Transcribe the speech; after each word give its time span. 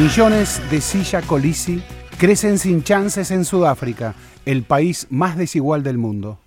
Millones 0.00 0.62
de 0.70 0.80
silla 0.80 1.20
colisi 1.20 1.82
crecen 2.18 2.58
sin 2.58 2.82
chances 2.82 3.30
en 3.30 3.44
Sudáfrica, 3.44 4.14
el 4.46 4.62
país 4.62 5.06
más 5.10 5.36
desigual 5.36 5.82
del 5.82 5.98
mundo. 5.98 6.38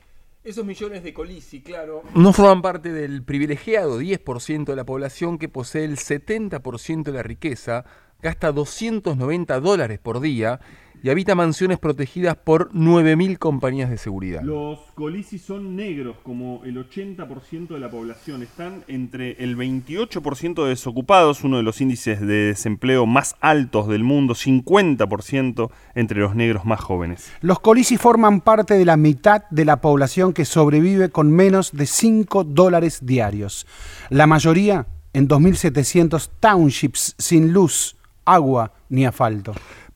Esos 0.44 0.66
millones 0.66 1.04
de 1.04 1.14
colisi, 1.14 1.62
claro, 1.62 2.02
no 2.16 2.34
forman 2.34 2.64
parte 2.64 2.92
del 2.92 3.22
privilegiado 3.22 4.02
10% 4.02 4.66
de 4.66 4.76
la 4.76 4.86
población 4.86 5.38
que 5.38 5.50
posee 5.50 5.86
el 5.86 5.98
70% 5.98 7.04
de 7.04 7.12
la 7.12 7.22
riqueza, 7.22 7.86
gasta 8.24 8.52
290 8.52 9.60
dólares 9.60 10.00
por 10.00 10.20
día 10.20 10.60
y 11.04 11.10
habita 11.10 11.36
mansiones 11.36 11.80
protegidas 11.80 12.38
por 12.38 12.72
9.000 12.72 13.38
compañías 13.38 13.90
de 13.90 13.98
seguridad. 13.98 14.42
Los 14.42 14.80
colisis 14.96 15.42
son 15.42 15.76
negros, 15.76 16.16
como 16.24 16.62
el 16.64 16.78
80% 16.78 17.68
de 17.68 17.80
la 17.80 17.92
población. 17.92 18.42
Están 18.42 18.86
entre 18.88 19.34
el 19.44 19.58
28% 19.58 20.64
de 20.64 20.70
desocupados, 20.70 21.44
uno 21.44 21.58
de 21.58 21.64
los 21.64 21.82
índices 21.82 22.22
de 22.22 22.46
desempleo 22.46 23.06
más 23.06 23.36
altos 23.42 23.90
del 23.90 24.06
mundo, 24.06 24.34
50% 24.34 25.70
entre 25.94 26.20
los 26.22 26.36
negros 26.36 26.64
más 26.64 26.80
jóvenes. 26.80 27.30
Los 27.42 27.60
colisis 27.60 28.00
forman 28.00 28.40
parte 28.40 28.76
de 28.76 28.86
la 28.86 28.96
mitad 28.96 29.44
de 29.50 29.66
la 29.66 29.82
población 29.82 30.32
que 30.32 30.46
sobrevive 30.46 31.10
con 31.10 31.30
menos 31.30 31.74
de 31.74 31.86
5 31.86 32.46
dólares 32.46 33.06
diarios. 33.06 33.68
La 34.10 34.26
mayoría 34.26 34.88
en 35.12 35.28
2.700 35.28 36.30
townships 36.40 37.16
sin 37.18 37.52
luz, 37.52 37.98
agua 38.24 38.72
ni 38.88 39.06
asfalto. 39.06 39.54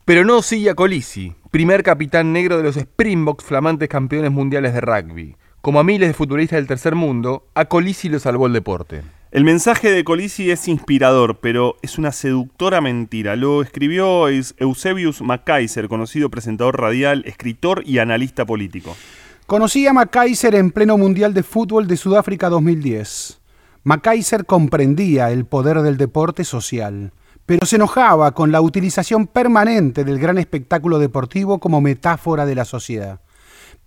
Pero 0.08 0.23
no 0.23 0.41
Silla 0.41 0.73
Colisi, 0.73 1.36
primer 1.52 1.83
capitán 1.83 2.31
negro 2.31 2.55
de 2.55 2.63
los 2.63 2.77
Springboks, 2.77 3.44
flamantes 3.44 3.89
campeones 3.89 4.31
mundiales 4.31 4.73
de 4.73 4.80
rugby. 4.80 5.36
Como 5.59 5.81
a 5.81 5.83
miles 5.83 6.08
de 6.08 6.13
futbolistas 6.13 6.55
del 6.55 6.66
tercer 6.66 6.95
mundo, 6.95 7.50
a 7.55 7.66
Colisi 7.66 8.08
lo 8.08 8.17
salvó 8.17 8.47
el 8.47 8.53
deporte. 8.53 9.02
El 9.31 9.44
mensaje 9.44 9.91
de 9.91 10.05
Colisi 10.05 10.50
es 10.50 10.69
inspirador, 10.69 11.39
pero 11.41 11.75
es 11.81 11.97
una 11.97 12.13
seductora 12.13 12.80
mentira. 12.80 13.35
Lo 13.35 13.61
escribió 13.61 14.30
Eusebius 14.30 15.22
Macaiser, 15.22 15.89
conocido 15.89 16.30
presentador 16.30 16.80
radial, 16.80 17.23
escritor 17.25 17.83
y 17.85 17.97
analista 17.97 18.45
político. 18.45 18.95
Conocí 19.45 19.88
a 19.88 19.94
Macaiser 19.94 20.55
en 20.55 20.72
pleno 20.72 20.97
Mundial 20.97 21.33
de 21.33 21.44
Fútbol 21.44 21.85
de 21.85 21.97
Sudáfrica 21.97 22.47
2010. 22.47 23.41
Macaiser 23.83 24.45
comprendía 24.45 25.31
el 25.31 25.44
poder 25.44 25.81
del 25.81 25.97
deporte 25.97 26.45
social 26.45 27.11
pero 27.48 27.66
se 27.66 27.78
enojaba 27.78 28.34
con 28.34 28.52
la 28.52 28.62
utilización 28.62 29.26
permanente 29.26 30.03
del 30.03 30.20
gran 30.20 30.38
espectáculo 30.38 31.00
deportivo 31.00 31.59
como 31.59 31.81
metáfora 31.81 32.45
de 32.45 32.53
la 32.53 32.66
sociedad. 32.66 33.22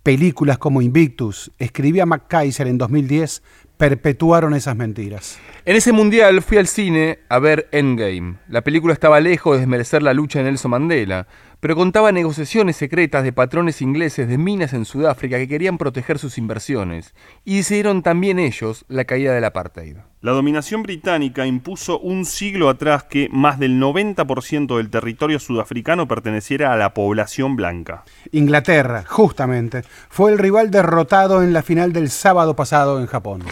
Películas 0.01 0.57
como 0.57 0.81
Invictus, 0.81 1.51
escribía 1.59 2.07
McKaiser 2.07 2.65
en 2.65 2.79
2010, 2.79 3.43
perpetuaron 3.77 4.55
esas 4.55 4.75
mentiras. 4.75 5.37
En 5.63 5.75
ese 5.75 5.91
mundial 5.91 6.41
fui 6.41 6.57
al 6.57 6.65
cine 6.65 7.19
a 7.29 7.37
ver 7.37 7.69
Endgame. 7.71 8.37
La 8.49 8.63
película 8.63 8.93
estaba 8.93 9.19
lejos 9.19 9.53
de 9.53 9.59
desmerecer 9.59 10.01
la 10.01 10.15
lucha 10.15 10.39
de 10.39 10.45
Nelson 10.45 10.71
Mandela, 10.71 11.27
pero 11.61 11.75
contaba 11.75 12.11
negociaciones 12.11 12.75
secretas 12.75 13.23
de 13.23 13.31
patrones 13.31 13.83
ingleses 13.83 14.27
de 14.27 14.39
minas 14.39 14.73
en 14.73 14.83
Sudáfrica 14.83 15.37
que 15.37 15.47
querían 15.47 15.77
proteger 15.77 16.17
sus 16.17 16.39
inversiones, 16.39 17.13
y 17.45 17.57
decidieron 17.57 18.01
también 18.01 18.39
ellos 18.39 18.83
la 18.89 19.05
caída 19.05 19.33
del 19.33 19.45
apartheid. 19.45 19.97
La 20.21 20.31
dominación 20.31 20.81
británica 20.81 21.45
impuso 21.45 21.99
un 21.99 22.25
siglo 22.25 22.67
atrás 22.67 23.03
que 23.03 23.29
más 23.31 23.59
del 23.59 23.79
90% 23.79 24.75
del 24.75 24.89
territorio 24.89 25.39
sudafricano 25.39 26.07
perteneciera 26.07 26.73
a 26.73 26.77
la 26.77 26.95
población 26.95 27.55
blanca. 27.55 28.05
Inglaterra, 28.31 29.05
justamente, 29.07 29.83
fue 30.09 30.31
el 30.31 30.39
rival 30.39 30.71
derrotado 30.71 31.43
en 31.43 31.53
la 31.53 31.61
final 31.61 31.93
del 31.93 32.09
sábado 32.09 32.55
pasado 32.55 32.99
en 32.99 33.05
Japón. 33.05 33.43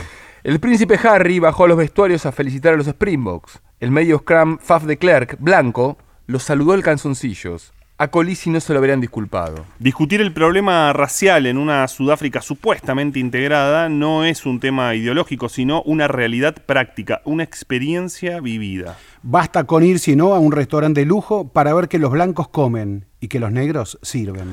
El 0.44 0.60
príncipe 0.60 1.00
Harry 1.04 1.38
bajó 1.38 1.66
a 1.66 1.68
los 1.68 1.78
vestuarios 1.78 2.26
a 2.26 2.32
felicitar 2.32 2.74
a 2.74 2.78
los 2.78 2.88
Springboks. 2.88 3.62
El 3.80 3.92
medio 3.92 4.20
scrum 4.20 4.58
Faf 4.58 4.86
de 4.86 4.98
Klerk, 4.98 5.38
blanco, 5.40 6.00
los 6.26 6.44
saludó 6.44 6.74
el 6.74 6.82
calzoncillos 6.82 7.74
a 8.00 8.08
Colisi 8.08 8.50
no 8.50 8.62
se 8.62 8.72
lo 8.72 8.80
habrían 8.80 9.02
disculpado. 9.02 9.66
Discutir 9.78 10.22
el 10.22 10.32
problema 10.32 10.94
racial 10.94 11.46
en 11.46 11.58
una 11.58 11.86
Sudáfrica 11.90 12.42
supuestamente 12.42 13.20
integrada 13.20 13.90
no 13.90 14.24
es 14.24 14.46
un 14.46 14.62
tema 14.62 14.96
ideológico, 14.96 15.50
sino 15.50 15.82
una 15.84 16.08
realidad 16.08 16.56
práctica, 16.66 17.22
una 17.26 17.44
experiencia 17.44 18.40
vivida. 18.40 18.98
Basta 19.22 19.66
con 19.66 19.84
ir, 19.84 20.00
si 20.00 20.16
no, 20.16 20.34
a 20.34 20.40
un 20.40 20.54
restaurante 20.54 21.02
de 21.02 21.06
lujo 21.06 21.50
para 21.50 21.74
ver 21.74 21.90
que 21.90 22.00
los 22.00 22.12
blancos 22.12 22.48
comen 22.48 23.06
y 23.20 23.28
que 23.28 23.42
los 23.42 23.52
negros 23.52 24.00
sirven. 24.02 24.48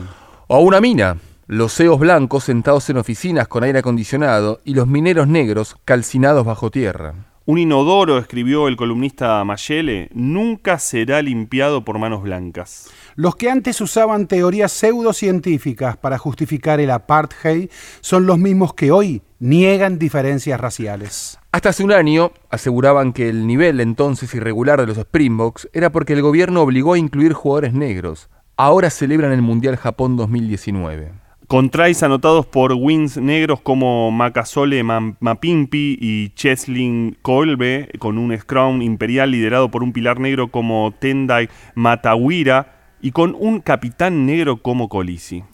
O 0.48 0.56
a 0.56 0.58
una 0.58 0.80
mina. 0.80 1.16
Los 1.46 1.76
CEOs 1.76 2.00
blancos 2.00 2.42
sentados 2.42 2.90
en 2.90 2.96
oficinas 2.96 3.46
con 3.46 3.62
aire 3.62 3.78
acondicionado 3.78 4.60
y 4.64 4.74
los 4.74 4.88
mineros 4.88 5.28
negros 5.28 5.76
calcinados 5.84 6.44
bajo 6.44 6.72
tierra. 6.72 7.14
Un 7.48 7.58
inodoro, 7.58 8.18
escribió 8.18 8.66
el 8.66 8.74
columnista 8.74 9.44
Mayele, 9.44 10.10
nunca 10.12 10.80
será 10.80 11.22
limpiado 11.22 11.84
por 11.84 11.96
manos 11.96 12.24
blancas. 12.24 12.90
Los 13.14 13.36
que 13.36 13.48
antes 13.48 13.80
usaban 13.80 14.26
teorías 14.26 14.72
pseudocientíficas 14.72 15.96
para 15.96 16.18
justificar 16.18 16.80
el 16.80 16.90
apartheid 16.90 17.70
son 18.00 18.26
los 18.26 18.36
mismos 18.36 18.74
que 18.74 18.90
hoy 18.90 19.22
niegan 19.38 19.96
diferencias 19.96 20.60
raciales. 20.60 21.38
Hasta 21.52 21.68
hace 21.68 21.84
un 21.84 21.92
año 21.92 22.32
aseguraban 22.50 23.12
que 23.12 23.28
el 23.28 23.46
nivel 23.46 23.78
entonces 23.78 24.34
irregular 24.34 24.80
de 24.80 24.88
los 24.88 24.98
Springboks 24.98 25.68
era 25.72 25.92
porque 25.92 26.14
el 26.14 26.22
gobierno 26.22 26.62
obligó 26.62 26.94
a 26.94 26.98
incluir 26.98 27.32
jugadores 27.32 27.74
negros. 27.74 28.28
Ahora 28.56 28.90
celebran 28.90 29.30
el 29.30 29.42
Mundial 29.42 29.76
Japón 29.76 30.16
2019 30.16 31.25
con 31.46 31.70
tries 31.70 32.02
anotados 32.02 32.44
por 32.44 32.72
wins 32.72 33.16
negros 33.16 33.60
como 33.60 34.10
Makasole 34.10 34.82
Mapimpi 34.82 35.96
y 36.00 36.30
Cheslin 36.30 37.16
Kolbe, 37.22 37.88
con 38.00 38.18
un 38.18 38.36
scrum 38.36 38.82
imperial 38.82 39.30
liderado 39.30 39.70
por 39.70 39.84
un 39.84 39.92
pilar 39.92 40.18
negro 40.18 40.50
como 40.50 40.92
Tendai 40.98 41.48
Matawira 41.76 42.96
y 43.00 43.12
con 43.12 43.36
un 43.38 43.60
capitán 43.60 44.26
negro 44.26 44.60
como 44.60 44.88
Colisi. 44.88 45.44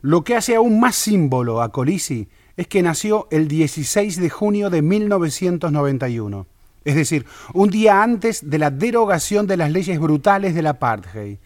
Lo 0.00 0.24
que 0.24 0.36
hace 0.36 0.54
aún 0.54 0.80
más 0.80 0.96
símbolo 0.96 1.60
a 1.60 1.70
Colisi 1.70 2.28
es 2.56 2.66
que 2.66 2.82
nació 2.82 3.28
el 3.30 3.48
16 3.48 4.18
de 4.18 4.30
junio 4.30 4.70
de 4.70 4.80
1991, 4.80 6.46
es 6.84 6.94
decir, 6.94 7.26
un 7.52 7.68
día 7.68 8.02
antes 8.02 8.48
de 8.48 8.58
la 8.58 8.70
derogación 8.70 9.46
de 9.46 9.58
las 9.58 9.70
leyes 9.70 9.98
brutales 10.00 10.54
del 10.54 10.68
apartheid. 10.68 11.36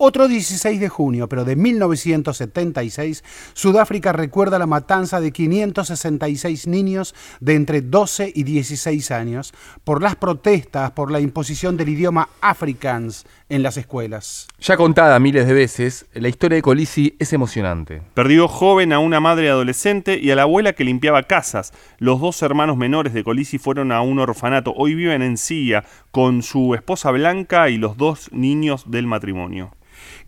Otro 0.00 0.28
16 0.28 0.78
de 0.78 0.88
junio, 0.88 1.28
pero 1.28 1.44
de 1.44 1.56
1976, 1.56 3.24
Sudáfrica 3.52 4.12
recuerda 4.12 4.56
la 4.60 4.66
matanza 4.66 5.20
de 5.20 5.32
566 5.32 6.68
niños 6.68 7.16
de 7.40 7.56
entre 7.56 7.82
12 7.82 8.30
y 8.32 8.44
16 8.44 9.10
años 9.10 9.52
por 9.82 10.00
las 10.00 10.14
protestas 10.14 10.92
por 10.92 11.10
la 11.10 11.18
imposición 11.18 11.76
del 11.76 11.88
idioma 11.88 12.28
afrikaans 12.40 13.26
en 13.48 13.64
las 13.64 13.76
escuelas. 13.76 14.46
Ya 14.60 14.76
contada 14.76 15.18
miles 15.18 15.48
de 15.48 15.54
veces, 15.54 16.06
la 16.12 16.28
historia 16.28 16.54
de 16.54 16.62
Colisi 16.62 17.16
es 17.18 17.32
emocionante. 17.32 18.00
Perdió 18.14 18.46
joven 18.46 18.92
a 18.92 19.00
una 19.00 19.18
madre 19.18 19.50
adolescente 19.50 20.16
y 20.22 20.30
a 20.30 20.36
la 20.36 20.42
abuela 20.42 20.74
que 20.74 20.84
limpiaba 20.84 21.24
casas. 21.24 21.72
Los 21.98 22.20
dos 22.20 22.40
hermanos 22.42 22.76
menores 22.76 23.14
de 23.14 23.24
Colisi 23.24 23.58
fueron 23.58 23.90
a 23.90 24.00
un 24.02 24.20
orfanato. 24.20 24.72
Hoy 24.76 24.94
viven 24.94 25.22
en 25.22 25.36
Silla 25.36 25.82
con 26.12 26.44
su 26.44 26.76
esposa 26.76 27.10
Blanca 27.10 27.68
y 27.68 27.78
los 27.78 27.96
dos 27.96 28.30
niños 28.30 28.88
del 28.92 29.08
matrimonio. 29.08 29.72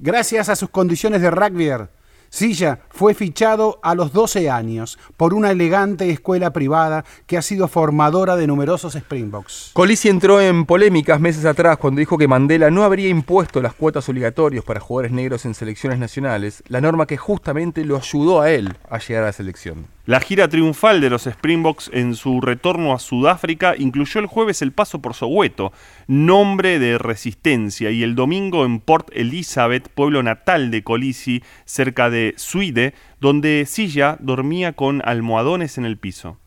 Gracias 0.03 0.49
a 0.49 0.57
sus 0.57 0.71
condiciones 0.71 1.21
de 1.21 1.31
rugby, 1.31 1.71
Silla 2.31 2.79
fue 2.89 3.13
fichado 3.13 3.81
a 3.83 3.95
los 3.95 4.15
12 4.15 4.49
años 4.49 4.99
por 5.19 5.35
una 5.35 5.51
elegante 5.51 6.09
escuela 6.09 6.55
privada 6.55 7.05
que 7.27 7.37
ha 7.37 7.43
sido 7.43 7.69
formadora 7.69 8.37
de 8.37 8.47
numerosos 8.47 8.95
Springboks. 8.95 9.73
Colisi 9.75 10.09
entró 10.09 10.41
en 10.41 10.65
polémicas 10.65 11.21
meses 11.21 11.45
atrás 11.45 11.77
cuando 11.77 11.99
dijo 11.99 12.17
que 12.17 12.29
Mandela 12.29 12.71
no 12.71 12.85
habría 12.85 13.09
impuesto 13.09 13.61
las 13.61 13.75
cuotas 13.75 14.09
obligatorias 14.09 14.65
para 14.65 14.81
jugadores 14.81 15.13
negros 15.13 15.45
en 15.45 15.53
selecciones 15.53 15.99
nacionales, 15.99 16.63
la 16.69 16.81
norma 16.81 17.05
que 17.05 17.19
justamente 17.19 17.85
lo 17.85 17.99
ayudó 17.99 18.41
a 18.41 18.51
él 18.51 18.75
a 18.89 18.99
llegar 19.01 19.25
a 19.25 19.27
la 19.27 19.33
selección. 19.35 19.87
La 20.11 20.19
gira 20.19 20.49
triunfal 20.49 21.01
de 21.01 21.09
los 21.09 21.29
Springboks 21.29 21.89
en 21.95 22.17
su 22.17 22.41
retorno 22.41 22.93
a 22.93 22.99
Sudáfrica 22.99 23.77
incluyó 23.79 24.19
el 24.19 24.27
jueves 24.27 24.61
el 24.61 24.73
paso 24.73 25.01
por 25.01 25.15
Soweto, 25.15 25.73
nombre 26.09 26.81
de 26.81 26.99
resistencia, 26.99 27.93
y 27.93 28.03
el 28.03 28.17
domingo 28.17 28.65
en 28.65 28.81
Port 28.81 29.11
Elizabeth, 29.13 29.89
pueblo 29.89 30.25
natal 30.25 30.73
de 30.73 30.83
Colisi, 30.83 31.45
cerca 31.65 32.11
de 32.11 32.35
Suide, 32.39 32.93
donde 33.21 33.67
Silla 33.69 34.17
dormía 34.19 34.73
con 34.73 35.01
almohadones 35.05 35.79
en 35.79 35.85
el 35.85 35.97
piso. 35.97 36.39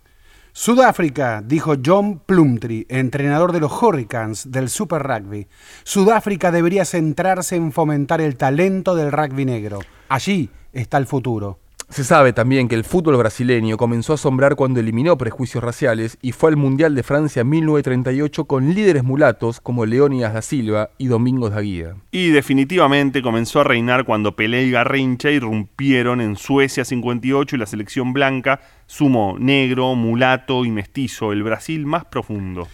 Sudáfrica, 0.51 1.41
dijo 1.41 1.75
John 1.81 2.19
Plumtree, 2.19 2.85
entrenador 2.89 3.53
de 3.53 3.61
los 3.61 3.81
Hurricanes 3.81 4.51
del 4.51 4.67
Super 4.67 5.03
Rugby. 5.03 5.47
Sudáfrica 5.85 6.51
debería 6.51 6.83
centrarse 6.83 7.55
en 7.55 7.71
fomentar 7.71 8.19
el 8.19 8.35
talento 8.35 8.93
del 8.93 9.13
rugby 9.13 9.45
negro. 9.45 9.79
Allí 10.09 10.49
está 10.73 10.97
el 10.97 11.07
futuro. 11.07 11.62
Se 11.93 12.03
sabe 12.03 12.33
también 12.33 12.67
que 12.67 12.73
el 12.73 12.85
fútbol 12.85 13.17
brasileño 13.17 13.77
comenzó 13.77 14.13
a 14.13 14.15
asombrar 14.15 14.55
cuando 14.55 14.79
eliminó 14.79 15.15
prejuicios 15.15 15.63
raciales 15.63 16.17
y 16.23 16.31
fue 16.31 16.49
al 16.49 16.57
Mundial 16.57 16.95
de 16.95 17.03
Francia 17.03 17.41
en 17.41 17.49
1938 17.49 18.45
con 18.45 18.73
líderes 18.73 19.03
mulatos 19.03 19.61
como 19.61 19.85
Leónidas 19.85 20.33
da 20.33 20.41
Silva 20.41 20.89
y 20.97 21.05
Domingos 21.05 21.51
da 21.51 21.61
Guía. 21.61 21.95
Y 22.09 22.31
definitivamente 22.31 23.21
comenzó 23.21 23.59
a 23.59 23.65
reinar 23.65 24.05
cuando 24.05 24.35
Pelé 24.35 24.63
y 24.63 24.71
Garrincha 24.71 25.29
irrumpieron 25.29 26.19
en 26.19 26.35
Suecia 26.35 26.83
58 26.83 27.55
y 27.55 27.59
la 27.59 27.67
selección 27.67 28.11
blanca 28.11 28.59
sumó 28.87 29.37
negro, 29.37 29.93
mulato 29.93 30.65
y 30.65 30.71
mestizo, 30.71 31.31
el 31.31 31.43
Brasil 31.43 31.85
más 31.85 32.05
profundo. 32.05 32.67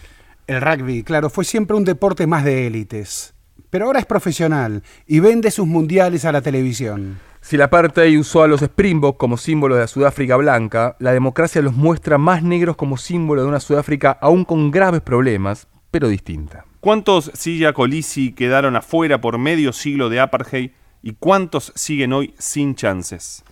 El 0.46 0.62
rugby, 0.62 1.02
claro, 1.02 1.28
fue 1.28 1.44
siempre 1.44 1.76
un 1.76 1.84
deporte 1.84 2.26
más 2.26 2.42
de 2.42 2.66
élites, 2.66 3.34
pero 3.68 3.84
ahora 3.84 4.00
es 4.00 4.06
profesional 4.06 4.82
y 5.06 5.20
vende 5.20 5.50
sus 5.50 5.66
mundiales 5.66 6.24
a 6.24 6.32
la 6.32 6.40
televisión. 6.40 7.18
Si 7.42 7.56
la 7.56 7.64
apartheid 7.64 8.18
usó 8.18 8.42
a 8.42 8.48
los 8.48 8.60
Springboks 8.60 9.18
como 9.18 9.36
símbolo 9.36 9.74
de 9.74 9.80
la 9.80 9.86
Sudáfrica 9.86 10.36
blanca, 10.36 10.96
la 10.98 11.12
democracia 11.12 11.62
los 11.62 11.74
muestra 11.74 12.18
más 12.18 12.42
negros 12.42 12.76
como 12.76 12.98
símbolo 12.98 13.42
de 13.42 13.48
una 13.48 13.60
Sudáfrica 13.60 14.18
aún 14.20 14.44
con 14.44 14.70
graves 14.70 15.00
problemas, 15.00 15.66
pero 15.90 16.08
distinta. 16.08 16.66
¿Cuántos 16.80 17.30
Silla 17.34 17.72
Colisi 17.72 18.32
quedaron 18.32 18.76
afuera 18.76 19.20
por 19.20 19.38
medio 19.38 19.72
siglo 19.72 20.10
de 20.10 20.20
apartheid 20.20 20.70
y 21.02 21.14
cuántos 21.14 21.72
siguen 21.74 22.12
hoy 22.12 22.34
sin 22.38 22.74
chances? 22.74 23.42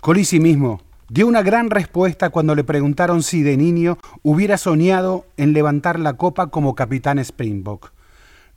Colisi 0.00 0.40
mismo 0.40 0.80
dio 1.08 1.26
una 1.26 1.42
gran 1.42 1.70
respuesta 1.70 2.30
cuando 2.30 2.54
le 2.54 2.64
preguntaron 2.64 3.22
si 3.22 3.42
de 3.42 3.56
niño 3.56 3.98
hubiera 4.22 4.56
soñado 4.56 5.26
en 5.36 5.52
levantar 5.52 6.00
la 6.00 6.14
copa 6.14 6.48
como 6.48 6.74
capitán 6.74 7.22
Springbok. 7.22 7.92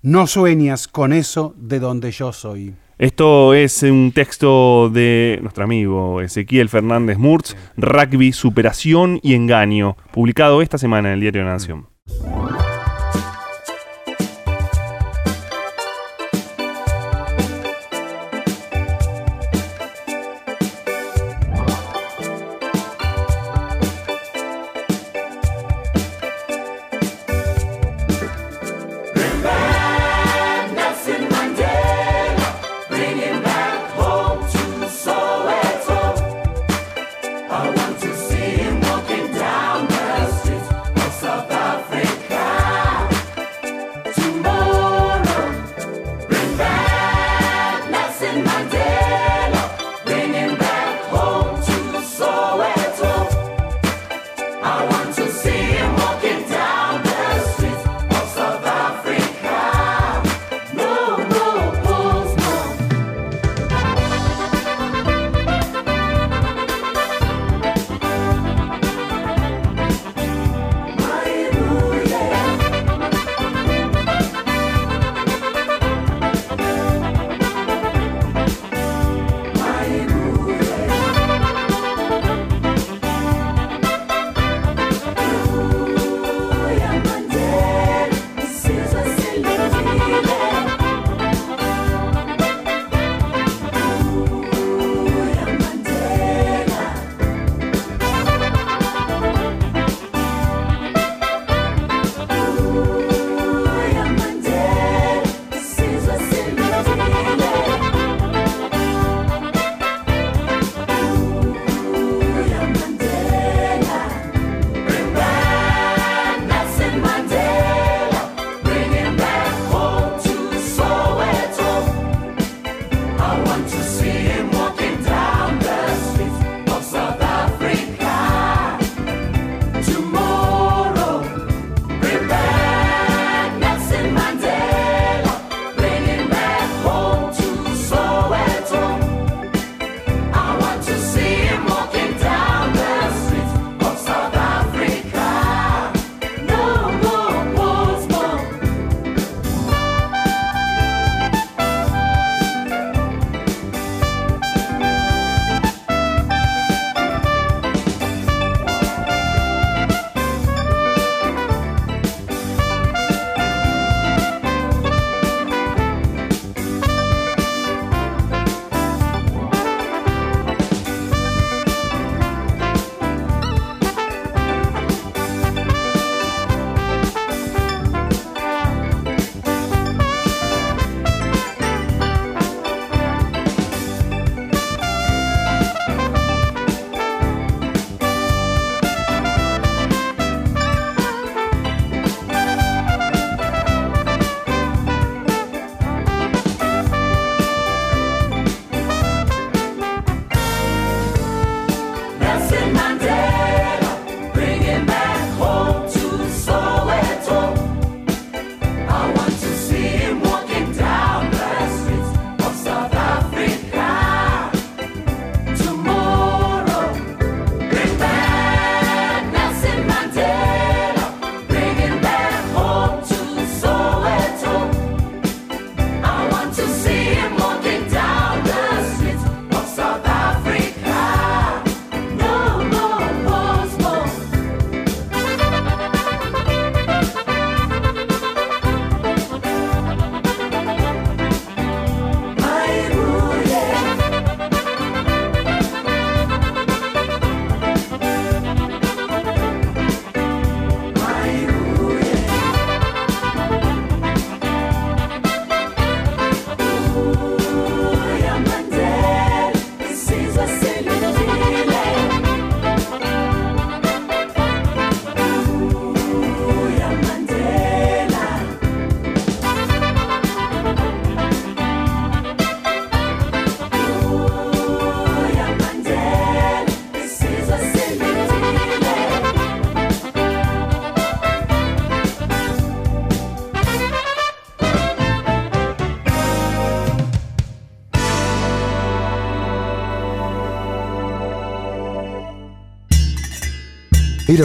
No 0.01 0.25
sueñas 0.25 0.87
con 0.87 1.11
eso 1.11 1.53
de 1.57 1.79
donde 1.79 2.11
yo 2.11 2.31
soy. 2.31 2.75
Esto 2.99 3.53
es 3.53 3.81
un 3.83 4.11
texto 4.13 4.89
de 4.89 5.39
nuestro 5.41 5.63
amigo 5.63 6.19
Ezequiel 6.19 6.67
Fernández 6.67 7.17
Murtz, 7.17 7.55
Rugby, 7.77 8.33
Superación 8.33 9.21
y 9.23 9.35
Engaño, 9.35 9.95
publicado 10.11 10.61
esta 10.61 10.77
semana 10.77 11.07
en 11.07 11.13
el 11.13 11.21
Diario 11.21 11.43
de 11.43 11.47
la 11.47 11.53
Nación. 11.53 11.87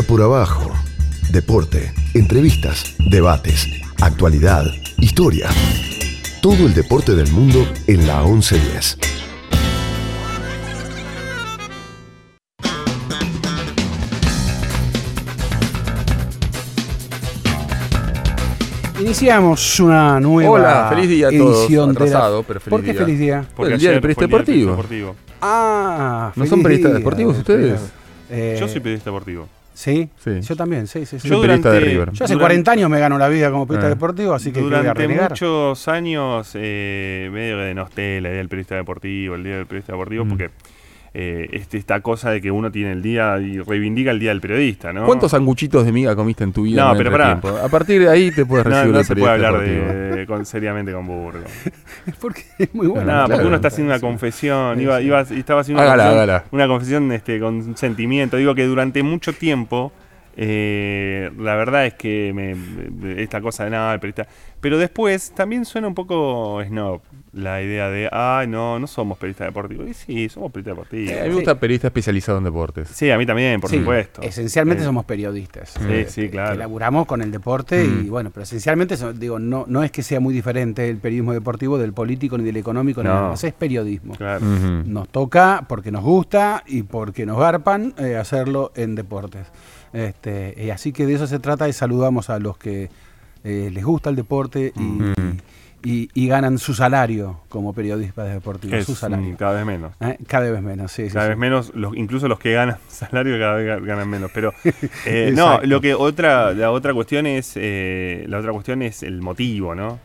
Por 0.03 0.23
abajo. 0.23 0.73
Deporte, 1.31 1.93
entrevistas, 2.15 2.95
debates, 3.11 3.69
actualidad, 4.01 4.65
historia. 4.99 5.49
Todo 6.43 6.67
el 6.67 6.75
deporte 6.75 7.15
del 7.15 7.31
mundo 7.31 7.65
en 7.87 8.07
la 8.07 8.23
1110. 8.25 8.99
Iniciamos 19.01 19.81
una 19.81 20.21
nueva 20.21 20.51
Hola, 20.51 20.87
feliz 20.89 21.09
día 21.09 21.29
a 21.29 21.31
todos. 21.31 21.59
edición 21.65 21.89
de 21.93 22.01
la- 22.01 22.07
Atrasado, 22.07 22.43
pero 22.45 22.61
feliz 22.61 22.71
¿Por 22.71 22.81
qué 22.85 22.93
día. 22.93 23.01
feliz 23.01 23.19
día? 23.19 23.45
el 23.59 23.79
día 23.79 23.91
del 23.91 24.01
periodista 24.01 24.27
deportivo. 24.27 25.17
Ah, 25.43 26.29
¿No 26.29 26.35
feliz 26.35 26.51
son 26.51 26.63
periodistas 26.63 26.93
día, 26.93 26.99
deportivos 26.99 27.39
ustedes? 27.39 27.81
Eh, 28.31 28.57
Yo 28.59 28.69
soy 28.69 28.81
periodista 28.81 29.11
deportivo. 29.11 29.49
¿Sí? 29.85 30.09
Sí. 30.17 30.41
Yo 30.41 30.57
también, 30.57 30.87
sí, 30.87 31.05
sí, 31.05 31.19
sí. 31.19 31.29
Yo- 31.29 31.43
periodista 31.43 31.71
de 31.73 31.81
River. 31.81 32.07
Yo 32.12 32.25
hace 32.25 32.33
durante- 32.33 32.41
40 32.41 32.73
años 32.73 32.88
me 32.88 32.99
gano 32.99 33.19
la 33.19 33.29
vida 33.29 33.50
como 33.50 33.67
periodista 33.67 33.88
Ah. 33.88 33.91
deportivo, 33.91 34.33
así 34.33 34.50
que 34.50 34.61
¿qué 34.61 34.61
voy 34.62 34.73
a 34.75 34.79
Durante 34.79 35.09
muchos 35.09 35.88
años 35.88 36.50
eh, 36.55 37.29
medio 37.31 37.59
que 37.59 37.62
denosté 37.64 38.21
la 38.23 38.29
idea 38.31 38.38
del 38.38 38.49
periodista 38.49 38.76
deportivo, 38.76 39.35
el 39.35 39.45
día 39.45 39.57
del 39.57 39.67
periodista 39.67 39.93
deportivo, 39.93 40.25
Mm. 40.25 40.29
porque 40.31 40.50
eh, 41.16 41.49
este, 41.52 41.78
esta 41.78 42.00
cosa 42.00 42.33
de 42.33 42.40
que 42.40 42.50
uno 42.50 42.73
tiene 42.73 42.90
el 42.90 43.00
día 43.00 43.38
y 43.38 43.61
reivindica 43.61 44.11
el 44.11 44.18
día 44.18 44.30
del 44.30 44.40
periodista, 44.40 44.92
¿no? 44.92 45.06
¿Cuántos 45.06 45.30
sanguchitos 45.30 45.87
de 45.87 45.92
miga 45.92 46.16
comiste 46.16 46.42
en 46.42 46.52
tu 46.52 46.64
vida? 46.64 46.83
No, 46.83 46.90
en 46.90 46.99
pero 46.99 47.11
el 47.11 47.40
pará. 47.40 47.64
A 47.64 47.68
partir 47.68 48.02
de 48.02 48.09
ahí 48.09 48.33
te 48.33 48.44
puedes 48.44 48.66
no, 48.66 48.73
recibir 48.73 48.92
no 48.92 48.99
de 48.99 49.04
se 49.04 49.14
puede 49.14 49.33
hablar 49.33 49.61
de, 49.61 50.26
con, 50.26 50.44
seriamente 50.44 50.92
con 50.92 51.06
Burgo. 51.06 51.44
Porque 52.21 52.42
es 52.59 52.75
muy 52.75 52.88
bueno. 52.88 53.12
No, 53.12 53.28
porque 53.28 53.47
uno 53.47 53.54
está 53.54 53.68
haciendo 53.68 53.92
una 53.92 54.00
confesión, 54.00 54.80
iba, 54.80 55.00
iba, 55.00 55.21
estaba 55.21 55.61
haciendo 55.61 55.83
Hágala, 55.83 55.94
una 55.94 56.02
confesión, 56.02 56.30
hágala. 56.30 56.44
una 56.50 56.66
confesión 56.66 57.12
este, 57.12 57.38
con 57.38 57.76
sentimiento. 57.76 58.37
Digo 58.37 58.56
que 58.56 58.64
durante 58.64 59.02
mucho 59.04 59.33
tiempo, 59.33 59.92
eh, 60.37 61.31
la 61.38 61.55
verdad 61.57 61.87
es 61.87 61.95
que 61.95 62.33
me, 62.35 63.23
esta 63.23 63.41
cosa 63.41 63.64
de 63.64 63.71
nada, 63.71 63.95
el 63.95 64.00
periodista. 64.00 64.26
Pero 64.61 64.79
después 64.79 65.33
también 65.33 65.64
suena 65.67 65.88
un 65.88 65.95
poco 65.95 66.62
snob 66.64 67.03
la 67.35 67.61
idea 67.61 67.91
de, 67.91 68.09
ah, 68.12 68.45
no, 68.49 68.79
no 68.79 68.87
somos 68.87 69.19
periodistas 69.19 69.49
deportivos. 69.49 69.88
Y 69.88 69.95
sí, 69.95 70.29
somos 70.29 70.53
periodistas 70.53 70.76
deportivos. 70.76 71.11
Eh, 71.12 71.21
a 71.21 71.23
mí 71.25 71.29
me 71.31 71.35
gusta 71.35 71.59
periodista 71.61 71.88
especializado 71.88 72.38
en 72.38 72.45
deportes. 72.45 72.88
Sí, 72.88 73.11
a 73.11 73.19
mí 73.19 73.26
también, 73.26 73.61
por 73.61 73.69
Sí, 73.69 73.79
supuesto. 73.79 74.23
Esencialmente 74.23 74.83
Eh, 74.83 74.87
somos 74.87 75.05
periodistas. 75.05 75.71
Sí, 75.71 75.85
eh, 75.91 76.07
sí, 76.09 76.29
claro. 76.31 76.53
Que 76.53 76.59
laburamos 76.59 77.07
con 77.07 77.21
el 77.21 77.31
deporte 77.31 77.85
Mm. 77.85 78.07
y 78.07 78.09
bueno, 78.09 78.31
pero 78.33 78.45
esencialmente, 78.45 78.97
digo, 79.14 79.38
no, 79.38 79.64
no 79.69 79.83
es 79.83 79.91
que 79.91 80.03
sea 80.03 80.21
muy 80.21 80.33
diferente 80.33 80.88
el 80.88 80.97
periodismo 80.99 81.33
deportivo 81.35 81.76
del 81.76 81.93
político 81.93 82.38
ni 82.38 82.45
del 82.45 82.57
económico, 82.57 83.03
ni 83.03 83.09
No. 83.09 83.14
nada 83.14 83.29
más, 83.31 83.45
es 83.45 83.53
periodismo. 83.53 84.14
Claro. 84.14 84.41
Nos 84.87 85.09
toca 85.09 85.67
porque 85.69 85.91
nos 85.91 86.03
gusta 86.05 86.62
y 86.67 86.85
porque 86.85 87.26
nos 87.26 87.38
garpan 87.38 87.93
eh, 87.99 88.17
hacerlo 88.17 88.73
en 88.76 88.95
deportes. 88.95 89.47
Este, 89.95 90.55
y 90.63 90.69
así 90.71 90.93
que 90.93 91.07
de 91.07 91.15
eso 91.15 91.27
se 91.27 91.39
trata 91.39 91.69
y 91.69 91.73
saludamos 91.73 92.29
a 92.29 92.39
los 92.39 92.59
que 92.59 92.91
eh, 93.45 93.71
les 93.73 93.85
gusta 93.85 94.11
el 94.11 94.17
deporte 94.17 94.73
y, 94.77 94.81
Mm. 94.81 95.13
y- 95.85 96.09
y 96.15 96.27
ganan 96.29 96.59
su 96.59 96.73
salario 96.75 97.41
como 97.49 97.73
periodistas 97.75 98.33
deportivos. 98.33 98.85
Su 98.85 98.95
salario. 98.95 99.33
mm, 99.33 99.37
cada 99.37 99.53
vez 99.53 99.65
menos. 99.67 99.93
¿Eh? 100.01 100.19
Cada 100.27 100.51
vez 100.51 100.63
menos, 100.63 100.91
sí. 100.91 101.07
sí, 101.09 101.13
Cada 101.13 101.27
sí. 101.27 101.29
vez 101.29 101.39
menos, 101.39 101.71
los, 101.75 101.95
incluso 101.97 102.27
los 102.27 102.39
que 102.39 102.53
ganan 102.55 102.79
salario 102.89 103.39
cada 103.39 103.55
vez 103.55 103.67
ga- 103.69 103.85
ganan 103.85 104.09
menos. 104.09 104.31
Pero 104.35 104.53
eh, 105.07 105.33
no, 105.35 105.61
lo 105.63 105.81
que 105.81 105.95
otra, 105.95 106.53
la 106.55 106.71
otra 106.73 106.93
cuestión 106.95 107.27
es, 107.27 107.53
eh, 107.57 108.25
la 108.29 108.39
otra 108.39 108.51
cuestión 108.53 108.83
es 108.83 109.03
el 109.03 109.21
motivo, 109.23 109.75
¿no? 109.75 109.99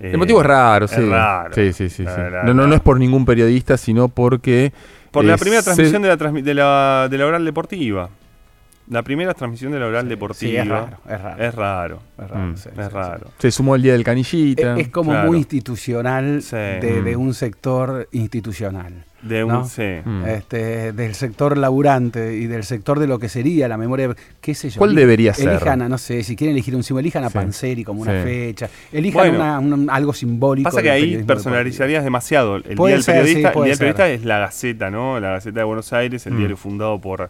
Eh, 0.00 0.12
El 0.12 0.18
motivo 0.18 0.40
es 0.40 0.46
raro, 0.46 0.84
es 0.84 0.92
sí. 0.92 1.00
raro. 1.04 1.52
Sí, 1.52 1.72
sí, 1.72 1.90
sí. 1.90 2.04
La 2.04 2.14
sí. 2.14 2.20
verdad, 2.20 2.44
No, 2.44 2.54
no, 2.54 2.66
no. 2.68 2.74
es 2.76 2.80
por 2.80 2.98
ningún 2.98 3.24
periodista, 3.26 3.76
sino 3.76 4.08
porque. 4.08 4.72
Por 5.10 5.24
la 5.24 5.34
eh, 5.34 5.38
primera 5.38 5.60
se- 5.62 5.64
transmisión 5.64 6.00
de 6.02 6.08
la, 6.08 6.16
transmi- 6.16 6.42
de 6.42 6.54
la 6.54 7.08
de 7.10 7.18
la 7.18 7.26
oral 7.26 7.44
deportiva. 7.44 8.08
La 8.90 9.02
primera 9.02 9.34
transmisión 9.34 9.72
de 9.72 9.78
la 9.80 9.86
oral 9.86 10.04
Sí, 10.04 10.08
deportiva. 10.08 10.62
es 10.62 10.68
raro, 10.68 10.96
es 11.08 11.20
raro. 11.22 11.42
Es 11.44 11.54
raro. 11.54 12.00
Es 12.18 12.30
raro, 12.30 12.46
Mm. 12.46 12.56
sí, 12.56 12.68
es 12.70 12.74
sí, 12.74 12.82
sí. 12.82 12.88
raro. 12.94 13.30
Se 13.38 13.50
sumó 13.50 13.74
el 13.76 13.82
día 13.82 13.92
del 13.92 14.04
canillita. 14.04 14.74
Es, 14.74 14.86
es 14.86 14.88
como 14.88 15.10
Claro. 15.12 15.28
muy 15.28 15.38
institucional 15.38 16.42
Sí. 16.42 16.56
de, 16.56 17.02
de 17.02 17.16
Mm. 17.16 17.20
un 17.20 17.34
sector 17.34 18.08
institucional. 18.12 19.04
De 19.20 19.42
un, 19.42 19.50
¿No? 19.52 19.64
sí. 19.66 19.82
Mm. 20.04 20.24
Este, 20.26 20.92
del 20.92 21.14
sector 21.16 21.58
laburante 21.58 22.36
y 22.36 22.46
del 22.46 22.62
sector 22.62 23.00
de 23.00 23.08
lo 23.08 23.18
que 23.18 23.28
sería 23.28 23.66
la 23.66 23.76
memoria, 23.76 24.14
qué 24.40 24.54
sé 24.54 24.70
yo. 24.70 24.78
¿Cuál 24.78 24.94
debería 24.94 25.34
ser? 25.34 25.48
Elijan, 25.48 25.82
a, 25.82 25.88
no 25.88 25.98
sé, 25.98 26.22
si 26.22 26.36
quieren 26.36 26.54
elegir 26.54 26.76
un 26.76 26.84
símbolo, 26.84 27.00
elijan 27.00 27.24
a 27.24 27.28
Sí. 27.28 27.34
Panseri 27.34 27.82
como 27.82 28.02
una 28.02 28.22
Sí. 28.22 28.28
fecha, 28.28 28.70
elijan 28.92 29.30
Bueno. 29.36 29.38
una- 29.58 29.58
un- 29.58 29.90
algo 29.90 30.12
simbólico. 30.12 30.70
Pasa 30.70 30.82
que 30.82 30.90
ahí 30.92 31.22
personalizarías 31.24 32.04
demasiado. 32.04 32.56
El 32.56 32.76
Puede 32.76 32.92
día 32.92 32.96
del 32.96 33.02
ser, 33.02 33.14
periodista, 33.16 33.48
el 33.48 33.54
día 33.54 33.64
del 33.64 33.78
periodista 33.78 34.08
es 34.08 34.24
la 34.24 34.38
Gaceta, 34.38 34.90
¿no? 34.90 35.18
La 35.18 35.30
Gaceta 35.32 35.58
de 35.60 35.64
Buenos 35.64 35.92
Aires, 35.92 36.24
el 36.28 36.34
Mm. 36.34 36.38
diario 36.38 36.56
fundado 36.56 37.00
por, 37.00 37.28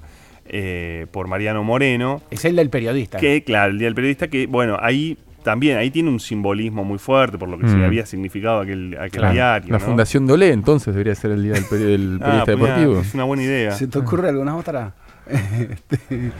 eh, 0.49 1.07
por 1.11 1.29
Mariano 1.29 1.63
Moreno. 1.65 2.23
Es 2.31 2.45
el 2.45 2.57
del 2.57 2.71
periodista. 2.71 3.19
Que, 3.19 3.43
claro, 3.45 3.73
el 3.73 3.79
día 3.79 3.87
del 3.87 3.95
periodista, 3.95 4.29
que, 4.29 4.47
bueno, 4.47 4.77
ahí 4.81 5.17
también, 5.43 5.79
ahí 5.79 5.91
tiene 5.91 6.11
un 6.11 6.21
simbolismo 6.21 6.85
muy 6.85 6.99
fuerte 6.99 7.39
por 7.39 7.49
lo 7.49 7.59
que 7.59 7.69
se 7.69 7.77
Mm. 7.77 7.85
había 7.85 8.05
significado 8.07 8.61
aquel, 8.61 8.95
aquel 9.01 9.21
Claro. 9.21 9.33
diario. 9.35 9.73
La 9.73 9.79
¿no? 9.79 9.85
Fundación 9.85 10.27
Dolé, 10.27 10.53
entonces, 10.53 10.93
debería 10.95 11.15
ser 11.15 11.31
el 11.31 11.43
día 11.43 11.53
del, 11.53 11.65
peri- 11.65 11.85
del 11.85 12.19
Ah, 12.21 12.45
periodista 12.45 12.45
pues 12.45 12.59
deportivo. 12.59 13.01
Es 13.01 13.15
una 13.15 13.25
buena 13.25 13.43
idea. 13.45 13.71
¿Se 13.73 13.87
te 13.87 13.99
ocurre 13.99 14.29
alguna 14.29 14.57
otra? 14.57 14.93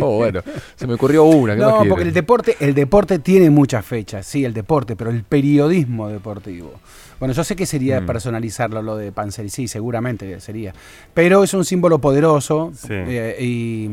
Oh, 0.00 0.16
bueno, 0.16 0.40
se 0.76 0.86
me 0.86 0.94
ocurrió 0.94 1.24
una. 1.24 1.54
¿qué 1.54 1.60
más 1.62 1.84
No, 1.84 1.88
porque 1.88 2.04
el 2.04 2.12
deporte, 2.12 2.56
el 2.60 2.74
deporte 2.74 3.18
tiene 3.18 3.50
muchas 3.50 3.84
fechas, 3.84 4.26
sí, 4.26 4.44
el 4.44 4.52
deporte, 4.54 4.96
pero 4.96 5.10
el 5.10 5.22
periodismo 5.22 6.08
deportivo. 6.08 6.72
Bueno, 7.18 7.32
yo 7.34 7.44
sé 7.44 7.54
que 7.56 7.66
sería 7.66 8.00
Mm. 8.00 8.06
personalizarlo 8.06 8.82
lo 8.82 8.96
de 8.96 9.12
Panzer, 9.12 9.48
sí, 9.50 9.68
seguramente 9.68 10.40
sería. 10.40 10.74
Pero 11.14 11.44
es 11.44 11.54
un 11.54 11.64
símbolo 11.64 11.98
poderoso 12.00 12.72
Sí. 12.74 12.88
eh, 12.90 13.36
y, 13.40 13.88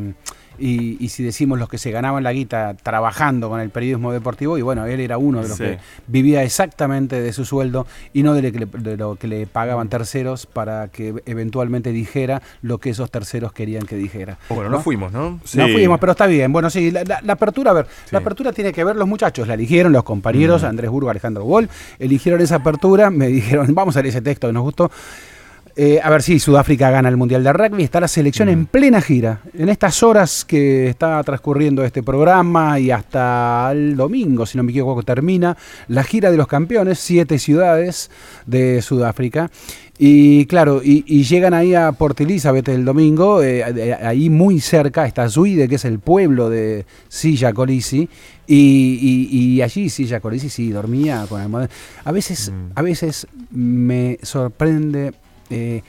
y- 0.61 0.97
y 0.99 1.09
si 1.09 1.23
decimos 1.23 1.57
los 1.59 1.67
que 1.67 1.77
se 1.77 1.91
ganaban 1.91 2.23
la 2.23 2.31
guita 2.31 2.75
trabajando 2.75 3.49
con 3.49 3.59
el 3.59 3.69
periodismo 3.71 4.11
deportivo, 4.13 4.57
y 4.57 4.61
bueno, 4.61 4.85
él 4.85 4.99
era 4.99 5.17
uno 5.17 5.41
de 5.41 5.47
los 5.49 5.57
Sí. 5.57 5.63
que 5.63 5.79
vivía 6.07 6.43
exactamente 6.43 7.19
de 7.19 7.33
su 7.33 7.43
sueldo 7.45 7.87
y 8.13 8.23
no 8.23 8.33
de, 8.33 8.43
le- 8.43 8.65
de 8.65 8.97
lo 8.97 9.15
que 9.15 9.27
le 9.27 9.47
pagaban 9.47 9.89
terceros 9.89 10.45
para 10.45 10.87
que 10.89 11.15
eventualmente 11.25 11.91
dijera 11.91 12.41
lo 12.61 12.77
que 12.77 12.91
esos 12.91 13.09
terceros 13.11 13.51
querían 13.53 13.85
que 13.85 13.95
dijera. 13.95 14.37
Oh, 14.49 14.55
bueno, 14.55 14.69
no 14.69 14.79
fuimos, 14.81 15.11
¿no? 15.11 15.39
Sí. 15.43 15.57
No 15.57 15.67
fuimos, 15.67 15.99
pero 15.99 16.11
está 16.11 16.27
bien. 16.27 16.51
Bueno, 16.53 16.69
sí, 16.69 16.91
la, 16.91 17.03
la- 17.03 17.21
la 17.21 17.33
apertura, 17.33 17.71
a 17.71 17.73
ver, 17.73 17.85
Sí. 18.05 18.09
la 18.11 18.19
apertura 18.19 18.53
tiene 18.53 18.71
que 18.71 18.83
ver 18.83 18.95
los 18.95 19.07
muchachos, 19.07 19.47
la 19.47 19.55
eligieron 19.55 19.91
los 19.91 20.03
Mm. 20.03 20.05
compañeros, 20.05 20.63
Andrés 20.63 20.91
Burgo, 20.91 21.09
Alejandro 21.09 21.43
Wall, 21.45 21.69
eligieron 21.99 22.39
esa 22.41 22.57
apertura, 22.57 23.09
me 23.09 23.27
dijeron, 23.67 23.73
vamos 23.73 23.95
a 23.97 24.01
leer 24.01 24.09
ese 24.11 24.21
texto 24.21 24.47
que 24.47 24.53
nos 24.53 24.63
gustó. 24.63 24.91
Eh, 25.75 25.99
a 26.03 26.09
ver 26.09 26.21
si 26.21 26.37
Sudáfrica 26.39 26.89
gana 26.91 27.07
el 27.07 27.15
Mundial 27.17 27.43
de 27.43 27.53
Rugby, 27.53 27.83
está 27.83 27.99
la 28.01 28.07
selección 28.09 28.49
Mm. 28.49 28.51
en 28.51 28.65
plena 28.65 29.01
gira. 29.01 29.41
En 29.57 29.69
estas 29.69 30.03
horas 30.03 30.43
que 30.43 30.87
está 30.89 31.23
transcurriendo 31.23 31.83
este 31.83 32.03
programa 32.03 32.77
y 32.79 32.91
hasta 32.91 33.69
el 33.71 33.95
domingo, 33.95 34.45
si 34.45 34.57
no 34.57 34.63
me 34.63 34.71
equivoco, 34.71 35.03
termina 35.03 35.55
la 35.87 36.03
gira 36.03 36.29
de 36.29 36.37
los 36.37 36.47
campeones, 36.47 36.99
siete 36.99 37.39
ciudades 37.39 38.11
de 38.45 38.81
Sudáfrica. 38.81 39.49
Y 40.03 40.45
claro, 40.47 40.81
y, 40.83 41.03
y 41.07 41.23
llegan 41.23 41.53
ahí 41.53 41.75
a 41.75 41.91
Port 41.91 42.19
Elizabeth 42.21 42.67
el 42.69 42.83
domingo, 42.83 43.43
eh, 43.43 43.63
ahí 44.03 44.29
muy 44.31 44.59
cerca 44.59 45.05
está 45.05 45.29
Zuide, 45.29 45.69
que 45.69 45.75
es 45.75 45.85
el 45.85 45.99
pueblo 45.99 46.49
de 46.49 46.85
Silla 47.07 47.53
Colisi, 47.53 48.09
y, 48.47 49.27
y- 49.31 49.53
y 49.55 49.61
allí 49.61 49.89
Silla 49.89 50.19
Colisi 50.19 50.49
sí 50.49 50.71
dormía 50.71 51.25
con 51.29 51.39
el 51.41 51.49
modelo. 51.49 51.71
A 52.03 52.11
veces, 52.11 52.49
Mm. 52.51 52.71
a 52.73 52.81
veces 52.81 53.27
me 53.51 54.17
sorprende 54.23 55.13
eh, 55.51 55.83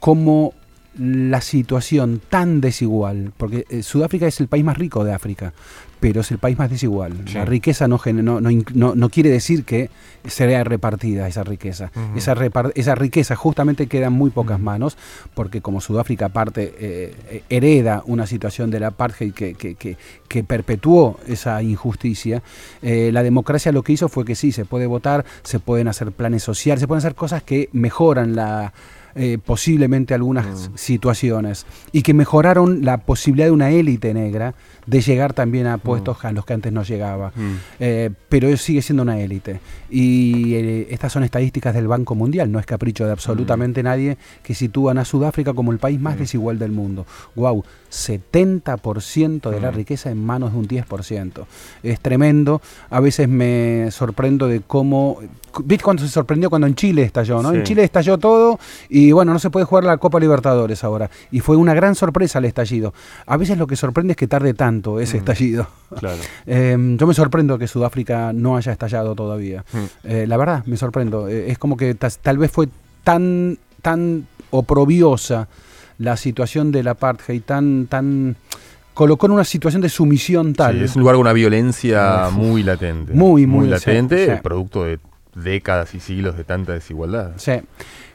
cómo 0.00 0.52
la 0.98 1.42
situación 1.42 2.22
tan 2.30 2.62
desigual, 2.62 3.30
porque 3.36 3.66
eh, 3.68 3.82
Sudáfrica 3.82 4.26
es 4.26 4.40
el 4.40 4.48
país 4.48 4.64
más 4.64 4.78
rico 4.78 5.04
de 5.04 5.12
África, 5.12 5.52
pero 6.00 6.22
es 6.22 6.30
el 6.30 6.38
país 6.38 6.56
más 6.58 6.70
desigual. 6.70 7.12
Sí. 7.26 7.34
La 7.34 7.44
riqueza 7.44 7.86
no, 7.86 8.00
no, 8.06 8.40
no, 8.40 8.94
no- 8.94 9.08
quiere 9.10 9.28
decir 9.28 9.64
que 9.64 9.90
sea 10.24 10.64
repartida 10.64 11.28
esa 11.28 11.44
riqueza. 11.44 11.90
Esa, 12.16 12.34
repar- 12.34 12.72
esa 12.76 12.94
riqueza 12.94 13.36
justamente 13.36 13.88
queda 13.88 14.06
en 14.06 14.14
muy 14.14 14.30
pocas 14.30 14.58
manos, 14.58 14.96
porque 15.34 15.60
como 15.60 15.82
Sudáfrica 15.82 16.26
aparte 16.26 16.74
eh, 16.78 17.14
eh, 17.28 17.42
hereda 17.50 18.02
una 18.06 18.26
situación 18.26 18.70
del 18.70 18.84
apartheid 18.84 19.34
que, 19.34 19.52
que, 19.52 19.74
que- 19.74 19.98
que 20.28 20.44
perpetuó 20.44 21.20
esa 21.26 21.62
injusticia, 21.62 22.42
eh, 22.80 23.10
la 23.12 23.22
democracia 23.22 23.70
lo 23.70 23.82
que 23.82 23.92
hizo 23.92 24.08
fue 24.08 24.24
que 24.24 24.34
sí, 24.34 24.50
se 24.50 24.64
puede 24.64 24.86
votar, 24.86 25.26
se 25.42 25.60
pueden 25.60 25.88
hacer 25.88 26.10
planes 26.12 26.42
sociales, 26.42 26.80
se 26.80 26.88
pueden 26.88 26.98
hacer 27.00 27.14
cosas 27.14 27.42
que 27.42 27.68
mejoran 27.74 28.34
la 28.34 28.72
eh, 29.16 29.38
posiblemente 29.44 30.14
algunas 30.14 30.70
Mm. 30.70 30.72
situaciones 30.76 31.66
y 31.92 32.02
que 32.02 32.14
mejoraron 32.14 32.84
la 32.84 32.98
posibilidad 32.98 33.46
de 33.46 33.52
una 33.52 33.70
élite 33.70 34.12
negra 34.14 34.54
de 34.86 35.00
llegar 35.00 35.32
también 35.32 35.66
a 35.66 35.78
puestos 35.78 36.24
a 36.24 36.32
los 36.32 36.44
que 36.46 36.52
antes 36.54 36.72
no 36.72 36.82
llegaba. 36.84 37.32
Mm. 37.34 37.54
Eh, 37.80 38.10
pero 38.28 38.56
sigue 38.56 38.82
siendo 38.82 39.02
una 39.02 39.18
élite. 39.20 39.60
Y 39.90 40.54
eh, 40.54 40.86
estas 40.90 41.12
son 41.12 41.24
estadísticas 41.24 41.74
del 41.74 41.88
Banco 41.88 42.14
Mundial, 42.14 42.50
no 42.50 42.58
es 42.58 42.66
capricho 42.66 43.04
de 43.04 43.12
absolutamente 43.12 43.82
nadie 43.82 44.16
que 44.42 44.54
sitúan 44.54 44.98
a 44.98 45.04
Sudáfrica 45.04 45.54
como 45.54 45.72
el 45.72 45.78
país 45.78 46.00
más 46.00 46.16
Mm. 46.16 46.18
desigual 46.18 46.58
del 46.58 46.72
mundo. 46.72 47.04
¡Wow! 47.34 47.64
70% 47.90 49.50
de 49.50 49.60
la 49.60 49.70
Mm. 49.70 49.74
riqueza 49.74 50.10
en 50.10 50.24
manos 50.24 50.52
de 50.52 50.58
un 50.58 50.66
10%. 50.68 51.46
Es 51.82 52.00
tremendo. 52.00 52.60
A 52.90 53.00
veces 53.00 53.28
me 53.28 53.88
sorprendo 53.90 54.46
de 54.48 54.60
cómo. 54.60 55.18
¿Viste 55.64 55.82
cuando 55.84 56.02
se 56.02 56.08
sorprendió 56.10 56.50
cuando 56.50 56.66
en 56.66 56.74
Chile 56.74 57.02
estalló? 57.02 57.42
¿no? 57.42 57.50
Sí. 57.52 57.56
En 57.58 57.62
Chile 57.64 57.82
estalló 57.82 58.18
todo 58.18 58.58
Y 58.90 59.12
bueno, 59.12 59.32
no 59.32 59.38
se 59.38 59.48
puede 59.50 59.64
jugar 59.64 59.84
la 59.84 59.96
Copa 59.96 60.20
Libertadores 60.20 60.84
ahora. 60.84 61.10
Y 61.30 61.40
fue 61.40 61.56
una 61.56 61.72
gran 61.74 61.94
sorpresa 61.94 62.38
el 62.38 62.44
estallido. 62.44 62.92
A 63.26 63.36
veces 63.36 63.56
lo 63.58 63.66
que 63.66 63.74
sorprende 63.76 64.12
es 64.12 64.16
que 64.16 64.26
tarde 64.26 64.52
tanto 64.54 64.75
ese 65.00 65.18
estallido. 65.18 65.68
Claro. 65.98 66.18
Eh, 66.46 66.76
yo 66.98 67.06
me 67.06 67.14
sorprendo 67.14 67.58
que 67.58 67.66
Sudáfrica 67.68 68.32
no 68.32 68.56
haya 68.56 68.72
estallado 68.72 69.14
todavía. 69.14 69.64
Mm. 69.72 69.78
Eh, 70.08 70.26
la 70.26 70.36
verdad, 70.36 70.64
me 70.66 70.76
sorprendo. 70.76 71.28
Eh, 71.28 71.50
es 71.50 71.58
como 71.58 71.76
que 71.76 71.94
tal 71.94 72.38
vez 72.38 72.50
fue 72.50 72.68
tan, 73.04 73.58
tan 73.82 74.26
oprobiosa 74.50 75.48
la 75.98 76.16
situación 76.16 76.72
del 76.72 76.88
apartheid, 76.88 77.42
tan, 77.42 77.86
tan 77.86 78.36
colocó 78.94 79.26
en 79.26 79.32
una 79.32 79.44
situación 79.44 79.82
de 79.82 79.88
sumisión 79.88 80.52
tal. 80.54 80.78
Sí, 80.78 80.84
es 80.84 80.96
un 80.96 81.00
lugar 81.00 81.14
con 81.16 81.22
una 81.22 81.32
violencia 81.32 82.28
muy 82.32 82.62
latente. 82.62 83.12
Muy, 83.12 83.46
muy, 83.46 83.68
latente, 83.68 84.26
sí, 84.26 84.32
sí. 84.32 84.38
producto 84.42 84.84
de 84.84 84.98
décadas 85.34 85.94
y 85.94 86.00
siglos 86.00 86.36
de 86.36 86.44
tanta 86.44 86.72
desigualdad. 86.72 87.32
Sí. 87.36 87.52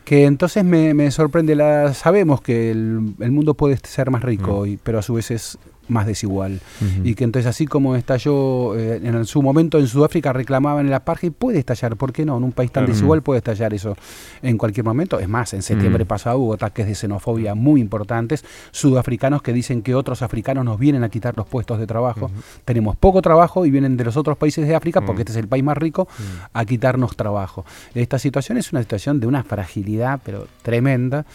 Que 0.03 0.25
entonces 0.25 0.63
me, 0.65 0.93
me 0.93 1.11
sorprende, 1.11 1.55
la, 1.55 1.93
sabemos 1.93 2.41
que 2.41 2.71
el, 2.71 3.13
el 3.19 3.31
mundo 3.31 3.53
puede 3.53 3.77
ser 3.83 4.09
más 4.09 4.23
rico, 4.23 4.65
y- 4.65 4.77
pero 4.77 4.99
a 4.99 5.01
su 5.03 5.13
vez 5.13 5.29
es 5.31 5.57
más 5.91 6.05
desigual. 6.07 6.59
Y 7.03 7.15
que 7.15 7.23
entonces 7.23 7.47
así 7.47 7.67
como 7.67 7.95
estalló 7.95 8.75
eh, 8.77 9.01
en 9.03 9.25
su 9.25 9.41
momento 9.41 9.77
en 9.77 9.87
Sudáfrica 9.87 10.33
reclamaban 10.33 10.87
el 10.87 10.93
apartheid, 10.93 11.31
puede 11.31 11.59
estallar, 11.59 11.95
¿por 11.97 12.11
qué 12.13 12.25
no? 12.25 12.37
En 12.37 12.43
un 12.43 12.51
país 12.51 12.71
tan 12.71 12.85
desigual 12.85 13.21
puede 13.21 13.37
estallar 13.39 13.73
eso 13.73 13.95
en 14.41 14.57
cualquier 14.57 14.85
momento. 14.85 15.19
Es 15.19 15.27
más, 15.29 15.53
en 15.53 15.61
septiembre 15.61 16.05
Mm. 16.05 16.07
pasado 16.07 16.39
hubo 16.39 16.53
ataques 16.53 16.87
de 16.87 16.95
xenofobia 16.95 17.53
muy 17.55 17.81
importantes, 17.81 18.43
sudafricanos 18.71 19.41
que 19.41 19.53
dicen 19.53 19.81
que 19.81 19.93
otros 19.95 20.21
africanos 20.21 20.65
nos 20.65 20.79
vienen 20.79 21.03
a 21.03 21.09
quitar 21.09 21.35
los 21.37 21.47
puestos 21.47 21.79
de 21.79 21.87
trabajo. 21.87 22.31
Tenemos 22.65 22.95
poco 22.95 23.21
trabajo 23.21 23.65
y 23.65 23.71
vienen 23.71 23.97
de 23.97 24.03
los 24.05 24.17
otros 24.17 24.37
países 24.37 24.67
de 24.67 24.75
África, 24.75 25.01
porque 25.01 25.21
este 25.23 25.33
es 25.33 25.37
el 25.37 25.47
país 25.47 25.63
más 25.63 25.77
rico, 25.77 26.07
a 26.53 26.65
quitarnos 26.65 27.15
trabajo. 27.15 27.65
Esta 27.93 28.17
situación 28.17 28.57
es 28.57 28.71
una 28.71 28.81
situación 28.81 29.19
de 29.19 29.27
una 29.27 29.43
fragilidad, 29.43 30.19
pero 30.23 30.47
tremenda. 30.61 31.25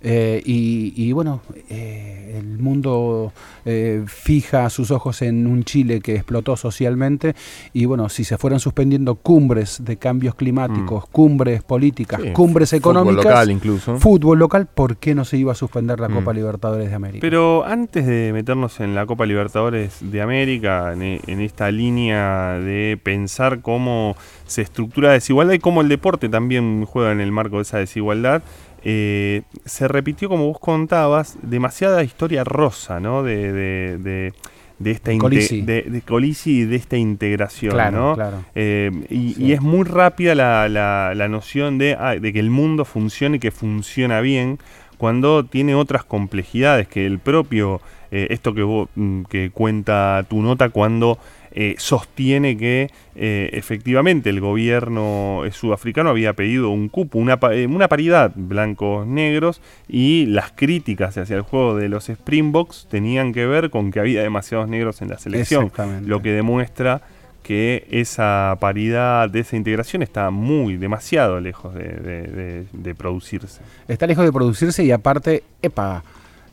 Eh, 0.00 0.42
y, 0.44 0.92
y 0.96 1.12
bueno, 1.12 1.40
eh, 1.68 2.36
el 2.38 2.58
mundo 2.58 3.32
eh, 3.64 4.02
fija 4.06 4.68
sus 4.70 4.90
ojos 4.90 5.22
en 5.22 5.46
un 5.46 5.64
Chile 5.64 6.00
que 6.00 6.14
explotó 6.16 6.56
socialmente 6.56 7.34
y 7.72 7.84
bueno, 7.86 8.08
si 8.08 8.24
se 8.24 8.36
fueran 8.38 8.60
suspendiendo 8.60 9.14
cumbres 9.16 9.84
de 9.84 9.96
cambios 9.96 10.34
climáticos, 10.34 11.06
cumbres 11.08 11.62
políticas, 11.62 12.20
Sí, 12.22 12.30
cumbres 12.32 12.70
fútbol 12.70 12.78
económicas, 12.80 13.24
local 13.24 13.50
incluso. 13.50 13.98
fútbol 13.98 14.38
local, 14.38 14.66
¿por 14.66 14.96
qué 14.96 15.14
no 15.14 15.24
se 15.24 15.36
iba 15.38 15.52
a 15.52 15.54
suspender 15.54 15.98
la 16.00 16.08
Mm. 16.08 16.14
Copa 16.14 16.32
Libertadores 16.32 16.88
de 16.88 16.94
América? 16.94 17.18
Pero 17.20 17.64
antes 17.64 18.06
de 18.06 18.32
meternos 18.32 18.80
en 18.80 18.94
la 18.94 19.06
Copa 19.06 19.26
Libertadores 19.26 19.98
de 20.00 20.20
América, 20.22 20.92
en, 20.92 21.02
e- 21.02 21.20
en 21.26 21.40
esta 21.40 21.70
línea 21.70 22.54
de 22.58 22.98
pensar 23.02 23.60
cómo 23.60 24.16
se 24.46 24.62
estructura 24.62 25.08
la 25.08 25.14
desigualdad 25.14 25.54
y 25.54 25.58
cómo 25.58 25.80
el 25.80 25.88
deporte 25.88 26.28
también 26.28 26.84
juega 26.84 27.12
en 27.12 27.20
el 27.20 27.32
marco 27.32 27.56
de 27.56 27.62
esa 27.62 27.78
desigualdad, 27.78 28.42
eh, 28.88 29.42
se 29.64 29.88
repitió, 29.88 30.28
como 30.28 30.46
vos 30.46 30.60
contabas, 30.60 31.36
demasiada 31.42 32.04
historia 32.04 32.44
rosa, 32.44 33.00
¿no? 33.00 33.24
De, 33.24 33.52
de- 33.52 33.98
de- 33.98 34.32
de 34.78 34.90
esta 34.90 35.16
Colisi. 35.18 35.62
de, 35.62 35.82
de 35.82 36.02
Colisi 36.02 36.60
y 36.60 36.64
de 36.66 36.76
esta 36.76 36.96
integración, 36.96 37.72
Claro, 37.72 37.98
¿no? 37.98 38.14
claro. 38.14 38.44
Eh, 38.54 38.90
y, 39.10 39.32
Sí. 39.34 39.44
y 39.44 39.52
es 39.52 39.60
muy 39.62 39.84
rápida 39.84 40.34
la, 40.36 40.68
la- 40.68 41.14
la 41.16 41.28
noción 41.28 41.78
de, 41.78 41.96
ah, 41.98 42.14
de 42.14 42.32
que 42.32 42.38
el 42.40 42.50
mundo 42.50 42.84
funcione 42.84 43.38
y 43.38 43.40
que 43.40 43.50
funciona 43.50 44.20
bien 44.20 44.58
cuando 44.98 45.44
tiene 45.46 45.74
otras 45.74 46.04
complejidades 46.04 46.86
que 46.88 47.06
el 47.06 47.18
propio, 47.18 47.80
eh, 48.10 48.28
esto 48.30 48.54
que, 48.54 48.62
vos, 48.62 48.88
mm, 48.94 49.22
que 49.24 49.50
cuenta 49.50 50.24
tu 50.28 50.42
nota, 50.42 50.68
cuando 50.68 51.18
eh, 51.58 51.74
sostiene 51.78 52.56
que 52.58 52.90
eh, 53.14 53.48
efectivamente 53.54 54.28
el 54.30 54.40
gobierno 54.40 55.40
sudafricano 55.52 56.10
había 56.10 56.34
pedido 56.34 56.68
un 56.68 56.88
cupo, 56.90 57.18
una, 57.18 57.38
eh, 57.50 57.66
una 57.66 57.88
paridad 57.88 58.32
blancos-negros 58.80 59.60
y 59.88 60.26
las 60.26 60.52
críticas 60.52 61.16
hacia 61.16 61.34
el 61.36 61.42
juego 61.42 61.76
de 61.76 61.88
los 61.88 62.08
Springboks 62.08 62.86
tenían 62.90 63.32
que 63.32 63.46
ver 63.46 63.70
con 63.70 63.90
que 63.90 64.00
había 64.00 64.22
demasiados 64.22 64.68
negros 64.68 65.00
en 65.02 65.08
la 65.08 65.18
selección, 65.18 65.70
lo 66.08 66.20
que 66.22 66.32
demuestra 66.32 67.00
que 67.42 67.86
esa 67.90 68.56
paridad 68.60 69.30
de 69.30 69.40
esa 69.40 69.56
integración 69.56 70.02
está 70.02 70.30
muy, 70.30 70.76
demasiado 70.76 71.40
lejos 71.40 71.74
de, 71.74 71.84
de- 71.84 72.22
de- 72.26 72.66
de 72.72 72.94
producirse. 72.94 73.60
Está 73.86 74.06
lejos 74.08 74.24
de 74.24 74.32
producirse 74.32 74.84
y 74.84 74.90
aparte, 74.90 75.44
epa, 75.62 76.02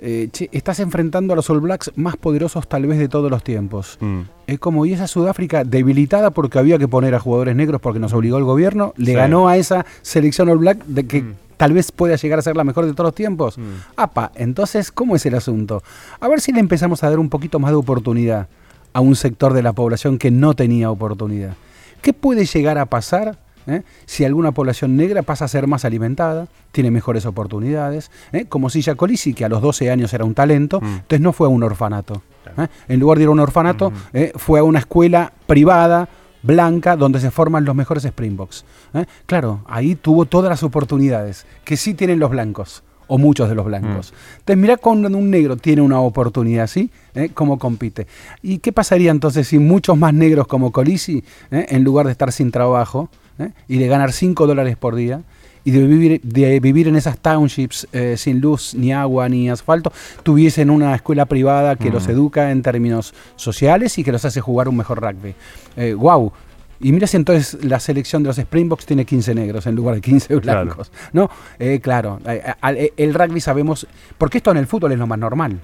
eh, 0.05 0.27
che, 0.31 0.49
estás 0.51 0.79
enfrentando 0.81 1.31
a 1.31 1.35
los 1.37 1.49
All 1.49 1.61
Blacks 1.61 1.91
más 1.95 2.17
poderosos 2.17 2.67
tal 2.67 2.85
vez 2.85 2.99
de 2.99 3.07
todos 3.07 3.31
los 3.31 3.41
tiempos. 3.43 3.97
Mm. 4.01 4.19
Es 4.47 4.59
como, 4.59 4.85
y 4.85 4.91
esa 4.93 5.07
Sudáfrica 5.07 5.63
debilitada 5.63 6.31
porque 6.31 6.59
había 6.59 6.77
que 6.77 6.87
poner 6.89 7.15
a 7.15 7.19
jugadores 7.19 7.55
negros 7.55 7.79
porque 7.79 7.99
nos 7.99 8.11
obligó 8.13 8.37
el 8.37 8.43
gobierno, 8.43 8.93
le 8.97 9.11
Sí. 9.11 9.13
ganó 9.13 9.47
a 9.47 9.55
esa 9.57 9.85
selección 10.01 10.49
All 10.49 10.57
Black 10.57 10.83
de 10.85 11.07
que 11.07 11.21
Mm. 11.21 11.33
tal 11.55 11.71
vez 11.71 11.91
pueda 11.93 12.17
llegar 12.17 12.37
a 12.39 12.41
ser 12.41 12.57
la 12.57 12.65
mejor 12.65 12.85
de 12.85 12.91
todos 12.91 13.07
los 13.07 13.15
tiempos. 13.15 13.57
Apa, 13.95 14.31
entonces, 14.35 14.91
¿cómo 14.91 15.15
es 15.15 15.25
el 15.25 15.35
asunto? 15.35 15.81
A 16.19 16.27
ver 16.27 16.41
si 16.41 16.51
le 16.51 16.59
empezamos 16.59 17.01
a 17.03 17.09
dar 17.09 17.19
un 17.19 17.29
poquito 17.29 17.59
más 17.59 17.71
de 17.71 17.77
oportunidad 17.77 18.47
a 18.91 18.99
un 18.99 19.15
sector 19.15 19.53
de 19.53 19.63
la 19.63 19.71
población 19.73 20.17
que 20.17 20.29
no 20.31 20.53
tenía 20.53 20.91
oportunidad. 20.91 21.55
¿Qué 22.01 22.11
puede 22.11 22.45
llegar 22.45 22.77
a 22.77 22.85
pasar 22.87 23.37
eh, 23.67 23.81
si 24.05 24.25
alguna 24.25 24.51
población 24.51 24.95
negra 24.95 25.21
pasa 25.23 25.45
a 25.45 25.47
ser 25.47 25.67
más 25.67 25.85
alimentada, 25.85 26.47
tiene 26.71 26.91
mejores 26.91 27.25
oportunidades? 27.25 28.11
eh? 28.31 28.45
Como 28.49 28.69
Silla 28.69 28.95
Colisi, 28.95 29.33
que 29.33 29.45
a 29.45 29.49
los 29.49 29.61
12 29.61 29.89
años 29.91 30.13
era 30.13 30.25
un 30.25 30.33
talento, 30.33 30.81
Mm. 30.81 30.85
entonces 30.85 31.21
no 31.21 31.33
fue 31.33 31.47
a 31.47 31.49
un 31.49 31.63
orfanato. 31.63 32.21
¿eh? 32.57 32.67
En 32.87 32.99
lugar 32.99 33.17
de 33.17 33.23
ir 33.23 33.27
a 33.27 33.31
un 33.31 33.39
orfanato, 33.39 33.91
eh, 34.13 34.31
fue 34.35 34.59
a 34.59 34.63
una 34.63 34.79
escuela 34.79 35.31
privada, 35.47 36.09
blanca, 36.41 36.97
donde 36.97 37.19
se 37.21 37.31
forman 37.31 37.63
los 37.63 37.73
mejores 37.75 38.03
Springboks. 38.03 38.65
¿eh? 38.93 39.05
Claro, 39.25 39.61
ahí 39.65 39.95
tuvo 39.95 40.25
todas 40.25 40.49
las 40.49 40.61
oportunidades 40.63 41.45
que 41.63 41.77
sí 41.77 41.93
tienen 41.93 42.19
los 42.19 42.29
blancos. 42.31 42.83
O 43.07 43.17
muchos 43.17 43.49
de 43.49 43.53
los 43.55 43.65
blancos. 43.65 44.13
Entonces, 44.39 44.57
mira 44.57 44.77
cuando 44.77 45.09
un 45.09 45.29
negro 45.29 45.57
tiene 45.57 45.81
una 45.81 45.99
oportunidad 45.99 46.63
así, 46.63 46.89
¿eh? 47.13 47.29
cómo 47.33 47.59
compite. 47.59 48.07
¿Y 48.41 48.59
qué 48.59 48.71
pasaría 48.71 49.11
entonces 49.11 49.47
si 49.49 49.59
muchos 49.59 49.97
más 49.97 50.13
negros 50.13 50.47
como 50.47 50.71
Colisi, 50.71 51.23
en 51.51 51.83
lugar 51.83 52.05
de 52.05 52.13
estar 52.13 52.31
sin 52.31 52.49
trabajo 52.49 53.09
¿eh? 53.39 53.49
y 53.67 53.77
de 53.77 53.87
ganar 53.87 54.11
5 54.11 54.47
dólares 54.47 54.75
por 54.77 54.95
día, 54.95 55.21
y 55.65 55.71
de 55.71 55.81
vivir, 55.87 56.21
de 56.23 56.59
vivir 56.59 56.89
en 56.89 56.97
esas 56.97 57.17
townships 57.19 57.87
eh, 57.93 58.15
sin 58.17 58.41
luz, 58.41 58.73
ni 58.75 58.91
agua, 58.91 59.29
ni 59.29 59.49
asfalto, 59.49 59.93
tuviesen 60.23 60.69
una 60.69 60.93
escuela 60.93 61.25
privada 61.25 61.77
que 61.77 61.89
los 61.89 62.07
educa 62.09 62.51
en 62.51 62.61
términos 62.61 63.13
sociales 63.37 63.97
y 63.97 64.03
que 64.03 64.11
los 64.11 64.25
hace 64.25 64.41
jugar 64.41 64.67
un 64.67 64.75
mejor 64.75 65.01
rugby. 65.01 65.33
Eh, 65.77 65.93
¡Wow! 65.93 66.33
Y 66.81 66.91
mira 66.91 67.07
si 67.07 67.15
entonces 67.15 67.63
la 67.63 67.79
selección 67.79 68.23
de 68.23 68.27
los 68.27 68.37
Springboks 68.37 68.85
tiene 68.85 69.05
15 69.05 69.33
negros 69.35 69.65
en 69.65 69.75
lugar 69.75 69.95
de 69.95 70.01
15 70.01 70.37
Claro. 70.41 70.65
blancos. 70.65 70.91
No, 71.13 71.29
Eh, 71.57 71.79
claro, 71.81 72.19
eh, 72.25 72.41
eh, 72.75 72.93
el 72.97 73.13
rugby 73.13 73.39
sabemos, 73.39 73.87
porque 74.17 74.39
esto 74.39 74.51
en 74.51 74.57
el 74.57 74.67
fútbol 74.67 74.91
es 74.91 74.99
lo 74.99 75.07
más 75.07 75.17
normal. 75.17 75.59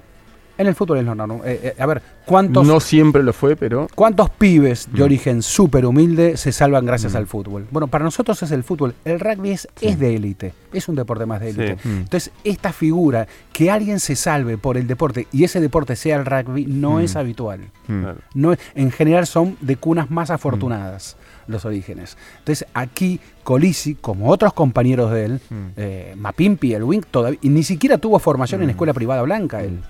En 0.60 0.66
el 0.66 0.74
fútbol 0.74 0.98
es 0.98 1.04
lo 1.06 1.14
normal. 1.14 1.40
Eh, 1.46 1.72
eh, 1.76 1.82
a 1.82 1.86
ver, 1.86 2.02
¿cuántos, 2.26 2.66
No 2.66 2.80
siempre 2.80 3.22
lo 3.22 3.32
fue, 3.32 3.56
pero 3.56 3.86
¿cuántos 3.94 4.28
pibes 4.28 4.86
Mm. 4.88 4.96
de 4.96 5.02
origen 5.02 5.42
súper 5.42 5.86
humilde 5.86 6.36
se 6.36 6.52
salvan 6.52 6.84
gracias 6.84 7.14
al 7.14 7.26
fútbol? 7.26 7.66
Bueno, 7.70 7.86
para 7.86 8.04
nosotros 8.04 8.42
es 8.42 8.50
el 8.50 8.62
fútbol. 8.62 8.94
El 9.06 9.20
rugby 9.20 9.52
es, 9.52 9.66
es 9.80 9.98
de 9.98 10.14
élite, 10.16 10.52
es 10.74 10.86
un 10.88 10.96
deporte 10.96 11.24
más 11.24 11.40
de 11.40 11.52
Sí. 11.54 11.60
élite. 11.60 11.88
Mm. 11.88 11.96
Entonces, 12.00 12.30
esta 12.44 12.74
figura, 12.74 13.26
que 13.54 13.70
alguien 13.70 14.00
se 14.00 14.16
salve 14.16 14.58
por 14.58 14.76
el 14.76 14.86
deporte 14.86 15.26
y 15.32 15.44
ese 15.44 15.60
deporte 15.60 15.96
sea 15.96 16.16
el 16.16 16.26
rugby, 16.26 16.66
no 16.66 16.96
Mm. 16.96 17.00
es 17.00 17.16
habitual. 17.16 17.60
mm. 17.88 18.04
No, 18.34 18.54
en 18.74 18.90
general 18.90 19.26
son 19.26 19.56
de 19.62 19.76
cunas 19.76 20.10
más 20.10 20.30
afortunadas 20.30 21.16
los 21.46 21.64
orígenes. 21.64 22.18
Entonces 22.40 22.68
aquí 22.74 23.18
Colisi, 23.44 23.94
como 23.94 24.28
otros 24.28 24.52
compañeros 24.52 25.10
de 25.10 25.24
él, 25.24 25.40
eh, 25.78 26.14
Mapimpi, 26.18 26.74
el 26.74 26.84
Wing, 26.84 27.00
todavía, 27.10 27.38
y 27.42 27.48
ni 27.48 27.62
siquiera 27.62 27.96
tuvo 27.96 28.18
formación 28.18 28.62
en 28.62 28.68
escuela 28.70 28.92
privada 28.92 29.22
blanca 29.22 29.62
él. 29.64 29.80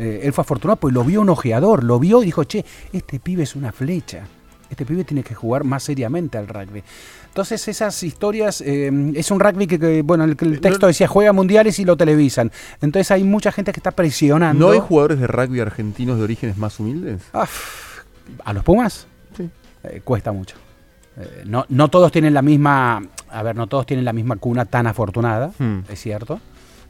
Eh, 0.00 0.20
él 0.24 0.32
fue 0.32 0.42
afortunado 0.42 0.76
porque 0.76 0.94
lo 0.94 1.04
vio 1.04 1.20
un 1.20 1.28
ojeador, 1.28 1.84
lo 1.84 1.98
vio 1.98 2.22
y 2.22 2.26
dijo, 2.26 2.44
che, 2.44 2.64
este 2.92 3.20
pibe 3.20 3.42
es 3.42 3.54
una 3.54 3.70
flecha. 3.70 4.26
Este 4.70 4.86
pibe 4.86 5.04
tiene 5.04 5.22
que 5.22 5.34
jugar 5.34 5.64
más 5.64 5.82
seriamente 5.82 6.38
al 6.38 6.46
rugby. 6.48 6.82
Entonces 7.26 7.66
esas 7.68 8.02
historias, 8.02 8.60
eh, 8.60 8.90
es 9.14 9.30
un 9.30 9.40
rugby 9.40 9.66
que, 9.66 9.78
que, 9.78 10.02
bueno, 10.02 10.24
el, 10.24 10.36
el 10.40 10.60
texto 10.60 10.86
decía 10.86 11.06
juega 11.08 11.32
mundiales 11.32 11.78
y 11.80 11.84
lo 11.84 11.96
televisan. 11.96 12.50
Entonces 12.80 13.10
hay 13.10 13.24
mucha 13.24 13.52
gente 13.52 13.72
que 13.72 13.80
está 13.80 13.90
presionando. 13.90 14.66
¿no 14.68 14.72
hay 14.72 14.78
jugadores 14.80 15.20
de 15.20 15.26
rugby 15.26 15.60
argentinos 15.60 16.16
de 16.18 16.24
orígenes 16.24 16.56
más 16.56 16.78
humildes? 16.80 17.20
Ah, 17.34 17.46
¿A 18.44 18.52
los 18.52 18.62
Pumas? 18.64 19.06
Sí. 19.36 19.50
Eh, 19.84 20.00
cuesta 20.04 20.32
mucho. 20.32 20.56
Eh, 21.16 21.42
no, 21.46 21.66
no 21.68 21.88
todos 21.88 22.12
tienen 22.12 22.32
la 22.32 22.42
misma, 22.42 23.02
a 23.28 23.42
ver, 23.42 23.56
no 23.56 23.66
todos 23.66 23.84
tienen 23.86 24.04
la 24.04 24.12
misma 24.12 24.36
cuna 24.36 24.64
tan 24.64 24.86
afortunada, 24.86 25.50
Hmm. 25.58 25.80
es 25.88 26.00
cierto, 26.00 26.40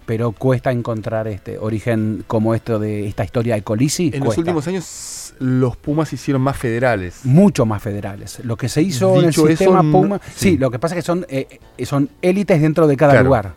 pero 0.07 0.33
cuesta 0.33 0.73
encontrar 0.73 1.29
este 1.29 1.59
origen 1.59 2.25
como 2.27 2.55
esto 2.55 2.79
de 2.79 3.07
esta 3.07 3.25
historia 3.25 3.55
de 3.55 3.63
Colisi. 3.63 4.11
En 4.13 4.25
los 4.25 4.37
últimos 4.39 4.67
años 4.67 5.35
los 5.39 5.77
Pumas 5.77 6.09
se 6.11 6.17
hicieron 6.17 6.43
más 6.43 6.57
federales. 6.57 7.21
mucho 7.25 7.65
más 7.65 7.83
federales. 7.83 8.41
Lo 8.45 8.57
que 8.57 8.69
se 8.69 8.83
hizo 8.83 9.17
en 9.17 9.25
el 9.25 9.31
eso, 9.31 9.47
sistema 9.47 9.83
no- 9.83 9.91
Puma, 9.93 10.21
sí. 10.35 10.51
sí. 10.51 10.59
lo 10.59 10.71
que 10.71 10.79
pasa 10.79 10.95
es 10.95 10.99
que 11.03 11.07
son 11.07 11.25
eh, 11.29 11.47
eh, 11.79 11.87
son 11.87 12.11
élites 12.21 12.61
dentro 12.61 12.87
de 12.87 12.97
cada 12.97 13.13
Claro, 13.13 13.27
lugar. 13.27 13.55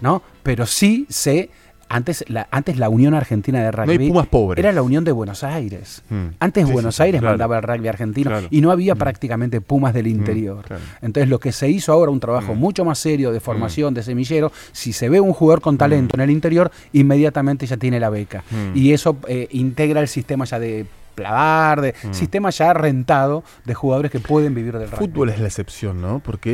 ¿no? 0.00 0.22
Pero 0.42 0.64
sí 0.66 1.06
se 1.10 1.50
antes 1.88 2.24
la, 2.28 2.48
antes 2.50 2.78
la 2.78 2.88
Unión 2.88 3.14
Argentina 3.14 3.62
de 3.62 3.70
Rugby 3.70 3.86
No 3.96 4.02
hay 4.02 4.08
Pumas 4.08 4.26
pobres. 4.26 4.58
era 4.64 4.72
la 4.72 4.82
Unión 4.82 5.04
de 5.04 5.12
Buenos 5.12 5.44
Aires. 5.44 6.02
Mm. 6.10 6.26
Antes 6.40 6.66
Sí, 6.66 6.72
Buenos 6.72 6.96
sí, 6.96 7.02
Aires 7.04 7.20
claro. 7.20 7.34
mandaba 7.34 7.58
el 7.58 7.62
rugby 7.62 7.88
argentino 7.88 8.30
Claro. 8.30 8.48
y 8.50 8.60
no 8.60 8.70
había 8.70 8.94
prácticamente 8.94 9.60
Pumas 9.60 9.94
del 9.94 10.06
interior. 10.06 10.64
claro. 10.64 10.82
Entonces 11.02 11.28
lo 11.28 11.38
que 11.38 11.52
se 11.52 11.68
hizo 11.68 11.92
ahora, 11.92 12.10
un 12.10 12.20
trabajo 12.20 12.54
Mm. 12.54 12.58
mucho 12.58 12.84
más 12.84 12.98
serio 12.98 13.30
de 13.32 13.40
formación, 13.40 13.94
de 13.94 14.02
semillero, 14.02 14.52
si 14.72 14.92
se 14.92 15.08
ve 15.08 15.20
un 15.20 15.32
jugador 15.32 15.60
con 15.60 15.78
talento 15.78 16.16
en 16.16 16.20
el 16.22 16.30
interior, 16.30 16.70
inmediatamente 16.92 17.66
ya 17.66 17.76
tiene 17.76 18.00
la 18.00 18.10
beca. 18.10 18.42
Mm. 18.50 18.76
Y 18.76 18.92
eso 18.92 19.16
eh, 19.28 19.48
integra 19.52 20.00
el 20.00 20.08
sistema 20.08 20.44
ya 20.44 20.58
de 20.58 20.86
plavar, 21.14 21.80
de 21.80 21.94
sistema 22.10 22.50
ya 22.50 22.74
rentado 22.74 23.42
de 23.64 23.72
jugadores 23.72 24.10
que 24.10 24.20
pueden 24.20 24.54
vivir 24.54 24.76
del 24.76 24.90
rugby. 24.90 25.06
Fútbol 25.06 25.30
es 25.30 25.40
la 25.40 25.46
excepción, 25.46 26.02
¿no? 26.02 26.18
Porque 26.18 26.52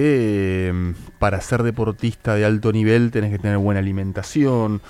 eh, 0.70 0.94
para 1.18 1.40
ser 1.40 1.64
deportista 1.64 2.34
de 2.36 2.44
alto 2.44 2.70
nivel 2.72 3.10
tenés 3.10 3.32
que 3.32 3.38
tener 3.40 3.58
buena 3.58 3.80
alimentación. 3.80 4.80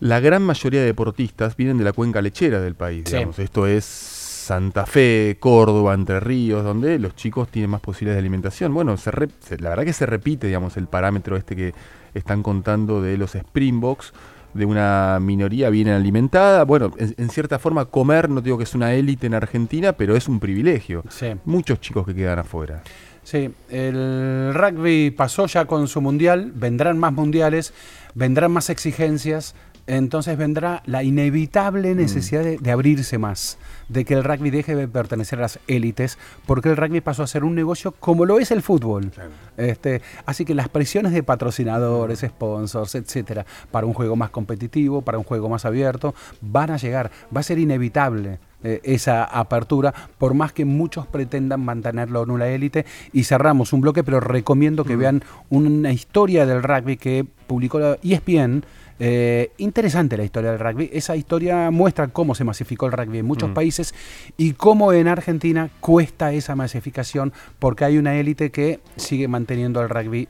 La 0.00 0.18
gran 0.20 0.42
mayoría 0.42 0.80
de 0.80 0.86
deportistas 0.86 1.56
vienen 1.56 1.78
de 1.78 1.84
la 1.84 1.92
cuenca 1.92 2.22
lechera 2.22 2.60
del 2.60 2.74
país, 2.74 3.02
Sí. 3.06 3.14
digamos. 3.16 3.38
Esto 3.38 3.66
es 3.66 3.84
Santa 3.84 4.86
Fe, 4.86 5.36
Córdoba, 5.38 5.94
Entre 5.94 6.18
Ríos, 6.20 6.64
donde 6.64 6.98
los 6.98 7.14
chicos 7.14 7.48
tienen 7.48 7.70
más 7.70 7.80
posibilidades 7.80 8.16
de 8.16 8.20
alimentación. 8.20 8.72
Bueno, 8.74 8.96
se 8.96 9.10
re- 9.10 9.28
se- 9.40 9.58
la 9.58 9.68
verdad 9.70 9.84
que 9.84 9.92
se 9.92 10.06
repite, 10.06 10.46
digamos, 10.46 10.76
el 10.76 10.86
parámetro 10.86 11.36
este 11.36 11.54
que 11.54 11.74
están 12.14 12.42
contando 12.42 13.00
de 13.02 13.16
los 13.18 13.34
Springboks, 13.34 14.12
de 14.54 14.64
una 14.64 15.18
minoría 15.20 15.70
bien 15.70 15.88
alimentada. 15.88 16.64
Bueno, 16.64 16.90
en, 16.96 17.14
en 17.16 17.28
cierta 17.28 17.58
forma 17.60 17.84
comer, 17.84 18.28
no 18.30 18.40
digo 18.40 18.56
que 18.58 18.64
es 18.64 18.74
una 18.74 18.94
élite 18.94 19.26
en 19.28 19.34
Argentina, 19.34 19.92
pero 19.92 20.16
es 20.16 20.26
un 20.28 20.40
privilegio. 20.40 21.04
Sí. 21.10 21.26
Muchos 21.44 21.80
chicos 21.80 22.04
que 22.06 22.14
quedan 22.14 22.40
afuera. 22.40 22.82
Sí, 23.22 23.50
el 23.68 24.52
rugby 24.54 25.10
pasó 25.12 25.46
ya 25.46 25.66
con 25.66 25.86
su 25.86 26.00
mundial, 26.00 26.50
vendrán 26.54 26.98
más 26.98 27.12
mundiales, 27.12 27.72
vendrán 28.14 28.50
más 28.50 28.70
exigencias, 28.70 29.54
entonces 29.96 30.36
vendrá 30.38 30.82
la 30.86 31.02
inevitable 31.02 31.94
necesidad 31.94 32.44
de, 32.44 32.58
de 32.58 32.70
abrirse 32.70 33.18
más, 33.18 33.58
de 33.88 34.04
que 34.04 34.14
el 34.14 34.24
rugby 34.24 34.50
deje 34.50 34.76
de 34.76 34.86
pertenecer 34.86 35.38
a 35.38 35.42
las 35.42 35.58
élites, 35.66 36.18
porque 36.46 36.70
el 36.70 36.76
rugby 36.76 37.00
pasó 37.00 37.22
a 37.22 37.26
ser 37.26 37.44
un 37.44 37.54
negocio 37.54 37.92
como 37.92 38.24
lo 38.24 38.38
es 38.38 38.50
el 38.50 38.62
fútbol. 38.62 39.10
Este, 39.56 40.00
así 40.26 40.44
que 40.44 40.54
las 40.54 40.68
presiones 40.68 41.12
de 41.12 41.22
patrocinadores, 41.22 42.20
sponsors, 42.20 42.94
etcétera, 42.94 43.44
para 43.70 43.86
un 43.86 43.92
juego 43.92 44.16
más 44.16 44.30
competitivo, 44.30 45.02
para 45.02 45.18
un 45.18 45.24
juego 45.24 45.48
más 45.48 45.64
abierto, 45.64 46.14
van 46.40 46.70
a 46.70 46.76
llegar, 46.76 47.10
va 47.34 47.40
a 47.40 47.44
ser 47.44 47.58
inevitable 47.58 48.38
eh, 48.62 48.80
esa 48.84 49.24
apertura, 49.24 49.94
por 50.18 50.34
más 50.34 50.52
que 50.52 50.66
muchos 50.66 51.06
pretendan 51.06 51.64
mantenerlo 51.64 52.22
en 52.22 52.30
una 52.30 52.48
élite. 52.48 52.84
Y 53.12 53.24
cerramos 53.24 53.72
un 53.72 53.80
bloque, 53.80 54.04
pero 54.04 54.20
recomiendo 54.20 54.84
que 54.84 54.96
vean 54.96 55.22
una 55.48 55.92
historia 55.92 56.46
del 56.46 56.62
rugby 56.62 56.96
que 56.96 57.24
publicó 57.46 57.78
la 57.78 57.98
ESPN. 58.02 58.64
Eh, 59.02 59.52
interesante 59.56 60.18
la 60.18 60.24
historia 60.24 60.50
del 60.50 60.60
rugby. 60.60 60.90
Esa 60.92 61.16
historia 61.16 61.70
muestra 61.70 62.08
cómo 62.08 62.34
se 62.34 62.44
masificó 62.44 62.84
el 62.84 62.92
rugby 62.92 63.18
en 63.18 63.26
muchos 63.26 63.50
países 63.50 63.94
y 64.36 64.52
cómo 64.52 64.92
en 64.92 65.08
Argentina 65.08 65.70
cuesta 65.80 66.32
esa 66.32 66.54
masificación 66.54 67.32
porque 67.58 67.86
hay 67.86 67.96
una 67.96 68.16
élite 68.16 68.50
que 68.50 68.80
sigue 68.96 69.26
manteniendo 69.26 69.80
el 69.80 69.88
rugby, 69.88 70.28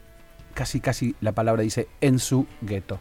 casi 0.54 0.78
casi 0.78 1.16
la 1.20 1.33
palabra 1.33 1.64
dice, 1.64 1.88
en 2.00 2.20
su 2.20 2.46
gueto. 2.61 3.00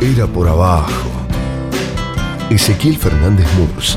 Era 0.00 0.26
por 0.26 0.48
abajo. 0.48 1.08
Ezequiel 2.50 2.96
Fernández 2.96 3.46
Murs, 3.56 3.96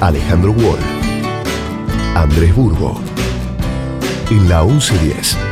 Alejandro 0.00 0.52
Wall, 0.52 0.78
Andrés 2.14 2.54
Burgo. 2.56 2.98
En 4.30 4.48
la 4.48 4.64
1110. 4.64 5.51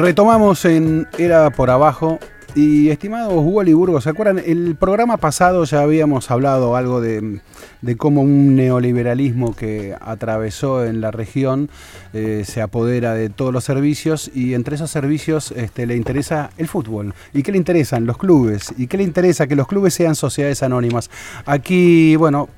Retomamos 0.00 0.64
en 0.64 1.08
Era 1.18 1.50
por 1.50 1.68
Abajo. 1.68 2.18
Y 2.54 2.88
estimados 2.88 3.34
Hugo 3.34 3.62
y 3.62 3.74
Burgos, 3.74 4.04
¿se 4.04 4.10
acuerdan? 4.10 4.40
El 4.44 4.74
programa 4.74 5.18
pasado 5.18 5.62
ya 5.64 5.82
habíamos 5.82 6.30
hablado 6.30 6.74
algo 6.74 7.02
de, 7.02 7.40
de 7.82 7.96
cómo 7.96 8.22
un 8.22 8.56
neoliberalismo 8.56 9.54
que 9.54 9.94
atravesó 10.00 10.86
en 10.86 11.02
la 11.02 11.10
región 11.10 11.68
eh, 12.14 12.44
se 12.46 12.62
apodera 12.62 13.12
de 13.12 13.28
todos 13.28 13.52
los 13.52 13.62
servicios 13.62 14.30
y 14.34 14.54
entre 14.54 14.76
esos 14.76 14.90
servicios 14.90 15.52
este, 15.52 15.86
le 15.86 15.96
interesa 15.96 16.48
el 16.56 16.66
fútbol. 16.66 17.12
¿Y 17.34 17.42
qué 17.42 17.52
le 17.52 17.58
interesan? 17.58 18.06
Los 18.06 18.16
clubes. 18.16 18.72
¿Y 18.78 18.86
qué 18.86 18.96
le 18.96 19.04
interesa? 19.04 19.46
Que 19.46 19.54
los 19.54 19.68
clubes 19.68 19.92
sean 19.92 20.14
sociedades 20.14 20.62
anónimas. 20.62 21.10
Aquí, 21.44 22.16
bueno, 22.16 22.48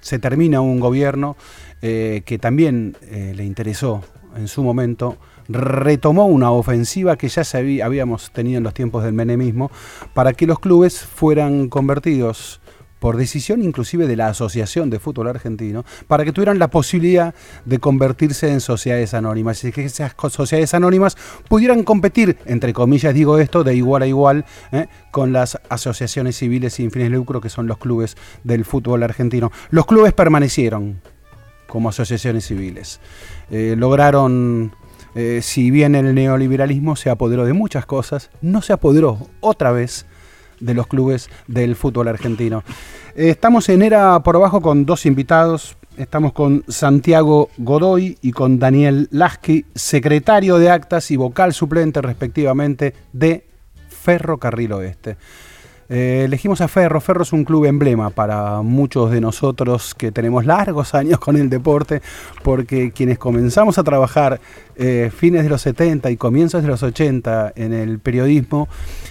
se 0.00 0.20
termina 0.20 0.60
un 0.60 0.78
gobierno 0.78 1.36
eh, 1.82 2.22
que 2.24 2.38
también 2.38 2.96
eh, 3.02 3.32
le 3.36 3.44
interesó 3.44 4.00
en 4.36 4.48
su 4.48 4.62
momento, 4.62 5.18
retomó 5.48 6.26
una 6.26 6.50
ofensiva 6.50 7.16
que 7.16 7.28
ya 7.28 7.42
habíamos 7.84 8.30
tenido 8.30 8.58
en 8.58 8.64
los 8.64 8.74
tiempos 8.74 9.04
del 9.04 9.12
menemismo 9.12 9.70
para 10.12 10.32
que 10.32 10.46
los 10.46 10.58
clubes 10.58 11.00
fueran 11.00 11.68
convertidos 11.68 12.60
por 13.04 13.18
decisión 13.18 13.62
inclusive 13.62 14.06
de 14.06 14.16
la 14.16 14.28
Asociación 14.28 14.88
de 14.88 14.98
Fútbol 14.98 15.28
Argentino, 15.28 15.84
para 16.06 16.24
que 16.24 16.32
tuvieran 16.32 16.58
la 16.58 16.68
posibilidad 16.68 17.34
de 17.66 17.78
convertirse 17.78 18.50
en 18.50 18.62
sociedades 18.62 19.12
anónimas 19.12 19.62
y 19.62 19.72
que 19.72 19.84
esas 19.84 20.14
sociedades 20.30 20.72
anónimas 20.72 21.18
pudieran 21.46 21.82
competir, 21.82 22.38
entre 22.46 22.72
comillas 22.72 23.12
digo 23.12 23.36
esto, 23.36 23.62
de 23.62 23.74
igual 23.74 24.04
a 24.04 24.06
igual 24.06 24.46
¿eh? 24.72 24.86
con 25.10 25.34
las 25.34 25.60
asociaciones 25.68 26.36
civiles 26.36 26.72
sin 26.72 26.90
fines 26.90 27.10
de 27.10 27.16
lucro 27.16 27.42
que 27.42 27.50
son 27.50 27.66
los 27.66 27.76
clubes 27.76 28.16
del 28.42 28.64
fútbol 28.64 29.02
argentino. 29.02 29.52
Los 29.68 29.84
clubes 29.84 30.14
permanecieron 30.14 31.02
como 31.66 31.90
asociaciones 31.90 32.46
civiles. 32.46 33.00
Eh, 33.50 33.74
lograron, 33.76 34.72
eh, 35.14 35.40
si 35.42 35.70
bien 35.70 35.94
el 35.94 36.14
neoliberalismo 36.14 36.96
se 36.96 37.10
apoderó 37.10 37.44
de 37.44 37.52
muchas 37.52 37.86
cosas, 37.86 38.30
no 38.40 38.62
se 38.62 38.72
apoderó 38.72 39.18
otra 39.40 39.72
vez 39.72 40.06
de 40.60 40.74
los 40.74 40.86
clubes 40.86 41.30
del 41.46 41.76
fútbol 41.76 42.08
argentino. 42.08 42.64
Eh, 43.14 43.30
estamos 43.30 43.68
en 43.68 43.82
Era 43.82 44.20
por 44.20 44.36
abajo 44.36 44.60
con 44.60 44.84
dos 44.84 45.06
invitados. 45.06 45.76
Estamos 45.96 46.32
con 46.32 46.64
Santiago 46.66 47.50
Godoy 47.56 48.18
y 48.20 48.32
con 48.32 48.58
Daniel 48.58 49.06
Lasky, 49.12 49.64
secretario 49.76 50.58
de 50.58 50.70
actas 50.70 51.12
y 51.12 51.16
vocal 51.16 51.52
suplente 51.52 52.02
respectivamente 52.02 52.94
de 53.12 53.46
Ferrocarril 53.88 54.72
Oeste. 54.72 55.16
Eh, 55.88 56.22
elegimos 56.24 56.60
a 56.60 56.68
Ferro. 56.68 57.00
Ferro 57.00 57.22
es 57.22 57.32
un 57.32 57.44
club 57.44 57.66
emblema 57.66 58.10
para 58.10 58.62
muchos 58.62 59.10
de 59.10 59.20
nosotros 59.20 59.94
que 59.94 60.12
tenemos 60.12 60.46
largos 60.46 60.94
años 60.94 61.18
con 61.18 61.36
el 61.36 61.50
deporte, 61.50 62.02
porque 62.42 62.92
quienes 62.92 63.18
comenzamos 63.18 63.78
a 63.78 63.84
trabajar 63.84 64.40
eh, 64.76 65.10
fines 65.14 65.42
de 65.42 65.48
los 65.48 65.62
70 65.62 66.10
y 66.10 66.16
comienzos 66.16 66.62
de 66.62 66.68
los 66.68 66.82
80 66.82 67.52
en 67.56 67.72
el 67.72 67.98
periodismo 67.98 68.68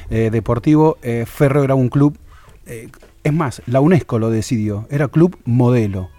eh, 0.10 0.30
deportivo, 0.32 0.98
Ferro 1.26 1.64
era 1.64 1.76
un 1.76 1.90
club, 1.90 2.18
es 2.66 3.34
más, 3.34 3.62
la 3.66 3.82
UNESCO 3.82 4.20
lo 4.20 4.30
decidió, 4.30 4.88
era 4.90 5.08
club 5.08 5.38
modelo. 5.46 6.10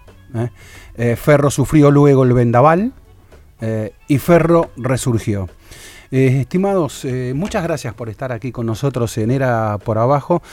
Ferro 1.16 1.50
sufrió 1.50 1.90
luego 1.90 2.24
el 2.24 2.32
vendaval 2.32 2.92
y 4.08 4.18
Ferro 4.18 4.70
resurgió. 4.76 5.48
Eh, 6.16 6.42
estimados, 6.42 7.04
eh, 7.04 7.32
muchas 7.34 7.64
gracias 7.64 7.92
por 7.92 8.08
estar 8.08 8.30
aquí 8.30 8.52
con 8.52 8.66
nosotros 8.66 9.18
en 9.18 9.32
Era 9.32 9.78
por 9.78 9.98
Abajo. 9.98 10.44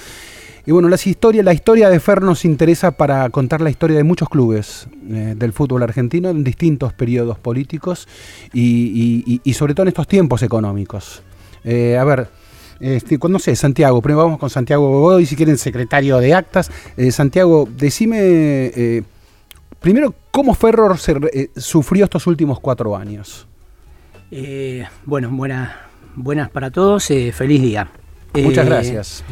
Y 0.66 0.72
bueno, 0.72 0.90
las 0.90 1.06
historias, 1.06 1.46
la 1.46 1.54
historia 1.54 1.88
de 1.92 2.00
Fer 2.00 2.24
nos 2.24 2.46
interesa 2.46 2.90
para 2.90 3.30
contar 3.30 3.62
la 3.62 3.70
historia 3.70 3.98
de 3.98 4.04
muchos 4.04 4.28
clubes 4.28 4.88
eh, 5.08 5.36
del 5.38 5.54
fútbol 5.54 5.84
argentino 5.84 6.30
en 6.30 6.44
distintos 6.44 6.94
periodos 6.94 7.38
políticos 7.38 8.08
y, 8.52 9.40
sobre 9.54 9.76
todo 9.76 9.84
en 9.84 9.90
estos 9.90 10.08
tiempos 10.08 10.42
económicos. 10.42 11.22
A 11.64 12.04
ver, 12.06 12.28
este, 12.80 13.20
no 13.30 13.38
sé, 13.38 13.56
Santiago, 13.56 14.02
primero 14.02 14.24
vamos 14.24 14.40
con 14.40 14.50
Santiago 14.50 14.90
Godoy, 14.90 15.28
si 15.28 15.36
quieren, 15.36 15.60
secretario 15.60 16.18
de 16.18 16.34
actas. 16.34 16.72
Santiago, 17.12 17.70
decime 17.78 19.04
primero 19.80 20.16
cómo 20.32 20.56
Ferro 20.56 20.98
se 20.98 21.52
sufrió 21.56 22.06
estos 22.06 22.26
últimos 22.26 22.60
cuatro 22.60 22.98
años. 22.98 23.46
Eh, 24.32 24.88
bueno, 25.06 25.30
buenas, 25.30 25.72
buenas 26.16 26.50
para 26.50 26.72
todos, 26.72 27.12
eh, 27.12 27.32
feliz 27.34 27.62
día. 27.62 27.90
Muchas 28.34 28.66
Eh, 28.66 28.70
gracias. 28.70 29.24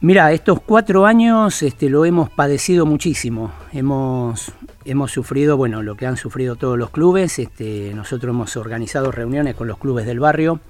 Mira, 0.00 0.30
estos 0.32 0.60
cuatro 0.60 1.06
años 1.06 1.62
este, 1.62 1.88
lo 1.88 2.04
hemos 2.04 2.28
padecido 2.28 2.84
muchísimo. 2.84 3.52
Hemos, 3.72 4.52
hemos 4.84 5.10
sufrido, 5.10 5.56
bueno, 5.56 5.82
lo 5.82 5.96
que 5.96 6.06
han 6.06 6.18
sufrido 6.18 6.56
todos 6.56 6.76
los 6.78 6.90
clubes. 6.90 7.38
Este, 7.38 7.92
nosotros 7.94 8.34
hemos 8.34 8.54
organizado 8.58 9.10
reuniones 9.10 9.54
con 9.54 9.66
los 9.66 9.78
clubes 9.78 10.04
del 10.04 10.20
barrio 10.20 10.60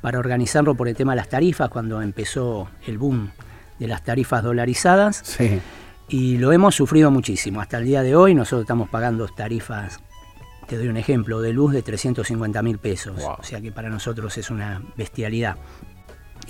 para 0.00 0.18
organizarlo 0.18 0.74
por 0.74 0.88
el 0.88 0.96
tema 0.96 1.12
de 1.12 1.16
las 1.16 1.28
tarifas, 1.28 1.68
cuando 1.70 2.02
empezó 2.02 2.68
el 2.86 2.98
boom 2.98 3.30
de 3.78 3.86
las 3.86 4.02
tarifas 4.02 4.42
dolarizadas. 4.42 5.22
Sí. 5.22 5.60
Y 6.08 6.38
lo 6.38 6.50
hemos 6.50 6.74
sufrido 6.74 7.12
muchísimo. 7.12 7.60
Hasta 7.60 7.78
el 7.78 7.84
día 7.84 8.02
de 8.02 8.16
hoy 8.16 8.34
nosotros 8.34 8.62
estamos 8.62 8.88
pagando 8.88 9.28
tarifas, 9.28 10.00
te 10.66 10.76
doy 10.76 10.88
un 10.88 10.96
ejemplo, 10.96 11.40
de 11.40 11.52
luz 11.52 11.72
de 11.72 11.82
350 11.82 12.62
mil 12.62 12.78
pesos. 12.78 13.16
Wow. 13.20 13.36
O 13.38 13.42
sea 13.42 13.60
que 13.60 13.72
para 13.72 13.88
nosotros 13.90 14.36
es 14.38 14.50
una 14.50 14.82
bestialidad. 14.96 15.56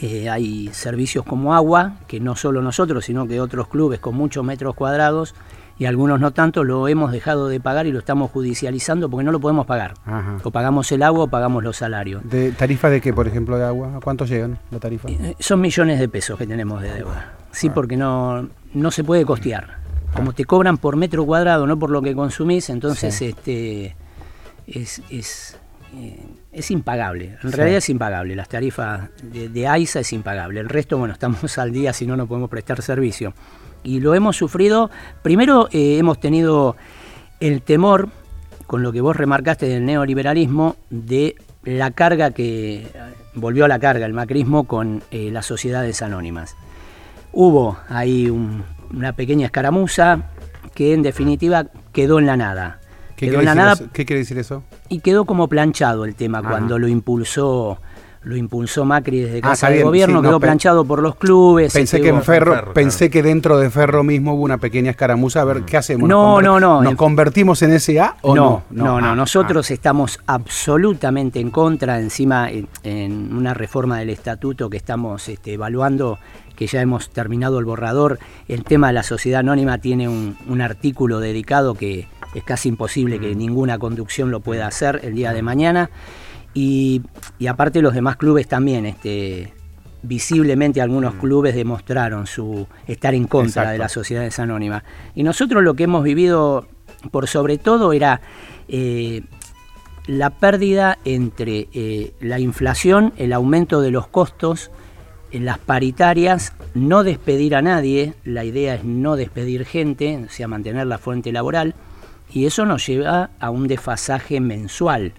eh, 0.01 0.29
hay 0.29 0.71
servicios 0.73 1.25
como 1.25 1.55
agua, 1.55 1.97
que 2.09 2.19
no 2.19 2.35
solo 2.35 2.61
nosotros, 2.63 3.05
sino 3.05 3.27
que 3.29 3.41
otros 3.41 3.69
clubes 3.69 4.01
con 4.01 4.15
muchos 4.17 4.45
metros 4.45 4.75
cuadrados 4.75 5.35
y 5.79 5.85
algunos 5.87 6.19
no 6.21 6.33
tanto, 6.33 6.63
lo 6.65 6.87
hemos 6.89 7.11
dejado 7.13 7.49
de 7.49 7.61
pagar 7.61 7.87
y 7.87 7.93
lo 7.93 7.99
estamos 8.01 8.31
judicializando 8.33 9.09
porque 9.11 9.25
no 9.25 9.31
lo 9.33 9.41
podemos 9.41 9.67
pagar. 9.67 9.95
Ajá. 10.05 10.39
O 10.43 10.51
pagamos 10.51 10.91
el 10.93 11.03
agua 11.03 11.25
o 11.25 11.29
pagamos 11.29 11.63
los 11.63 11.77
salarios. 11.77 12.23
¿De 12.29 12.51
tarifa 12.53 12.91
de 12.91 13.01
qué, 13.01 13.13
por 13.13 13.27
ejemplo, 13.29 13.57
de 13.59 13.65
agua? 13.65 13.97
¿A 13.97 14.01
cuánto 14.01 14.25
llegan 14.25 14.59
la 14.71 14.79
tarifa? 14.81 15.09
Eh, 15.09 15.35
Son 15.39 15.61
millones 15.61 15.99
de 16.01 16.09
pesos 16.09 16.39
que 16.39 16.47
tenemos 16.47 16.81
de 16.83 16.93
deuda. 16.93 17.33
Sí, 17.53 17.71
porque 17.71 17.97
no, 17.97 18.49
no 18.73 18.91
se 18.91 19.05
puede 19.05 19.25
costear. 19.25 19.79
Como 20.15 20.33
te 20.33 20.45
cobran 20.45 20.77
por 20.79 20.97
metro 20.97 21.25
cuadrado, 21.27 21.67
no 21.67 21.77
por 21.79 21.91
lo 21.91 22.03
que 22.03 22.15
consumís, 22.15 22.69
entonces 22.71 23.15
Sí. 23.15 23.27
este 23.27 23.97
es, 24.67 25.03
es, 25.11 25.57
eh, 25.97 26.19
es 26.53 26.71
impagable. 26.71 27.37
En 27.43 27.51
Sí. 27.51 27.57
realidad 27.57 27.79
es 27.79 27.89
impagable. 27.89 28.35
Las 28.37 28.49
tarifas 28.49 29.11
de, 29.23 29.49
de 29.49 29.67
AISA 29.69 30.01
es 30.01 30.13
impagable. 30.13 30.61
El 30.61 30.69
resto, 30.69 30.99
bueno, 30.99 31.15
estamos 31.15 31.59
al 31.59 31.73
día, 31.73 31.93
si 31.93 32.07
no, 32.07 32.17
no 32.17 32.27
podemos 32.27 32.51
prestar 32.51 32.81
servicio. 32.83 33.35
Y 33.83 34.01
lo 34.01 34.15
hemos 34.15 34.37
sufrido. 34.37 34.91
Primero 35.23 35.69
eh, 35.73 35.99
hemos 35.99 36.19
tenido 36.21 36.77
el 37.41 37.63
temor, 37.63 38.09
con 38.67 38.83
lo 38.83 38.93
que 38.93 39.01
vos 39.03 39.15
remarcaste 39.17 39.67
del 39.67 39.85
neoliberalismo, 39.85 40.77
de 40.91 41.37
la 41.65 41.91
carga 41.91 42.31
que 42.31 42.87
volvió 43.35 43.65
a 43.65 43.69
la 43.69 43.79
carga 43.79 44.07
el 44.07 44.13
macrismo 44.15 44.65
con 44.65 45.03
eh, 45.11 45.31
las 45.31 45.45
sociedades 45.47 46.01
anónimas. 46.03 46.57
Hubo 47.33 47.77
ahí 47.89 48.31
un- 48.31 48.63
una 48.93 49.13
pequeña 49.15 49.47
escaramuza 49.47 50.31
que 50.75 50.95
en 50.95 51.03
definitiva 51.03 51.67
quedó 51.93 52.19
en 52.19 52.27
la 52.27 52.37
nada. 52.37 52.81
¿Qué 53.17 53.27
Quedó 53.27 53.39
quiere, 53.39 53.45
decir 53.47 53.57
nada 53.57 53.73
eso? 53.75 53.85
¿Qué 53.93 54.05
quiere 54.05 54.21
decir 54.21 54.39
eso? 54.39 54.63
y 54.89 55.01
quedó 55.01 55.25
como 55.25 55.49
planchado 55.49 56.05
el 56.05 56.15
tema 56.15 56.39
Ajá. 56.39 56.51
cuando 56.51 56.79
lo 56.79 56.89
impulsó 56.89 57.79
lo 58.23 58.37
impulsó 58.37 58.87
Macri 58.87 59.21
desde 59.21 59.39
Ah, 59.41 59.41
Casa 59.43 59.53
está 59.53 59.67
de 59.69 59.75
bien, 59.75 59.87
Gobierno, 59.87 60.19
sí, 60.21 60.23
no, 60.23 60.29
quedó 60.31 60.41
planchado 60.41 60.85
por 60.87 61.03
los 61.03 61.15
clubes. 61.17 61.75
Pensé 61.75 61.99
este, 61.99 62.01
que 62.01 62.09
en 62.09 62.23
Ferro, 62.23 62.55
Ferro, 62.55 62.73
pensé 62.73 63.11
que 63.11 63.23
dentro 63.23 63.59
de 63.59 63.69
Ferro 63.69 64.03
mismo 64.03 64.33
hubo 64.33 64.45
una 64.45 64.57
pequeña 64.57 64.93
escaramuza. 64.93 65.43
A 65.43 65.45
ver, 65.45 65.61
¿qué 65.65 65.77
hacemos? 65.77 66.09
No, 66.09 66.41
¿Nos 66.41 66.43
no, 66.43 66.59
no, 66.59 66.81
¿Nos 66.83 66.93
en- 66.93 66.97
convertimos 66.97 67.61
en 67.61 67.79
SA 67.79 68.17
o 68.23 68.35
no? 68.35 68.63
no, 68.71 68.85
no, 68.85 69.01
no, 69.03 69.09
Ah, 69.11 69.15
nosotros 69.15 69.71
estamos 69.71 70.19
absolutamente 70.27 71.39
en 71.39 71.51
contra, 71.51 72.01
encima 72.01 72.51
en, 72.51 72.67
en 72.83 73.35
una 73.37 73.53
reforma 73.53 73.99
del 73.99 74.09
estatuto 74.09 74.71
que 74.71 74.79
estamos 74.79 75.29
este, 75.29 75.53
evaluando, 75.53 76.19
que 76.57 76.67
ya 76.67 76.81
hemos 76.81 77.11
terminado 77.11 77.59
el 77.59 77.67
borrador, 77.67 78.19
el 78.49 78.65
tema 78.65 78.87
de 78.87 78.95
la 78.95 79.03
sociedad 79.03 79.41
anónima 79.41 79.77
tiene 79.79 80.09
un, 80.09 80.39
un 80.49 80.61
artículo 80.63 81.21
dedicado 81.21 81.75
que 81.75 82.09
es 82.35 82.45
casi 82.45 82.69
imposible 82.69 83.19
que 83.19 83.35
ninguna 83.35 83.79
conducción 83.79 84.31
lo 84.31 84.41
pueda 84.41 84.67
hacer 84.67 85.01
el 85.03 85.15
día 85.15 85.33
de 85.33 85.43
mañana, 85.43 85.91
y, 86.53 87.03
y 87.39 87.47
aparte 87.47 87.83
los 87.83 87.95
demás 87.95 88.17
clubes 88.17 88.47
también, 88.47 88.87
este, 88.87 89.53
visiblemente 90.05 90.81
algunos 90.81 91.15
clubes 91.15 91.55
demostraron 91.55 92.27
su 92.27 92.67
estar 92.87 93.15
en 93.15 93.27
contra 93.27 93.63
Exacto. 93.63 93.73
de 93.73 93.79
las 93.79 93.93
sociedades 93.93 94.39
anónimas. 94.39 94.85
Y 95.15 95.23
nosotros 95.23 95.63
lo 95.63 95.75
que 95.75 95.85
hemos 95.85 96.05
vivido 96.05 96.67
por 97.11 97.27
sobre 97.27 97.59
todo 97.59 97.93
era 97.93 98.21
eh, 98.69 99.23
la 100.07 100.31
pérdida 100.31 100.99
entre 101.05 101.69
eh, 101.73 102.13
la 102.21 102.39
inflación, 102.39 103.13
el 103.17 103.33
aumento 103.33 103.81
de 103.81 103.91
los 103.91 104.07
costos, 104.07 104.71
en 105.33 105.45
las 105.45 105.59
paritarias, 105.59 106.53
no 106.75 107.03
despedir 107.03 107.57
a 107.57 107.63
nadie, 107.63 108.15
la 108.25 108.45
idea 108.45 108.77
es 108.77 108.85
no 108.85 109.17
despedir 109.17 109.65
gente, 109.65 110.25
o 110.25 110.31
sea, 110.31 110.47
mantener 110.47 110.87
la 110.87 110.99
fuente 110.99 111.33
laboral, 111.33 111.75
y 112.35 112.47
eso 112.47 112.67
nos 112.67 112.87
lleva 112.87 113.31
a 113.39 113.49
un 113.51 113.69
desfasaje 113.69 114.41
mensual, 114.41 115.13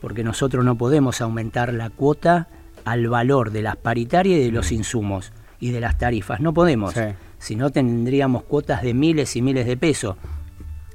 porque 0.00 0.22
nosotros 0.22 0.64
no 0.64 0.76
podemos 0.76 1.20
aumentar 1.20 1.72
la 1.74 1.90
cuota 1.90 2.48
al 2.84 3.08
valor 3.08 3.50
de 3.50 3.62
las 3.62 3.76
paritarias 3.76 4.38
y 4.38 4.44
de 4.44 4.52
los 4.52 4.70
insumos 4.70 5.32
y 5.58 5.70
de 5.70 5.80
las 5.80 5.98
tarifas, 5.98 6.40
no 6.40 6.52
podemos, 6.54 6.94
Sí. 6.94 7.00
si 7.38 7.56
no 7.56 7.70
tendríamos 7.70 8.44
cuotas 8.44 8.82
de 8.82 8.94
miles 8.94 9.36
y 9.36 9.42
miles 9.42 9.66
de 9.66 9.76
pesos. 9.76 10.16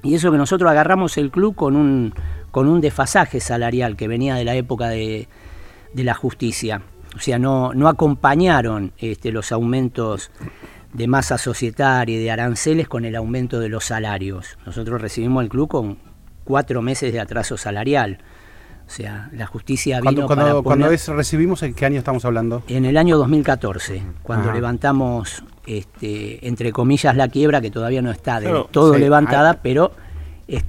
Y 0.03 0.13
eso 0.13 0.31
que 0.31 0.37
nosotros 0.37 0.69
agarramos 0.69 1.17
el 1.17 1.31
club 1.31 1.55
con 1.55 1.75
un, 1.75 2.13
con 2.51 2.67
un 2.67 2.79
desfasaje 2.79 3.39
salarial 3.39 3.95
que 3.97 4.07
venía 4.07 4.35
de 4.35 4.45
la 4.45 4.53
época 4.53 4.89
de, 4.89 5.27
de 5.93 6.03
la 6.03 6.13
justicia. 6.13 6.81
O 7.15 7.19
sea, 7.19 7.39
no, 7.39 7.73
no 7.73 7.87
acompañaron 7.87 8.91
este, 8.99 9.31
los 9.31 9.51
aumentos 9.51 10.29
de 10.95 11.07
masa 11.07 11.37
societaria 11.37 12.15
y 12.15 12.19
de 12.23 12.31
aranceles 12.31 12.87
con 12.87 13.05
el 13.05 13.15
aumento 13.15 13.59
de 13.59 13.69
los 13.69 13.85
salarios. 13.85 14.57
Nosotros 14.65 15.01
recibimos 15.01 15.43
el 15.43 15.49
club 15.49 15.67
con 15.67 15.97
cuatro 16.43 16.81
meses 16.81 17.11
de 17.11 17.19
atraso 17.19 17.57
salarial. 17.57 18.19
O 18.87 18.89
sea, 18.89 19.29
la 19.33 19.47
justicia 19.47 19.99
Cuando, 19.99 20.21
vino 20.21 20.27
cuando, 20.27 20.45
para 20.45 20.61
cuando 20.61 20.85
poner- 20.85 20.93
es 20.95 21.07
recibimos, 21.07 21.63
¿en 21.63 21.73
qué 21.73 21.85
año 21.87 21.97
estamos 21.97 22.23
hablando? 22.23 22.63
en 22.67 22.85
el 22.85 22.97
año 22.97 23.17
2014, 23.17 24.03
cuando 24.21 24.45
Ajá. 24.49 24.55
levantamos, 24.55 25.43
este, 25.65 26.47
entre 26.47 26.71
comillas, 26.71 27.15
la 27.15 27.27
quiebra, 27.27 27.61
que 27.61 27.71
todavía 27.71 28.01
no 28.03 28.11
está 28.11 28.35
del 28.39 28.49
Claro, 28.51 28.69
todo 28.71 28.93
sí, 28.93 28.99
levantada, 28.99 29.51
hay- 29.51 29.57
pero 29.63 29.91
es- 30.47 30.63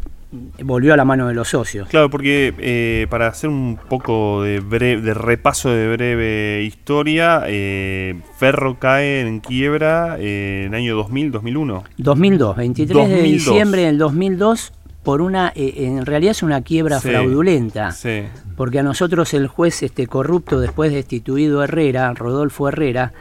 volvió 0.63 0.93
a 0.93 0.97
la 0.97 1.05
mano 1.05 1.29
de 1.29 1.35
los 1.35 1.49
socios. 1.49 1.89
Claro, 1.89 2.11
porque 2.11 2.53
eh, 2.59 3.07
para 3.09 3.29
hacer 3.29 3.49
un 3.49 3.79
poco 3.89 4.43
de, 4.43 4.61
bre- 4.63 5.01
de 5.01 5.15
repaso 5.15 5.71
de 5.71 5.93
breve 5.97 6.63
historia, 6.65 7.43
eh, 7.47 8.21
Ferro 8.37 8.79
cae 8.79 9.21
en 9.21 9.41
quiebra 9.41 10.17
eh, 10.19 10.65
en 10.67 10.75
el 10.75 10.81
año 10.81 10.97
2000, 10.97 11.31
2001. 11.33 11.85
2002, 11.99 12.57
23 12.57 12.97
de 12.97 13.15
2002. 13.15 13.33
diciembre 13.33 13.83
del 13.83 13.99
2002, 13.99 14.73
por 15.03 15.23
una, 15.23 15.53
en 15.55 16.05
realidad 16.05 16.33
es 16.33 16.43
una 16.43 16.63
quiebra 16.63 16.99
Sí, 16.99 17.09
fraudulenta, 17.11 17.93
Sí. 17.93 18.23
porque 18.57 18.81
a 18.81 18.83
nosotros 18.83 19.33
el 19.35 19.47
juez 19.47 19.85
este 19.85 20.09
corrupto, 20.09 20.59
después 20.59 20.93
destituido 20.93 21.63
Herrera, 21.63 22.13
Rodolfo 22.15 22.69
Herrera, 22.69 23.13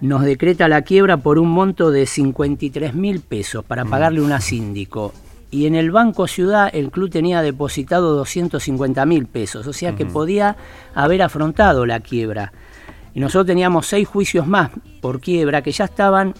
nos 0.00 0.24
decreta 0.24 0.66
la 0.66 0.82
quiebra 0.82 1.18
por 1.18 1.38
un 1.38 1.48
monto 1.50 1.90
de 1.92 2.06
53 2.06 2.94
mil 2.94 3.20
pesos 3.20 3.64
para 3.64 3.84
pagarle 3.84 4.20
una 4.22 4.40
síndico. 4.40 5.12
Y 5.50 5.66
en 5.66 5.74
el 5.74 5.90
Banco 5.90 6.26
Ciudad 6.28 6.70
el 6.72 6.90
club 6.90 7.10
tenía 7.10 7.42
depositado 7.42 8.14
250 8.14 9.04
mil 9.06 9.26
pesos, 9.26 9.66
o 9.66 9.72
sea 9.72 9.96
que 9.96 10.06
podía 10.06 10.56
haber 10.94 11.22
afrontado 11.22 11.86
la 11.86 12.00
quiebra. 12.00 12.52
Y 13.14 13.20
nosotros 13.20 13.46
teníamos 13.46 13.86
seis 13.86 14.06
juicios 14.06 14.46
más 14.46 14.70
por 15.00 15.20
quiebra 15.20 15.62
que 15.62 15.72
ya 15.72 15.86
estaban 15.86 16.34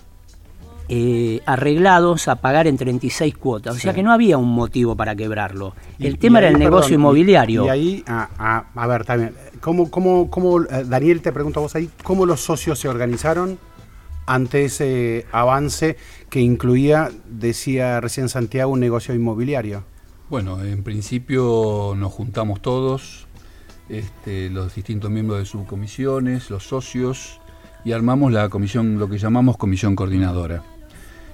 eh, 0.88 1.40
arreglados 1.46 2.26
a 2.28 2.36
pagar 2.36 2.66
en 2.66 2.76
36 2.76 3.36
cuotas. 3.36 3.76
O 3.76 3.78
sea 3.78 3.92
que 3.94 4.02
no 4.02 4.12
había 4.12 4.38
un 4.38 4.48
motivo 4.52 4.96
para 4.96 5.14
quebrarlo. 5.14 5.74
El 5.98 6.18
tema 6.18 6.38
era 6.38 6.48
el 6.48 6.58
negocio 6.58 6.88
perdón, 6.90 7.00
inmobiliario. 7.00 7.64
Y, 7.66 7.68
ahí, 7.68 8.04
a, 8.06 8.28
a- 8.38 8.64
a 8.74 8.86
ver, 8.86 9.04
también, 9.04 9.34
¿cómo, 9.60 9.90
cómo, 9.90 10.30
cómo, 10.30 10.62
eh, 10.62 10.84
Daniel, 10.86 11.20
te 11.22 11.32
pregunto 11.32 11.60
a 11.60 11.62
vos 11.64 11.74
ahí, 11.76 11.88
¿cómo 12.02 12.26
los 12.26 12.40
socios 12.40 12.78
se 12.78 12.88
organizaron 12.88 13.58
ante 14.26 14.64
ese 14.66 15.26
avance 15.32 15.96
que 16.30 16.40
incluía, 16.40 17.10
decía 17.28 18.00
recién 18.00 18.28
Santiago, 18.28 18.72
un 18.72 18.80
negocio 18.80 19.14
inmobiliario? 19.14 19.84
Bueno, 20.30 20.62
en 20.62 20.84
principio 20.84 21.94
nos 21.96 22.12
juntamos 22.12 22.62
todos, 22.62 23.26
este, 23.88 24.48
los 24.48 24.74
distintos 24.76 25.10
miembros 25.10 25.40
de 25.40 25.44
subcomisiones, 25.44 26.48
los 26.48 26.68
socios, 26.68 27.40
y 27.84 27.92
armamos 27.92 28.32
la 28.32 28.48
comisión, 28.48 28.98
lo 28.98 29.08
que 29.08 29.18
llamamos 29.18 29.56
comisión 29.56 29.96
coordinadora. 29.96 30.62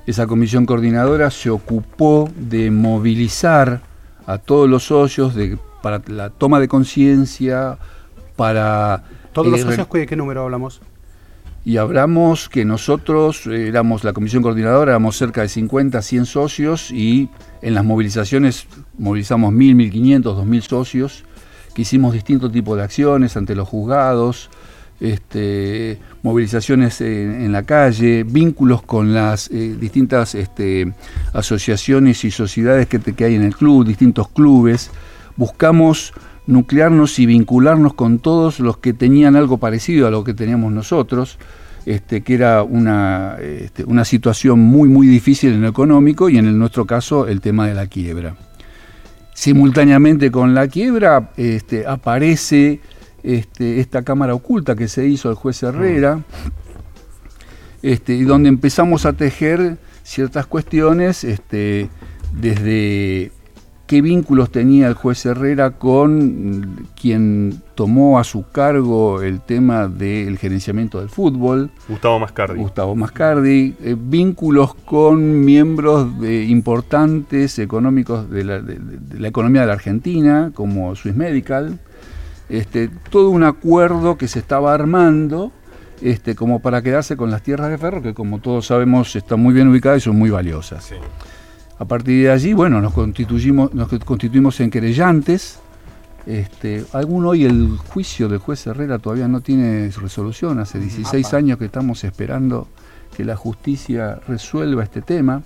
Esa 0.07 0.27
comisión 0.27 0.65
coordinadora 0.65 1.31
se 1.31 1.51
ocupó 1.51 2.31
de 2.35 2.71
movilizar 2.71 3.83
a 4.25 4.39
todos 4.39 4.69
los 4.69 4.85
socios 4.85 5.35
de, 5.35 5.59
para 5.83 6.01
la 6.07 6.31
toma 6.31 6.59
de 6.59 6.69
conciencia, 6.69 7.77
para... 8.35 9.05
¿Todos 9.33 9.49
los 9.49 9.61
eh, 9.61 9.65
socios 9.65 9.89
de 9.91 10.07
qué 10.07 10.17
número 10.17 10.45
hablamos? 10.45 10.81
Y 11.67 11.79
hablamos 11.79 12.49
que 12.49 12.65
nosotros 12.65 13.45
éramos 13.49 14.05
la 14.05 14.13
comisión 14.13 14.41
coordinadora, 14.41 14.93
éramos 14.93 15.17
cerca 15.17 15.43
de 15.43 15.49
50, 15.49 16.01
100 16.01 16.27
socios 16.27 16.93
y 16.93 17.29
en 17.61 17.75
las 17.75 17.85
movilizaciones 17.85 18.69
movilizamos 18.97 19.53
1.000, 19.53 19.91
1.500, 19.91 20.23
2.000 20.23 20.61
socios, 20.61 21.25
que 21.75 21.83
hicimos 21.83 22.13
distintos 22.13 22.53
tipos 22.53 22.77
de 22.77 22.85
acciones 22.85 23.37
ante 23.37 23.57
los 23.57 23.69
juzgados, 23.69 24.49
este, 25.01 25.99
movilizaciones 26.23 27.01
en, 27.01 27.51
la 27.51 27.65
calle, 27.65 28.23
vínculos 28.23 28.83
con 28.83 29.13
las 29.13 29.51
eh, 29.51 29.77
distintas 29.77 30.37
este, 30.37 30.93
asociaciones 31.33 32.25
y 32.25 32.31
sociedades 32.31 32.87
que, 32.87 33.01
que 33.01 33.25
hay 33.25 33.35
en 33.35 33.43
el 33.43 33.57
club, 33.57 33.85
distintos 33.85 34.29
clubes. 34.29 34.93
Buscamos 35.35 36.13
nuclearnos 36.47 37.19
y 37.19 37.27
vincularnos 37.27 37.95
con 37.95 38.19
todos 38.19 38.61
los 38.61 38.79
que 38.79 38.93
tenían 38.93 39.37
algo 39.37 39.59
parecido 39.59 40.07
a 40.07 40.11
lo 40.11 40.25
que 40.25 40.35
teníamos 40.35 40.73
nosotros, 40.73 41.39
este, 41.85 42.23
que 42.23 42.35
era 42.35 42.63
una, 42.63 43.37
este, 43.41 43.85
una 43.85 44.05
situación 44.05 44.61
muy, 44.61 44.89
muy 44.89 45.07
difícil 45.07 45.53
en 45.53 45.63
lo 45.63 45.69
económico 45.69 46.29
y 46.29 46.39
en 46.39 46.59
nuestro 46.59 46.85
caso 46.85 47.27
el 47.29 47.41
tema 47.41 47.67
de 47.69 47.75
la 47.75 47.87
quiebra. 47.87 48.37
Simultáneamente 49.35 50.31
con 50.31 50.55
la 50.55 50.67
quiebra 50.69 51.31
este, 51.37 51.87
aparece 51.87 52.81
este, 53.23 53.81
esta 53.81 54.03
cámara 54.03 54.35
oculta 54.35 54.75
que 54.75 54.89
se 54.89 55.07
hizo 55.07 55.29
al 55.29 55.35
juez 55.35 55.63
Herrera, 55.63 56.21
este, 57.83 58.15
y 58.15 58.23
donde 58.23 58.49
empezamos 58.49 59.05
a 59.05 59.13
tejer 59.13 59.77
ciertas 60.03 60.47
cuestiones 60.47 61.27
desde 62.33 63.33
qué 63.87 64.03
vínculos 64.03 64.51
tenía 64.51 64.89
el 64.89 64.95
juez 64.95 65.25
Herrera 65.25 65.71
con 65.73 66.89
quien 67.01 67.63
tomó 67.75 68.19
a 68.19 68.25
su 68.25 68.49
cargo 68.51 69.23
el 69.23 69.41
tema 69.41 69.89
del 69.89 70.39
gerenciamiento 70.39 71.01
del 71.01 71.09
fútbol. 71.09 71.71
Gustavo 71.89 72.19
Mascardi. 72.19 72.59
Gustavo 72.59 72.97
Mascardi. 72.97 73.75
Eh, 73.83 73.97
vínculos 73.99 74.75
con 74.75 75.45
miembros 75.45 76.09
importantes 76.23 77.59
económicos 77.59 78.29
de 78.31 78.45
la, 78.45 79.29
economía 79.29 79.63
de 79.63 79.67
la 79.69 79.75
Argentina, 79.75 80.51
como 80.55 80.95
Swiss 80.97 81.15
Medical. 81.15 81.79
Este, 82.49 82.89
todo 83.11 83.31
un 83.31 83.45
acuerdo 83.45 84.17
que 84.17 84.29
se 84.29 84.39
estaba 84.39 84.73
armando 84.73 85.53
este, 86.01 86.35
como 86.35 86.61
para 86.61 86.83
quedarse 86.83 87.17
con 87.17 87.31
las 87.31 87.43
tierras 87.43 87.71
de 87.71 87.79
ferro, 87.79 88.03
que 88.03 88.15
como 88.15 88.39
todos 88.41 88.67
sabemos 88.67 89.17
están 89.17 89.41
muy 89.41 89.55
bien 89.55 89.69
ubicadas 89.69 89.99
y 89.99 90.01
son 90.03 90.17
muy 90.17 90.31
valiosas. 90.31 90.93
A 91.79 91.85
partir 91.85 92.25
de 92.25 92.31
allí, 92.31 92.55
bueno, 92.55 92.81
nos 92.81 92.95
constituimos, 92.95 93.75
nos 93.75 93.89
constituimos 93.89 94.59
en 94.61 94.71
querellantes. 94.71 95.59
Este, 96.27 96.85
algún 96.93 97.25
hoy 97.27 97.45
el 97.45 97.77
juicio 97.77 98.29
del 98.29 98.39
juez 98.39 98.67
Herrera 98.67 98.99
todavía 98.99 99.29
no 99.29 99.41
tiene 99.41 99.91
resolución. 99.91 100.59
Hace 100.59 100.81
16 100.81 101.35
años 101.35 101.59
que 101.59 101.67
estamos 101.67 102.03
esperando 102.05 102.69
que 103.17 103.25
la 103.25 103.37
justicia 103.37 104.21
resuelva 104.27 104.85
este 104.85 105.03
tema. 105.03 105.43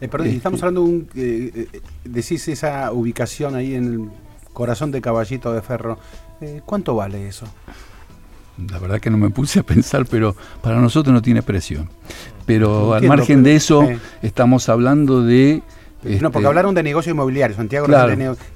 Eh, 0.00 0.08
perdón, 0.08 0.26
este, 0.26 0.36
estamos 0.38 0.62
hablando 0.62 0.82
de 0.82 0.88
un, 0.88 1.08
eh, 1.14 1.68
eh, 1.72 1.80
decís 2.04 2.48
esa 2.48 2.92
ubicación 2.92 3.54
ahí 3.54 3.74
en 3.74 3.84
el 3.84 4.10
corazón 4.52 4.90
de 4.90 5.00
Caballito 5.00 5.52
de 5.52 5.62
Ferro. 5.62 5.98
¿Cuánto 6.66 6.94
vale 6.94 7.26
eso? 7.26 7.46
La 8.70 8.78
verdad 8.78 9.00
que 9.00 9.10
no 9.10 9.18
me 9.18 9.30
puse 9.30 9.60
a 9.60 9.62
pensar, 9.64 10.06
pero 10.06 10.36
para 10.62 10.80
nosotros 10.80 11.12
no 11.12 11.22
tiene 11.22 11.42
precio. 11.42 11.86
Pero 12.46 12.94
al 12.94 13.04
margen 13.04 13.42
de 13.42 13.56
eso, 13.56 13.88
estamos 14.22 14.68
hablando 14.68 15.22
de 15.22 15.62
no, 16.04 16.30
porque 16.30 16.38
este, 16.38 16.48
hablaron 16.48 16.74
de 16.74 16.82
negocio 16.82 17.12
inmobiliario. 17.12 17.56
Santiago 17.56 17.86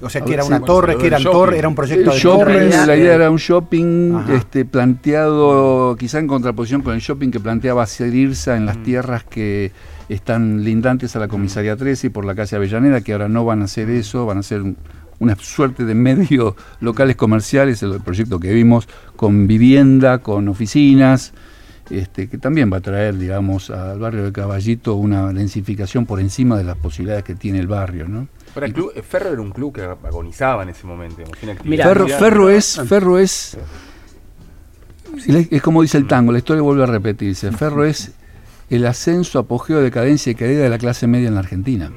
o 0.01 0.09
sea, 0.09 0.21
que 0.21 0.33
era 0.33 0.43
una 0.43 0.61
torre, 0.61 0.97
que 0.97 1.07
era 1.07 1.19
torre, 1.19 1.57
era 1.57 1.67
un 1.67 1.75
proyecto 1.75 2.11
de 2.11 2.17
shopping, 2.17 2.69
La 2.85 2.95
idea 2.95 3.15
era 3.15 3.31
un 3.31 3.37
shopping 3.37 4.19
este, 4.29 4.65
planteado 4.65 5.95
quizá 5.97 6.19
en 6.19 6.27
contraposición 6.27 6.81
con 6.81 6.93
el 6.93 7.01
shopping 7.01 7.31
que 7.31 7.39
planteaba 7.39 7.85
Cerirsa 7.87 8.55
en 8.55 8.65
las 8.65 8.77
mm. 8.77 8.83
tierras 8.83 9.23
que 9.23 9.71
están 10.09 10.63
lindantes 10.63 11.15
a 11.15 11.19
la 11.19 11.27
comisaría 11.27 11.75
13 11.75 12.07
y 12.07 12.09
por 12.09 12.25
la 12.25 12.35
calle 12.35 12.55
Avellaneda, 12.55 13.01
que 13.01 13.13
ahora 13.13 13.29
no 13.29 13.45
van 13.45 13.61
a 13.61 13.65
hacer 13.65 13.89
eso, 13.89 14.25
van 14.25 14.39
a 14.39 14.43
ser 14.43 14.63
una 15.19 15.35
suerte 15.35 15.85
de 15.85 15.95
medios 15.95 16.55
locales 16.79 17.15
comerciales, 17.15 17.83
el 17.83 17.99
proyecto 18.01 18.39
que 18.39 18.53
vimos, 18.53 18.87
con 19.15 19.47
vivienda, 19.47 20.19
con 20.19 20.47
oficinas, 20.47 21.33
este, 21.89 22.29
que 22.29 22.37
también 22.37 22.71
va 22.71 22.77
a 22.77 22.81
traer, 22.81 23.17
digamos, 23.17 23.69
al 23.69 23.99
barrio 23.99 24.23
de 24.23 24.31
Caballito 24.31 24.95
una 24.95 25.33
densificación 25.33 26.05
por 26.05 26.19
encima 26.19 26.57
de 26.57 26.63
las 26.63 26.77
posibilidades 26.77 27.23
que 27.23 27.35
tiene 27.35 27.59
el 27.59 27.67
barrio, 27.67 28.07
¿no? 28.07 28.27
Eh, 28.55 29.01
Ferro 29.01 29.29
era 29.29 29.41
un 29.41 29.51
club 29.51 29.73
que 29.73 29.81
agonizaba 29.81 30.63
en 30.63 30.69
ese 30.69 30.85
momento. 30.85 31.23
Ferro, 31.65 32.07
Ferro 32.07 32.49
es, 32.49 32.81
Ferro 32.87 33.17
es, 33.17 33.57
es 35.27 35.61
como 35.61 35.81
dice 35.81 35.97
el 35.97 36.07
tango, 36.07 36.31
la 36.31 36.39
historia 36.39 36.61
vuelve 36.61 36.83
a 36.83 36.87
repetirse. 36.87 37.51
Ferro 37.51 37.85
es 37.85 38.11
el 38.69 38.85
ascenso, 38.85 39.39
apogeo, 39.39 39.81
decadencia 39.81 40.31
y 40.31 40.35
caída 40.35 40.63
de 40.63 40.69
la 40.69 40.77
clase 40.77 41.07
media 41.07 41.27
en 41.27 41.35
la 41.35 41.41
Argentina. 41.41 41.91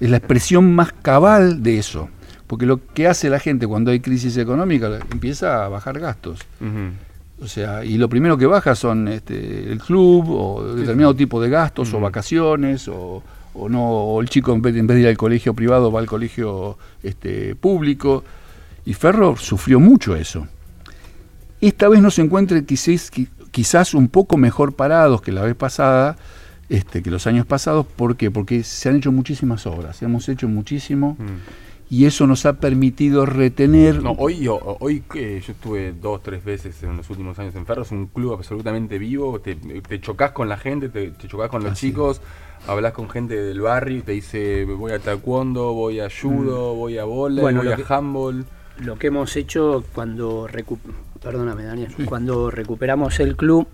Es 0.00 0.10
la 0.10 0.16
expresión 0.16 0.74
más 0.74 0.92
cabal 0.92 1.62
de 1.62 1.78
eso. 1.78 2.08
Porque 2.52 2.66
lo 2.66 2.84
que 2.84 3.08
hace 3.08 3.30
la 3.30 3.38
gente 3.38 3.66
cuando 3.66 3.92
hay 3.92 4.00
crisis 4.00 4.36
económica 4.36 4.98
empieza 5.10 5.64
a 5.64 5.68
bajar 5.70 5.98
gastos. 5.98 6.40
O 7.40 7.48
sea, 7.48 7.82
y 7.82 7.96
lo 7.96 8.10
primero 8.10 8.36
que 8.36 8.44
baja 8.44 8.74
son 8.74 9.08
este, 9.08 9.72
el 9.72 9.78
club 9.78 10.28
o 10.28 10.74
determinado 10.74 11.16
tipo 11.16 11.40
de 11.40 11.48
gastos 11.48 11.94
o 11.94 11.98
vacaciones 12.00 12.88
o, 12.88 13.22
no 13.54 14.18
el 14.20 14.28
chico 14.28 14.52
en 14.52 14.60
vez, 14.60 14.74
de, 14.74 15.00
ir 15.00 15.06
al 15.06 15.16
colegio 15.16 15.54
privado 15.54 15.90
va 15.90 16.00
al 16.00 16.06
colegio 16.06 16.76
este, 17.02 17.54
público. 17.54 18.22
Y 18.84 18.92
Ferro 18.92 19.34
sufrió 19.38 19.80
mucho 19.80 20.14
eso. 20.14 20.46
Esta 21.58 21.88
vez 21.88 22.02
nos 22.02 22.18
encuentra 22.18 22.60
quizás, 22.60 23.10
quizás 23.50 23.94
un 23.94 24.08
poco 24.08 24.36
mejor 24.36 24.74
parados 24.74 25.22
que 25.22 25.32
la 25.32 25.40
vez 25.40 25.54
pasada, 25.54 26.18
este, 26.68 27.02
que 27.02 27.10
los 27.10 27.26
años 27.26 27.46
pasados. 27.46 27.86
¿Por 27.86 28.14
qué? 28.16 28.30
Porque 28.30 28.62
se 28.62 28.90
han 28.90 28.96
hecho 28.96 29.10
muchísimas 29.10 29.66
obras, 29.66 30.02
hemos 30.02 30.28
hecho 30.28 30.48
muchísimo. 30.48 31.16
Y 31.92 32.06
eso 32.06 32.26
nos 32.26 32.46
ha 32.46 32.54
permitido 32.54 33.26
retener... 33.26 34.02
No, 34.02 34.12
hoy, 34.12 34.48
hoy 34.48 35.04
eh, 35.14 35.42
yo 35.46 35.52
estuve 35.52 35.92
dos, 35.92 36.22
tres 36.22 36.42
veces 36.42 36.82
en 36.82 36.96
los 36.96 37.10
últimos 37.10 37.38
años 37.38 37.54
en 37.54 37.66
Ferro, 37.66 37.82
es 37.82 37.90
un 37.90 38.06
club 38.06 38.32
absolutamente 38.32 38.98
vivo, 38.98 39.38
te, 39.40 39.56
te 39.56 40.00
chocas 40.00 40.32
con 40.32 40.48
la 40.48 40.56
gente, 40.56 40.88
te, 40.88 41.10
te 41.10 41.28
chocas 41.28 41.50
con 41.50 41.62
los 41.62 41.78
chicos, 41.78 42.22
hablas 42.66 42.94
con 42.94 43.10
gente 43.10 43.36
del 43.36 43.60
barrio 43.60 43.98
y 43.98 44.00
te 44.00 44.12
dice 44.12 44.64
voy 44.64 44.92
a 44.92 45.00
taekwondo, 45.00 45.74
voy 45.74 46.00
a 46.00 46.08
judo, 46.08 46.74
mm. 46.74 46.78
voy 46.78 46.96
a 46.96 47.04
bola, 47.04 47.42
voy 47.42 47.68
a 47.68 47.78
handball. 47.86 48.46
Lo 48.78 48.96
que 48.96 49.08
hemos 49.08 49.36
hecho 49.36 49.84
cuando, 49.92 50.48
Perdóname, 51.22 51.64
Daniel, 51.64 51.94
cuando 52.06 52.50
recuperamos 52.50 53.20
el 53.20 53.36
club, 53.36 53.68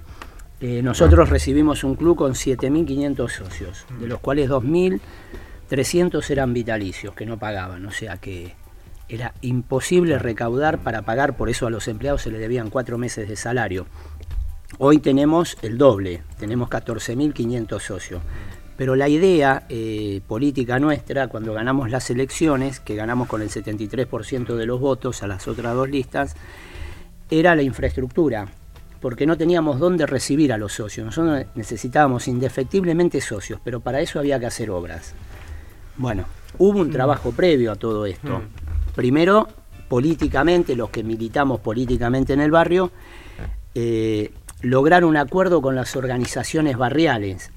eh, 0.60 0.82
nosotros 0.82 1.28
recibimos 1.28 1.84
un 1.84 1.94
club 1.94 2.16
con 2.16 2.32
7.500 2.32 3.28
socios, 3.28 3.86
de 4.00 4.08
los 4.08 4.18
cuales 4.18 4.50
2.000 4.50 5.00
300 5.68 6.28
eran 6.30 6.52
vitalicios 6.54 7.14
que 7.14 7.26
no 7.26 7.38
pagaban, 7.38 7.84
o 7.86 7.90
sea 7.92 8.16
que 8.16 8.54
era 9.08 9.34
imposible 9.40 10.18
recaudar 10.18 10.78
para 10.78 11.02
pagar, 11.02 11.36
por 11.36 11.48
eso 11.48 11.66
a 11.66 11.70
los 11.70 11.88
empleados 11.88 12.22
se 12.22 12.30
les 12.30 12.40
debían 12.40 12.70
cuatro 12.70 12.98
meses 12.98 13.28
de 13.28 13.36
salario. 13.36 13.86
Hoy 14.78 14.98
tenemos 14.98 15.56
el 15.62 15.78
doble, 15.78 16.22
tenemos 16.38 16.68
14.500 16.68 17.80
socios. 17.80 18.22
Pero 18.76 18.94
la 18.94 19.08
idea 19.08 19.64
eh, 19.68 20.20
política 20.28 20.78
nuestra, 20.78 21.28
cuando 21.28 21.52
ganamos 21.52 21.90
las 21.90 22.10
elecciones, 22.10 22.78
que 22.78 22.94
ganamos 22.94 23.26
con 23.26 23.42
el 23.42 23.48
73% 23.48 24.54
de 24.54 24.66
los 24.66 24.78
votos 24.78 25.22
a 25.22 25.26
las 25.26 25.48
otras 25.48 25.74
dos 25.74 25.88
listas, 25.88 26.36
era 27.30 27.56
la 27.56 27.62
infraestructura, 27.62 28.46
porque 29.00 29.26
no 29.26 29.36
teníamos 29.36 29.80
dónde 29.80 30.06
recibir 30.06 30.52
a 30.52 30.58
los 30.58 30.74
socios. 30.74 31.06
Nosotros 31.06 31.46
necesitábamos 31.56 32.28
indefectiblemente 32.28 33.20
socios, 33.20 33.60
pero 33.64 33.80
para 33.80 34.00
eso 34.00 34.18
había 34.18 34.38
que 34.38 34.46
hacer 34.46 34.70
obras. 34.70 35.14
Bueno, 35.98 36.24
hubo 36.58 36.80
un 36.80 36.88
mm. 36.88 36.92
trabajo 36.92 37.32
previo 37.32 37.72
a 37.72 37.76
todo 37.76 38.06
esto. 38.06 38.38
Mm. 38.38 38.94
Primero, 38.94 39.48
políticamente, 39.88 40.74
los 40.74 40.90
que 40.90 41.04
militamos 41.04 41.60
políticamente 41.60 42.32
en 42.32 42.40
el 42.40 42.50
barrio, 42.50 42.90
eh, 43.74 44.32
lograr 44.62 45.04
un 45.04 45.16
acuerdo 45.16 45.60
con 45.60 45.74
las 45.74 45.94
organizaciones 45.96 46.76
barriales, 46.76 47.50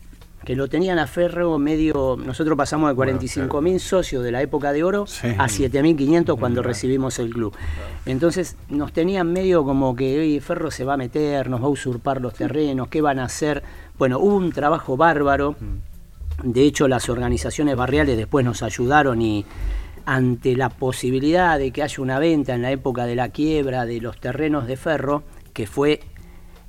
que 0.44 0.56
lo 0.56 0.68
tenían 0.68 0.98
a 0.98 1.06
ferro 1.06 1.60
medio, 1.60 2.18
nosotros 2.18 2.58
pasamos 2.58 2.90
de 2.90 2.96
45 2.96 3.62
mil 3.62 3.80
socios 3.80 4.24
de 4.24 4.32
la 4.32 4.42
época 4.42 4.74
de 4.74 4.84
oro 4.84 5.04
a 5.04 5.48
7.500 5.48 6.40
cuando 6.40 6.64
recibimos 6.64 7.20
el 7.20 7.30
club. 7.30 7.54
Entonces 8.08 8.58
nos 8.68 8.92
tenían 8.92 9.32
medio 9.32 9.64
como 9.64 9.96
que 9.96 10.42
Ferro 10.44 10.72
se 10.72 10.84
va 10.84 10.96
a 10.96 10.98
meter, 10.98 11.48
nos 11.48 11.62
va 11.62 11.66
a 11.66 11.70
usurpar 11.70 12.22
los 12.22 12.34
terrenos, 12.34 12.88
¿qué 12.88 13.02
van 13.02 13.20
a 13.20 13.26
hacer? 13.26 13.62
Bueno, 14.00 14.18
hubo 14.20 14.36
un 14.36 14.52
trabajo 14.52 14.98
bárbaro. 14.98 15.52
Mm. 15.60 15.91
De 16.44 16.64
hecho, 16.64 16.88
las 16.88 17.10
organizaciones 17.10 17.76
barriales 17.76 18.18
después 18.18 18.44
nos 18.46 18.64
ayudaron 18.64 19.22
y 19.22 19.46
ante 20.06 20.56
la 20.56 20.70
posibilidad 20.70 21.60
de 21.60 21.72
que 21.72 21.84
haya 21.84 22.02
una 22.02 22.20
venta 22.20 22.56
en 22.56 22.62
la 22.62 22.72
época 22.72 23.06
de 23.06 23.16
la 23.16 23.30
quiebra 23.30 23.86
de 23.86 24.02
los 24.02 24.20
terrenos 24.20 24.68
de 24.68 24.78
ferro, 24.78 25.24
que 25.54 25.68
fue 25.68 26.02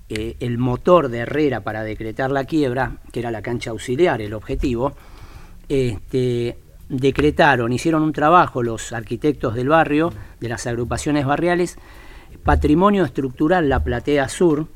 eh, 0.09 0.37
el 0.41 0.59
motor 0.59 1.09
de 1.09 1.21
Herrera 1.21 1.61
para 1.61 1.83
decretar 1.85 2.31
la 2.31 2.45
quiebra, 2.45 2.99
que 3.13 3.21
era 3.21 3.31
la 3.31 3.43
cancha 3.43 3.71
auxiliar 3.71 4.21
el 4.21 4.35
objetivo, 4.35 4.93
este, 5.69 6.59
decretaron, 6.89 7.73
hicieron 7.73 8.03
un 8.03 8.13
trabajo 8.13 8.63
los 8.63 8.93
arquitectos 8.93 9.55
del 9.55 9.69
barrio, 9.69 10.13
de 10.41 10.49
las 10.49 10.67
agrupaciones 10.67 11.25
barriales, 11.25 11.79
patrimonio 12.45 13.05
estructural 13.05 13.69
La 13.69 13.83
Platea 13.83 14.29
Sur, 14.29 14.67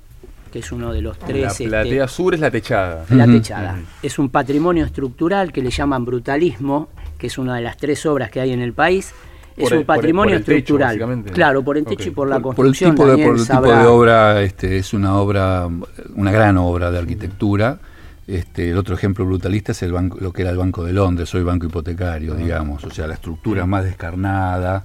que 0.56 0.60
es 0.60 0.72
uno 0.72 0.90
de 0.90 1.02
los 1.02 1.18
tres... 1.18 1.42
La 1.42 1.48
este, 1.48 1.68
platea 1.68 2.08
sur 2.08 2.32
es 2.32 2.40
la 2.40 2.50
techada. 2.50 3.04
La 3.10 3.26
techada. 3.26 3.78
Es 4.02 4.18
un 4.18 4.30
patrimonio 4.30 4.86
estructural 4.86 5.52
que 5.52 5.60
le 5.60 5.68
llaman 5.68 6.06
brutalismo, 6.06 6.88
que 7.18 7.26
es 7.26 7.36
una 7.36 7.56
de 7.56 7.60
las 7.60 7.76
tres 7.76 8.06
obras 8.06 8.30
que 8.30 8.40
hay 8.40 8.52
en 8.52 8.62
el 8.62 8.72
país. 8.72 9.12
Es 9.54 9.70
un 9.70 9.84
patrimonio 9.84 10.36
estructural. 10.36 11.24
claro, 11.30 11.62
por 11.62 11.76
el 11.76 11.84
techo 11.84 12.08
y 12.08 12.12
por 12.12 12.26
la 12.26 12.40
construcción. 12.40 12.94
Por 12.94 13.10
el 13.10 13.16
tipo, 13.16 13.60
de, 13.60 13.86
obra, 13.86 14.40
este, 14.40 14.78
es 14.78 14.94
una 14.94 15.18
obra, 15.18 15.68
una 16.14 16.32
gran 16.32 16.56
obra 16.56 16.90
de 16.90 17.00
arquitectura. 17.00 17.78
Este, 18.26 18.70
el 18.70 18.76
otro 18.76 18.96
ejemplo 18.96 19.24
brutalista 19.24 19.70
es 19.70 19.82
el 19.84 19.92
banco, 19.92 20.18
lo 20.20 20.32
que 20.32 20.42
era 20.42 20.50
el 20.50 20.56
Banco 20.56 20.84
de 20.84 20.92
Londres, 20.92 21.32
hoy 21.36 21.44
banco 21.44 21.66
hipotecario, 21.66 22.34
ah. 22.34 22.36
digamos, 22.36 22.82
o 22.82 22.90
sea, 22.90 23.06
la 23.06 23.14
estructura 23.14 23.66
más 23.66 23.84
descarnada, 23.84 24.84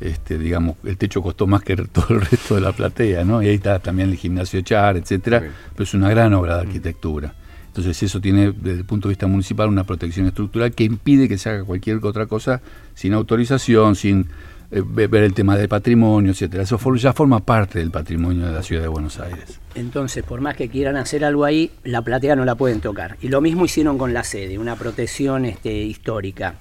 este, 0.00 0.38
digamos, 0.38 0.76
el 0.84 0.96
techo 0.96 1.20
costó 1.20 1.48
más 1.48 1.62
que 1.62 1.74
todo 1.92 2.06
el 2.10 2.20
resto 2.20 2.54
de 2.54 2.60
la 2.60 2.72
platea, 2.72 3.24
¿no? 3.24 3.42
Y 3.42 3.48
ahí 3.48 3.56
está 3.56 3.80
también 3.80 4.10
el 4.10 4.16
gimnasio 4.16 4.60
Char, 4.60 4.96
etcétera, 4.96 5.42
pero 5.72 5.82
es 5.82 5.94
una 5.94 6.08
gran 6.10 6.32
obra 6.34 6.56
de 6.56 6.62
arquitectura. 6.62 7.34
Entonces 7.66 8.00
eso 8.04 8.20
tiene, 8.20 8.52
desde 8.52 8.78
el 8.78 8.84
punto 8.86 9.08
de 9.08 9.12
vista 9.12 9.26
municipal, 9.26 9.68
una 9.68 9.84
protección 9.84 10.26
estructural 10.26 10.72
que 10.72 10.84
impide 10.84 11.28
que 11.28 11.36
se 11.38 11.50
haga 11.50 11.64
cualquier 11.64 11.98
otra 12.04 12.26
cosa 12.26 12.62
sin 12.94 13.12
autorización, 13.12 13.96
sin 13.96 14.28
eh, 14.70 14.82
ver 14.84 15.22
el 15.22 15.34
tema 15.34 15.56
del 15.56 15.68
patrimonio, 15.68 16.32
etcétera. 16.32 16.62
Eso 16.64 16.78
ya 16.96 17.12
forma 17.12 17.40
parte 17.40 17.78
del 17.78 17.90
patrimonio 17.90 18.46
de 18.46 18.52
la 18.52 18.62
ciudad 18.62 18.82
de 18.82 18.88
Buenos 18.88 19.20
Aires. 19.20 19.60
Entonces, 19.74 20.24
por 20.24 20.40
más 20.40 20.56
que 20.56 20.68
quieran 20.68 20.96
hacer 20.96 21.24
algo 21.24 21.44
ahí, 21.44 21.70
la 21.84 22.02
platea 22.02 22.36
no 22.36 22.44
la 22.44 22.54
pueden 22.54 22.80
tocar. 22.80 23.16
Y 23.20 23.28
lo 23.28 23.40
mismo 23.40 23.64
hicieron 23.64 23.98
con 23.98 24.12
la 24.12 24.24
sede, 24.24 24.58
una 24.58 24.76
protección 24.76 25.44
este, 25.44 25.72
histórica. 25.72 26.56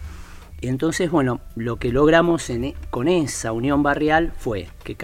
Entonces, 0.62 1.12
bueno, 1.12 1.42
lo 1.56 1.78
que 1.78 1.92
logramos 1.92 2.50
e, 2.50 2.76
con 2.90 3.08
esa 3.08 3.52
unión 3.52 3.84
barrial 3.84 4.34
fue 4.38 4.68
que, 4.84 4.96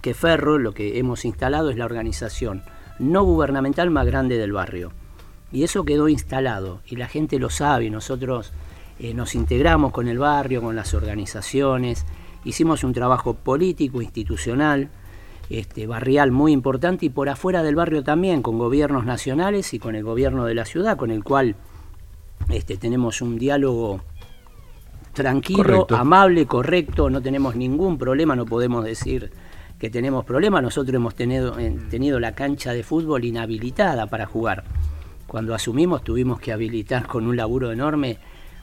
que 0.00 0.14
Ferro, 0.14 0.58
lo 0.58 0.72
que 0.72 0.98
hemos 0.98 1.24
instalado 1.24 1.70
es 1.70 1.76
la 1.76 1.84
organización 1.84 2.62
no 2.98 3.22
gubernamental 3.22 3.90
más 3.90 4.06
grande 4.06 4.38
del 4.38 4.52
barrio. 4.52 4.92
Y 5.50 5.62
eso 5.62 5.84
quedó 5.84 6.08
instalado 6.08 6.80
y 6.86 6.96
la 6.96 7.08
gente 7.08 7.38
lo 7.38 7.48
sabe 7.48 7.86
y 7.86 7.90
nosotros 7.90 8.52
eh, 8.98 9.14
nos 9.14 9.34
integramos 9.34 9.92
con 9.92 10.08
el 10.08 10.18
barrio, 10.18 10.60
con 10.60 10.76
las 10.76 10.92
organizaciones, 10.94 12.04
hicimos 12.44 12.84
un 12.84 12.92
trabajo 12.92 13.34
político, 13.34 14.02
institucional, 14.02 14.90
este, 15.50 15.86
barrial 15.86 16.30
muy 16.30 16.52
importante 16.52 17.06
y 17.06 17.08
por 17.10 17.28
afuera 17.28 17.62
del 17.62 17.74
barrio 17.74 18.04
también, 18.04 18.42
con 18.42 18.58
gobiernos 18.58 19.04
nacionales 19.04 19.72
y 19.74 19.78
con 19.78 19.94
el 19.94 20.04
gobierno 20.04 20.44
de 20.44 20.54
la 20.54 20.64
ciudad, 20.64 20.96
con 20.96 21.10
el 21.10 21.24
cual 21.24 21.56
este, 22.50 22.76
tenemos 22.76 23.22
un 23.22 23.38
diálogo 23.38 24.00
tranquilo, 25.12 25.86
amable, 25.90 26.46
correcto, 26.46 27.10
no 27.10 27.20
tenemos 27.20 27.56
ningún 27.56 27.98
problema, 27.98 28.36
no 28.36 28.46
podemos 28.46 28.84
decir 28.84 29.32
que 29.78 29.90
tenemos 29.90 30.24
problemas, 30.24 30.62
nosotros 30.62 30.94
hemos 30.94 31.14
tenido, 31.14 31.58
eh, 31.58 31.76
tenido 31.88 32.20
la 32.20 32.32
cancha 32.32 32.72
de 32.72 32.82
fútbol 32.82 33.24
inhabilitada 33.24 34.06
para 34.06 34.26
jugar. 34.26 34.64
Cuando 35.26 35.54
asumimos 35.54 36.02
tuvimos 36.02 36.40
que 36.40 36.52
habilitar 36.52 37.06
con 37.06 37.26
un 37.26 37.36
laburo 37.36 37.70
enorme 37.70 38.18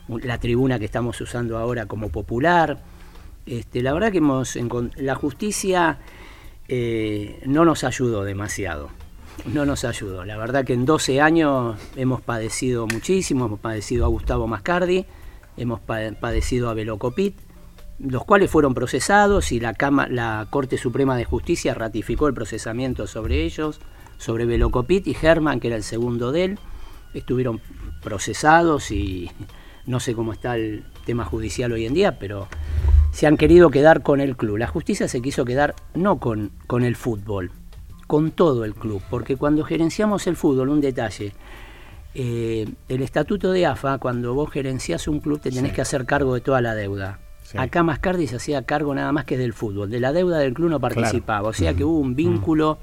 la 0.07 0.37
tribuna 0.39 0.77
que 0.77 0.85
estamos 0.85 1.19
usando 1.21 1.57
ahora 1.57 1.85
como 1.85 2.09
popular. 2.09 2.79
Este, 3.45 3.81
la 3.83 3.93
verdad 3.93 4.11
que 4.11 4.17
hemos 4.17 4.57
la 4.95 5.15
justicia 5.15 5.99
eh, 6.67 7.41
no 7.45 7.65
nos 7.65 7.83
ayudó 7.83 8.23
demasiado. 8.23 8.89
No 9.45 9.65
nos 9.65 9.83
ayudó. 9.83 10.25
La 10.25 10.37
verdad 10.37 10.65
que 10.65 10.73
en 10.73 10.85
12 10.85 11.21
años 11.21 11.77
hemos 11.95 12.21
padecido 12.21 12.87
muchísimo, 12.87 13.45
hemos 13.45 13.59
padecido 13.59 14.05
a 14.05 14.07
Gustavo 14.07 14.47
Mascardi, 14.47 15.05
hemos 15.57 15.79
padecido 15.81 16.69
a 16.69 16.73
Velocopit, 16.73 17.37
los 17.99 18.25
cuales 18.25 18.49
fueron 18.49 18.73
procesados 18.73 19.51
y 19.51 19.59
la, 19.59 19.75
la 20.09 20.47
Corte 20.49 20.77
Suprema 20.77 21.15
de 21.17 21.25
Justicia 21.25 21.73
ratificó 21.73 22.27
el 22.27 22.33
procesamiento 22.33 23.07
sobre 23.07 23.43
ellos, 23.43 23.79
sobre 24.17 24.45
Velocopit 24.45 25.05
y 25.07 25.13
Germán, 25.13 25.59
que 25.59 25.67
era 25.67 25.77
el 25.77 25.83
segundo 25.83 26.31
de 26.31 26.45
él. 26.45 26.59
Estuvieron 27.13 27.61
procesados 28.01 28.91
y 28.91 29.31
no 29.85 29.99
sé 29.99 30.13
cómo 30.15 30.33
está 30.33 30.55
el 30.55 30.83
tema 31.05 31.25
judicial 31.25 31.71
hoy 31.71 31.85
en 31.85 31.93
día, 31.93 32.17
pero 32.19 32.47
se 33.15 33.27
han 33.27 33.37
querido 33.37 33.69
quedar 33.69 34.03
con 34.03 34.19
el 34.19 34.35
club. 34.35 34.57
La 34.57 34.67
justicia 34.67 35.07
se 35.07 35.21
quiso 35.21 35.45
quedar 35.45 35.73
no 35.93 36.19
con, 36.19 36.51
con 36.67 36.83
el 36.83 36.97
fútbol, 36.97 37.49
con 38.07 38.31
todo 38.31 38.65
el 38.65 38.75
club, 38.75 39.01
porque 39.09 39.37
cuando 39.37 39.63
gerenciamos 39.63 40.27
el 40.27 40.35
fútbol, 40.35 40.67
un 40.67 40.81
detalle, 40.81 41.31
eh, 42.13 42.67
el 42.89 43.01
estatuto 43.01 43.53
de 43.53 43.67
AFA, 43.67 43.99
cuando 43.99 44.33
vos 44.33 44.51
gerenciás 44.51 45.07
un 45.07 45.21
club, 45.21 45.39
te 45.39 45.49
tenés 45.49 45.71
que 45.71 45.79
hacer 45.79 46.05
cargo 46.05 46.33
de 46.33 46.41
toda 46.41 46.59
la 46.59 46.75
deuda. 46.75 47.19
Acá 47.55 47.83
Mascardi 47.83 48.27
se 48.27 48.35
hacía 48.35 48.63
cargo 48.63 48.93
nada 48.93 49.13
más 49.13 49.23
que 49.23 49.37
del 49.37 49.53
fútbol, 49.53 49.89
de 49.89 50.01
la 50.01 50.11
deuda 50.11 50.39
del 50.39 50.53
club 50.53 50.71
no 50.71 50.81
participaba, 50.81 51.47
o 51.47 51.53
sea 51.53 51.73
que 51.73 51.85
hubo 51.85 51.97
un 51.97 52.17
vínculo. 52.17 52.79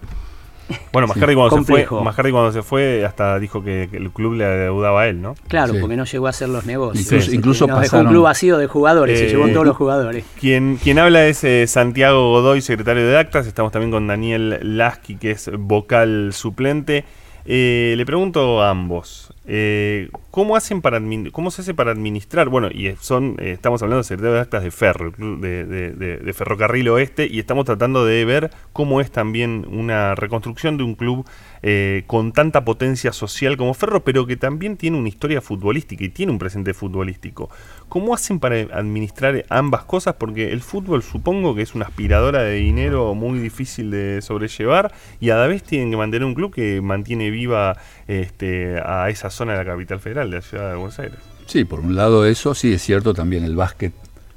Bueno, 0.92 1.08
Mascardi 1.08 1.34
cuando, 1.34 1.56
se 1.58 1.64
fue, 1.64 1.86
cuando 1.86 2.52
se 2.52 2.62
fue 2.62 3.04
hasta 3.04 3.38
dijo 3.38 3.62
que, 3.62 3.88
el 3.92 4.10
club 4.10 4.34
le 4.34 4.44
adeudaba 4.44 5.02
a 5.02 5.08
él, 5.08 5.22
¿no? 5.22 5.34
Claro, 5.48 5.74
porque 5.80 5.96
no 5.96 6.04
llegó 6.04 6.26
a 6.26 6.30
hacer 6.30 6.48
los 6.48 6.66
negocios. 6.66 7.32
Incluso, 7.32 7.66
un 7.66 8.06
club 8.06 8.22
vacío 8.22 8.58
de 8.58 8.66
jugadores, 8.66 9.18
se 9.18 9.28
llevó 9.28 9.48
todos 9.48 9.66
los 9.66 9.76
jugadores. 9.76 10.24
Quien, 10.40 10.76
quien 10.76 10.98
habla 10.98 11.26
es 11.26 11.44
eh, 11.44 11.66
Santiago 11.66 12.30
Godoy, 12.30 12.60
secretario 12.60 13.06
de 13.06 13.18
Actas. 13.18 13.46
Estamos 13.46 13.72
también 13.72 13.90
con 13.90 14.06
Daniel 14.06 14.58
Lasky, 14.62 15.16
que 15.16 15.32
es 15.32 15.50
vocal 15.52 16.30
suplente. 16.32 17.04
Eh, 17.44 17.94
le 17.96 18.06
pregunto 18.06 18.62
a 18.62 18.70
ambos, 18.70 19.31
eh, 19.44 20.08
¿cómo, 20.30 20.54
hacen 20.54 20.82
para 20.82 21.00
¿cómo 21.32 21.50
se 21.50 21.62
hace 21.62 21.74
para 21.74 21.90
administrar? 21.90 22.48
Bueno, 22.48 22.68
y 22.70 22.94
son 23.00 23.36
eh, 23.40 23.52
estamos 23.52 23.82
hablando 23.82 23.98
de 23.98 24.04
secretario 24.04 24.34
de 24.34 24.40
actas 24.40 24.62
de 24.62 24.70
Ferro, 24.70 25.12
de, 25.18 25.64
de, 25.64 26.32
Ferrocarril 26.32 26.88
Oeste, 26.88 27.26
y 27.26 27.40
estamos 27.40 27.64
tratando 27.64 28.04
de 28.04 28.24
ver 28.24 28.50
cómo 28.72 29.00
es 29.00 29.10
también 29.10 29.66
una 29.68 30.14
reconstrucción 30.14 30.76
de 30.76 30.84
un 30.84 30.94
club 30.94 31.26
eh, 31.62 32.02
con 32.08 32.32
tanta 32.32 32.64
potencia 32.64 33.12
social 33.12 33.56
como 33.56 33.72
Ferro, 33.74 34.02
pero 34.02 34.26
que 34.26 34.36
también 34.36 34.76
tiene 34.76 34.98
una 34.98 35.08
historia 35.08 35.40
futbolística 35.40 36.04
y 36.04 36.08
tiene 36.08 36.32
un 36.32 36.38
presente 36.38 36.74
futbolístico. 36.74 37.50
¿Cómo 37.88 38.14
hacen 38.14 38.40
para 38.40 38.56
administrar 38.76 39.44
ambas 39.48 39.84
cosas? 39.84 40.16
Porque 40.18 40.52
el 40.52 40.60
fútbol 40.60 41.02
supongo 41.02 41.54
que 41.54 41.62
es 41.62 41.74
una 41.74 41.84
aspiradora 41.84 42.42
de 42.42 42.54
dinero 42.54 43.14
muy 43.14 43.38
difícil 43.38 43.90
de 43.92 44.20
sobrellevar 44.22 44.92
y 45.20 45.30
a 45.30 45.36
la 45.36 45.46
vez 45.46 45.62
tienen 45.62 45.90
que 45.90 45.96
mantener 45.96 46.26
un 46.26 46.34
club 46.34 46.52
que 46.52 46.80
mantiene 46.80 47.30
viva 47.30 47.76
este, 48.08 48.80
a 48.84 49.08
esa 49.10 49.30
zona 49.30 49.52
de 49.52 49.58
la 49.58 49.64
capital 49.64 50.00
federal, 50.00 50.30
de 50.30 50.36
la 50.36 50.42
ciudad 50.42 50.70
de 50.70 50.76
Buenos 50.76 50.98
Aires. 50.98 51.18
Sí, 51.46 51.64
por 51.64 51.80
un 51.80 51.94
lado 51.94 52.26
eso, 52.26 52.54
sí 52.54 52.72
es 52.72 52.82
cierto, 52.82 53.14
también 53.14 53.44
el 53.44 53.54
básquet. 53.54 53.92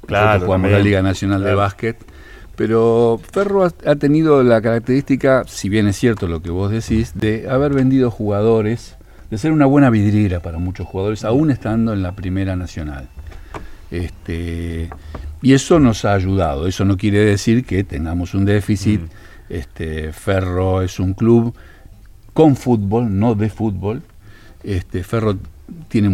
Claro, 0.06 0.44
jugamos 0.44 0.70
la 0.70 0.78
Liga 0.78 1.02
Nacional 1.02 1.42
de 1.42 1.54
Básquet 1.54 1.96
pero 2.56 3.20
Ferro 3.32 3.64
ha, 3.64 3.96
tenido 3.96 4.42
la 4.42 4.62
característica, 4.62 5.44
si 5.46 5.68
bien 5.68 5.86
es 5.86 5.96
cierto 5.96 6.26
lo 6.26 6.40
que 6.40 6.50
vos 6.50 6.70
decís, 6.70 7.12
de 7.14 7.48
haber 7.50 7.74
vendido 7.74 8.10
jugadores, 8.10 8.96
de 9.30 9.38
ser 9.38 9.52
una 9.52 9.66
buena 9.66 9.90
vidriera 9.90 10.40
para 10.40 10.58
muchos 10.58 10.86
jugadores, 10.86 11.24
aún 11.24 11.50
estando 11.50 11.92
en 11.92 12.02
la 12.02 12.16
Primera 12.16 12.56
Nacional. 12.56 13.08
Este, 13.90 14.88
y 15.42 15.52
eso 15.52 15.78
nos 15.78 16.04
ha 16.04 16.14
ayudado. 16.14 16.66
Eso 16.66 16.84
no 16.84 16.96
quiere 16.96 17.18
decir 17.20 17.64
que 17.64 17.84
tengamos 17.84 18.34
un 18.34 18.46
déficit. 18.46 19.02
Mm. 19.02 19.08
Este, 19.48 20.12
Ferro 20.12 20.82
es 20.82 20.98
un 20.98 21.14
club 21.14 21.54
con 22.32 22.56
fútbol, 22.56 23.18
no 23.18 23.34
de 23.34 23.50
fútbol. 23.50 24.02
Este, 24.64 25.04
Ferro 25.04 25.36
tiene 25.88 26.08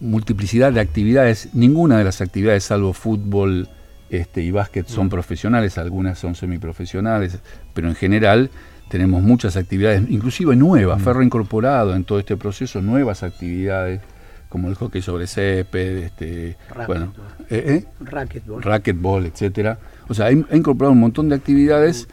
multiplicidad 0.00 0.72
de 0.72 0.80
actividades. 0.80 1.50
Ninguna 1.54 1.98
de 1.98 2.04
las 2.04 2.20
actividades, 2.20 2.64
salvo 2.64 2.92
fútbol 2.92 3.68
este, 4.10 4.42
y 4.42 4.50
básquet 4.50 4.86
son 4.86 5.06
mm. 5.06 5.10
profesionales, 5.10 5.78
algunas 5.78 6.18
son 6.18 6.34
semiprofesionales, 6.34 7.38
pero 7.74 7.88
en 7.88 7.94
general 7.94 8.50
tenemos 8.88 9.22
muchas 9.22 9.56
actividades, 9.56 10.02
inclusive 10.08 10.56
nuevas, 10.56 11.00
mm. 11.00 11.04
Ferro 11.04 11.22
incorporado 11.22 11.94
en 11.94 12.04
todo 12.04 12.18
este 12.18 12.36
proceso, 12.36 12.80
nuevas 12.82 13.22
actividades 13.22 14.00
como 14.48 14.68
el 14.68 14.74
hockey 14.76 15.02
sobre 15.02 15.26
césped, 15.26 16.04
este, 16.04 16.56
bueno, 16.86 17.12
¿eh, 17.50 17.64
eh? 17.66 17.84
Racquetball. 18.00 18.62
racquetball, 18.62 19.26
etcétera. 19.26 19.78
O 20.08 20.14
sea, 20.14 20.26
ha, 20.26 20.32
incorporado 20.32 20.92
un 20.92 21.00
montón 21.00 21.28
de 21.28 21.34
actividades 21.34 22.06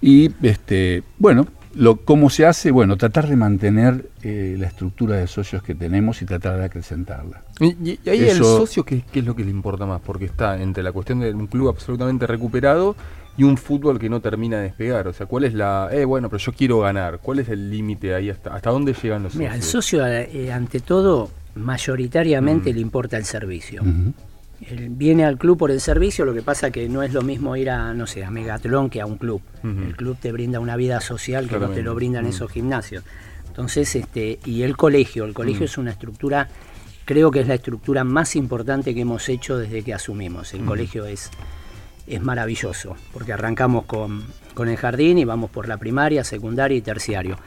y, 0.00 0.30
este, 0.42 1.02
bueno, 1.18 1.46
lo, 1.74 1.96
¿Cómo 1.96 2.30
se 2.30 2.46
hace? 2.46 2.70
Bueno, 2.70 2.96
tratar 2.96 3.28
de 3.28 3.36
mantener 3.36 4.06
eh, 4.22 4.56
la 4.58 4.66
estructura 4.66 5.16
de 5.16 5.26
socios 5.26 5.62
que 5.62 5.74
tenemos 5.74 6.20
y 6.22 6.26
tratar 6.26 6.58
de 6.58 6.64
acrecentarla. 6.64 7.42
Y, 7.60 7.98
ahí 8.08 8.28
el 8.28 8.38
socio, 8.38 8.84
¿qué, 8.84 9.04
es 9.12 9.24
lo 9.24 9.36
que 9.36 9.44
le 9.44 9.50
importa 9.50 9.86
más? 9.86 10.00
Porque 10.00 10.24
está 10.24 10.60
entre 10.60 10.82
la 10.82 10.92
cuestión 10.92 11.20
de 11.20 11.32
un 11.32 11.46
club 11.46 11.68
absolutamente 11.68 12.26
recuperado 12.26 12.96
y 13.36 13.44
un 13.44 13.56
fútbol 13.56 13.98
que 13.98 14.08
no 14.08 14.20
termina 14.20 14.58
de 14.58 14.64
despegar. 14.64 15.06
O 15.06 15.12
sea, 15.12 15.26
¿cuál 15.26 15.44
es 15.44 15.54
la... 15.54 15.88
Eh, 15.92 16.04
bueno, 16.04 16.28
pero 16.28 16.38
yo 16.38 16.52
quiero 16.52 16.80
ganar. 16.80 17.20
¿Cuál 17.20 17.38
es 17.38 17.48
el 17.48 17.70
límite 17.70 18.14
ahí? 18.14 18.30
¿Hasta, 18.30 18.54
hasta 18.54 18.70
dónde 18.70 18.92
llegan 18.92 19.22
los 19.22 19.32
socios? 19.32 19.50
Mira, 19.50 19.54
el 19.54 19.62
socio, 19.62 20.06
eh, 20.06 20.52
ante 20.52 20.80
todo, 20.80 21.30
mayoritariamente 21.54 22.72
mm. 22.72 22.74
le 22.74 22.80
importa 22.80 23.16
el 23.16 23.24
servicio 23.24 23.82
viene 24.90 25.24
al 25.24 25.38
club 25.38 25.58
por 25.58 25.70
el 25.70 25.80
servicio, 25.80 26.24
lo 26.24 26.34
que 26.34 26.42
pasa 26.42 26.70
que 26.70 26.88
no 26.88 27.02
es 27.02 27.12
lo 27.12 27.22
mismo 27.22 27.56
ir 27.56 27.70
a, 27.70 27.94
no 27.94 28.06
sé, 28.06 28.24
a 28.24 28.30
Megatlón 28.30 28.90
que 28.90 29.00
a 29.00 29.06
un 29.06 29.16
club. 29.16 29.40
El 29.62 29.96
club 29.96 30.16
te 30.20 30.32
brinda 30.32 30.60
una 30.60 30.76
vida 30.76 31.00
social 31.00 31.48
que 31.48 31.58
no 31.58 31.70
te 31.70 31.82
lo 31.82 31.94
brindan 31.94 32.26
esos 32.26 32.50
gimnasios. 32.50 33.04
Entonces, 33.48 33.94
este, 33.96 34.38
y 34.44 34.62
el 34.62 34.76
colegio, 34.76 35.24
el 35.24 35.34
colegio 35.34 35.64
es 35.64 35.76
una 35.76 35.90
estructura, 35.90 36.48
creo 37.04 37.30
que 37.30 37.40
es 37.40 37.48
la 37.48 37.54
estructura 37.54 38.04
más 38.04 38.36
importante 38.36 38.94
que 38.94 39.00
hemos 39.00 39.28
hecho 39.28 39.58
desde 39.58 39.82
que 39.82 39.94
asumimos. 39.94 40.54
El 40.54 40.64
colegio 40.64 41.06
es, 41.06 41.30
es 42.06 42.22
maravilloso, 42.22 42.96
porque 43.12 43.32
arrancamos 43.32 43.86
con, 43.86 44.24
con 44.54 44.68
el 44.68 44.76
jardín 44.76 45.18
y 45.18 45.24
vamos 45.24 45.50
por 45.50 45.68
la 45.68 45.78
primaria, 45.78 46.22
secundaria 46.22 46.76
y 46.76 46.82
terciario. 46.82 47.38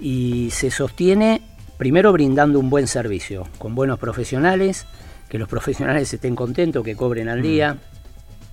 Y 0.00 0.48
se 0.50 0.70
sostiene 0.70 1.42
primero 1.78 2.12
brindando 2.12 2.58
un 2.58 2.70
buen 2.70 2.86
servicio, 2.86 3.46
con 3.58 3.74
buenos 3.74 3.98
profesionales, 3.98 4.86
que 5.34 5.38
los 5.40 5.48
profesionales 5.48 6.14
estén 6.14 6.36
contentos, 6.36 6.84
que 6.84 6.94
cobren 6.94 7.28
al 7.28 7.40
mm. 7.40 7.42
día, 7.42 7.76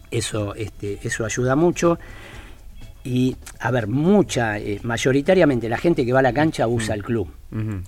eso, 0.10 0.56
este, 0.56 0.98
eso 1.04 1.24
ayuda 1.24 1.56
mucho. 1.56 2.00
Y, 3.04 3.38
a 3.60 3.70
ver, 3.70 3.86
mucha, 3.86 4.58
eh, 4.58 4.80
mayoritariamente 4.82 5.70
la 5.70 5.78
gente 5.78 6.04
que 6.04 6.12
va 6.12 6.22
a 6.22 6.24
la 6.24 6.34
cancha 6.34 6.68
usa 6.68 6.96
mm. 6.96 6.98
el 6.98 7.04
club, 7.04 7.28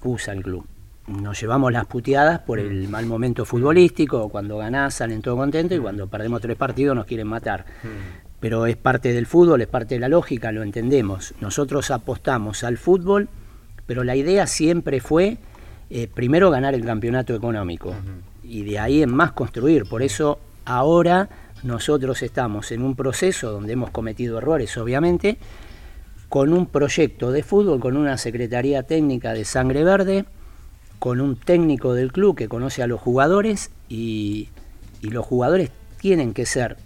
usa 0.04 0.34
el 0.36 0.44
club. 0.44 0.68
Nos 1.08 1.41
llevamos 1.41 1.74
las 1.74 1.88
puteadas 1.88 2.41
por 2.41 2.60
el 2.60 2.88
mm. 2.88 2.91
mal 2.91 3.08
momento 3.08 3.46
futbolístico, 3.46 4.30
cuando 4.30 4.60
ganás 4.60 4.94
salen 4.94 5.24
todos 5.24 5.39
contentos 5.39 5.76
y 5.76 5.82
cuando 5.82 6.06
perdemos 6.06 6.39
tres 6.41 6.56
partidos 6.56 6.96
nos 6.96 7.08
quieren 7.08 7.26
matar. 7.26 7.66
Pero 8.39 8.68
es 8.68 8.78
parte 8.78 9.12
del 9.12 9.26
fútbol, 9.26 9.64
es 9.64 9.68
parte 9.68 9.96
de 9.96 10.02
la 10.02 10.08
lógica, 10.08 10.52
lo 10.52 10.62
entendemos. 10.62 11.34
Nosotros 11.41 11.89
apostamos 11.89 12.64
al 12.64 12.78
fútbol, 12.78 13.28
pero 13.88 14.04
la 14.04 14.16
idea 14.16 14.46
siempre 14.46 15.00
fue 15.00 15.38
eh, 15.89 16.08
primero 16.14 16.52
ganar 16.52 16.76
el 16.76 16.86
campeonato 16.86 17.34
económico 17.34 17.96
y 18.44 18.64
de 18.64 18.80
ahí 18.80 19.02
en 19.02 19.14
más 19.14 19.32
construir. 19.32 19.86
Por 19.86 20.04
eso 20.04 20.39
ahora 20.66 21.30
nosotros 21.64 22.22
estamos 22.22 22.72
en 22.72 22.82
un 22.82 22.96
proceso 22.96 23.52
donde 23.52 23.74
hemos 23.74 23.89
cometido 23.89 24.38
errores, 24.38 24.78
obviamente, 24.78 25.38
con 26.30 26.52
un 26.52 26.66
proyecto 26.66 27.32
de 27.32 27.44
fútbol, 27.44 27.80
con 27.80 27.96
una 27.96 28.18
secretaría 28.18 28.84
técnica 28.84 29.34
de 29.34 29.46
sangre 29.46 29.84
verde, 29.84 30.26
con 31.00 31.22
un 31.22 31.36
técnico 31.36 31.94
del 31.94 32.12
club 32.12 32.36
que 32.36 32.48
conoce 32.48 32.82
a 32.82 32.88
los 32.88 33.00
jugadores 33.00 33.72
y, 33.89 34.50
y 35.02 35.10
los 35.10 35.26
jugadores 35.26 35.70
tienen 36.00 36.34
que 36.34 36.46
ser, 36.46 36.78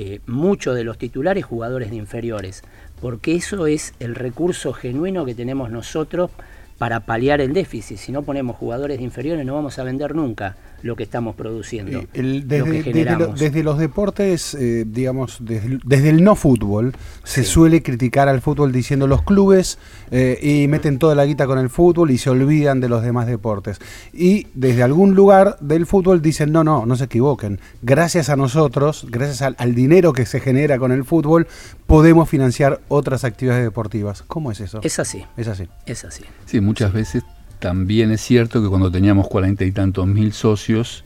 eh, 0.00 0.20
muchos 0.26 0.76
de 0.76 0.84
los 0.84 0.96
titulares, 0.96 1.44
jugadores 1.44 1.90
de 1.90 1.96
inferiores, 1.96 2.62
porque 3.00 3.34
eso 3.34 3.66
es 3.66 3.94
el 3.98 4.14
recurso 4.14 4.72
genuino 4.72 5.24
que 5.24 5.34
tenemos 5.34 5.70
nosotros 5.70 6.30
para 6.78 7.00
paliar 7.00 7.40
el 7.40 7.52
déficit. 7.52 7.98
Si 7.98 8.12
no 8.12 8.22
ponemos 8.22 8.56
jugadores 8.56 8.98
de 8.98 9.04
inferiores 9.04 9.44
no 9.44 9.54
vamos 9.54 9.76
a 9.80 9.82
vender 9.82 10.14
nunca 10.14 10.56
lo 10.82 10.96
que 10.96 11.02
estamos 11.02 11.34
produciendo. 11.34 12.04
El, 12.12 12.46
desde, 12.48 13.62
los 13.62 13.78
deportes, 13.78 14.54
eh, 14.54 14.84
digamos, 14.86 15.38
desde, 15.40 16.08
el 16.08 16.22
no 16.22 16.36
fútbol, 16.36 16.94
se 17.24 17.44
suele 17.44 17.82
criticar 17.82 18.28
al 18.28 18.40
fútbol 18.40 18.72
diciendo 18.72 19.06
los 19.06 19.22
clubes 19.22 19.78
eh, 20.10 20.38
y 20.40 20.68
meten 20.68 20.98
toda 20.98 21.14
la 21.14 21.26
guita 21.26 21.46
con 21.46 21.58
el 21.58 21.70
fútbol 21.70 22.10
y 22.10 22.18
se 22.18 22.30
olvidan 22.30 22.80
de 22.80 22.88
los 22.88 23.02
demás 23.02 23.26
deportes. 23.26 23.80
Y 24.12 24.46
desde 24.54 24.82
algún 24.82 25.14
lugar 25.14 25.56
del 25.60 25.86
fútbol 25.86 26.22
dicen, 26.22 26.52
no, 26.52 26.64
no, 26.64 26.86
no 26.86 26.96
se 26.96 27.04
equivoquen. 27.04 27.60
Gracias 27.82 28.28
a 28.28 28.36
nosotros, 28.36 29.06
gracias 29.10 29.42
al, 29.42 29.56
al 29.58 29.74
dinero 29.74 30.12
que 30.12 30.26
se 30.26 30.40
genera 30.40 30.78
con 30.78 30.92
el 30.92 31.04
fútbol, 31.04 31.46
podemos 31.86 32.28
financiar 32.28 32.80
otras 32.88 33.24
actividades 33.24 33.64
deportivas. 33.64 34.22
¿Cómo 34.22 34.52
es 34.52 34.60
eso? 34.60 34.80
Es 34.82 34.98
así. 34.98 35.24
Es 35.36 35.48
así. 35.48 35.68
Es 35.86 36.04
así. 36.04 36.24
Sí, 36.46 36.60
muchas 36.60 36.92
veces 36.92 37.24
también 37.58 38.10
es 38.12 38.20
cierto 38.20 38.62
que 38.62 38.68
cuando 38.68 38.90
teníamos 38.90 39.28
cuarenta 39.28 39.64
y 39.64 39.72
tantos 39.72 40.06
mil 40.06 40.32
socios, 40.32 41.04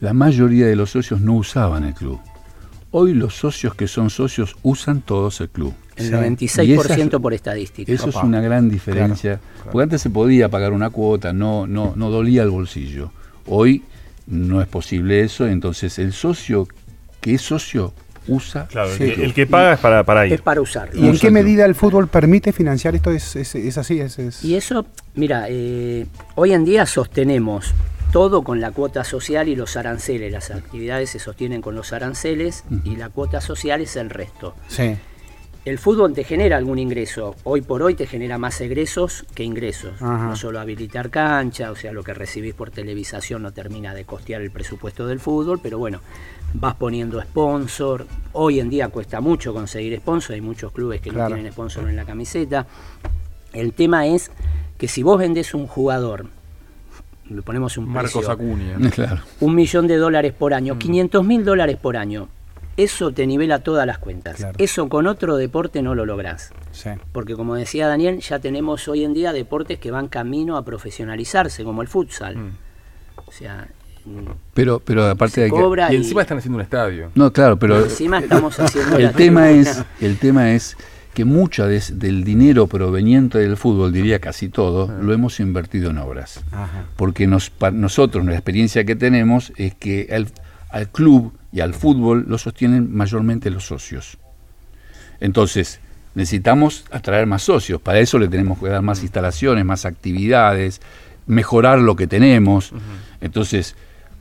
la 0.00 0.12
mayoría 0.12 0.66
de 0.66 0.76
los 0.76 0.90
socios 0.90 1.20
no 1.20 1.34
usaban 1.34 1.84
el 1.84 1.94
club. 1.94 2.20
Hoy 2.90 3.12
los 3.12 3.34
socios 3.34 3.74
que 3.74 3.86
son 3.86 4.08
socios 4.08 4.56
usan 4.62 5.02
todos 5.02 5.40
el 5.40 5.50
club. 5.50 5.74
El 5.96 6.12
96% 6.12 7.20
por 7.20 7.34
estadística. 7.34 7.92
Eso 7.92 8.08
es 8.08 8.16
una 8.16 8.40
gran 8.40 8.70
diferencia. 8.70 9.40
Porque 9.64 9.82
antes 9.82 10.00
se 10.00 10.10
podía 10.10 10.48
pagar 10.48 10.72
una 10.72 10.90
cuota, 10.90 11.32
no, 11.32 11.66
no, 11.66 11.92
no 11.96 12.10
dolía 12.10 12.44
el 12.44 12.50
bolsillo. 12.50 13.10
Hoy 13.46 13.82
no 14.26 14.62
es 14.62 14.68
posible 14.68 15.22
eso, 15.22 15.46
entonces 15.46 15.98
el 15.98 16.12
socio 16.12 16.68
que 17.20 17.34
es 17.34 17.42
socio 17.42 17.92
usa. 18.28 18.66
Claro, 18.68 18.90
el, 18.98 19.34
que, 19.34 19.46
paga 19.46 19.74
es 19.74 19.80
para, 19.80 20.04
para 20.04 20.26
ir. 20.26 20.34
Es 20.34 20.40
para 20.40 20.60
usar. 20.60 20.90
¿Y 20.94 21.08
en 21.08 21.18
qué 21.18 21.30
medida 21.30 21.64
el 21.64 21.74
fútbol 21.74 22.08
permite 22.08 22.52
financiar 22.52 22.94
esto? 22.94 23.10
¿Es, 23.10 23.34
es, 23.36 23.78
así? 23.78 24.00
Es, 24.00 24.44
Y 24.44 24.54
eso, 24.54 24.86
mira, 25.14 25.46
eh, 25.48 26.06
hoy 26.34 26.52
en 26.52 26.64
día 26.64 26.86
sostenemos 26.86 27.74
todo 28.12 28.42
con 28.42 28.60
la 28.60 28.70
cuota 28.70 29.04
social 29.04 29.48
y 29.48 29.56
los 29.56 29.76
aranceles. 29.76 30.32
Las 30.32 30.50
actividades 30.50 31.10
se 31.10 31.18
sostienen 31.18 31.60
con 31.60 31.74
los 31.74 31.92
aranceles 31.92 32.64
y 32.84 32.96
la 32.96 33.08
cuota 33.10 33.40
social 33.40 33.80
es 33.80 33.96
el 33.96 34.10
resto. 34.10 34.54
Sí. 34.68 34.96
El 35.64 35.78
fútbol 35.78 36.14
te 36.14 36.24
genera 36.24 36.56
algún 36.56 36.78
ingreso. 36.78 37.34
Hoy 37.44 37.60
por 37.60 37.82
hoy 37.82 37.94
te 37.94 38.06
genera 38.06 38.38
más 38.38 38.58
egresos 38.62 39.26
que 39.34 39.44
ingresos. 39.44 40.00
No 40.00 40.34
solo 40.34 40.60
habilitar 40.60 41.10
cancha, 41.10 41.70
o 41.70 41.76
sea, 41.76 41.92
lo 41.92 42.02
que 42.02 42.14
recibís 42.14 42.54
por 42.54 42.70
televisación 42.70 43.42
no 43.42 43.52
termina 43.52 43.92
de 43.92 44.04
costear 44.04 44.40
el 44.40 44.50
presupuesto 44.50 45.06
del 45.06 45.20
fútbol, 45.20 45.60
pero 45.62 45.76
bueno, 45.78 46.00
vas 46.54 46.74
poniendo 46.74 47.20
sponsor. 47.20 48.06
Hoy 48.32 48.60
en 48.60 48.70
día 48.70 48.88
cuesta 48.88 49.20
mucho 49.20 49.52
conseguir 49.52 49.96
sponsor, 49.98 50.34
hay 50.34 50.40
muchos 50.40 50.72
clubes 50.72 51.00
que 51.00 51.10
no 51.10 51.26
tienen 51.26 51.52
sponsor 51.52 51.88
en 51.88 51.96
la 51.96 52.04
camiseta. 52.04 52.66
El 53.52 53.72
tema 53.72 54.06
es 54.06 54.30
que 54.76 54.88
si 54.88 55.02
vos 55.02 55.18
vendés 55.18 55.54
un 55.54 55.66
jugador, 55.66 56.26
le 57.28 57.42
ponemos 57.42 57.76
un 57.76 57.88
Marcos 57.88 58.28
Acuña, 58.28 58.78
claro. 58.90 59.22
un 59.40 59.54
millón 59.54 59.86
de 59.86 59.96
dólares 59.96 60.32
por 60.32 60.54
año, 60.54 60.78
500 60.78 61.22
mm. 61.22 61.26
mil 61.26 61.44
dólares 61.44 61.76
por 61.76 61.96
año, 61.96 62.28
eso 62.76 63.10
te 63.12 63.26
nivela 63.26 63.58
todas 63.58 63.86
las 63.86 63.98
cuentas. 63.98 64.46
Eso 64.56 64.88
con 64.88 65.08
otro 65.08 65.36
deporte 65.36 65.82
no 65.82 65.96
lo 65.96 66.06
lográs. 66.06 66.52
Porque 67.10 67.34
como 67.34 67.56
decía 67.56 67.88
Daniel, 67.88 68.20
ya 68.20 68.38
tenemos 68.38 68.86
hoy 68.86 69.04
en 69.04 69.14
día 69.14 69.32
deportes 69.32 69.80
que 69.80 69.90
van 69.90 70.06
camino 70.06 70.56
a 70.56 70.64
profesionalizarse, 70.64 71.64
como 71.64 71.82
el 71.82 71.88
futsal. 71.88 72.36
Mm. 72.36 72.50
O 73.26 73.32
sea, 73.32 73.66
pero, 74.54 74.80
pero 74.80 75.06
aparte 75.06 75.42
de 75.42 75.50
que. 75.50 75.92
Y 75.92 75.96
encima 75.96 76.22
están 76.22 76.38
haciendo 76.38 76.56
un 76.56 76.62
estadio. 76.62 77.10
No, 77.14 77.32
claro, 77.32 77.58
pero. 77.58 77.84
Encima 77.84 78.18
estamos 78.18 78.58
haciendo. 78.58 78.96
el, 78.96 79.12
tema 79.12 79.50
es, 79.50 79.84
el 80.00 80.18
tema 80.18 80.52
es 80.52 80.76
que 81.14 81.24
mucho 81.24 81.66
del 81.66 82.24
dinero 82.24 82.66
proveniente 82.66 83.38
del 83.38 83.56
fútbol, 83.56 83.92
diría 83.92 84.20
casi 84.20 84.48
todo, 84.48 84.88
ah. 84.90 85.02
lo 85.02 85.12
hemos 85.12 85.40
invertido 85.40 85.90
en 85.90 85.98
obras. 85.98 86.40
Porque 86.96 87.26
nos, 87.26 87.50
nosotros, 87.72 88.24
la 88.24 88.34
experiencia 88.34 88.84
que 88.84 88.94
tenemos 88.94 89.52
es 89.56 89.74
que 89.74 90.08
al 90.70 90.88
club 90.90 91.32
y 91.52 91.60
al 91.60 91.74
fútbol 91.74 92.26
lo 92.28 92.38
sostienen 92.38 92.94
mayormente 92.94 93.50
los 93.50 93.66
socios. 93.66 94.18
Entonces, 95.20 95.80
necesitamos 96.14 96.84
atraer 96.90 97.26
más 97.26 97.42
socios. 97.42 97.80
Para 97.80 97.98
eso 97.98 98.18
le 98.18 98.28
tenemos 98.28 98.58
que 98.58 98.68
dar 98.68 98.82
más 98.82 99.02
instalaciones, 99.02 99.64
más 99.64 99.84
actividades, 99.84 100.80
mejorar 101.26 101.78
lo 101.78 101.96
que 101.96 102.06
tenemos. 102.06 102.72
Entonces, 103.20 103.76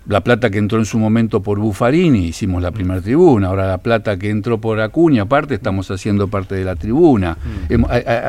la 0.08 0.22
plata 0.22 0.50
que 0.50 0.58
entró 0.58 0.80
en 0.80 0.86
su 0.86 1.00
momento 1.00 1.42
por 1.42 1.60
Buffarini, 1.60 2.28
hicimos 2.28 2.62
la 2.62 2.72
primera 2.72 3.02
tribuna, 3.02 3.48
ahora 3.48 3.68
la 3.68 3.78
plata 3.80 4.18
que 4.18 4.30
entró 4.30 4.60
por 4.60 4.80
Acuña, 4.80 5.24
aparte 5.24 5.56
estamos 5.56 5.92
haciendo 5.92 6.28
parte 6.28 6.56
de 6.56 6.64
la 6.64 6.76
tribuna, 6.76 7.38
mm. 7.70 7.86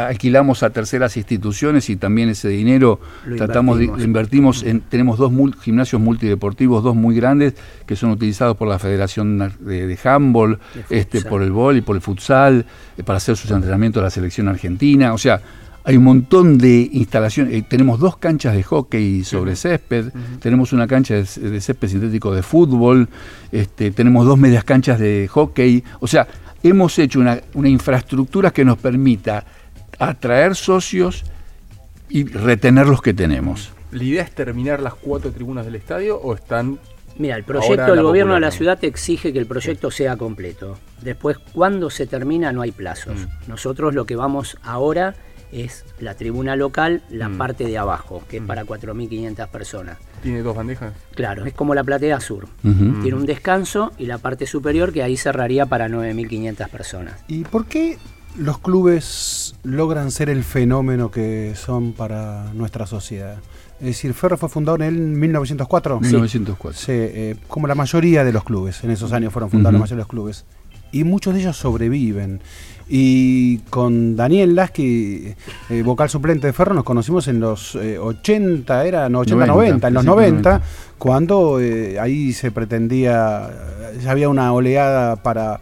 alquilamos 0.09 0.63
a 0.63 0.71
terceras 0.71 1.17
instituciones 1.17 1.89
y 1.91 1.97
también 1.97 2.31
ese 2.31 2.49
dinero 2.49 3.01
tratamos 3.37 3.77
invertimos. 3.77 3.99
de 3.99 4.05
invertimos 4.05 4.63
en, 4.65 4.81
tenemos 4.81 5.19
dos 5.19 5.33
gimnasios 5.61 6.01
multideportivos, 6.01 6.83
dos 6.83 6.97
muy 6.97 7.15
grandes, 7.15 7.55
que 7.87 7.95
son 7.95 8.11
utilizados 8.11 8.57
por 8.57 8.69
la 8.69 8.79
Federación 8.79 9.39
de, 9.61 9.87
de 9.87 9.99
Handball, 10.03 10.59
este, 10.91 11.23
por 11.23 11.43
el 11.43 11.53
y 11.77 11.81
por 11.81 11.97
el 11.97 12.03
futsal, 12.03 12.67
eh, 12.97 13.03
para 13.03 13.17
hacer 13.17 13.37
sus 13.37 13.51
entrenamientos 13.51 14.01
de 14.01 14.05
la 14.05 14.11
selección 14.11 14.49
argentina, 14.49 15.13
o 15.13 15.19
sea, 15.19 15.41
hay 15.89 15.97
un 15.97 16.05
montón 16.05 16.59
de 16.59 16.91
instalaciones. 16.93 17.55
Eh, 17.55 17.65
tenemos 17.67 17.99
dos 17.99 18.19
canchas 18.19 18.55
de 18.55 18.63
hockey 18.63 19.25
sobre 19.25 19.57
césped, 19.57 20.13
tenemos 20.39 20.75
una 20.75 20.87
cancha 20.87 21.15
de, 21.15 21.25
césped 21.25 21.89
sintético 21.89 22.35
de 22.35 22.43
fútbol, 22.43 23.09
este, 23.53 23.91
tenemos 23.93 24.27
dos 24.27 24.37
medias 24.37 24.65
canchas 24.65 24.99
de 24.99 25.27
hockey. 25.29 25.83
O 26.01 26.07
sea, 26.07 26.29
hemos 26.63 26.99
hecho 26.99 27.21
una, 27.21 27.41
infraestructura 27.65 28.51
que 28.51 28.67
nos 28.67 28.77
permita 28.77 29.47
atraer 29.99 30.57
socios 30.57 31.25
y 32.11 32.25
retener 32.25 32.87
los 32.87 33.01
que 33.01 33.15
tenemos. 33.15 33.71
¿La 33.91 34.05
idea 34.05 34.23
es 34.25 34.33
terminar 34.33 34.83
las 34.83 34.93
cuatro 34.93 35.33
tribunas 35.33 35.65
del 35.65 35.77
estadio 35.77 36.19
o 36.19 36.35
están 36.35 36.79
Mira, 37.17 37.35
el 37.35 37.45
proyecto 37.45 37.95
del 37.95 38.03
gobierno 38.03 38.35
de 38.35 38.41
la 38.41 38.51
ciudad 38.51 38.79
exige 38.85 39.33
que 39.33 39.39
el 39.39 39.47
proyecto 39.47 39.91
sea 39.91 40.19
completo. 40.19 40.79
Después, 41.01 41.39
cuando 41.39 41.89
se 41.89 42.07
termina, 42.07 42.53
no 42.53 42.61
hay 42.61 42.73
plazos. 42.73 43.17
Mm. 43.17 43.51
Nosotros 43.51 43.95
lo 43.95 44.05
que 44.05 44.15
vamos 44.15 44.59
ahora 44.63 45.17
es 45.53 45.85
la 46.01 46.15
tribuna 46.15 46.57
local, 46.57 47.03
la 47.11 47.29
mm. 47.29 47.39
parte 47.39 47.65
de 47.65 47.79
abajo, 47.79 48.23
que 48.29 48.39
es 48.39 48.43
mm. 48.43 48.47
para 48.47 48.65
4.500 48.65 49.49
personas. 49.49 49.99
¿Tiene 50.23 50.43
dos 50.43 50.57
bandejas? 50.57 50.93
Claro, 51.15 51.45
es 51.47 51.55
como 51.55 51.75
la 51.75 51.85
platea 51.85 52.21
sur. 52.21 52.49
Tiene 52.63 53.15
un 53.15 53.27
descanso 53.27 53.93
y 53.99 54.07
la 54.07 54.19
parte 54.19 54.47
superior 54.47 54.93
que 54.93 55.03
ahí 55.03 55.17
cerraría 55.17 55.67
para 55.67 55.89
9.500 55.89 56.69
personas. 56.69 57.15
¿Y 57.29 57.45
por 57.45 57.67
qué 57.67 57.99
los 58.37 58.59
clubes 58.59 59.55
logran 59.63 60.11
ser 60.11 60.29
el 60.29 60.43
fenómeno 60.43 61.11
que 61.11 61.55
son 61.55 61.93
para 61.93 62.53
nuestra 62.53 62.87
sociedad? 62.87 63.39
Es 63.81 63.87
decir, 63.87 64.13
Ferro 64.13 64.37
fue 64.37 64.49
fundado 64.49 64.83
en 64.83 65.19
1904. 65.19 66.01
1904. 66.01 66.79
Sí, 66.79 66.93
eh, 66.93 67.37
como 67.47 67.69
la 67.69 67.77
mayoría 67.77 68.25
de 68.25 68.33
los 68.33 68.43
clubes, 68.43 68.83
en 68.83 68.91
esos 68.91 69.13
años 69.13 69.33
fueron 69.33 69.51
fundados 69.51 69.75
la 69.75 69.79
mayoría 69.79 69.97
de 69.97 70.03
los 70.03 70.09
clubes. 70.09 70.45
Y 70.91 71.05
muchos 71.05 71.35
de 71.35 71.41
ellos 71.41 71.57
sobreviven. 71.57 72.41
Y 72.89 73.59
con 73.71 74.17
Daniel 74.17 74.55
Lasky, 74.55 75.35
eh, 75.69 75.83
vocal 75.83 76.09
suplente 76.09 76.47
de 76.47 76.53
Ferro, 76.55 76.75
nos 76.75 76.85
conocimos 76.85 77.29
en 77.29 77.39
los 77.39 77.77
80, 77.77 78.85
eh, 78.85 78.89
era 78.89 79.09
no, 79.11 79.21
80, 79.21 79.47
90, 79.47 79.89
en 79.89 79.95
los 79.95 80.05
90, 80.05 80.63
cuando 80.97 81.61
eh, 81.61 82.01
ahí 82.01 82.33
se 82.33 82.51
pretendía, 82.51 83.51
ya 84.03 84.11
había 84.11 84.31
una 84.31 84.55
oleada 84.55 85.17
para 85.17 85.61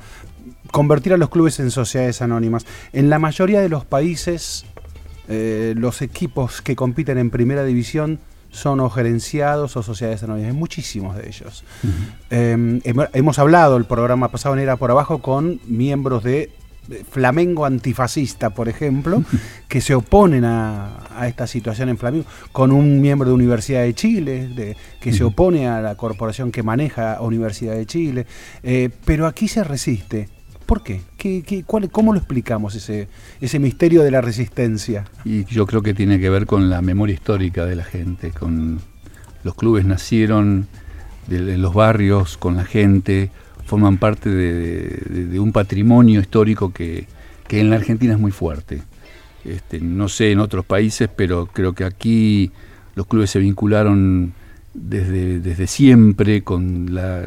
convertir 0.70 1.14
a 1.14 1.16
los 1.16 1.28
clubes 1.28 1.58
en 1.58 1.72
sociedades 1.72 2.22
anónimas. 2.22 2.64
En 2.92 3.10
la 3.10 3.18
mayoría 3.18 3.60
de 3.60 3.68
los 3.68 3.84
países, 3.84 4.64
los 5.28 6.02
equipos 6.02 6.62
que 6.62 6.76
compiten 6.76 7.18
en 7.18 7.30
primera 7.30 7.64
división 7.64 8.20
son 8.50 8.78
o 8.78 8.88
gerenciados 8.88 9.76
o 9.76 9.82
sociedades 9.82 10.22
anónimas, 10.22 10.52
hay 10.52 10.56
muchísimos 10.56 11.16
de 11.16 11.28
ellos. 11.28 11.64
Em, 12.30 12.80
hemos 12.84 13.38
hablado 13.40 13.76
el 13.76 13.84
programa 13.84 14.28
pasado 14.30 14.54
en 14.54 14.60
Era 14.60 14.76
por 14.76 14.92
Abajo 14.92 15.18
con 15.18 15.60
miembros 15.66 16.22
de 16.22 16.52
Flamengo 17.10 17.64
antifascista, 17.64 18.50
por 18.50 18.68
ejemplo, 18.68 19.24
que 19.68 19.80
se 19.80 19.94
oponen 19.94 20.44
a, 20.44 21.26
esta 21.26 21.46
situación 21.46 21.88
en 21.88 21.98
Flamengo, 21.98 22.26
con 22.52 22.72
un 22.72 23.00
miembro 23.00 23.28
de 23.28 23.34
Universidad 23.34 23.82
de 23.82 23.94
Chile, 23.94 24.48
de, 24.48 24.76
que 25.00 25.12
se 25.12 25.24
opone 25.24 25.68
a 25.68 25.80
la 25.80 25.94
corporación 25.94 26.52
que 26.52 26.62
maneja 26.62 27.20
Universidad 27.20 27.74
de 27.74 27.86
Chile, 27.86 28.26
eh, 28.62 28.90
pero 29.04 29.26
aquí 29.26 29.48
se 29.48 29.64
resiste. 29.64 30.28
¿Por 30.66 30.82
qué? 30.82 31.00
¿Qué, 31.16 31.64
cuál, 31.64 31.90
¿Cómo 31.90 32.12
lo 32.12 32.18
explicamos 32.18 32.74
ese, 32.74 33.08
ese 33.40 33.58
misterio 33.60 34.02
de 34.02 34.10
la 34.10 34.20
resistencia? 34.20 35.04
Y 35.24 35.44
yo 35.44 35.64
creo 35.64 35.80
que 35.80 35.94
tiene 35.94 36.18
que 36.18 36.28
ver 36.28 36.46
con 36.46 36.68
la 36.68 36.82
memoria 36.82 37.14
histórica 37.14 37.64
de 37.64 37.76
la 37.76 37.84
gente, 37.84 38.30
con 38.30 38.80
los 39.44 39.54
clubes 39.54 39.84
nacieron 39.84 40.66
de 41.28 41.58
los 41.58 41.74
barrios, 41.74 42.36
con 42.36 42.56
la 42.56 42.64
gente, 42.64 43.30
forman 43.66 43.98
parte 43.98 44.30
de, 44.30 45.38
un 45.38 45.52
patrimonio 45.52 46.20
histórico 46.20 46.72
que, 46.72 47.06
en 47.50 47.70
la 47.70 47.76
Argentina 47.76 48.14
es 48.14 48.18
muy 48.18 48.32
fuerte. 48.32 48.82
Este, 49.44 49.80
no 49.80 50.08
sé 50.08 50.32
en 50.32 50.40
otros 50.40 50.64
países, 50.64 51.08
pero 51.14 51.46
creo 51.46 51.72
que 51.72 51.84
aquí 51.84 52.50
los 52.94 53.06
clubes 53.06 53.30
se 53.30 53.38
vincularon 53.38 54.32
desde, 54.72 55.40
desde 55.40 55.66
siempre, 55.66 56.42
con 56.42 56.94
la, 56.94 57.26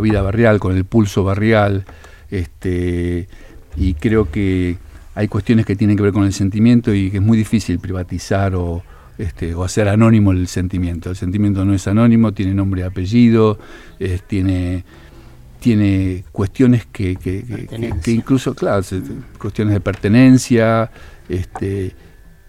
vida 0.00 0.22
barrial, 0.22 0.60
con 0.60 0.76
el 0.76 0.84
pulso 0.84 1.24
barrial, 1.24 1.84
este, 2.30 3.28
y 3.76 3.94
creo 3.94 4.30
que 4.30 4.78
hay 5.14 5.28
cuestiones 5.28 5.66
que 5.66 5.76
tienen 5.76 5.96
que 5.96 6.02
ver 6.02 6.12
con 6.12 6.24
el 6.24 6.32
sentimiento 6.32 6.92
y 6.92 7.10
que 7.10 7.18
es 7.18 7.22
muy 7.22 7.38
difícil 7.38 7.78
privatizar 7.78 8.54
o, 8.54 8.82
este, 9.18 9.54
o 9.54 9.64
hacer 9.64 9.88
anónimo 9.88 10.32
el 10.32 10.46
sentimiento. 10.46 11.10
El 11.10 11.16
sentimiento 11.16 11.64
no 11.64 11.74
es 11.74 11.86
anónimo, 11.86 12.32
tiene 12.32 12.54
nombre 12.54 12.82
y 12.82 12.84
apellido, 12.84 13.58
tiene, 14.26 14.84
tiene 15.66 16.22
cuestiones 16.30 16.86
que, 16.86 17.16
que, 17.16 18.12
incluso, 18.12 18.54
claro, 18.54 18.84
cuestiones 19.36 19.74
de 19.74 19.80
pertenencia, 19.80 20.88
este, 21.28 21.92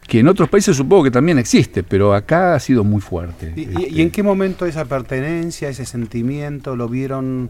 que 0.07 0.20
en 0.20 0.28
otros 0.28 0.47
países 0.49 0.78
supongo 0.78 1.05
que 1.05 1.09
también 1.09 1.39
existe, 1.39 1.82
pero 1.82 2.13
acá 2.13 2.53
ha 2.53 2.59
sido 2.59 2.84
muy 2.84 3.01
fuerte. 3.01 3.53
¿Y, 3.55 3.61
este. 3.63 4.01
en 4.03 4.11
qué 4.11 4.22
momento 4.22 4.68
esa 4.68 4.86
pertenencia, 4.86 5.68
ese 5.68 5.88
sentimiento 5.88 6.76
lo 6.76 6.89
vieron 6.89 7.49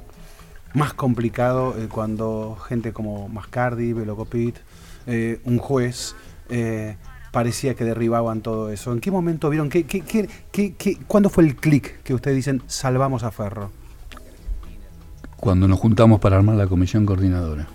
más 0.74 0.94
complicado 0.94 1.76
eh, 1.78 1.90
cuando 1.92 2.58
gente 2.70 2.94
como 2.94 3.28
Mascardi, 3.28 3.92
Velocopit, 3.92 4.56
eh, 5.06 5.42
un 5.44 5.58
juez, 5.58 6.16
eh, 6.50 6.96
parecía 7.34 7.74
que 7.74 7.84
derribaban 7.84 8.40
todo 8.40 8.72
eso? 8.72 8.94
¿En 8.94 9.02
qué 9.02 9.12
momento 9.12 9.50
vieron? 9.50 9.68
Qué, 9.68 9.84
qué, 9.84 10.02
qué, 10.50 10.98
¿Cuándo 11.08 11.30
fue 11.30 11.44
el 11.44 11.58
clic 11.58 12.02
que 12.04 12.14
ustedes 12.14 12.38
dicen 12.38 12.64
salvamos 12.68 13.24
a 13.24 13.32
Ferro? 13.32 13.70
Cuando 15.40 15.68
nos 15.68 15.80
juntamos 15.80 16.20
para 16.20 16.38
armar 16.38 16.56
la 16.56 16.68
comisión 16.68 17.06
coordinadora. 17.06 17.68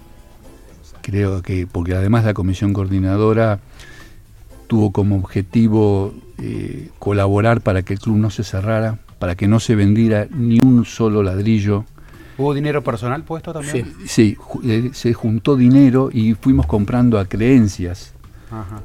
Creo 1.00 1.42
que, 1.42 1.66
porque 1.66 1.94
además 1.94 2.24
la 2.24 2.34
comisión 2.34 2.72
coordinadora 2.72 3.60
tuvo 4.66 4.92
como 4.92 5.16
objetivo 5.16 6.14
eh, 6.38 6.88
colaborar 6.98 7.60
para 7.60 7.82
que 7.82 7.94
el 7.94 8.00
club 8.00 8.16
no 8.16 8.30
se 8.30 8.44
cerrara, 8.44 8.98
para 9.18 9.34
que 9.34 9.46
no 9.46 9.60
se 9.60 9.74
vendiera 9.74 10.26
ni 10.30 10.58
un 10.60 10.84
solo 10.84 11.22
ladrillo. 11.22 11.84
¿Hubo 12.38 12.54
dinero 12.54 12.82
personal 12.82 13.22
puesto 13.22 13.52
también? 13.52 13.92
Sí, 14.06 14.36
eh, 14.64 14.90
se 14.92 15.12
juntó 15.12 15.56
dinero 15.56 16.10
y 16.12 16.34
fuimos 16.34 16.66
comprando 16.66 17.18
a 17.18 17.26
creencias. 17.26 18.14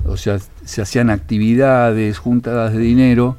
O 0.05 0.15
sea, 0.17 0.39
se 0.63 0.81
hacían 0.81 1.09
actividades, 1.09 2.19
juntadas 2.19 2.73
de 2.73 2.79
dinero. 2.79 3.37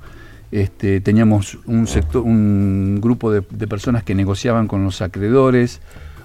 Este, 0.51 1.01
teníamos 1.01 1.59
un 1.67 1.87
sector, 1.87 2.23
un 2.23 3.01
grupo 3.01 3.31
de, 3.31 3.43
de 3.51 3.67
personas 3.67 4.03
que 4.03 4.15
negociaban 4.15 4.67
con 4.67 4.83
los 4.85 5.03
acreedores, 5.03 5.81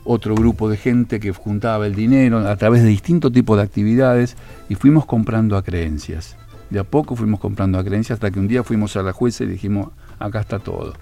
otro 0.05 0.36
grupo 0.36 0.69
de 0.69 0.78
gente 0.78 1.19
que 1.19 1.32
juntaba 1.32 1.88
el 1.88 1.95
dinero 1.95 2.39
a 2.39 2.55
través 2.55 2.84
de 2.84 2.89
distintos 2.89 3.32
tipos 3.32 3.57
de 3.57 3.63
actividades 3.63 4.36
y 4.69 4.76
fuimos 4.76 5.05
comprando 5.05 5.57
a 5.57 5.63
creencias. 5.63 6.38
De 6.69 6.80
a 6.80 6.84
poco 6.84 7.15
fuimos 7.15 7.39
comprando 7.39 7.78
a 7.78 7.84
creencias 7.84 8.17
hasta 8.17 8.32
que 8.32 8.39
un 8.39 8.47
día 8.47 8.63
fuimos 8.63 8.95
a 8.95 9.03
la 9.03 9.13
jueza 9.13 9.43
y 9.43 9.47
dijimos, 9.47 9.89
acá 10.19 10.41
está 10.41 10.59
todo. 10.59 10.93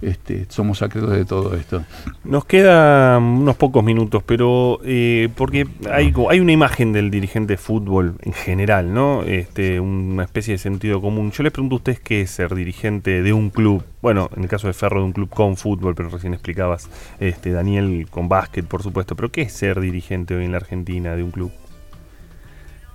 Este, 0.00 0.46
somos 0.48 0.82
acreedores 0.82 1.18
de 1.18 1.24
todo 1.24 1.54
esto. 1.56 1.82
Nos 2.24 2.44
quedan 2.44 3.22
unos 3.22 3.56
pocos 3.56 3.82
minutos, 3.82 4.22
pero 4.24 4.80
eh, 4.84 5.28
porque 5.34 5.66
hay, 5.90 6.12
hay 6.30 6.40
una 6.40 6.52
imagen 6.52 6.92
del 6.92 7.10
dirigente 7.10 7.54
de 7.54 7.56
fútbol 7.56 8.14
en 8.22 8.32
general, 8.32 8.94
¿no? 8.94 9.22
Este, 9.24 9.80
una 9.80 10.24
especie 10.24 10.52
de 10.52 10.58
sentido 10.58 11.00
común. 11.00 11.32
Yo 11.32 11.42
les 11.42 11.52
pregunto 11.52 11.76
a 11.76 11.78
ustedes 11.78 12.00
qué 12.00 12.22
es 12.22 12.30
ser 12.30 12.54
dirigente 12.54 13.22
de 13.22 13.32
un 13.32 13.50
club. 13.50 13.82
Bueno, 14.00 14.30
en 14.36 14.44
el 14.44 14.48
caso 14.48 14.68
de 14.68 14.72
Ferro, 14.72 15.00
de 15.00 15.06
un 15.06 15.12
club 15.12 15.28
con 15.28 15.56
fútbol, 15.56 15.94
pero 15.94 16.08
recién 16.08 16.32
explicabas, 16.32 16.88
este, 17.18 17.50
Daniel, 17.50 18.06
con 18.08 18.28
básquet, 18.28 18.66
por 18.66 18.82
supuesto. 18.82 19.16
Pero 19.16 19.32
¿qué 19.32 19.42
es 19.42 19.52
ser 19.52 19.80
dirigente 19.80 20.36
hoy 20.36 20.44
en 20.44 20.52
la 20.52 20.58
Argentina 20.58 21.16
de 21.16 21.24
un 21.24 21.32
club? 21.32 21.50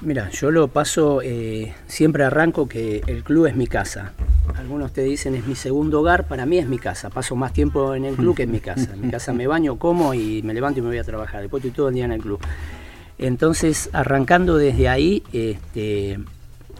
Mira, 0.03 0.29
yo 0.31 0.51
lo 0.51 0.67
paso, 0.67 1.21
eh, 1.23 1.73
siempre 1.87 2.25
arranco 2.25 2.67
que 2.67 3.01
el 3.07 3.23
club 3.23 3.45
es 3.45 3.55
mi 3.55 3.67
casa. 3.67 4.11
Algunos 4.57 4.91
te 4.91 5.01
dicen 5.01 5.33
es 5.33 5.47
mi 5.47 5.55
segundo 5.55 6.01
hogar, 6.01 6.27
para 6.27 6.45
mí 6.45 6.57
es 6.57 6.67
mi 6.67 6.77
casa. 6.77 7.09
Paso 7.09 7.37
más 7.37 7.53
tiempo 7.53 7.95
en 7.95 8.03
el 8.03 8.15
club 8.15 8.35
que 8.35 8.43
en 8.43 8.51
mi 8.51 8.59
casa. 8.59 8.93
En 8.93 9.01
mi 9.01 9.09
casa 9.09 9.31
me 9.31 9.47
baño, 9.47 9.77
como 9.77 10.13
y 10.13 10.41
me 10.43 10.53
levanto 10.53 10.79
y 10.79 10.83
me 10.83 10.89
voy 10.89 10.97
a 10.97 11.05
trabajar. 11.05 11.41
Después 11.41 11.63
estoy 11.63 11.73
todo 11.73 11.87
el 11.87 11.95
día 11.95 12.03
en 12.03 12.11
el 12.11 12.21
club. 12.21 12.41
Entonces, 13.17 13.89
arrancando 13.93 14.57
desde 14.57 14.89
ahí, 14.89 15.23
este, 15.31 16.19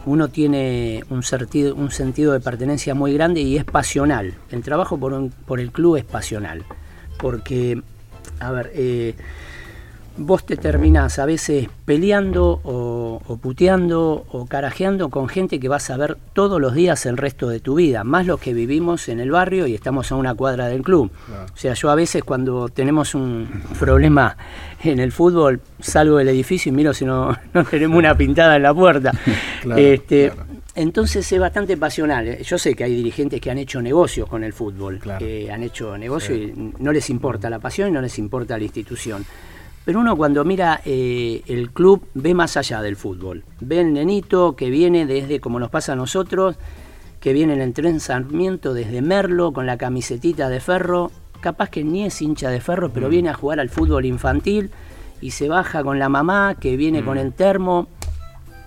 uno 0.04 0.28
tiene 0.28 1.02
un 1.08 1.22
sentido, 1.22 1.74
un 1.74 1.90
sentido 1.90 2.34
de 2.34 2.40
pertenencia 2.40 2.94
muy 2.94 3.14
grande 3.14 3.40
y 3.40 3.56
es 3.56 3.64
pasional. 3.64 4.34
El 4.50 4.62
trabajo 4.62 4.98
por, 4.98 5.30
por 5.46 5.60
el 5.60 5.72
club 5.72 5.96
es 5.96 6.04
pasional. 6.04 6.62
Porque, 7.18 7.80
a 8.38 8.50
ver, 8.50 8.70
eh, 8.74 9.14
vos 10.16 10.46
te 10.46 10.56
terminás 10.56 11.18
a 11.18 11.26
veces 11.26 11.68
peleando 11.84 12.60
o, 12.64 13.38
puteando 13.40 14.24
o 14.30 14.46
carajeando 14.46 15.08
con 15.08 15.28
gente 15.28 15.58
que 15.58 15.68
vas 15.68 15.90
a 15.90 15.96
ver 15.96 16.16
todos 16.32 16.60
los 16.60 16.74
días 16.74 17.04
el 17.06 17.16
resto 17.16 17.48
de 17.48 17.60
tu 17.60 17.74
vida, 17.74 18.04
más 18.04 18.26
los 18.26 18.40
que 18.40 18.54
vivimos 18.54 19.08
en 19.08 19.20
el 19.20 19.30
barrio 19.30 19.66
y 19.66 19.74
estamos 19.74 20.12
a 20.12 20.16
una 20.16 20.34
cuadra 20.34 20.68
del 20.68 20.82
club. 20.82 21.10
O 21.52 21.56
sea, 21.56 21.74
yo 21.74 21.90
a 21.90 21.94
veces 21.94 22.22
cuando 22.22 22.68
tenemos 22.68 23.14
un 23.14 23.48
problema 23.78 24.36
en 24.82 25.00
el 25.00 25.12
fútbol, 25.12 25.60
salgo 25.80 26.18
del 26.18 26.28
edificio 26.28 26.70
y 26.70 26.72
miro 26.72 26.94
si 26.94 27.04
no, 27.04 27.36
no 27.52 27.64
tenemos 27.64 27.98
una 27.98 28.16
pintada 28.16 28.56
en 28.56 28.62
la 28.62 28.74
puerta. 28.74 29.12
este, 29.76 30.32
Entonces 30.74 31.30
es 31.30 31.40
bastante 31.40 31.76
pasional. 31.76 32.38
Yo 32.38 32.58
sé 32.58 32.74
que 32.74 32.84
hay 32.84 32.94
dirigentes 32.94 33.40
que 33.40 33.50
han 33.50 33.58
hecho 33.58 33.82
negocios 33.82 34.28
con 34.28 34.44
el 34.44 34.52
fútbol, 34.52 35.00
que 35.18 35.50
han 35.50 35.62
hecho 35.62 35.98
negocios 35.98 36.38
y 36.38 36.72
no 36.78 36.92
les 36.92 37.10
importa 37.10 37.50
la 37.50 37.58
pasión 37.58 37.88
y 37.88 37.92
no 37.92 38.00
les 38.00 38.18
importa 38.18 38.56
la 38.56 38.64
institución. 38.64 39.24
Pero 39.84 40.00
uno 40.00 40.16
cuando 40.16 40.44
mira 40.44 40.80
eh, 40.84 41.42
el 41.46 41.70
club 41.70 42.06
ve 42.14 42.32
más 42.32 42.56
allá 42.56 42.80
del 42.80 42.96
fútbol. 42.96 43.44
Ve 43.60 43.80
el 43.80 43.92
nenito 43.92 44.56
que 44.56 44.70
viene 44.70 45.04
desde, 45.04 45.40
como 45.40 45.60
nos 45.60 45.70
pasa 45.70 45.92
a 45.92 45.96
nosotros, 45.96 46.56
que 47.20 47.32
viene 47.34 47.54
el 47.54 47.60
entrenamiento 47.60 48.72
desde 48.72 49.02
Merlo 49.02 49.52
con 49.52 49.66
la 49.66 49.76
camisetita 49.76 50.48
de 50.48 50.60
ferro. 50.60 51.10
Capaz 51.40 51.68
que 51.68 51.84
ni 51.84 52.04
es 52.04 52.22
hincha 52.22 52.48
de 52.48 52.60
ferro, 52.60 52.90
pero 52.90 53.08
mm. 53.08 53.10
viene 53.10 53.28
a 53.28 53.34
jugar 53.34 53.60
al 53.60 53.68
fútbol 53.68 54.06
infantil 54.06 54.70
y 55.20 55.32
se 55.32 55.48
baja 55.48 55.82
con 55.82 55.98
la 55.98 56.08
mamá 56.08 56.54
que 56.58 56.76
viene 56.78 57.04
con 57.04 57.18
mm. 57.18 57.20
el 57.20 57.32
termo. 57.34 57.88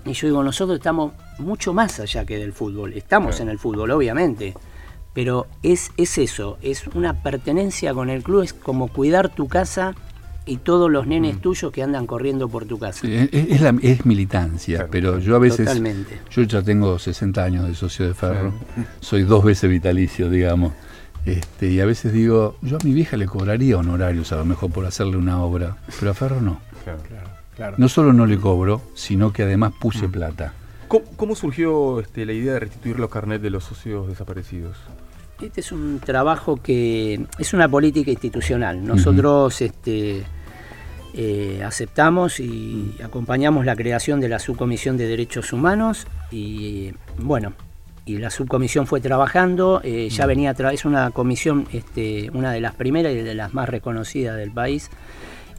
Y 0.05 0.13
yo 0.13 0.27
digo, 0.27 0.43
nosotros 0.43 0.77
estamos 0.77 1.13
mucho 1.39 1.73
más 1.73 1.99
allá 1.99 2.25
que 2.25 2.37
del 2.37 2.53
fútbol. 2.53 2.93
Estamos 2.93 3.39
en 3.39 3.49
el 3.49 3.57
fútbol, 3.57 3.89
obviamente. 3.89 4.53
Pero 5.13 5.47
es, 5.63 5.91
es 5.97 6.19
eso, 6.19 6.59
es 6.61 6.85
una 6.93 7.23
pertenencia 7.23 7.91
con 7.95 8.11
el 8.11 8.21
club, 8.21 8.43
es 8.43 8.53
como 8.53 8.87
cuidar 8.87 9.29
tu 9.29 9.47
casa 9.47 9.95
y 10.47 10.57
todos 10.57 10.89
los 10.89 11.05
nenes 11.05 11.35
mm. 11.35 11.39
tuyos 11.39 11.71
que 11.71 11.83
andan 11.83 12.07
corriendo 12.07 12.47
por 12.47 12.65
tu 12.65 12.79
casa. 12.79 13.05
es, 13.07 13.61
la, 13.61 13.75
es, 13.81 14.05
militancia, 14.05 14.87
pero 14.89 15.19
yo 15.19 15.35
a 15.35 15.39
veces... 15.39 15.65
Totalmente. 15.65 16.19
Yo 16.31 16.43
ya 16.43 16.61
tengo 16.61 16.97
60 16.97 17.43
años 17.43 17.67
de 17.67 17.75
socio 17.75 18.07
de 18.07 18.13
Ferro, 18.13 18.53
soy 18.99 19.23
dos 19.23 19.43
veces 19.43 19.69
vitalicio, 19.69 20.29
digamos. 20.29 20.73
Este, 21.25 21.69
y 21.69 21.81
a 21.81 21.85
veces 21.85 22.13
digo, 22.13 22.55
yo 22.61 22.77
a 22.77 22.83
mi 22.85 22.93
vieja 22.93 23.17
le 23.17 23.25
cobraría 23.25 23.77
honorarios 23.77 24.31
a 24.31 24.37
lo 24.37 24.45
mejor 24.45 24.71
por 24.71 24.85
hacerle 24.85 25.17
una 25.17 25.43
obra, 25.43 25.75
pero 25.99 26.11
a 26.11 26.13
Ferro 26.13 26.39
no. 26.39 26.61
Claro, 27.55 27.75
No 27.77 27.89
solo 27.89 28.13
no 28.13 28.25
le 28.25 28.37
cobro, 28.37 28.81
sino 28.93 29.33
que 29.33 29.43
además 29.43 29.73
puse 29.77 30.07
mm. 30.07 30.11
plata. 30.11 30.53
¿Cómo, 30.87 31.35
surgió 31.35 31.99
este, 31.99 32.25
la 32.25 32.31
idea 32.31 32.53
de 32.53 32.59
restituir 32.61 32.97
los 32.97 33.09
carnets 33.09 33.43
de 33.43 33.49
los 33.49 33.65
socios 33.65 34.07
desaparecidos? 34.07 34.77
Este 35.41 35.59
es 35.59 35.71
un 35.73 35.99
trabajo 35.99 36.57
que 36.57 37.25
es 37.37 37.53
una 37.53 37.67
política 37.67 38.09
institucional. 38.09 38.85
Nosotros 38.85 39.61
este, 39.61 40.23
eh, 41.19 41.63
aceptamos 41.65 42.39
y 42.39 42.93
acompañamos 43.03 43.65
la 43.65 43.75
creación 43.75 44.19
de 44.19 44.29
la 44.29 44.37
subcomisión 44.37 44.97
de 44.97 45.07
derechos 45.07 45.51
humanos 45.51 46.05
y 46.31 46.93
bueno, 47.17 47.53
y 48.05 48.19
la 48.19 48.29
subcomisión 48.29 48.85
fue 48.85 49.01
trabajando, 49.01 49.81
eh, 49.83 50.09
ya 50.11 50.27
venía, 50.27 50.51
es 50.71 50.85
una 50.85 51.09
comisión, 51.09 51.65
este, 51.73 52.29
una 52.35 52.51
de 52.51 52.61
las 52.61 52.75
primeras 52.75 53.13
y 53.13 53.17
de 53.17 53.33
las 53.33 53.51
más 53.55 53.67
reconocidas 53.67 54.37
del 54.37 54.51
país, 54.51 54.91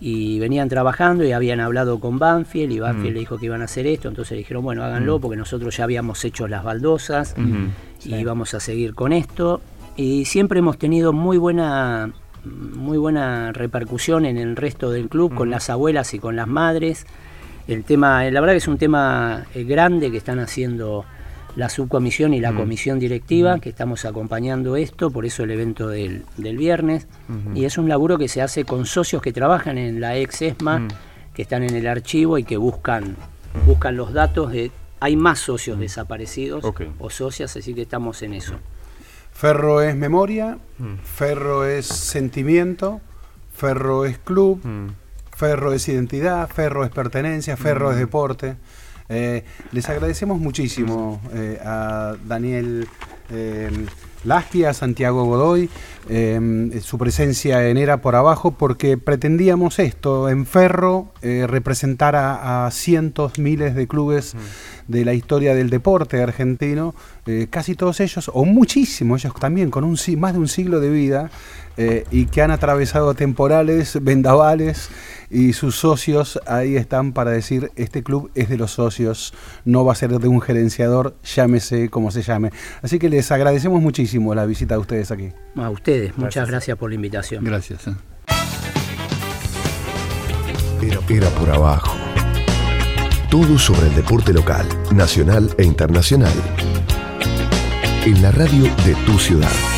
y 0.00 0.38
venían 0.38 0.68
trabajando 0.68 1.24
y 1.24 1.32
habían 1.32 1.58
hablado 1.58 1.98
con 1.98 2.20
Banfield 2.20 2.70
y 2.70 2.78
Banfield 2.78 3.14
le 3.14 3.18
dijo 3.18 3.36
que 3.36 3.46
iban 3.46 3.60
a 3.60 3.64
hacer 3.64 3.88
esto, 3.88 4.06
entonces 4.06 4.32
le 4.32 4.38
dijeron, 4.38 4.62
bueno, 4.62 4.84
háganlo 4.84 5.18
porque 5.18 5.36
nosotros 5.36 5.76
ya 5.76 5.82
habíamos 5.82 6.24
hecho 6.24 6.46
las 6.46 6.62
baldosas 6.62 7.34
y 8.04 8.22
vamos 8.22 8.54
a 8.54 8.60
seguir 8.60 8.94
con 8.94 9.12
esto. 9.12 9.60
Y 9.96 10.24
siempre 10.26 10.60
hemos 10.60 10.78
tenido 10.78 11.12
muy 11.12 11.36
buena 11.36 12.12
muy 12.48 12.98
buena 12.98 13.52
repercusión 13.52 14.24
en 14.24 14.38
el 14.38 14.56
resto 14.56 14.90
del 14.90 15.08
club, 15.08 15.34
con 15.34 15.50
las 15.50 15.70
abuelas 15.70 16.14
y 16.14 16.18
con 16.18 16.36
las 16.36 16.48
madres. 16.48 17.06
El 17.66 17.84
tema, 17.84 18.24
la 18.24 18.40
verdad 18.40 18.54
que 18.54 18.58
es 18.58 18.68
un 18.68 18.78
tema 18.78 19.46
eh, 19.54 19.64
grande 19.64 20.10
que 20.10 20.16
están 20.16 20.38
haciendo 20.38 21.04
la 21.56 21.68
subcomisión 21.68 22.34
y 22.34 22.40
la 22.40 22.52
comisión 22.54 22.98
directiva, 22.98 23.58
que 23.58 23.68
estamos 23.68 24.04
acompañando 24.04 24.76
esto, 24.76 25.10
por 25.10 25.26
eso 25.26 25.42
el 25.42 25.50
evento 25.50 25.88
del, 25.88 26.24
viernes. 26.36 27.08
Y 27.54 27.64
es 27.64 27.78
un 27.78 27.88
laburo 27.88 28.16
que 28.16 28.28
se 28.28 28.42
hace 28.42 28.64
con 28.64 28.86
socios 28.86 29.20
que 29.20 29.32
trabajan 29.32 29.76
en 29.76 30.00
la 30.00 30.16
ex 30.16 30.40
ESMA, 30.42 30.86
que 31.34 31.42
están 31.42 31.64
en 31.64 31.74
el 31.74 31.88
archivo 31.88 32.38
y 32.38 32.44
que 32.44 32.56
buscan, 32.56 33.16
buscan 33.66 33.96
los 33.96 34.12
datos 34.12 34.52
de... 34.52 34.70
Hay 35.00 35.16
más 35.16 35.40
socios 35.40 35.78
desaparecidos 35.78 36.64
o 36.98 37.10
socias, 37.10 37.56
así 37.56 37.74
que 37.74 37.82
estamos 37.82 38.22
en 38.22 38.34
eso. 38.34 38.54
Ferro 39.38 39.82
es 39.82 39.94
memoria, 39.94 40.58
mm. 40.78 40.94
Ferro 41.04 41.64
es 41.64 41.86
sentimiento, 41.86 43.00
Ferro 43.54 44.04
es 44.04 44.18
club, 44.18 44.60
mm. 44.64 44.88
Ferro 45.30 45.72
es 45.72 45.88
identidad, 45.88 46.48
Ferro 46.48 46.84
es 46.84 46.90
pertenencia, 46.90 47.56
Ferro 47.56 47.92
es 47.92 47.98
mm. 47.98 48.00
deporte. 48.00 48.56
Eh, 49.08 49.44
les 49.70 49.88
agradecemos 49.88 50.40
muchísimo 50.40 51.20
eh, 51.32 51.56
a 51.64 52.16
Daniel 52.26 52.88
eh, 53.30 53.70
Lastia, 54.24 54.74
Santiago 54.74 55.24
Godoy, 55.24 55.70
em, 56.08 56.80
su 56.80 56.98
presencia 56.98 57.68
en 57.68 57.76
Era 57.76 58.00
por 58.00 58.16
abajo, 58.16 58.52
porque 58.52 58.98
pretendíamos 58.98 59.78
esto, 59.78 60.28
en 60.28 60.46
Ferro, 60.46 61.12
eh, 61.22 61.46
representar 61.48 62.16
a, 62.16 62.68
cientos, 62.70 63.38
miles 63.38 63.74
de 63.74 63.86
clubes 63.86 64.34
de 64.86 65.04
la 65.04 65.14
historia 65.14 65.54
del 65.54 65.70
deporte 65.70 66.22
argentino, 66.22 66.94
eh, 67.26 67.46
casi 67.50 67.74
todos 67.74 68.00
ellos, 68.00 68.30
o 68.32 68.44
muchísimos 68.44 69.24
ellos 69.24 69.34
también, 69.38 69.70
con 69.70 69.84
un, 69.84 69.96
más 70.16 70.32
de 70.32 70.38
un 70.38 70.48
siglo 70.48 70.80
de 70.80 70.90
vida, 70.90 71.30
eh, 71.78 72.04
y 72.10 72.26
que 72.26 72.42
han 72.42 72.50
atravesado 72.50 73.14
temporales, 73.14 73.98
vendavales, 74.02 74.90
y 75.30 75.52
sus 75.52 75.76
socios 75.76 76.40
ahí 76.46 76.76
están 76.76 77.12
para 77.12 77.30
decir, 77.30 77.70
este 77.76 78.02
club 78.02 78.30
es 78.34 78.48
de 78.48 78.56
los 78.56 78.72
socios, 78.72 79.32
no 79.64 79.84
va 79.84 79.92
a 79.92 79.94
ser 79.94 80.10
de 80.10 80.26
un 80.26 80.40
gerenciador, 80.40 81.16
llámese 81.22 81.88
como 81.88 82.10
se 82.10 82.22
llame. 82.22 82.50
Así 82.82 82.98
que 82.98 83.08
les 83.08 83.30
agradecemos 83.30 83.80
muchísimo 83.80 84.34
la 84.34 84.44
visita 84.44 84.74
a 84.74 84.78
ustedes 84.78 85.10
aquí. 85.12 85.30
A 85.54 85.70
ustedes, 85.70 86.18
muchas 86.18 86.48
gracias 86.48 86.76
por 86.76 86.90
la 86.90 86.96
invitación. 86.96 87.44
Gracias. 87.44 87.86
Eh. 87.86 87.94
Era, 91.08 91.30
por 91.30 91.50
abajo. 91.50 91.96
Todo 93.30 93.58
sobre 93.58 93.88
el 93.88 93.94
deporte 93.94 94.32
local, 94.32 94.66
nacional 94.92 95.50
e 95.58 95.64
internacional. 95.64 96.32
En 98.04 98.20
la 98.20 98.30
radio 98.30 98.64
de 98.84 98.94
tu 99.06 99.18
ciudad. 99.18 99.77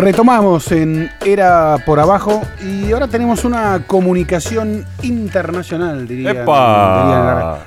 Retomamos 0.00 0.72
en 0.72 1.10
Era 1.26 1.76
por 1.84 2.00
Abajo 2.00 2.40
y 2.64 2.90
ahora 2.90 3.06
tenemos 3.06 3.44
una 3.44 3.84
comunicación 3.86 4.86
internacional, 5.02 6.08
diría. 6.08 6.30
¡Epa! 6.30 7.58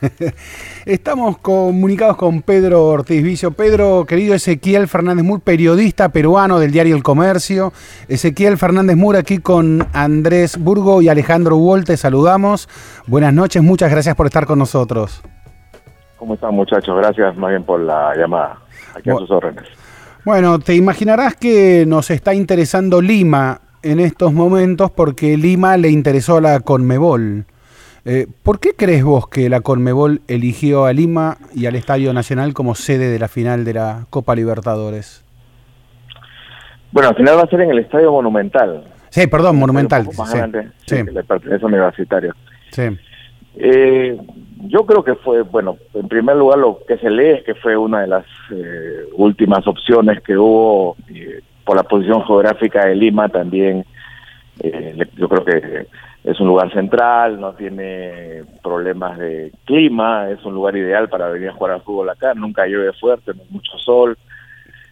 Estamos 0.86 1.38
comunicados 1.38 2.16
con 2.16 2.42
Pedro 2.42 2.86
Ortiz 2.86 3.24
Vicio. 3.24 3.50
Pedro, 3.50 4.04
querido 4.06 4.32
Ezequiel 4.32 4.86
Fernández 4.86 5.24
Mur, 5.24 5.40
periodista 5.40 6.10
peruano 6.10 6.60
del 6.60 6.70
diario 6.70 6.94
El 6.94 7.02
Comercio. 7.02 7.72
Ezequiel 8.06 8.58
Fernández 8.58 8.96
Mur 8.96 9.16
aquí 9.16 9.38
con 9.38 9.88
Andrés 9.92 10.58
Burgo 10.58 11.02
y 11.02 11.08
Alejandro 11.08 11.56
Wol, 11.56 11.84
te 11.84 11.96
saludamos. 11.96 12.68
Buenas 13.08 13.34
noches, 13.34 13.60
muchas 13.60 13.90
gracias 13.90 14.14
por 14.14 14.26
estar 14.26 14.46
con 14.46 14.60
nosotros. 14.60 15.20
¿Cómo 16.16 16.34
están 16.34 16.54
muchachos? 16.54 16.96
Gracias 16.96 17.36
más 17.36 17.50
bien 17.50 17.64
por 17.64 17.80
la 17.80 18.14
llamada. 18.14 18.58
Aquí 18.94 19.10
a 19.10 19.16
sus 19.16 19.30
órdenes. 19.32 19.81
Bueno, 20.24 20.60
te 20.60 20.76
imaginarás 20.76 21.34
que 21.34 21.84
nos 21.84 22.10
está 22.10 22.32
interesando 22.32 23.00
Lima 23.00 23.60
en 23.82 23.98
estos 23.98 24.32
momentos 24.32 24.92
porque 24.92 25.36
Lima 25.36 25.76
le 25.76 25.90
interesó 25.90 26.36
a 26.36 26.40
la 26.40 26.60
Conmebol. 26.60 27.44
Eh, 28.04 28.28
¿Por 28.44 28.60
qué 28.60 28.70
crees 28.76 29.02
vos 29.02 29.28
que 29.28 29.48
la 29.48 29.62
Conmebol 29.62 30.20
eligió 30.28 30.84
a 30.86 30.92
Lima 30.92 31.38
y 31.54 31.66
al 31.66 31.74
Estadio 31.74 32.12
Nacional 32.12 32.54
como 32.54 32.76
sede 32.76 33.10
de 33.10 33.18
la 33.18 33.26
final 33.26 33.64
de 33.64 33.74
la 33.74 34.06
Copa 34.10 34.36
Libertadores? 34.36 35.24
Bueno, 36.92 37.08
al 37.08 37.16
final 37.16 37.38
va 37.38 37.42
a 37.42 37.48
ser 37.48 37.62
en 37.62 37.70
el 37.70 37.80
Estadio 37.80 38.12
Monumental. 38.12 38.84
Sí, 39.08 39.26
perdón, 39.26 39.56
Monumental. 39.56 40.06
sí, 40.06 40.38
sí. 40.86 41.02
le 41.02 41.24
pertenece 41.24 41.64
a 41.64 41.68
Universitario. 41.68 42.34
Sí. 42.70 42.82
Eh, 43.56 44.16
yo 44.68 44.86
creo 44.86 45.02
que 45.02 45.14
fue, 45.16 45.42
bueno, 45.42 45.76
en 45.94 46.08
primer 46.08 46.36
lugar 46.36 46.58
lo 46.58 46.80
que 46.86 46.96
se 46.98 47.10
lee 47.10 47.30
es 47.30 47.44
que 47.44 47.54
fue 47.54 47.76
una 47.76 48.02
de 48.02 48.06
las 48.06 48.24
eh, 48.50 49.06
últimas 49.16 49.66
opciones 49.66 50.22
que 50.22 50.36
hubo 50.36 50.96
eh, 51.08 51.40
por 51.64 51.76
la 51.76 51.82
posición 51.82 52.24
geográfica 52.24 52.86
de 52.86 52.94
Lima 52.94 53.28
también. 53.28 53.84
Eh, 54.60 55.06
yo 55.16 55.28
creo 55.28 55.44
que 55.44 55.86
es 56.24 56.40
un 56.40 56.46
lugar 56.46 56.72
central, 56.72 57.40
no 57.40 57.54
tiene 57.54 58.44
problemas 58.62 59.18
de 59.18 59.52
clima, 59.64 60.30
es 60.30 60.44
un 60.44 60.54
lugar 60.54 60.76
ideal 60.76 61.08
para 61.08 61.28
venir 61.28 61.48
a 61.48 61.54
jugar 61.54 61.72
al 61.74 61.82
fútbol 61.82 62.10
acá, 62.10 62.32
nunca 62.34 62.66
llueve 62.66 62.92
fuerte, 62.92 63.32
no 63.34 63.42
hay 63.42 63.48
mucho 63.50 63.76
sol. 63.78 64.16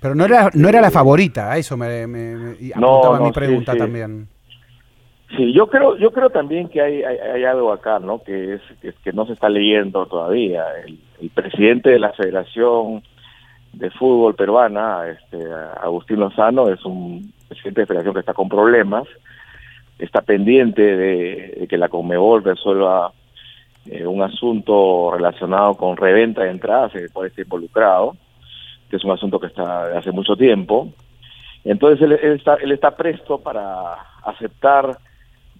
Pero 0.00 0.14
no 0.14 0.24
era 0.24 0.50
no 0.54 0.68
era 0.68 0.80
la 0.80 0.90
favorita, 0.90 1.52
a 1.52 1.58
eso 1.58 1.76
me, 1.76 2.06
me, 2.06 2.56
apuntaba 2.74 3.20
mi 3.20 3.30
pregunta 3.30 3.76
también. 3.76 4.26
Sí, 5.36 5.52
yo 5.52 5.68
creo, 5.68 5.96
yo 5.96 6.10
creo 6.10 6.30
también 6.30 6.68
que 6.68 6.80
hay, 6.80 7.02
hay, 7.04 7.44
algo 7.44 7.72
acá, 7.72 8.00
¿no? 8.00 8.20
Que 8.22 8.54
es 8.54 8.94
que, 9.04 9.12
no 9.12 9.26
se 9.26 9.34
está 9.34 9.48
leyendo 9.48 10.06
todavía. 10.06 10.64
El, 10.84 10.98
presidente 11.30 11.90
de 11.90 11.98
la 11.98 12.12
Federación 12.12 13.02
de 13.72 13.90
Fútbol 13.90 14.34
Peruana, 14.34 15.06
este, 15.08 15.38
Agustín 15.80 16.18
Lozano, 16.18 16.68
es 16.68 16.84
un 16.84 17.32
presidente 17.46 17.82
de 17.82 17.86
federación 17.86 18.14
que 18.14 18.20
está 18.20 18.34
con 18.34 18.48
problemas, 18.48 19.04
está 19.98 20.22
pendiente 20.22 20.82
de, 20.82 21.66
que 21.68 21.78
la 21.78 21.88
Conmebol 21.88 22.42
resuelva 22.42 23.12
eh, 23.86 24.06
un 24.06 24.22
asunto 24.22 25.12
relacionado 25.12 25.74
con 25.74 25.96
reventa 25.96 26.42
de 26.42 26.50
entradas, 26.50 26.92
que 26.92 27.08
puede 27.12 27.28
estar 27.28 27.44
involucrado, 27.44 28.16
que 28.88 28.96
es 28.96 29.04
un 29.04 29.12
asunto 29.12 29.38
que 29.38 29.46
está 29.46 29.96
hace 29.96 30.10
mucho 30.10 30.34
tiempo. 30.34 30.88
Entonces 31.64 32.02
él, 32.02 32.12
está, 32.12 32.54
él 32.54 32.72
está 32.72 32.96
presto 32.96 33.38
para 33.38 33.92
aceptar 34.24 34.98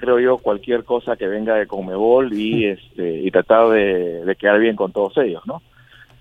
creo 0.00 0.18
yo, 0.18 0.38
cualquier 0.38 0.84
cosa 0.84 1.16
que 1.16 1.28
venga 1.28 1.54
de 1.54 1.66
Comebol 1.66 2.32
y 2.32 2.66
este 2.66 3.20
y 3.20 3.30
tratar 3.30 3.68
de, 3.68 4.36
quedar 4.38 4.58
bien 4.58 4.74
con 4.74 4.92
todos 4.92 5.16
ellos, 5.18 5.42
¿no? 5.46 5.62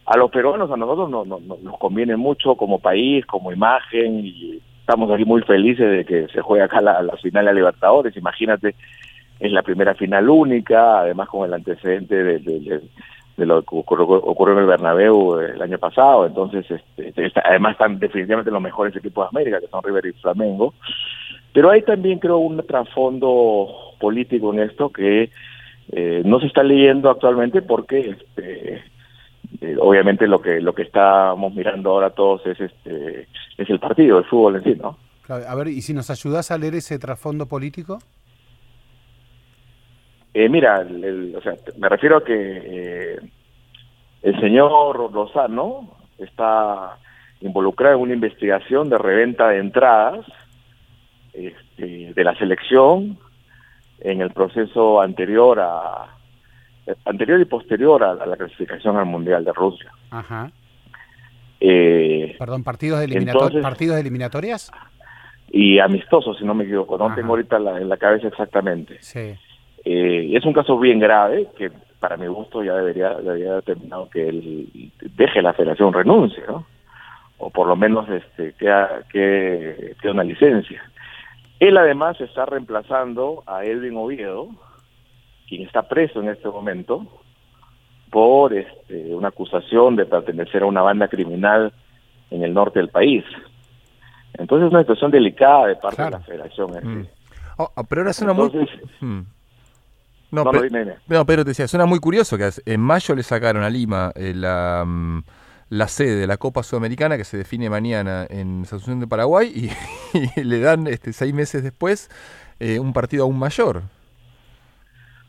A 0.06 0.18
los 0.18 0.30
peruanos, 0.30 0.70
a 0.72 0.78
nosotros 0.78 1.10
no, 1.10 1.24
nos 1.24 1.78
conviene 1.78 2.18
mucho 2.18 2.56
como 2.56 2.80
país, 2.80 3.26
como 3.26 3.52
imagen, 3.52 4.26
y 4.26 4.60
estamos 4.80 5.12
aquí 5.12 5.24
muy 5.24 5.44
felices 5.44 5.90
de 5.90 6.04
que 6.04 6.28
se 6.34 6.42
juegue 6.42 6.64
acá 6.64 6.82
la, 6.82 7.16
final 7.22 7.46
de 7.46 7.54
Libertadores. 7.54 8.18
Imagínate, 8.18 8.76
es 9.40 9.52
la 9.52 9.62
primera 9.62 9.94
final 9.94 10.28
única, 10.30 11.02
además 11.02 11.30
con 11.30 11.46
el 11.46 11.54
antecedente 11.54 12.16
de, 12.24 12.82
lo 13.38 13.62
que 13.62 13.76
ocurrió, 13.76 14.54
en 14.54 14.60
el 14.60 14.66
Bernabéu 14.66 15.40
el 15.40 15.62
año 15.62 15.78
pasado. 15.78 16.26
Entonces, 16.26 16.66
este, 16.98 17.32
además 17.46 17.74
están 17.74 18.00
definitivamente 18.00 18.50
los 18.50 18.62
mejores 18.64 18.96
equipos 18.96 19.26
de 19.26 19.38
América, 19.38 19.60
que 19.60 19.68
son 19.68 19.84
River 19.84 20.08
y 20.08 20.14
Flamengo. 20.14 20.74
Pero 21.54 21.72
hay 21.72 21.82
también, 21.82 22.20
creo, 22.20 22.38
un 22.38 22.66
trasfondo 22.66 23.68
político 24.00 24.54
en 24.54 24.62
esto 24.62 24.90
que 24.90 25.30
eh, 25.92 26.22
no 26.26 26.40
se 26.40 26.48
está 26.48 26.64
leyendo 26.64 27.10
actualmente 27.10 27.62
porque 27.62 28.12
este, 28.12 28.84
eh, 29.62 29.76
obviamente 29.80 30.28
lo 30.28 30.42
que 30.42 30.62
lo 30.62 30.74
que 30.74 30.84
estamos 30.84 31.54
mirando 31.54 31.92
ahora 31.92 32.12
todos 32.12 32.46
es 32.46 32.60
este 32.60 33.28
es 33.58 33.70
el 33.70 33.80
partido, 33.80 34.20
el 34.20 34.26
fútbol 34.26 34.58
en 34.58 34.64
sí, 34.64 34.80
¿no? 34.80 34.98
A 35.28 35.56
ver, 35.56 35.68
¿y 35.68 35.82
si 35.82 35.94
nos 35.94 36.10
ayudas 36.10 36.50
a 36.52 36.58
leer 36.58 36.76
ese 36.76 36.98
trasfondo 36.98 37.48
político? 37.48 38.00
Eh, 40.34 40.50
mira, 40.50 40.86
o 41.36 41.42
sea, 41.42 41.56
me 41.78 41.90
refiero 41.90 42.18
a 42.18 42.24
que 42.24 43.20
el 44.22 44.40
señor 44.40 45.12
Lozano 45.12 45.98
está 46.18 46.98
involucrado 47.42 47.96
en 47.96 48.02
una 48.02 48.14
investigación 48.14 48.90
de 48.90 48.98
reventa 48.98 49.50
de 49.50 49.60
entradas 49.60 50.26
este, 51.34 52.14
de 52.14 52.24
la 52.24 52.36
selección 52.36 53.18
en 54.00 54.22
el 54.22 54.32
proceso 54.32 55.02
anterior 55.02 55.60
a 55.60 56.16
anterior 57.06 57.40
y 57.40 57.46
posterior 57.46 58.04
a, 58.04 58.26
la 58.26 58.36
clasificación 58.36 58.98
al 58.98 59.06
mundial 59.06 59.44
de 59.44 59.54
Rusia. 59.54 59.92
Ajá. 60.10 60.52
Eh, 61.60 62.36
Perdón, 62.40 62.64
partidos, 62.64 63.06
partidos 63.62 63.98
eliminatorias 63.98 64.72
y 65.52 65.80
amistosos, 65.80 66.38
si 66.38 66.46
no 66.46 66.54
me 66.54 66.64
equivoco. 66.64 66.98
No 66.98 67.14
tengo 67.16 67.30
ahorita 67.30 67.58
en 67.58 67.90
la 67.90 67.98
cabeza 67.98 68.28
exactamente. 68.28 68.98
Sí. 69.02 69.36
Eh, 69.84 70.32
es 70.34 70.46
un 70.46 70.54
caso 70.54 70.78
bien 70.80 71.00
grave 71.00 71.48
que 71.58 71.72
para 72.00 72.18
mi 72.18 72.28
gusto 72.28 72.64
ya 72.64 72.76
debería, 72.76 73.16
debería 73.16 73.52
haber 73.52 73.64
terminado 73.64 74.10
que 74.10 74.30
él 74.30 74.92
deje 75.16 75.42
la 75.42 75.54
federación 75.54 75.94
renuncie, 75.94 76.44
¿no? 76.48 76.66
O 77.40 77.50
por 77.50 77.68
lo 77.68 77.76
menos 77.76 78.08
este 78.10 78.54
que, 78.54 78.72
que, 79.10 79.96
que 80.02 80.10
una 80.10 80.24
licencia. 80.24 80.82
Él 81.60 81.78
además 81.78 82.20
está 82.22 82.46
reemplazando 82.46 83.44
a 83.46 83.66
Edwin 83.66 83.98
Oviedo, 83.98 84.50
quien 85.48 85.64
está 85.64 85.84
preso 85.84 86.22
en 86.22 86.30
este 86.30 86.48
momento 86.48 87.06
por 88.10 88.54
este, 88.54 89.14
una 89.14 89.28
acusación 89.28 89.96
de 89.96 90.06
pertenecer 90.06 90.64
a 90.64 90.66
una 90.66 90.82
banda 90.82 91.08
criminal 91.08 91.74
en 92.32 92.44
el 92.44 92.54
norte 92.54 92.80
del 92.80 92.90
país. 92.90 93.24
Entonces 94.34 94.68
es 94.68 94.72
una 94.72 94.82
situación 94.82 95.12
delicada 95.12 95.68
de 95.68 95.76
parte 95.76 96.04
de 96.04 96.12
la 96.12 96.20
federación. 96.22 96.70
Este. 96.76 96.88
Mm. 96.88 97.08
Oh, 97.58 97.72
oh, 97.76 97.84
pero 97.84 98.02
ahora 98.02 98.14
suena 98.14 98.34
muy... 98.34 98.50
Mm. 99.02 99.22
No, 100.32 100.44
no, 100.44 101.26
pero, 101.26 101.44
te 101.44 101.50
decía, 101.50 101.68
suena 101.68 101.88
muy 101.88 102.00
curioso 102.00 102.38
que 102.38 102.50
en 102.66 102.80
mayo 102.80 103.16
le 103.16 103.24
sacaron 103.24 103.64
a 103.64 103.70
Lima 103.70 104.12
eh, 104.16 104.34
la... 104.36 104.84
Mm, 104.86 105.24
la 105.70 105.88
sede 105.88 106.16
de 106.16 106.28
la 106.28 106.38
Copa 106.38 106.64
Sudamericana 106.64 107.18
que 107.18 107.24
se 107.24 107.38
define 107.38 107.70
mañana 107.70 108.26
en 108.30 108.62
Asunción 108.64 109.00
de 109.00 109.08
Paraguay 109.08 109.70
y, 110.36 110.44
le 110.44 110.60
dan 110.60 110.88
este, 110.88 111.14
seis 111.14 111.34
meses 111.34 111.64
después 111.64 112.10
eh, 112.60 112.80
un 112.80 112.94
partido 112.94 113.24
aún 113.24 113.38
mayor. 113.38 113.84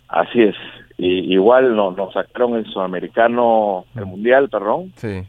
Así 0.08 0.42
es. 0.42 0.56
Y, 0.98 1.32
igual 1.32 1.76
nos, 1.76 1.96
nos 1.96 2.12
sacaron 2.12 2.56
el 2.56 2.66
sudamericano, 2.66 3.84
el 3.94 4.06
mundial, 4.06 4.48
perdón. 4.48 4.92
Sí. 4.96 5.22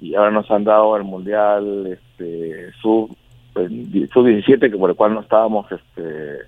Y 0.00 0.14
ahora 0.14 0.30
nos 0.30 0.50
han 0.50 0.64
dado 0.64 0.96
el 0.96 1.04
mundial 1.04 1.86
este, 1.86 2.72
sub, 2.80 3.16
sub 4.12 4.26
17, 4.26 4.70
que 4.70 4.76
por 4.76 4.90
el 4.90 4.96
cual 4.96 5.14
no 5.14 5.20
estábamos, 5.20 5.70
este, 5.72 6.38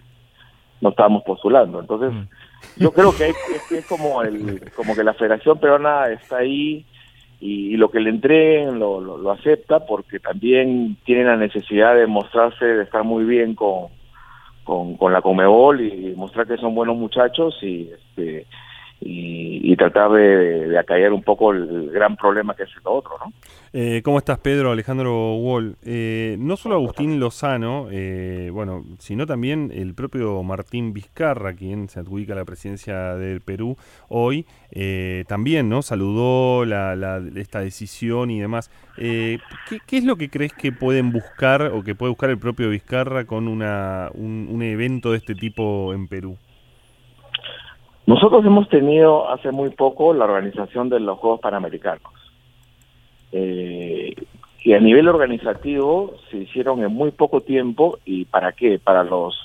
no 0.80 0.90
estábamos 0.90 1.22
postulando. 1.24 1.80
Entonces, 1.80 2.12
Mm. 2.76 2.82
yo 2.82 2.92
creo 2.92 3.16
que, 3.16 3.28
es, 3.28 3.72
es 3.72 3.86
como 3.86 4.22
el, 4.22 4.70
como 4.74 4.94
que 4.94 5.04
la 5.04 5.14
Federación 5.14 5.58
Peruana 5.58 6.08
está 6.08 6.38
ahí 6.38 6.84
y, 7.40 7.76
lo 7.76 7.90
que 7.90 8.00
le 8.00 8.10
entreguen 8.10 8.78
lo, 8.78 9.00
lo, 9.00 9.16
lo 9.16 9.30
acepta 9.30 9.86
porque 9.86 10.20
también 10.20 10.96
tiene 11.04 11.24
la 11.24 11.36
necesidad 11.36 11.94
de 11.94 12.06
mostrarse, 12.06 12.64
de 12.64 12.82
estar 12.82 13.02
muy 13.02 13.24
bien 13.24 13.54
con, 13.54 13.88
con, 14.64 14.96
con 14.96 15.12
la 15.12 15.22
Comebol 15.22 15.80
y 15.80 16.14
mostrar 16.14 16.46
que 16.46 16.58
son 16.58 16.74
buenos 16.74 16.96
muchachos 16.96 17.58
y 17.62 17.88
este 17.90 18.46
y, 19.00 19.72
y 19.72 19.76
tratar 19.76 20.10
de, 20.12 20.68
de 20.68 20.78
acallar 20.78 21.12
un 21.12 21.22
poco 21.22 21.52
el 21.52 21.90
gran 21.90 22.16
problema 22.16 22.54
que 22.54 22.64
es 22.64 22.70
el 22.76 22.82
otro, 22.84 23.12
¿no? 23.24 23.32
Eh, 23.72 24.02
¿Cómo 24.04 24.18
estás, 24.18 24.38
Pedro? 24.40 24.72
Alejandro 24.72 25.36
Wall. 25.36 25.76
Eh, 25.84 26.36
no 26.40 26.56
solo 26.56 26.74
Agustín 26.74 27.20
Lozano, 27.20 27.86
eh, 27.90 28.50
bueno, 28.52 28.84
sino 28.98 29.26
también 29.26 29.70
el 29.72 29.94
propio 29.94 30.42
Martín 30.42 30.92
Vizcarra, 30.92 31.54
quien 31.54 31.88
se 31.88 32.00
adjudica 32.00 32.34
la 32.34 32.44
presidencia 32.44 33.14
del 33.14 33.40
Perú 33.40 33.76
hoy, 34.08 34.44
eh, 34.72 35.24
también, 35.28 35.68
¿no? 35.68 35.82
Saludó 35.82 36.64
la, 36.64 36.96
la- 36.96 37.22
esta 37.36 37.60
decisión 37.60 38.30
y 38.32 38.40
demás. 38.40 38.70
Eh, 38.98 39.38
¿qué, 39.68 39.78
qué 39.86 39.98
es 39.98 40.04
lo 40.04 40.16
que 40.16 40.30
crees 40.30 40.52
que 40.52 40.72
pueden 40.72 41.12
buscar 41.12 41.62
o 41.72 41.84
que 41.84 41.94
puede 41.94 42.10
buscar 42.10 42.30
el 42.30 42.38
propio 42.38 42.70
Vizcarra 42.70 43.24
con 43.24 43.46
una, 43.46 44.10
un, 44.14 44.48
un 44.50 44.62
evento 44.62 45.12
de 45.12 45.18
este 45.18 45.36
tipo 45.36 45.94
en 45.94 46.08
Perú? 46.08 46.36
Nosotros 48.10 48.44
hemos 48.44 48.68
tenido 48.68 49.30
hace 49.30 49.52
muy 49.52 49.70
poco 49.70 50.12
la 50.12 50.24
organización 50.24 50.88
de 50.88 50.98
los 50.98 51.16
Juegos 51.20 51.38
Panamericanos. 51.38 52.12
Eh, 53.30 54.16
y 54.64 54.72
a 54.72 54.80
nivel 54.80 55.06
organizativo 55.06 56.16
se 56.28 56.38
hicieron 56.38 56.82
en 56.82 56.92
muy 56.92 57.12
poco 57.12 57.40
tiempo 57.42 58.00
y 58.04 58.24
para 58.24 58.50
qué? 58.50 58.80
Para 58.82 59.04
los 59.04 59.38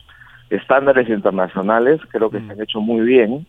estándares 0.49 1.07
internacionales 1.09 2.01
creo 2.09 2.31
que 2.31 2.39
se 2.41 2.53
han 2.53 2.59
hecho 2.59 2.81
muy 2.81 3.05
bien 3.05 3.45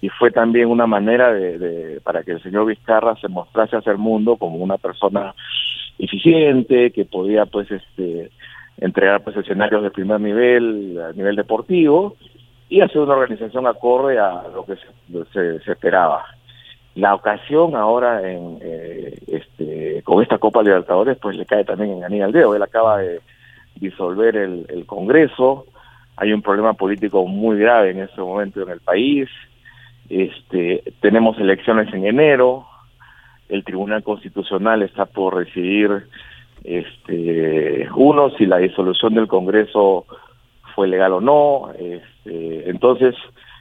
y 0.00 0.08
fue 0.10 0.30
también 0.30 0.68
una 0.68 0.86
manera 0.86 1.32
de, 1.32 1.58
de- 1.58 2.00
para 2.00 2.22
que 2.22 2.30
el 2.30 2.42
señor 2.44 2.66
Vizcarra 2.66 3.16
se 3.16 3.26
mostrase 3.26 3.76
hacia 3.76 3.90
el 3.90 3.98
mundo 3.98 4.36
como 4.36 4.58
una 4.58 4.78
persona 4.78 5.34
eficiente 5.98 6.92
que 6.92 7.04
podía 7.04 7.46
pues 7.46 7.68
este 7.68 8.30
entregar 8.78 9.24
pues 9.24 9.36
escenarios 9.36 9.82
de 9.82 9.90
primer 9.90 10.20
nivel 10.20 11.00
a 11.00 11.12
nivel 11.14 11.34
deportivo 11.34 12.14
y 12.72 12.80
hacer 12.80 13.02
una 13.02 13.12
organización 13.12 13.66
acorde 13.66 14.18
a 14.18 14.44
lo 14.54 14.64
que 14.64 14.76
se, 14.76 15.58
se- 15.60 15.70
esperaba. 15.72 16.24
La 16.94 17.14
ocasión 17.14 17.76
ahora 17.76 18.26
en 18.26 18.58
eh, 18.62 19.18
este 19.26 20.00
con 20.04 20.22
esta 20.22 20.38
Copa 20.38 20.62
Libertadores 20.62 21.18
pues 21.20 21.36
le 21.36 21.44
cae 21.44 21.64
también 21.64 21.98
en 21.98 22.04
anillo 22.04 22.24
al 22.24 22.32
dedo. 22.32 22.54
Él 22.56 22.62
acaba 22.62 22.96
de 22.96 23.20
disolver 23.74 24.36
el, 24.36 24.64
el 24.70 24.86
Congreso, 24.86 25.66
hay 26.16 26.32
un 26.32 26.40
problema 26.40 26.72
político 26.72 27.26
muy 27.26 27.58
grave 27.58 27.90
en 27.90 27.98
este 28.00 28.22
momento 28.22 28.62
en 28.62 28.70
el 28.70 28.80
país, 28.80 29.28
este 30.08 30.82
tenemos 31.00 31.38
elecciones 31.38 31.92
en 31.92 32.06
enero, 32.06 32.64
el 33.50 33.64
Tribunal 33.64 34.02
Constitucional 34.02 34.80
está 34.82 35.04
por 35.04 35.34
recibir 35.36 36.06
este 36.64 37.86
uno 37.94 38.30
si 38.30 38.46
la 38.46 38.56
disolución 38.56 39.12
del 39.14 39.28
Congreso 39.28 40.06
fue 40.74 40.88
legal 40.88 41.12
o 41.12 41.20
no, 41.20 41.70
este, 42.24 42.70
entonces 42.70 43.14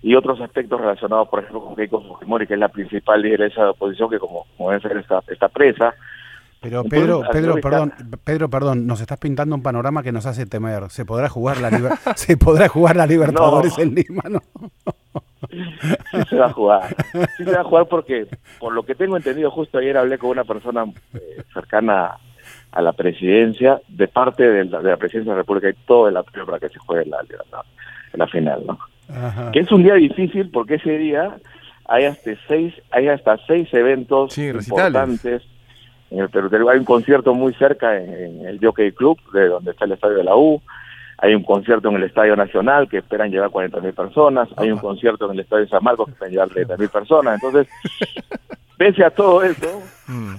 y 0.04 0.16
otros 0.16 0.42
aspectos 0.42 0.80
relacionados, 0.82 1.28
por 1.30 1.40
ejemplo, 1.40 1.64
con 1.64 1.76
Keiko 1.76 2.02
Fujimori, 2.02 2.48
que 2.48 2.56
es 2.56 2.60
la 2.60 2.70
principal 2.70 3.22
lideresa 3.22 3.64
de 3.64 3.70
oposición, 3.70 4.10
que 4.10 4.18
como, 4.18 4.46
como 4.58 4.72
debe 4.72 4.82
ser 4.82 4.98
está, 4.98 5.22
está 5.28 5.48
presa. 5.48 5.94
Pero 6.60 6.84
Pedro, 6.84 7.24
Pedro, 7.32 7.56
perdón, 7.56 7.94
Pedro, 8.24 8.50
perdón, 8.50 8.86
nos 8.88 9.02
estás 9.02 9.18
pintando 9.20 9.56
un 9.56 9.64
panorama 9.64 10.02
que 10.04 10.12
nos 10.12 10.26
hace 10.28 10.46
temer. 10.46 10.90
Se 10.90 11.06
podrá 11.06 11.28
jugar 11.30 11.60
la 11.60 11.70
liber- 11.72 11.98
se 12.16 12.38
podrá 12.38 12.68
jugar 12.68 12.96
la 12.96 13.06
Libertadores 13.08 13.78
No. 13.78 13.84
en 13.84 13.96
Lima, 13.96 14.24
¿no? 14.30 14.40
Sí 15.50 16.22
se 16.30 16.36
va 16.38 16.46
a 16.48 16.54
jugar. 16.54 16.96
Sí 17.38 17.44
se 17.44 17.52
va 17.52 17.62
a 17.62 17.64
jugar 17.64 17.88
porque, 17.88 18.28
por 18.60 18.74
lo 18.74 18.84
que 18.84 18.96
tengo 18.96 19.18
entendido, 19.18 19.50
justo 19.52 19.78
ayer 19.80 19.98
hablé 19.98 20.18
con 20.18 20.30
una 20.30 20.44
persona 20.44 20.86
eh, 21.14 21.44
cercana 21.54 22.18
a 22.72 22.82
la 22.82 22.94
presidencia, 22.94 23.82
de 23.88 24.08
parte 24.08 24.50
de 24.50 24.66
la, 24.66 24.82
de 24.82 24.92
la 24.92 24.98
presidencia 24.98 25.32
de 25.34 25.38
la 25.38 25.42
República, 25.42 25.70
y 25.70 25.74
todo 25.86 26.08
el 26.08 26.18
apoyo 26.18 26.46
para 26.46 26.60
que 26.60 26.70
se 26.70 26.80
juegue 26.80 27.10
la, 27.10 27.18
la, 27.24 27.64
la 28.14 28.28
final, 28.28 28.64
¿no? 28.66 28.80
Ajá. 29.10 29.52
Que 29.52 29.60
es 29.60 29.72
un 29.72 29.84
día 29.84 29.96
difícil 29.96 30.50
porque 30.52 30.76
ese 30.76 30.98
día 30.98 31.36
hay 31.88 32.06
hasta 32.06 32.32
seis, 32.48 32.74
hay 32.92 33.08
hasta 33.10 33.38
seis 33.48 33.68
eventos 33.74 34.34
Sí, 34.34 34.48
importantes. 34.48 35.44
En 36.10 36.20
el 36.20 36.30
Perú 36.30 36.70
hay 36.70 36.80
un 36.80 36.86
concierto 36.86 37.34
muy 37.34 37.54
cerca 37.54 37.98
en, 37.98 38.14
en 38.14 38.46
el 38.46 38.60
Jockey 38.62 38.92
Club, 38.92 39.18
de 39.34 39.48
donde 39.48 39.72
está 39.72 39.86
el 39.86 39.94
estadio 39.94 40.18
de 40.18 40.24
la 40.26 40.36
U. 40.36 40.62
Hay 41.20 41.36
un 41.36 41.44
concierto 41.44 41.88
en 41.90 41.96
el 41.98 42.04
Estadio 42.04 42.36
Nacional 42.36 42.90
que 42.90 42.98
esperan 42.98 43.30
llevar 43.30 43.50
40.000 43.52 43.94
personas. 43.94 44.50
Hay 44.58 44.72
un 44.72 44.80
concierto 44.80 45.26
en 45.26 45.34
el 45.34 45.42
Estadio 45.42 45.68
San 45.68 45.84
Marcos 45.84 46.08
que 46.08 46.12
esperan 46.14 46.32
llevar 46.34 46.50
30.000 46.50 46.90
personas. 46.90 47.36
Entonces, 47.44 47.72
pese 48.78 49.04
a 49.06 49.10
todo 49.12 49.44
eso, 49.44 49.82
Mm. 50.08 50.36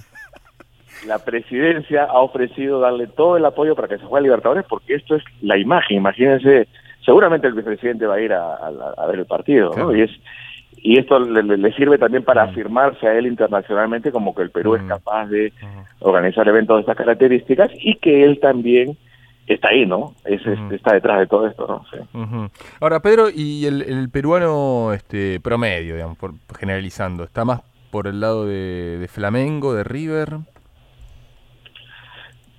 la 1.07 1.19
presidencia 1.21 2.05
ha 2.05 2.19
ofrecido 2.21 2.81
darle 2.81 3.07
todo 3.07 3.37
el 3.37 3.45
apoyo 3.45 3.75
para 3.77 3.89
que 3.89 3.99
se 3.99 4.05
juegue 4.05 4.21
a 4.21 4.29
Libertadores 4.29 4.65
porque 4.69 4.95
esto 4.97 5.15
es 5.17 5.23
la 5.41 5.57
imagen. 5.57 5.99
Imagínense, 5.99 6.67
seguramente 7.05 7.47
el 7.47 7.55
vicepresidente 7.55 8.07
va 8.07 8.15
a 8.15 8.21
ir 8.21 8.33
a, 8.33 8.55
a- 8.55 8.95
a 8.99 9.07
ver 9.07 9.21
el 9.21 9.27
partido, 9.27 9.71
¿no? 9.77 9.95
Y 9.95 10.03
es 10.03 10.11
y 10.85 10.99
esto 10.99 11.21
le, 11.21 11.43
le- 11.45 11.73
sirve 11.75 11.97
también 11.97 12.25
para 12.25 12.43
afirmarse 12.43 13.07
a 13.07 13.15
él 13.17 13.27
internacionalmente 13.27 14.11
como 14.11 14.35
que 14.35 14.43
el 14.43 14.51
Perú 14.51 14.75
es 14.75 14.83
Mm. 14.83 14.89
capaz 14.89 15.27
de 15.27 15.53
organizar 16.01 16.49
eventos 16.49 16.77
de 16.77 16.81
estas 16.81 16.97
características 16.97 17.71
y 17.79 17.95
que 17.97 18.25
él 18.25 18.41
también 18.41 18.97
está 19.47 19.69
ahí, 19.69 19.87
¿no? 19.87 20.15
Es, 20.25 20.41
está 20.73 20.95
detrás 20.95 21.21
de 21.21 21.27
todo 21.29 21.47
esto, 21.47 21.67
¿no? 21.69 21.85
Sí. 21.91 22.51
Ahora, 22.81 22.99
Pedro, 23.01 23.29
y 23.33 23.67
el, 23.67 23.83
el 23.83 24.09
peruano 24.11 24.93
este 24.93 25.39
promedio, 25.41 25.95
digamos, 25.95 26.17
por, 26.19 26.33
generalizando, 26.59 27.23
¿está 27.25 27.45
más 27.45 27.61
por 27.93 28.07
el 28.09 28.19
lado 28.21 28.47
de, 28.47 28.99
de 28.99 29.07
Flamengo, 29.09 29.75
de 29.75 29.85
River? 29.85 30.39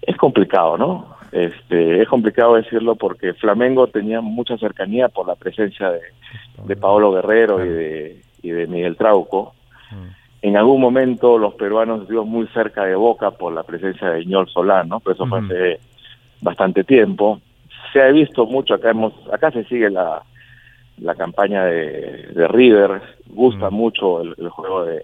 Es 0.01 0.15
complicado, 0.17 0.77
¿no? 0.77 1.07
Este, 1.33 1.99
es 1.99 2.07
complicado 2.07 2.53
decirlo 2.55 2.95
porque 2.95 3.33
Flamengo 3.33 3.87
tenía 3.87 4.21
mucha 4.21 4.55
cercanía 4.57 5.09
por 5.09 5.27
la 5.27 5.33
presencia 5.35 5.89
de, 5.89 6.01
de 6.65 6.75
Paolo 6.75 7.11
Guerrero 7.11 7.65
y 7.65 7.69
de, 7.69 8.21
y 8.43 8.49
de 8.51 8.67
Miguel 8.67 8.95
Trauco. 8.95 9.55
Mm. 9.89 10.07
En 10.43 10.57
algún 10.57 10.79
momento 10.79 11.39
los 11.39 11.55
peruanos 11.55 12.01
estuvimos 12.01 12.27
muy 12.27 12.47
cerca 12.47 12.85
de 12.85 12.93
Boca 12.95 13.31
por 13.31 13.51
la 13.51 13.63
presencia 13.63 14.09
de 14.11 14.21
Iñol 14.21 14.47
Solano, 14.47 14.99
pero 14.99 15.15
eso 15.15 15.25
fue 15.25 15.39
Ujú. 15.39 15.47
hace 15.47 15.79
bastante 16.41 16.83
tiempo. 16.83 17.41
Se 17.91 18.01
ha 18.01 18.09
visto 18.11 18.45
mucho, 18.45 18.75
acá 18.75 18.91
hemos, 18.91 19.13
acá 19.31 19.49
se 19.49 19.63
sigue 19.63 19.89
la, 19.89 20.21
la 20.99 21.15
campaña 21.15 21.65
de, 21.65 22.27
de 22.35 22.47
River, 22.47 23.01
gusta 23.29 23.71
Mm. 23.71 23.73
mucho 23.73 24.21
el, 24.21 24.35
el 24.37 24.49
juego 24.49 24.85
de, 24.85 25.03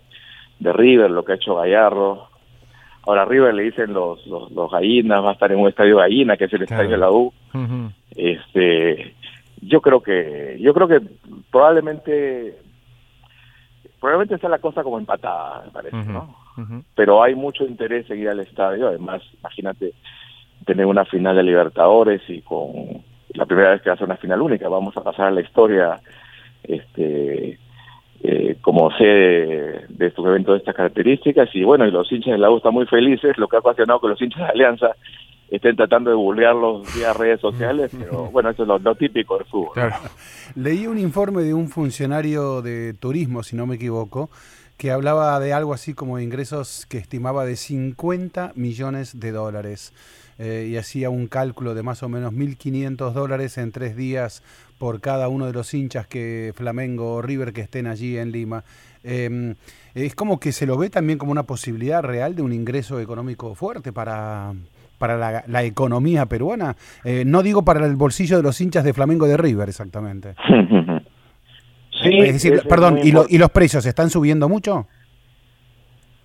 de 0.60 0.74
River, 0.74 1.10
lo 1.10 1.24
que 1.26 1.32
ha 1.32 1.36
hecho 1.36 1.56
Gallardo. 1.56 2.29
Ahora 3.08 3.26
River 3.26 3.54
le 3.54 3.64
dicen 3.64 3.94
los, 3.94 4.26
los, 4.28 4.52
los 4.52 4.72
gallinas, 4.72 5.24
va 5.24 5.30
a 5.30 5.34
estar 5.34 5.52
en 5.52 5.60
un 5.60 5.68
estadio 5.70 5.98
gallina, 5.98 6.38
que 6.38 6.46
es 6.46 6.54
el 6.54 6.66
Claro. 6.66 6.84
estadio 6.84 6.92
de 6.92 6.98
la 6.98 7.12
U. 7.12 7.34
Este, 8.16 9.16
yo 9.62 9.82
creo 9.82 10.02
que, 10.02 10.58
yo 10.60 10.74
creo 10.74 10.88
que 10.88 11.02
probablemente, 11.52 12.56
probablemente 14.00 14.36
está 14.36 14.50
la 14.50 14.60
cosa 14.60 14.84
como 14.84 14.98
empatada, 15.00 15.64
me 15.66 15.72
parece. 15.72 15.98
¿no? 15.98 16.36
Pero 16.96 17.24
hay 17.24 17.36
mucho 17.36 17.66
interés 17.66 18.10
en 18.10 18.20
ir 18.20 18.30
al 18.30 18.42
estadio, 18.42 18.88
además, 18.90 19.22
imagínate 19.40 19.94
tener 20.66 20.86
una 20.86 21.06
final 21.06 21.36
de 21.36 21.44
Libertadores 21.44 22.22
y 22.28 22.42
con 22.42 22.70
la 23.34 23.46
primera 23.46 23.72
vez 23.72 23.82
que 23.82 23.90
hace 23.90 24.04
una 24.04 24.18
final 24.18 24.42
única, 24.42 24.68
vamos 24.68 24.96
a 24.98 25.04
pasar 25.04 25.28
a 25.28 25.32
la 25.32 25.42
historia, 25.42 26.00
este, 26.64 27.58
eh, 28.22 28.58
como 28.62 28.92
sede 28.98 29.86
de 29.88 30.08
estos 30.08 30.26
eventos 30.26 30.54
de 30.54 30.60
estas 30.60 30.76
características 30.76 31.50
y 31.54 31.64
bueno, 31.64 31.88
y 31.88 31.92
los 31.92 32.12
hinchas 32.12 32.34
de 32.34 32.38
la 32.38 32.52
U 32.52 32.58
están 32.58 32.74
muy 32.74 32.86
felices, 32.86 33.38
lo 33.38 33.48
que 33.48 33.56
ha 33.56 33.60
ocasionado 33.60 34.02
que 34.02 34.08
los 34.08 34.22
hinchas 34.22 34.40
de 34.40 34.46
Alianza 34.46 34.96
estén 35.50 35.76
tratando 35.76 36.10
de 36.10 36.16
bullearlos 36.16 36.94
vía 36.96 37.14
redes 37.14 37.42
sociales, 37.42 37.92
pero 37.98 38.26
bueno, 38.26 38.50
eso 38.50 38.64
es 38.64 38.68
lo, 38.68 38.78
lo 38.78 38.96
típico 38.96 39.38
del 39.38 39.48
fútbol. 39.48 39.74
Claro. 39.74 39.96
Leí 40.56 40.86
un 40.86 41.00
informe 41.00 41.44
de 41.44 41.54
un 41.54 41.70
funcionario 41.70 42.62
de 42.62 42.94
turismo, 42.94 43.42
si 43.42 43.56
no 43.56 43.66
me 43.66 43.76
equivoco, 43.76 44.30
que 44.78 44.92
hablaba 44.92 45.40
de 45.40 45.54
algo 45.54 45.74
así 45.74 45.94
como 45.94 46.20
ingresos 46.20 46.86
que 46.88 46.98
estimaba 46.98 47.46
de 47.46 47.56
50 47.56 48.54
millones 48.56 49.20
de 49.20 49.32
dólares. 49.32 49.94
eh, 50.40 50.68
y 50.70 50.78
hacía 50.78 51.10
un 51.10 51.28
cálculo 51.28 51.76
de 51.76 51.84
más 51.84 52.02
o 52.02 52.10
menos 52.10 52.34
1.500 52.34 53.12
dólares 53.12 53.58
en 53.58 53.74
tres 53.74 53.96
días 53.98 54.42
por 54.80 55.02
cada 55.02 55.28
uno 55.28 55.46
de 55.46 55.54
los 55.54 55.72
hinchas 55.74 56.08
que 56.08 56.54
Flamengo 56.56 57.16
o 57.16 57.22
River 57.22 57.54
que 57.54 57.62
estén 57.62 57.86
allí 57.86 58.18
en 58.18 58.32
Lima. 58.32 58.64
Eh, 59.04 59.54
es 59.94 60.16
como 60.16 60.40
que 60.40 60.52
se 60.52 60.66
lo 60.66 60.78
ve 60.78 60.90
también 60.90 61.20
como 61.20 61.32
una 61.32 61.44
posibilidad 61.44 62.02
real 62.02 62.36
de 62.36 62.42
un 62.42 62.54
ingreso 62.54 63.00
económico 63.00 63.54
fuerte 63.54 63.92
para, 63.92 64.54
para 64.98 65.18
la, 65.18 65.44
la 65.48 65.64
economía 65.64 66.26
peruana. 66.26 66.76
Eh, 67.04 67.24
no 67.26 67.44
digo 67.44 67.64
para 67.64 67.86
el 67.86 67.96
bolsillo 67.96 68.38
de 68.38 68.44
los 68.44 68.60
hinchas 68.62 68.84
de 68.84 68.94
Flamengo 68.94 69.28
de 69.28 69.38
River, 69.38 69.70
exactamente. 69.70 70.36
Sí, 72.02 72.18
es 72.18 72.32
decir, 72.32 72.62
perdón, 72.70 73.00
¿y, 73.04 73.10
¿y, 73.10 73.38
los 73.38 73.50
precios 73.50 73.86
están 73.86 74.10
subiendo 74.10 74.48
mucho? 74.48 74.88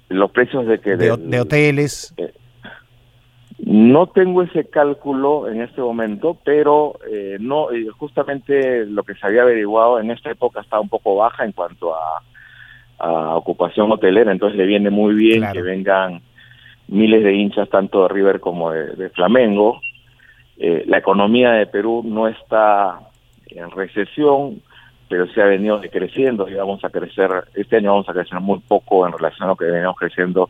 Los 0.09 0.30
precios 0.30 0.68
de 0.68 0.78
que... 0.78 0.96
De, 0.96 1.40
hoteles. 1.40 2.14
Eh, 2.16 2.32
no 3.59 4.09
tengo 4.09 4.42
ese 4.42 4.64
cálculo 4.64 5.48
en 5.48 5.62
este 5.62 5.80
momento, 5.80 6.36
pero 6.44 6.98
eh, 7.11 7.36
no 7.40 7.70
eh, 7.70 7.86
justamente 7.88 8.84
lo 8.86 9.05
que 9.05 9.14
se 9.14 9.26
había 9.26 9.42
averiguado 9.42 10.00
en 10.00 10.11
esta 10.11 10.30
época 10.30 10.61
está 10.61 10.80
un 10.80 10.88
poco 10.88 11.16
baja 11.16 11.44
en 11.44 11.52
cuanto 11.52 11.94
a, 11.94 12.22
ocupación 12.96 13.92
hotelera, 13.92 14.32
entonces 14.32 14.57
le 14.57 14.64
viene 14.64 14.88
muy 14.88 15.14
bien 15.14 15.44
que 15.52 15.61
vengan 15.61 16.22
miles 16.88 17.22
de 17.22 17.34
hinchas 17.34 17.68
tanto 17.68 18.05
de 18.05 18.09
River 18.09 18.40
como 18.40 18.70
de, 18.70 19.11
Flamengo. 19.11 19.78
Eh, 20.57 20.84
la 20.86 20.98
economía 20.98 21.50
de 21.50 21.66
Perú 21.66 22.02
no 22.02 22.28
está 22.28 23.00
en 23.48 23.70
recesión, 23.72 24.62
pero 25.09 25.26
sí 25.26 25.40
ha 25.40 25.44
venido 25.44 25.80
decreciendo 25.80 26.48
y 26.48 26.55
vamos 26.55 26.82
a 26.82 26.88
crecer, 26.88 27.30
este 27.55 27.76
año 27.76 27.90
vamos 27.90 28.09
a 28.09 28.14
crecer 28.14 28.40
muy 28.40 28.61
poco 28.61 29.07
en 29.07 29.12
relación 29.12 29.42
a 29.42 29.52
lo 29.52 29.57
que 29.57 29.66
veníamos 29.66 29.96
creciendo 29.96 30.48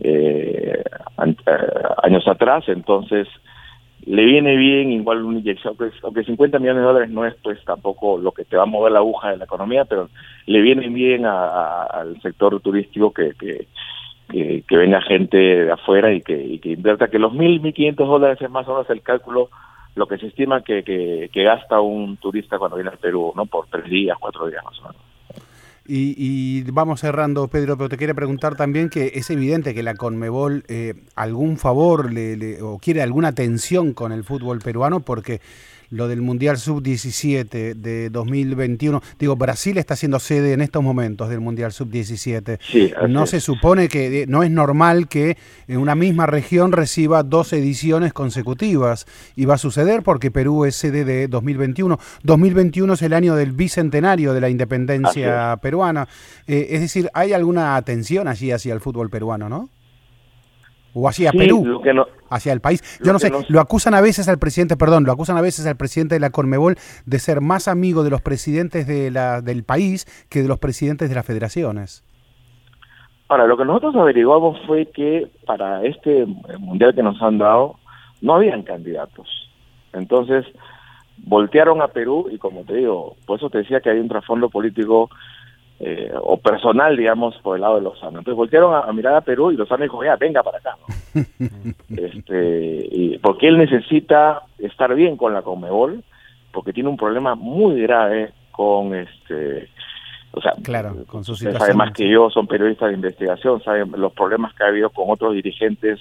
eh, 0.00 0.82
eh, 1.26 1.32
años 2.02 2.26
atrás, 2.26 2.64
entonces 2.68 3.28
le 4.06 4.24
viene 4.24 4.56
bien 4.56 4.92
igual 4.92 5.22
una 5.24 5.40
inyección, 5.40 5.76
aunque 6.02 6.24
50 6.24 6.58
millones 6.58 6.82
de 6.82 6.86
dólares 6.86 7.10
no 7.10 7.26
es 7.26 7.34
pues 7.42 7.62
tampoco 7.64 8.18
lo 8.18 8.32
que 8.32 8.44
te 8.44 8.56
va 8.56 8.62
a 8.62 8.66
mover 8.66 8.92
la 8.92 9.00
aguja 9.00 9.30
de 9.30 9.36
la 9.36 9.44
economía, 9.44 9.84
pero 9.84 10.08
le 10.46 10.60
viene 10.62 10.88
bien 10.88 11.26
al 11.26 12.20
sector 12.22 12.58
turístico 12.60 13.12
que, 13.12 13.32
que, 13.38 13.66
que, 14.66 14.76
venga 14.76 15.02
gente 15.02 15.36
de 15.36 15.72
afuera 15.72 16.12
y 16.12 16.22
que, 16.22 16.42
y 16.42 16.58
que 16.60 16.70
invierta, 16.70 17.08
que 17.08 17.18
los 17.18 17.34
mil, 17.34 17.60
mil 17.60 17.74
quinientos 17.74 18.08
dólares 18.08 18.40
es 18.40 18.50
más 18.50 18.66
o 18.68 18.72
menos 18.72 18.88
el 18.90 19.02
cálculo, 19.02 19.50
lo 19.94 20.06
que 20.06 20.18
se 20.18 20.28
estima 20.28 20.62
que, 20.62 20.82
que, 20.82 21.28
que 21.32 21.42
gasta 21.42 21.80
un 21.80 22.16
turista 22.16 22.58
cuando 22.58 22.76
viene 22.76 22.90
al 22.90 22.98
Perú, 22.98 23.32
¿no? 23.36 23.44
Por 23.46 23.66
tres 23.66 23.84
días, 23.84 24.16
cuatro 24.18 24.46
días 24.46 24.64
más 24.64 24.78
o 24.80 24.82
menos. 24.82 25.09
Y, 25.92 26.62
vamos 26.70 27.00
cerrando, 27.00 27.48
Pedro, 27.48 27.76
pero 27.76 27.88
te 27.88 27.96
quiero 27.96 28.14
preguntar 28.14 28.54
también 28.54 28.90
que 28.90 29.10
es 29.16 29.28
evidente 29.28 29.74
que 29.74 29.82
la 29.82 29.94
Conmebol 29.94 30.62
eh, 30.68 30.94
algún 31.16 31.56
favor 31.56 32.12
le, 32.12 32.62
o 32.62 32.78
quiere 32.78 33.02
alguna 33.02 33.28
atención 33.28 33.92
con 33.92 34.12
el 34.12 34.22
fútbol 34.22 34.60
peruano 34.60 35.00
porque 35.00 35.40
lo 35.90 36.08
del 36.08 36.22
Mundial 36.22 36.56
Sub-17 36.56 37.74
de 37.74 38.10
2021. 38.10 39.02
Digo, 39.18 39.36
Brasil 39.36 39.76
está 39.78 39.96
siendo 39.96 40.18
sede 40.20 40.52
en 40.52 40.60
estos 40.60 40.82
momentos 40.82 41.28
del 41.28 41.40
Mundial 41.40 41.72
Sub-17. 41.72 43.08
no 43.08 43.26
se 43.26 43.40
supone 43.40 43.88
que 43.88 44.24
no 44.28 44.42
es 44.42 44.50
normal 44.50 45.08
que 45.08 45.36
en 45.68 45.78
una 45.78 45.94
misma 45.94 46.26
región 46.26 46.72
reciba 46.72 47.22
dos 47.22 47.52
ediciones 47.52 48.12
consecutivas. 48.12 49.06
Y 49.36 49.44
va 49.44 49.54
a 49.54 49.58
suceder 49.58 50.02
porque 50.02 50.30
Perú 50.30 50.64
es 50.64 50.76
sede 50.76 51.04
de 51.04 51.28
2021. 51.28 51.98
2021 52.22 52.94
es 52.94 53.02
el 53.02 53.12
año 53.12 53.34
del 53.34 53.52
bicentenario 53.52 54.32
de 54.32 54.40
la 54.40 54.48
independencia 54.48 55.58
peruana. 55.60 56.08
Eh, 56.46 56.68
es 56.70 56.80
decir, 56.80 57.10
hay 57.14 57.32
alguna 57.32 57.76
atención 57.76 58.28
allí 58.28 58.52
hacia 58.52 58.72
el 58.72 58.80
fútbol 58.80 59.10
peruano, 59.10 59.48
¿no? 59.48 59.68
O 60.94 61.08
hacia 61.08 61.32
Perú, 61.32 61.82
hacia 62.28 62.52
el 62.52 62.60
país. 62.60 62.82
Yo 63.04 63.12
no 63.12 63.18
sé, 63.18 63.30
lo 63.48 63.60
acusan 63.60 63.94
a 63.94 64.00
veces 64.00 64.28
al 64.28 64.38
presidente, 64.38 64.76
perdón, 64.76 65.04
lo 65.04 65.12
acusan 65.12 65.36
a 65.36 65.40
veces 65.40 65.66
al 65.66 65.76
presidente 65.76 66.14
de 66.14 66.20
la 66.20 66.30
Conmebol 66.30 66.76
de 67.06 67.18
ser 67.18 67.40
más 67.40 67.68
amigo 67.68 68.02
de 68.02 68.10
los 68.10 68.20
presidentes 68.20 68.86
de 68.86 69.10
la, 69.10 69.40
del 69.40 69.64
país 69.64 70.06
que 70.28 70.42
de 70.42 70.48
los 70.48 70.58
presidentes 70.58 71.08
de 71.08 71.14
las 71.14 71.26
federaciones. 71.26 72.04
Ahora, 73.28 73.46
lo 73.46 73.56
que 73.56 73.64
nosotros 73.64 73.94
averiguamos 73.94 74.58
fue 74.66 74.86
que 74.86 75.28
para 75.46 75.84
este 75.84 76.26
mundial 76.58 76.94
que 76.94 77.02
nos 77.02 77.22
han 77.22 77.38
dado 77.38 77.76
no 78.20 78.34
habían 78.34 78.62
candidatos. 78.64 79.28
Entonces, 79.92 80.44
voltearon 81.16 81.80
a 81.82 81.88
Perú 81.88 82.28
y 82.30 82.38
como 82.38 82.64
te 82.64 82.74
digo, 82.74 83.16
por 83.26 83.38
eso 83.38 83.50
te 83.50 83.58
decía 83.58 83.80
que 83.80 83.90
hay 83.90 83.98
un 83.98 84.08
trasfondo 84.08 84.48
político 84.48 85.10
eh, 85.82 86.12
o 86.14 86.36
personal, 86.36 86.94
digamos, 86.94 87.34
por 87.38 87.56
el 87.56 87.62
lado 87.62 87.76
de 87.76 87.80
Lozano. 87.80 88.18
Entonces 88.18 88.36
voltearon 88.36 88.74
a, 88.74 88.92
mirar 88.92 89.14
a 89.14 89.22
Perú 89.22 89.50
y 89.50 89.56
Lozano 89.56 89.82
dijo, 89.82 90.04
ya, 90.04 90.14
venga 90.16 90.42
para 90.42 90.58
acá. 90.58 90.76
este, 91.96 92.86
y 92.90 93.18
porque 93.18 93.48
él 93.48 93.56
necesita 93.56 94.42
estar 94.58 94.94
bien 94.94 95.16
con 95.16 95.32
la 95.32 95.40
Conmebol, 95.40 96.04
porque 96.52 96.74
tiene 96.74 96.90
un 96.90 96.98
problema 96.98 97.34
muy 97.34 97.80
grave 97.80 98.30
con 98.52 98.94
este... 98.94 99.70
O 100.32 100.40
sea, 100.42 100.52
claro, 100.62 100.94
con 101.06 101.24
sus 101.24 101.40
sabe 101.40 101.74
más 101.74 101.92
que 101.92 102.08
yo, 102.08 102.28
son 102.28 102.46
periodistas 102.46 102.90
de 102.90 102.94
investigación, 102.96 103.62
saben 103.62 103.90
los 103.96 104.12
problemas 104.12 104.54
que 104.54 104.62
ha 104.62 104.68
habido 104.68 104.90
con 104.90 105.06
otros 105.08 105.32
dirigentes 105.32 105.98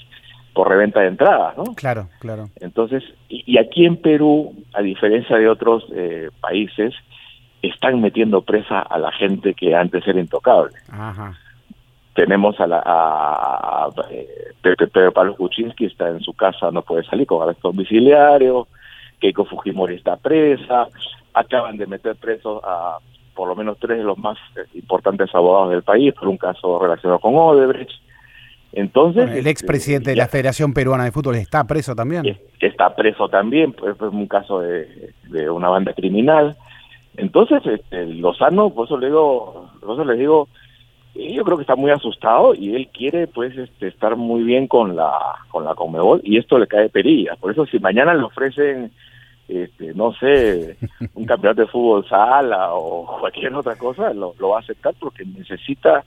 por 0.54 0.68
reventa 0.68 1.00
de 1.00 1.08
entradas, 1.08 1.58
¿no? 1.58 1.64
Claro, 1.74 2.10
claro. 2.20 2.50
Entonces, 2.60 3.02
y, 3.30 3.58
aquí 3.58 3.86
en 3.86 3.96
Perú, 3.96 4.54
a 4.74 4.82
diferencia 4.82 5.38
de 5.38 5.48
otros 5.48 5.86
eh, 5.96 6.30
países, 6.42 6.94
están 7.62 8.02
metiendo 8.02 8.42
presa 8.42 8.80
a 8.80 8.98
la 8.98 9.12
gente 9.12 9.54
que 9.54 9.76
antes 9.76 10.08
era 10.08 10.20
intocable. 10.20 10.76
Tenemos 12.14 12.60
a 12.60 12.68
la 12.68 12.82
a, 12.86 13.90
eh, 14.12 14.28
Pedro 14.62 15.12
Pablo 15.12 15.36
Kuczynski 15.36 15.86
está 15.86 16.10
en 16.10 16.22
su 16.22 16.34
casa, 16.34 16.72
no 16.72 16.82
puede 16.82 17.04
salir 17.04 17.28
con 17.28 17.42
arresto 17.42 17.70
domiciliario, 17.70 18.68
Keiko 19.20 19.46
Fujimori 19.46 19.96
está 19.96 20.18
presa, 20.18 20.88
acaban 21.34 21.78
de 21.78 21.88
meter 21.88 22.16
presos 22.16 22.62
a 22.64 22.98
por 23.36 23.48
lo 23.48 23.56
menos 23.56 23.78
tres 23.80 24.00
de 24.00 24.04
los 24.04 24.18
más 24.18 24.38
eh, 24.58 24.66
importantes 24.74 25.34
abogados 25.34 25.72
del 25.72 25.84
país 25.84 26.14
por 26.14 26.28
un 26.28 26.38
caso 26.38 26.78
relacionado 26.80 27.20
con 27.20 27.36
Odebrecht. 27.36 27.92
Entonces, 28.74 29.32
el 29.32 29.38
este, 29.38 29.50
expresidente 29.50 30.10
de 30.12 30.18
la 30.18 30.28
Federación 30.28 30.74
Peruana 30.74 31.06
de 31.06 31.12
Fútbol 31.12 31.36
está 31.36 31.66
preso 31.66 31.96
también. 31.96 32.38
Está 32.60 32.96
preso 32.96 33.30
también, 33.30 33.72
pues 33.72 33.96
es 33.96 34.02
un 34.02 34.28
caso 34.28 34.60
de, 34.60 35.14
de 35.30 35.50
una 35.50 35.70
banda 35.70 35.94
criminal. 35.94 36.58
Entonces, 37.20 37.62
este, 37.66 38.06
Lozano, 38.06 38.70
por 38.70 38.86
eso 38.86 38.98
le 38.98 39.08
digo, 39.08 39.70
por 39.82 39.94
eso 39.94 40.06
le 40.06 40.16
digo, 40.16 40.48
yo 41.16 41.44
creo 41.44 41.58
que 41.58 41.64
está 41.64 41.76
muy 41.76 41.92
asustado 41.92 42.54
y 42.56 42.76
él 42.76 42.88
quiere 42.94 43.28
pues 43.28 43.58
este, 43.58 43.88
estar 43.88 44.16
muy 44.16 44.44
bien 44.44 44.68
con 44.68 44.96
la 44.96 45.12
con 45.50 45.66
la 45.66 45.76
Conmebol 45.76 46.22
y 46.24 46.38
esto 46.38 46.58
le 46.58 46.68
cae 46.68 46.90
perilla. 46.90 47.36
Por 47.36 47.52
eso 47.52 47.66
si 47.66 47.80
mañana 47.80 48.14
le 48.14 48.24
ofrecen 48.24 48.92
este, 49.50 49.94
no 49.96 50.14
sé, 50.14 50.78
un 51.16 51.26
campeonato 51.26 51.62
de 51.62 51.68
fútbol 51.68 52.08
sala 52.08 52.74
o 52.74 53.20
cualquier 53.20 53.54
otra 53.54 53.76
cosa, 53.76 54.14
lo, 54.14 54.34
lo 54.40 54.50
va 54.50 54.58
a 54.58 54.62
aceptar 54.62 54.94
porque 55.00 55.26
necesita 55.26 56.06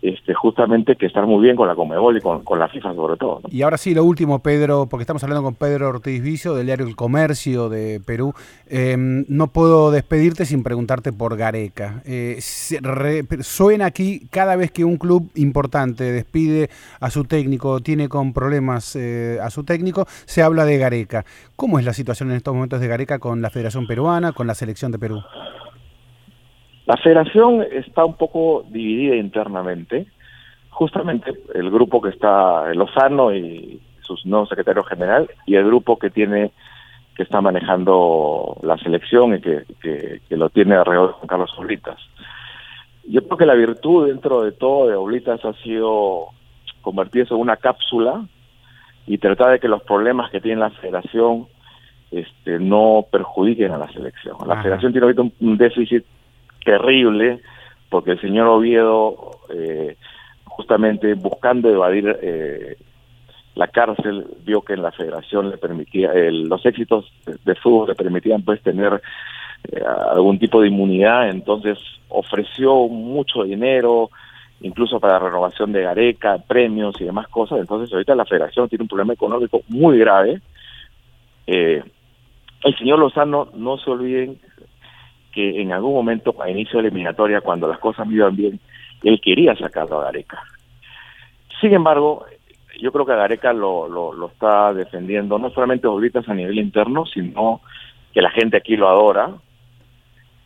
este, 0.00 0.32
justamente 0.34 0.96
que 0.96 1.06
estar 1.06 1.26
muy 1.26 1.42
bien 1.42 1.56
con 1.56 1.66
la 1.66 1.74
Comebol 1.74 2.16
y 2.16 2.20
con, 2.20 2.42
la 2.58 2.68
FIFA 2.68 2.94
sobre 2.94 3.16
todo. 3.16 3.40
Y 3.50 3.62
ahora 3.62 3.76
sí, 3.76 3.94
lo 3.94 4.04
último, 4.04 4.40
Pedro, 4.40 4.86
porque 4.86 5.02
estamos 5.02 5.22
hablando 5.24 5.42
con 5.42 5.54
Pedro 5.54 5.88
Ortiz 5.88 6.22
Vicio 6.22 6.54
del 6.54 6.66
diario 6.66 6.86
El 6.86 6.96
Comercio 6.96 7.68
de 7.68 8.00
Perú. 8.04 8.32
Em, 8.68 9.24
no 9.28 9.48
puedo 9.48 9.90
despedirte 9.90 10.44
sin 10.44 10.62
preguntarte 10.62 11.12
por 11.12 11.36
Gareca. 11.36 12.02
Eh, 12.04 12.38
suena 12.40 13.86
aquí 13.86 14.28
cada 14.30 14.56
vez 14.56 14.70
que 14.70 14.84
un 14.84 14.96
club 14.96 15.30
importante 15.34 16.04
despide 16.04 16.70
a 17.00 17.10
su 17.10 17.24
técnico, 17.24 17.80
tiene 17.80 18.08
con 18.08 18.32
problemas 18.32 18.94
eh, 18.96 19.38
a 19.42 19.50
su 19.50 19.64
técnico, 19.64 20.06
se 20.26 20.42
habla 20.42 20.64
de 20.64 20.78
Gareca. 20.78 21.24
¿Cómo 21.56 21.78
es 21.78 21.84
la 21.84 21.92
situación 21.92 22.30
en 22.30 22.36
estos 22.36 22.54
momentos 22.54 22.80
de 22.80 22.88
Gareca 22.88 23.18
con 23.18 23.42
la 23.42 23.50
Federación 23.50 23.86
Peruana, 23.86 24.32
con 24.32 24.46
la 24.46 24.54
selección 24.54 24.92
de 24.92 24.98
Perú? 24.98 25.20
La 26.88 26.96
federación 26.96 27.66
está 27.70 28.02
un 28.06 28.14
poco 28.14 28.64
dividida 28.70 29.14
internamente. 29.14 30.06
Justamente 30.70 31.34
el 31.54 31.70
grupo 31.70 32.00
que 32.00 32.08
está 32.08 32.72
Lozano 32.72 33.34
y 33.34 33.78
su 34.00 34.16
nuevo 34.24 34.46
secretario 34.46 34.82
general 34.84 35.28
y 35.44 35.56
el 35.56 35.66
grupo 35.66 35.98
que 35.98 36.08
tiene 36.08 36.50
que 37.14 37.24
está 37.24 37.42
manejando 37.42 38.56
la 38.62 38.78
selección 38.78 39.34
y 39.34 39.40
que, 39.42 39.64
que, 39.82 40.36
lo 40.36 40.48
tiene 40.48 40.76
alrededor 40.76 41.20
de 41.20 41.28
Carlos 41.28 41.52
Oblitas. 41.58 41.98
Yo 43.06 43.22
creo 43.22 43.36
que 43.36 43.44
la 43.44 43.54
virtud 43.54 44.06
dentro 44.06 44.42
de 44.42 44.52
todo 44.52 44.88
de 44.88 44.94
Oblitas 44.94 45.44
ha 45.44 45.52
sido 45.62 46.28
convertirse 46.80 47.34
en 47.34 47.40
una 47.40 47.58
cápsula 47.58 48.24
y 49.06 49.18
tratar 49.18 49.50
de 49.50 49.60
que 49.60 49.68
los 49.68 49.82
problemas 49.82 50.30
que 50.30 50.40
tiene 50.40 50.60
la 50.60 50.70
federación 50.70 51.48
este, 52.10 52.58
no 52.58 53.04
perjudiquen 53.12 53.72
a 53.72 53.78
la 53.78 53.92
selección. 53.92 54.38
La 54.46 54.62
federación 54.62 54.92
tiene 54.92 55.04
ahorita 55.04 55.22
un 55.38 55.58
déficit 55.58 56.06
terrible, 56.68 57.40
porque 57.88 58.10
el 58.10 58.20
señor 58.20 58.46
Oviedo, 58.48 59.38
eh, 59.48 59.96
justamente 60.44 61.14
buscando 61.14 61.70
evadir 61.70 62.18
eh, 62.20 62.76
la 63.54 63.68
cárcel, 63.68 64.26
vio 64.44 64.60
que 64.60 64.74
en 64.74 64.82
la 64.82 64.92
federación 64.92 65.48
le 65.48 65.56
permitía, 65.56 66.12
los 66.30 66.66
éxitos 66.66 67.10
de, 67.24 67.54
fútbol 67.54 67.88
le 67.88 67.94
permitían 67.94 68.42
pues 68.42 68.60
tener 68.62 69.00
eh, 69.72 69.82
algún 70.12 70.38
tipo 70.38 70.60
de 70.60 70.68
inmunidad, 70.68 71.30
entonces 71.30 71.78
ofreció 72.10 72.86
mucho 72.88 73.44
dinero, 73.44 74.10
incluso 74.60 75.00
para 75.00 75.18
renovación 75.18 75.72
de 75.72 75.84
Gareca, 75.84 76.36
premios 76.46 77.00
y 77.00 77.04
demás 77.04 77.28
cosas, 77.28 77.60
entonces 77.60 77.90
ahorita 77.90 78.14
la 78.14 78.26
federación 78.26 78.68
tiene 78.68 78.82
un 78.82 78.88
problema 78.88 79.14
económico 79.14 79.62
muy 79.68 79.98
grave. 79.98 80.42
el 81.46 81.82
señor 82.76 82.98
Lozano, 82.98 83.48
no 83.54 83.78
se 83.78 83.90
olviden 83.90 84.38
que 85.38 85.62
en 85.62 85.70
algún 85.70 85.94
momento 85.94 86.34
a 86.42 86.50
inicio 86.50 86.78
de 86.78 86.82
la 86.82 86.88
eliminatoria, 86.88 87.40
cuando 87.40 87.68
las 87.68 87.78
cosas 87.78 88.08
iban 88.10 88.34
bien, 88.34 88.58
él 89.04 89.20
quería 89.20 89.54
sacarlo 89.54 90.00
a 90.00 90.06
Gareca. 90.06 90.42
Sin 91.60 91.72
embargo, 91.72 92.26
yo 92.80 92.90
creo 92.90 93.06
que 93.06 93.14
Gareca 93.14 93.52
lo, 93.52 93.86
lo, 93.86 94.26
está 94.26 94.74
defendiendo, 94.74 95.38
no 95.38 95.50
solamente 95.50 95.86
Oblitas 95.86 96.28
a 96.28 96.34
nivel 96.34 96.58
interno, 96.58 97.06
sino 97.06 97.60
que 98.12 98.20
la 98.20 98.30
gente 98.30 98.56
aquí 98.56 98.76
lo 98.76 98.88
adora. 98.88 99.30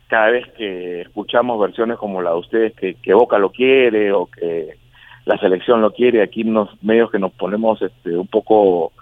cada 0.08 0.28
vez 0.28 0.46
que 0.58 1.00
escuchamos 1.00 1.58
versiones 1.58 1.96
como 1.96 2.20
la 2.20 2.32
de 2.32 2.36
ustedes, 2.36 2.74
que, 2.74 2.96
que 2.96 3.14
Boca 3.14 3.38
lo 3.38 3.50
quiere 3.50 4.12
o 4.12 4.26
que 4.26 4.76
la 5.24 5.38
selección 5.38 5.80
lo 5.80 5.92
quiere, 5.92 6.20
aquí 6.20 6.44
nos 6.44 6.68
medios 6.82 7.10
que 7.10 7.18
nos 7.18 7.32
ponemos 7.32 7.80
este, 7.80 8.14
un 8.14 8.26
poco 8.26 8.92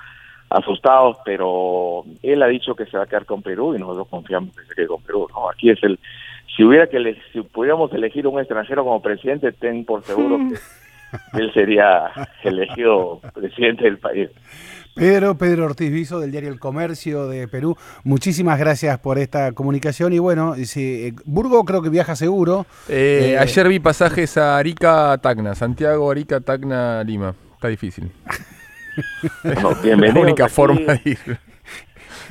asustados, 0.50 1.16
pero 1.24 2.04
él 2.22 2.42
ha 2.42 2.48
dicho 2.48 2.74
que 2.74 2.84
se 2.86 2.96
va 2.96 3.04
a 3.04 3.06
quedar 3.06 3.24
con 3.24 3.40
Perú 3.42 3.74
y 3.74 3.78
nosotros 3.78 4.08
confiamos 4.08 4.54
que 4.56 4.64
se 4.66 4.74
quede 4.74 4.86
con 4.88 5.00
Perú. 5.02 5.26
¿no? 5.32 5.48
Aquí 5.48 5.70
es 5.70 5.82
el, 5.82 5.98
si 6.56 6.64
hubiera 6.64 6.88
que 6.88 6.96
ele- 6.98 7.16
si 7.32 7.40
pudiéramos 7.42 7.92
elegir 7.92 8.26
un 8.26 8.38
extranjero 8.40 8.82
como 8.84 9.00
presidente, 9.00 9.52
ten 9.52 9.84
por 9.84 10.02
seguro 10.04 10.38
que 11.32 11.40
él 11.40 11.52
sería 11.54 12.10
elegido 12.42 13.20
presidente 13.32 13.84
del 13.84 13.98
país. 13.98 14.28
Pedro, 14.92 15.38
Pedro 15.38 15.66
Ortiz 15.66 15.90
Viso 15.92 16.18
del 16.18 16.32
diario 16.32 16.50
El 16.50 16.58
Comercio 16.58 17.28
de 17.28 17.46
Perú, 17.46 17.76
muchísimas 18.02 18.58
gracias 18.58 18.98
por 18.98 19.18
esta 19.18 19.52
comunicación 19.52 20.12
y 20.12 20.18
bueno, 20.18 20.56
si, 20.56 21.06
eh, 21.06 21.12
Burgo 21.24 21.64
creo 21.64 21.80
que 21.80 21.90
viaja 21.90 22.16
seguro. 22.16 22.66
Eh, 22.88 23.30
Eh, 23.34 23.38
ayer 23.38 23.68
vi 23.68 23.78
pasajes 23.78 24.36
a 24.36 24.58
Arica, 24.58 25.16
Tacna, 25.18 25.54
Santiago, 25.54 26.10
Arica, 26.10 26.40
Tacna, 26.40 27.04
Lima. 27.04 27.34
Está 27.54 27.68
difícil. 27.68 28.10
Bueno, 29.44 29.70
la 30.12 30.20
única 30.20 30.44
aquí. 30.44 30.54
forma 30.54 30.80
de 30.94 31.00
ir. 31.04 31.38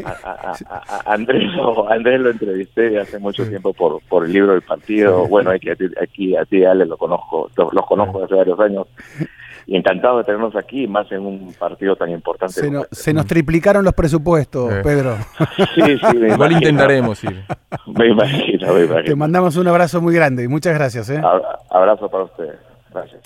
A, 0.06 0.10
a- 0.10 0.54
a- 0.70 0.84
a- 1.10 1.14
Andrés, 1.14 1.44
lo, 1.56 1.92
Andrés 1.92 2.22
lo 2.22 2.30
entrevisté 2.30 2.98
hace 3.00 3.20
mucho 3.20 3.46
tiempo 3.48 3.74
por, 3.74 4.02
por 4.08 4.26
el 4.26 4.32
libro 4.34 4.54
del 4.54 4.62
partido. 4.62 5.28
Bueno, 5.28 5.52
aquí, 5.52 5.70
aquí 6.02 6.36
a 6.38 6.46
ti, 6.46 6.64
Ale, 6.64 6.86
lo 6.86 6.98
conozco, 6.98 7.50
los, 7.58 7.74
los 7.74 7.86
conozco 7.86 8.24
hace 8.24 8.34
varios 8.36 8.60
años. 8.62 8.88
Y 9.68 9.76
encantado 9.76 10.18
de 10.20 10.24
tenernos 10.24 10.56
aquí, 10.56 10.88
más 10.88 11.12
en 11.12 11.26
un 11.26 11.54
partido 11.54 11.96
tan 11.96 12.10
importante. 12.10 12.54
Se, 12.54 12.72
no- 12.72 12.84
este. 12.84 12.96
se 12.96 13.14
nos 13.14 13.26
triplicaron 13.28 13.84
los 13.84 13.94
presupuestos, 13.94 14.72
Eh. 14.74 14.82
Pedro. 14.84 15.18
Sí, 15.76 15.82
sí, 16.00 16.18
me 16.18 16.28
Igual 16.30 16.52
imagino. 16.54 16.58
intentaremos 16.58 17.24
ir. 17.26 17.44
Me 17.88 18.08
imagino, 18.08 18.74
me 18.74 18.80
Te 18.80 18.86
imagino. 18.86 19.16
mandamos 19.18 19.58
un 19.58 19.68
abrazo 19.68 20.02
muy 20.02 20.16
grande 20.16 20.44
y 20.44 20.48
muchas 20.48 20.74
gracias. 20.76 21.10
¿eh? 21.10 21.18
Abra- 21.18 21.60
Abrazo 21.70 22.10
para 22.10 22.24
ustedes. 22.24 22.56
Gracias. 22.94 23.22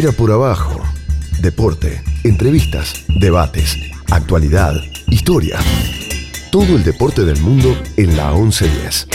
Era 0.00 0.12
por 0.12 0.32
abajo. 0.32 0.80
Deporte, 1.42 2.02
entrevistas, 2.24 3.04
debates, 3.20 3.76
actualidad, 4.10 4.72
historia. 5.08 5.58
Todo 6.50 6.74
el 6.74 6.84
deporte 6.84 7.26
del 7.26 7.38
mundo 7.42 7.76
en 7.98 8.16
la 8.16 8.32
1110. 8.32 9.08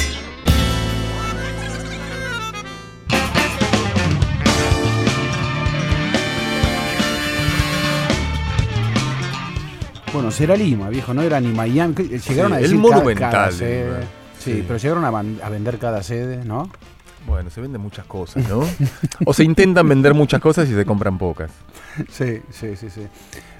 Bueno, 10.13 10.31
será 10.31 10.55
Lima, 10.55 10.87
viejo, 10.89 11.13
no 11.13 11.21
era 11.21 11.39
ni 11.41 11.49
Miami. 11.49 11.93
Llegaron 11.95 12.51
Sí, 12.51 12.53
a 12.53 12.57
el 12.57 12.63
decir 12.63 12.77
cada- 12.81 12.95
Monumental 12.95 13.31
cada 13.31 13.47
de 13.47 13.51
sede. 13.53 14.01
Sí, 14.39 14.53
Sí. 14.53 14.63
pero 14.65 14.79
llegaron 14.79 15.05
a 15.05 15.49
vender 15.49 15.77
cada 15.77 16.03
sede, 16.03 16.45
¿no? 16.45 16.69
Bueno, 17.25 17.49
se 17.49 17.59
venden 17.59 17.81
muchas 17.81 18.05
cosas, 18.05 18.47
¿no? 18.47 18.61
o 19.25 19.33
se 19.33 19.43
intentan 19.43 19.87
vender 19.89 20.13
muchas 20.13 20.39
cosas 20.39 20.69
y 20.69 20.73
se 20.73 20.85
compran 20.85 21.17
pocas. 21.17 21.51
Sí, 22.09 22.41
sí, 22.51 22.75
sí, 22.75 22.89
sí. 22.89 23.07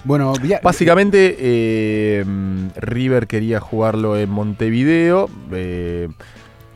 Bueno, 0.04 0.32
via- 0.40 0.60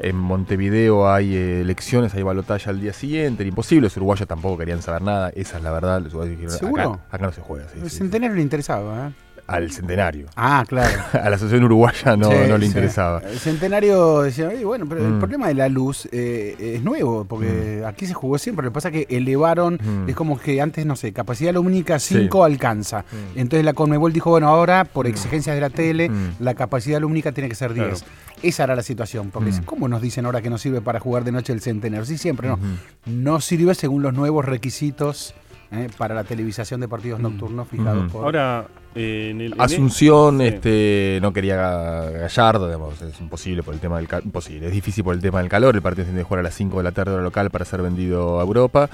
En 0.02 0.16
Montevideo 0.16 1.12
hay 1.12 1.36
eh, 1.36 1.60
elecciones, 1.60 2.14
hay 2.14 2.22
balotaje 2.22 2.70
al 2.70 2.80
día 2.80 2.94
siguiente, 2.94 3.42
era 3.42 3.48
imposible. 3.50 3.82
Los 3.82 3.96
uruguayos 3.98 4.26
tampoco 4.26 4.56
querían 4.56 4.80
saber 4.80 5.02
nada, 5.02 5.28
esa 5.36 5.58
es 5.58 5.62
la 5.62 5.70
verdad. 5.70 6.00
Los 6.00 6.14
uruguayos 6.14 6.38
dijeron, 6.38 6.58
¿Seguro? 6.58 6.82
Acá, 6.94 7.16
acá 7.16 7.26
no 7.26 7.32
se 7.32 7.42
juega. 7.42 7.68
sí, 7.68 7.74
El 7.76 7.84
sí, 7.84 7.90
sí. 7.90 7.96
centenario 7.98 8.34
le 8.36 8.40
interesaba, 8.42 9.08
¿eh? 9.08 9.12
Al 9.50 9.70
centenario. 9.72 10.26
Ah, 10.36 10.64
claro. 10.66 11.00
A 11.12 11.28
la 11.28 11.36
Asociación 11.36 11.64
Uruguaya 11.64 12.16
no, 12.16 12.30
Sí, 12.30 12.36
no 12.48 12.56
le 12.56 12.60
sí. 12.66 12.66
interesaba. 12.68 13.18
El 13.20 13.38
centenario 13.38 14.22
decía, 14.22 14.48
"Oye, 14.48 14.64
bueno, 14.64 14.86
pero 14.88 15.04
el 15.04 15.12
Mm. 15.14 15.18
problema 15.18 15.48
de 15.48 15.54
la 15.54 15.68
luz 15.68 16.08
eh, 16.12 16.74
es 16.76 16.82
nuevo, 16.82 17.24
porque 17.24 17.82
aquí 17.86 18.06
se 18.06 18.14
jugó 18.14 18.38
siempre. 18.38 18.64
Lo 18.64 18.70
que 18.70 18.74
pasa 18.74 18.88
es 18.90 19.06
que 19.06 19.16
elevaron, 19.16 19.74
Mm. 19.74 20.08
es 20.08 20.14
como 20.16 20.38
que 20.38 20.60
antes, 20.60 20.86
no 20.86 20.94
sé, 20.96 21.12
capacidad 21.12 21.52
lumínica 21.52 21.98
5 21.98 22.44
alcanza. 22.44 23.00
Mm. 23.34 23.38
Entonces 23.40 23.64
la 23.64 23.72
Conmebol 23.72 24.12
dijo, 24.12 24.30
bueno, 24.30 24.48
ahora 24.48 24.84
por 24.84 25.06
exigencias 25.06 25.54
de 25.56 25.60
la 25.60 25.70
tele, 25.70 26.08
Mm. 26.08 26.34
la 26.40 26.54
capacidad 26.54 27.00
lumínica 27.00 27.32
tiene 27.32 27.48
que 27.48 27.54
ser 27.56 27.74
10. 27.74 28.04
Esa 28.42 28.64
era 28.64 28.74
la 28.76 28.82
situación, 28.82 29.30
porque 29.30 29.50
Mm. 29.50 29.64
¿cómo 29.64 29.88
nos 29.88 30.00
dicen 30.00 30.24
ahora 30.26 30.40
que 30.40 30.48
no 30.50 30.58
sirve 30.58 30.80
para 30.80 31.00
jugar 31.00 31.24
de 31.24 31.32
noche 31.32 31.52
el 31.52 31.60
centenario? 31.60 32.06
Sí, 32.06 32.16
siempre 32.18 32.48
no. 32.48 32.58
No 33.06 33.40
sirve 33.40 33.74
según 33.74 34.02
los 34.02 34.14
nuevos 34.14 34.44
requisitos 34.44 35.34
eh, 35.72 35.88
para 35.98 36.16
la 36.16 36.24
televisación 36.24 36.80
de 36.80 36.88
partidos 36.88 37.20
nocturnos 37.20 37.68
fijados 37.68 38.10
por... 38.10 38.24
Ahora, 38.24 38.66
en 38.94 39.40
el. 39.40 39.52
en 39.52 39.60
Asunción 39.60 40.40
este, 40.40 41.18
no 41.22 41.32
quería 41.32 41.56
Ga- 41.56 42.12
Gallardo, 42.20 42.66
digamos, 42.66 43.00
es 43.02 43.20
imposible 43.20 43.62
por 43.62 43.74
el 43.74 43.80
tema 43.80 43.96
del 43.98 44.08
calor, 44.08 44.24
imposible, 44.26 44.66
es 44.66 44.72
difícil 44.72 45.04
por 45.04 45.14
el 45.14 45.20
tema 45.20 45.40
del 45.40 45.48
calor, 45.48 45.74
el 45.76 45.82
partido 45.82 46.04
se 46.04 46.10
tiene 46.10 46.20
que 46.22 46.28
jugar 46.28 46.40
a 46.40 46.42
las 46.44 46.54
5 46.54 46.76
de 46.78 46.82
la 46.84 46.92
tarde 46.92 47.12
hora 47.12 47.22
local 47.22 47.50
para 47.50 47.64
ser 47.64 47.82
vendido 47.82 48.40
a 48.40 48.42
Europa. 48.42 48.88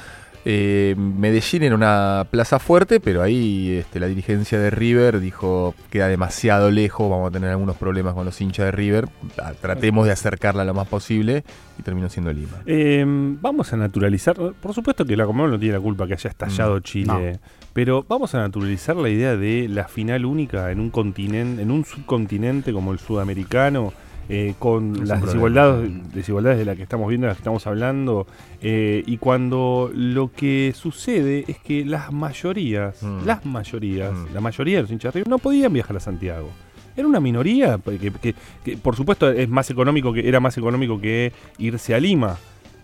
Eh, 0.49 0.95
Medellín 0.97 1.65
era 1.65 1.75
una 1.75 2.25
plaza 2.31 2.61
fuerte, 2.61 3.01
pero 3.01 3.21
ahí 3.21 3.79
este, 3.81 3.99
la 3.99 4.07
dirigencia 4.07 4.61
de 4.61 4.71
River 4.71 5.19
dijo 5.19 5.75
queda 5.91 6.07
demasiado 6.07 6.71
lejos, 6.71 7.11
vamos 7.11 7.31
a 7.31 7.33
tener 7.33 7.51
algunos 7.51 7.75
problemas 7.75 8.15
con 8.15 8.25
los 8.25 8.41
hinchas 8.41 8.67
de 8.67 8.71
River, 8.71 9.09
ah, 9.43 9.55
tratemos 9.61 10.07
de 10.07 10.13
acercarla 10.13 10.65
lo 10.65 10.73
más 10.73 10.87
posible 10.87 11.43
y 11.81 11.83
terminó 11.83 12.09
siendo 12.09 12.33
Lima. 12.33 12.63
Eh, 12.65 13.05
vamos 13.09 13.73
a 13.73 13.77
naturalizar, 13.77 14.37
por 14.37 14.73
supuesto 14.73 15.05
que 15.05 15.17
la 15.17 15.27
Conmebol 15.27 15.51
no 15.51 15.59
tiene 15.59 15.75
la 15.75 15.81
culpa 15.81 16.07
que 16.07 16.13
haya 16.15 16.31
estallado 16.31 16.77
Mm, 16.79 16.83
Chile, 16.83 17.41
pero 17.77 18.07
vamos 18.09 18.35
a 18.35 18.39
naturalizar 18.39 18.97
la 18.97 19.11
idea 19.11 19.37
de 19.37 19.69
la 19.69 19.87
final 19.87 20.25
única 20.25 20.71
en 20.73 20.81
un 20.81 20.89
continente, 20.89 21.61
en 21.61 21.71
un 21.71 21.85
subcontinente 21.85 22.73
como 22.73 22.91
el 22.93 22.99
sudamericano, 22.99 23.93
eh, 24.31 24.55
con 24.59 24.97
Es 25.03 25.09
las 25.11 25.21
desigualdades, 25.23 25.91
desigualdades 26.15 26.59
de 26.59 26.65
las 26.65 26.77
que 26.77 26.83
estamos 26.83 27.07
viendo, 27.09 27.27
de 27.27 27.33
las 27.33 27.37
que 27.37 27.43
estamos 27.43 27.67
hablando, 27.67 28.27
eh, 28.63 29.03
y 29.07 29.19
cuando 29.19 29.91
lo 29.95 30.33
que 30.33 30.73
sucede 30.75 31.45
es 31.49 31.59
que 31.59 31.85
las 31.85 32.11
mayorías, 32.13 33.03
Mm. 33.03 33.27
las 33.27 33.45
mayorías, 33.45 34.13
Mm. 34.15 34.35
la 34.35 34.41
mayoría 34.41 34.77
de 34.77 34.83
los 34.83 34.91
hinchas 34.91 35.13
de 35.13 35.19
River 35.21 35.29
no 35.29 35.39
podían 35.39 35.73
viajar 35.75 35.97
a 35.99 36.01
Santiago. 36.01 36.49
Era 36.97 37.07
una 37.07 37.21
minoría 37.21 37.79
que, 37.85 37.99
que- 38.11 38.35
que, 38.65 38.77
por 38.79 38.97
supuesto 38.97 39.31
es 39.31 39.51
más 39.51 39.69
económico 39.71 40.15
que 40.15 40.27
era 40.27 40.41
más 40.41 40.57
económico 40.57 40.99
que 40.99 41.31
irse 41.59 41.95
a 41.95 42.01
Lima, 42.01 42.39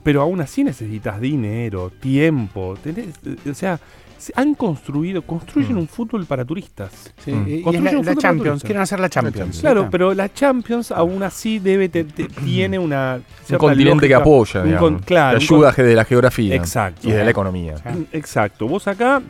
pero 0.05 0.20
aún 0.20 0.40
así 0.43 0.62
necesitas 0.64 1.19
dinero, 1.20 1.90
tiempo, 1.98 2.77
tenés- 2.85 3.14
eh, 3.24 3.51
o 3.51 3.55
sea, 3.55 3.78
se 3.78 3.82
han 4.36 4.55
construido, 4.55 5.23
construyen 5.23 5.74
Mm. 5.74 5.78
un 5.78 5.89
fútbol 5.89 6.27
para 6.27 6.44
turistas. 6.44 7.12
Sí, 7.24 7.32
Mm. 7.32 7.49
y- 7.49 7.62
la, 7.62 7.69
un 7.70 7.85
la 7.85 7.90
fútbol 7.93 8.16
Champions, 8.19 8.62
quieren 8.62 8.82
hacer 8.82 9.01
la 9.01 9.09
Champions. 9.09 9.61
Claro, 9.61 9.89
pero 9.90 10.12
la 10.15 10.32
Champions 10.32 10.93
aún 10.93 11.23
así 11.23 11.59
debe 11.59 11.89
te- 11.89 12.05
te- 12.05 12.28
tiene 12.28 12.78
una 12.78 13.20
Un 13.51 13.57
continente 13.57 14.07
que 14.07 14.15
apoya, 14.15 14.62
un 14.62 14.77
con- 14.77 14.99
claro, 15.01 15.39
ayuda 15.39 15.73
de 15.73 15.94
la 15.94 16.05
geografía 16.05 16.55
Exacto. 16.55 17.09
y 17.09 17.12
de 17.12 17.24
la 17.24 17.31
economía. 17.31 17.74
Exacto. 18.12 18.69
Vos 18.69 18.86
acá 18.86 19.23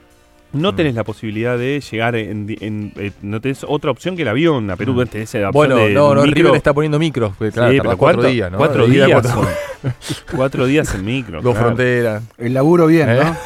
no 0.53 0.73
Mm. 0.73 0.77
tenés 0.77 0.95
la 0.95 1.05
posibilidad 1.05 1.57
de 1.59 1.81
llegar 1.81 2.15
en, 2.17 2.47
en- 2.61 2.93
eh, 2.97 3.13
no 3.23 3.41
tenés 3.41 3.65
otra 3.67 3.91
opción 3.91 4.17
que 4.17 4.23
el 4.23 4.29
avión 4.29 4.71
a 4.71 4.77
Perú. 4.77 4.93
Mm. 4.95 5.07
Tenés 5.07 5.33
la 5.35 5.49
opción 5.49 5.53
Bueno, 5.53 5.77
de 5.77 5.91
no, 5.95 6.15
no, 6.15 6.23
micro. 6.23 6.35
River 6.43 6.55
está 6.57 6.73
poniendo 6.75 6.99
micros, 6.99 7.35
claro, 7.37 7.73
Sí, 7.73 7.79
pero 7.83 7.97
cuatro 7.97 8.23
días, 8.25 8.51
¿no? 8.53 8.59
Cuatro 8.59 8.87
días. 8.87 9.09
cuatro- 10.37 10.67
días 10.67 10.95
en 10.95 11.05
micro. 11.05 11.41
dos 11.43 11.53
claro. 11.55 11.69
fronteras, 11.69 12.23
El 12.39 12.55
laburo 12.55 12.87
bien, 12.87 13.09
¿Eh? 13.11 13.21
¿no? 13.23 13.37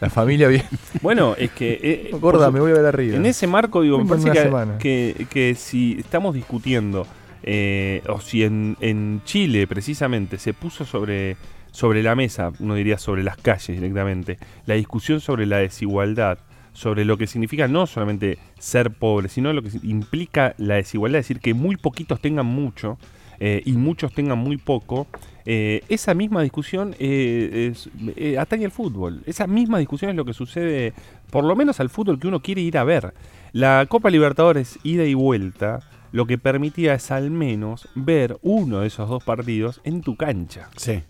la 0.00 0.10
familia 0.10 0.48
bien. 0.48 0.64
Bueno, 1.02 1.34
es 1.38 1.50
que. 1.50 1.72
eh, 1.72 1.80
eh, 1.82 2.10
Gorda, 2.20 2.50
me 2.50 2.60
voy 2.60 2.72
a 2.72 2.74
ver 2.74 2.86
a 2.86 2.92
River. 2.92 3.16
En 3.16 3.26
ese 3.26 3.46
marco, 3.46 3.82
digo, 3.82 3.98
me 3.98 4.06
parece 4.08 4.30
que, 4.30 4.42
semana. 4.42 4.78
que, 4.78 5.26
que 5.30 5.54
si 5.54 5.96
estamos 5.98 6.34
discutiendo, 6.34 7.06
eh, 7.42 8.02
o 8.08 8.20
si 8.20 8.44
en, 8.44 8.76
en 8.80 9.22
Chile 9.24 9.66
precisamente 9.66 10.38
se 10.38 10.52
puso 10.54 10.84
sobre, 10.84 11.36
sobre 11.72 12.02
la 12.02 12.14
mesa, 12.14 12.52
uno 12.60 12.74
diría 12.74 12.98
sobre 12.98 13.22
las 13.22 13.36
calles 13.36 13.68
directamente, 13.68 14.38
la 14.66 14.74
discusión 14.74 15.20
sobre 15.20 15.46
la 15.46 15.58
desigualdad, 15.58 16.38
sobre 16.72 17.04
lo 17.04 17.16
que 17.18 17.26
significa 17.26 17.68
no 17.68 17.86
solamente 17.86 18.38
ser 18.58 18.90
pobre, 18.90 19.28
sino 19.28 19.52
lo 19.52 19.62
que 19.62 19.70
implica 19.82 20.54
la 20.58 20.76
desigualdad, 20.76 21.18
es 21.20 21.26
decir, 21.28 21.40
que 21.40 21.54
muy 21.54 21.76
poquitos 21.76 22.20
tengan 22.20 22.46
mucho 22.46 22.98
eh, 23.40 23.62
y 23.64 23.72
muchos 23.72 24.12
tengan 24.12 24.38
muy 24.38 24.56
poco, 24.58 25.06
eh, 25.46 25.80
esa 25.88 26.12
misma 26.14 26.42
discusión 26.42 26.94
eh, 26.98 27.70
es- 27.72 27.88
eh, 28.16 28.38
atañe 28.38 28.66
al 28.66 28.70
fútbol. 28.70 29.22
Esa 29.26 29.46
misma 29.46 29.78
discusión 29.78 30.10
es 30.10 30.16
lo 30.16 30.24
que 30.26 30.34
sucede, 30.34 30.92
por 31.30 31.44
lo 31.44 31.56
menos 31.56 31.80
al 31.80 31.88
fútbol 31.88 32.18
que 32.20 32.28
uno 32.28 32.40
quiere 32.40 32.60
ir 32.60 32.76
a 32.76 32.84
ver. 32.84 33.14
La 33.52 33.86
Copa 33.88 34.10
Libertadores, 34.10 34.78
ida 34.82 35.04
y 35.04 35.14
vuelta, 35.14 35.80
lo 36.12 36.26
que 36.26 36.36
permitía 36.38 36.94
es 36.94 37.10
al 37.10 37.30
menos 37.30 37.88
ver 37.94 38.36
uno 38.42 38.80
de 38.80 38.88
esos 38.88 39.08
dos 39.08 39.24
partidos 39.24 39.80
en 39.84 40.02
tu 40.02 40.16
cancha. 40.16 40.68
Sí. 40.76 41.02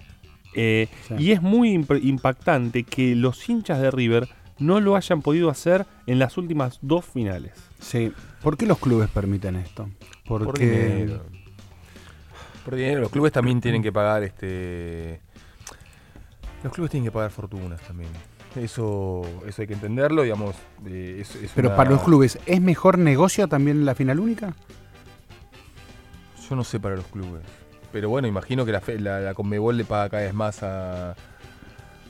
Eh, 0.54 0.88
Sí. 1.08 1.14
Y 1.18 1.32
es 1.32 1.42
muy 1.42 1.74
imp- 1.76 2.00
impactante 2.02 2.82
que 2.84 3.14
los 3.14 3.48
hinchas 3.48 3.80
de 3.80 3.90
River 3.90 4.28
no 4.58 4.80
lo 4.80 4.96
hayan 4.96 5.22
podido 5.22 5.48
hacer 5.48 5.86
en 6.06 6.18
las 6.18 6.36
últimas 6.36 6.78
dos 6.82 7.04
finales. 7.04 7.52
Sí. 7.78 8.12
¿Por 8.42 8.56
qué 8.56 8.66
los 8.66 8.78
clubes 8.78 9.08
permiten 9.08 9.56
esto? 9.56 9.88
Porque 10.26 10.44
Por 10.46 10.58
dinero. 10.58 11.22
Por 12.64 12.74
dinero. 12.74 13.00
Los 13.00 13.10
clubes 13.10 13.32
también 13.32 13.60
tienen 13.60 13.82
que 13.82 13.92
pagar 13.92 14.22
este. 14.22 15.20
Los 16.62 16.72
clubes 16.72 16.90
tienen 16.90 17.06
que 17.06 17.12
pagar 17.12 17.30
fortunas 17.30 17.80
también. 17.82 18.10
Eso, 18.56 19.22
eso 19.46 19.62
hay 19.62 19.68
que 19.68 19.74
entenderlo, 19.74 20.22
digamos. 20.22 20.56
eh, 20.86 21.18
es- 21.20 21.36
es 21.36 21.52
Pero 21.54 21.68
una- 21.68 21.76
para 21.76 21.90
los 21.90 22.02
clubes, 22.02 22.38
¿es 22.46 22.60
mejor 22.60 22.98
negocio 22.98 23.46
también 23.48 23.84
la 23.86 23.94
final 23.94 24.18
única? 24.20 24.52
Yo 26.48 26.56
no 26.56 26.64
sé 26.64 26.80
para 26.80 26.96
los 26.96 27.06
clubes. 27.06 27.42
Pero 27.92 28.08
bueno, 28.08 28.28
imagino 28.28 28.64
que 28.64 28.72
la, 28.72 28.82
la, 28.98 29.20
la 29.20 29.34
Conmebol 29.34 29.76
le 29.76 29.84
paga 29.84 30.08
cada 30.10 30.22
vez 30.22 30.34
más 30.34 30.62
a, 30.62 31.14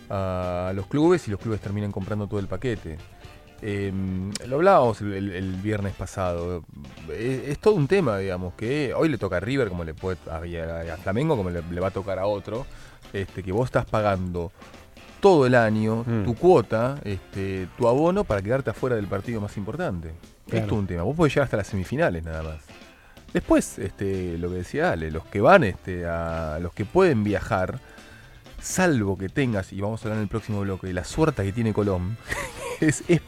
a 0.09 0.73
los 0.75 0.87
clubes 0.87 1.27
y 1.29 1.31
los 1.31 1.41
clubes 1.41 1.61
terminan 1.61 1.93
comprando 1.93 2.27
todo 2.27 2.41
el 2.41 2.47
paquete. 2.47 2.99
Eh, 3.63 3.93
lo 4.47 4.57
hablábamos 4.57 5.01
el, 5.03 5.13
el- 5.13 5.33
el 5.33 5.53
viernes 5.57 5.95
pasado. 5.95 6.65
Es, 7.11 7.49
es 7.49 7.59
todo 7.59 7.75
un 7.75 7.87
tema, 7.89 8.19
digamos, 8.19 8.55
que 8.55 8.95
hoy 8.95 9.09
le 9.11 9.19
toca 9.19 9.37
a 9.37 9.41
River 9.41 9.69
como 9.69 9.85
le 9.85 9.93
puede 9.95 10.17
a, 10.31 10.45
y 10.47 10.57
a- 10.57 10.95
a 10.95 10.97
Flamengo 10.97 11.37
como 11.37 11.51
le, 11.51 11.63
le 11.71 11.81
va 11.81 11.89
a 11.89 11.93
tocar 11.93 12.19
a 12.19 12.27
otro. 12.27 12.67
Este, 13.13 13.43
que 13.43 13.53
vos 13.53 13.67
estás 13.67 13.85
pagando 13.87 14.53
todo 15.21 15.45
el 15.47 15.55
año 15.55 16.05
Mm. 16.07 16.25
tu 16.25 16.35
cuota, 16.35 16.99
este, 17.05 17.69
tu 17.77 17.87
abono 17.89 18.25
para 18.25 18.41
quedarte 18.41 18.71
afuera 18.71 18.97
del 18.97 19.07
partido 19.09 19.41
más 19.41 19.57
importante. 19.59 20.13
Claro. 20.47 20.63
Es 20.65 20.69
todo 20.69 20.79
un 20.79 20.87
tema. 20.87 21.03
Vos 21.03 21.15
podés 21.17 21.35
llegar 21.35 21.45
hasta 21.45 21.57
las 21.59 21.67
semifinales 21.67 22.25
nada 22.25 22.43
más. 22.43 22.65
Después, 23.33 23.79
este, 23.79 24.39
lo 24.39 24.51
que 24.51 24.57
decía 24.57 24.93
Ale, 24.93 25.11
los 25.11 25.25
que 25.27 25.41
van, 25.41 25.65
este, 25.65 26.07
a 26.07 26.59
los 26.61 26.73
que 26.73 26.85
pueden 26.85 27.23
viajar, 27.23 27.79
salvo 28.61 29.17
que 29.17 29.29
tengas, 29.29 29.73
y 29.73 29.81
vamos 29.81 30.01
a 30.01 30.05
hablar 30.05 30.19
en 30.19 30.23
el 30.23 30.29
próximo 30.29 30.61
bloque, 30.61 30.93
la 30.93 31.05
suerte 31.05 31.45
que 31.45 31.53
tiene 31.53 31.73
Colón, 31.73 32.17
es, 32.81 33.05
es 33.09 33.21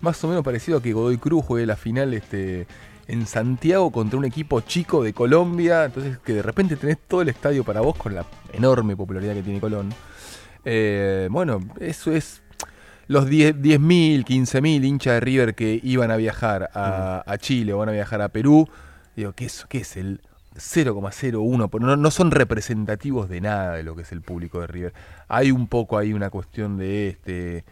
más 0.00 0.22
o 0.24 0.28
menos 0.28 0.42
parecido 0.42 0.78
a 0.78 0.82
que 0.82 0.92
Godoy 0.92 1.18
Cruz 1.18 1.44
juegue 1.44 1.66
la 1.66 1.76
final 1.76 2.14
este, 2.14 2.66
en 3.06 3.26
Santiago 3.26 3.90
contra 3.90 4.18
un 4.18 4.24
equipo 4.24 4.60
chico 4.62 5.02
de 5.02 5.12
Colombia, 5.12 5.84
entonces 5.84 6.18
que 6.18 6.34
de 6.34 6.42
repente 6.42 6.76
tenés 6.76 6.98
todo 7.06 7.22
el 7.22 7.28
estadio 7.28 7.64
para 7.64 7.80
vos 7.80 7.96
con 7.96 8.14
la 8.14 8.24
enorme 8.52 8.96
popularidad 8.96 9.34
que 9.34 9.42
tiene 9.42 9.60
Colón. 9.60 9.90
Eh, 10.64 11.28
bueno, 11.30 11.60
eso 11.80 12.12
es 12.12 12.42
los 13.08 13.26
10 13.26 13.56
10.000, 13.56 14.24
15.000 14.24 14.84
hinchas 14.84 15.14
de 15.14 15.20
River 15.20 15.54
que 15.54 15.80
iban 15.82 16.10
a 16.10 16.16
viajar 16.16 16.70
a, 16.74 17.24
a 17.26 17.38
Chile 17.38 17.72
o 17.72 17.78
van 17.78 17.88
a 17.88 17.92
viajar 17.92 18.20
a 18.20 18.28
Perú. 18.28 18.68
Digo, 19.18 19.32
¿qué 19.32 19.46
es, 19.46 19.66
qué 19.68 19.78
es 19.78 19.96
el 19.96 20.20
0,01? 20.54 21.68
Pero 21.72 21.86
No, 21.86 21.96
no 21.96 22.10
son 22.12 22.30
representativos 22.30 23.28
de 23.28 23.40
nada 23.40 23.74
de 23.74 23.82
lo 23.82 23.96
que 23.96 24.02
es 24.02 24.12
el 24.12 24.22
público 24.22 24.60
de 24.60 24.68
River. 24.68 24.94
Hay 25.26 25.50
un 25.50 25.66
poco 25.66 25.98
ahí 25.98 26.12
una 26.12 26.30
cuestión 26.30 26.76
de 26.76 27.08
este 27.08 27.64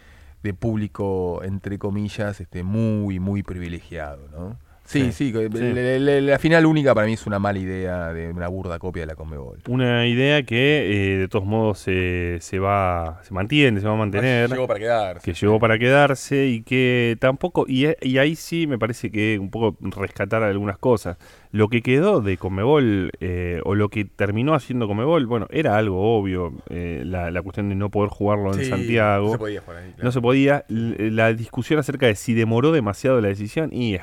de 0.43 0.55
público, 0.55 1.45
entre 1.45 1.79
comillas, 1.79 2.41
este 2.41 2.65
muy, 2.65 3.21
muy 3.21 3.45
privilegiado, 3.45 4.27
¿no? 4.33 4.57
Sí, 4.87 5.13
sí, 5.13 5.33
que 5.33 5.49
sí. 5.53 5.73
la, 5.73 5.99
la- 5.99 6.21
la 6.21 6.39
final 6.39 6.65
única 6.67 6.95
para 6.95 7.07
mí 7.07 7.15
es 7.15 7.27
una 7.27 7.39
mala 7.39 7.59
idea 7.59 8.13
de 8.13 8.31
una 8.31 8.49
burda 8.49 8.79
copia 8.79 9.03
de 9.03 9.07
la 9.07 9.15
Conmebol. 9.17 9.59
Una 9.69 10.07
idea 10.07 10.43
que 10.45 11.15
eh, 11.15 11.19
de 11.19 11.29
todos 11.29 11.45
modos 11.45 11.79
se 11.79 12.39
se 12.41 12.59
va, 12.59 13.21
se 13.23 13.35
mantiene, 13.35 13.81
se 13.81 13.87
va 13.87 13.95
a 13.95 13.97
mantener. 13.97 14.49
Llegó 14.51 14.67
para 14.67 14.79
quedarse. 14.81 15.25
que 15.25 15.35
llegó 15.39 15.59
para 15.61 15.79
quedarse 15.79 16.47
y 16.47 16.63
que 16.63 17.17
tampoco, 17.21 17.67
y, 17.69 17.87
y 18.01 18.19
ahí 18.19 18.37
sí 18.37 18.67
me 18.67 18.79
parece 18.79 19.11
que 19.11 19.39
un 19.39 19.51
poco 19.51 19.77
rescatar 19.81 20.43
algunas 20.43 20.79
cosas. 20.79 21.17
Lo 21.57 21.69
que 21.69 21.81
quedó 21.81 22.21
de 22.21 22.37
Comebol, 22.37 23.11
eh, 23.21 23.61
o 23.65 23.75
lo 23.75 23.89
que 23.89 24.05
terminó 24.05 24.55
haciendo 24.55 24.87
Comebol, 24.87 25.27
bueno, 25.27 25.47
era 25.51 25.77
algo 25.79 26.19
obvio, 26.19 26.53
eh, 26.69 27.03
la, 27.07 27.31
la 27.31 27.41
cuestión 27.43 27.69
de 27.71 27.75
no 27.77 27.91
poder 27.91 28.11
jugarlo 28.11 28.53
en 28.53 28.59
Sí, 28.61 28.65
Santiago. 28.67 29.27
No 29.27 29.33
se 29.33 29.39
podía 29.39 29.61
jugar 29.63 29.77
ahí. 29.83 29.91
claro. 29.93 30.05
No 30.05 30.13
se 30.13 30.21
podía. 30.21 30.65
L- 30.69 31.11
La 31.13 31.33
discusión 31.33 31.79
acerca 31.79 32.07
de 32.07 32.15
si 32.15 32.35
demoró 32.35 32.73
demasiado 32.73 33.21
la 33.21 33.29
decisión, 33.29 33.71
y 33.73 33.97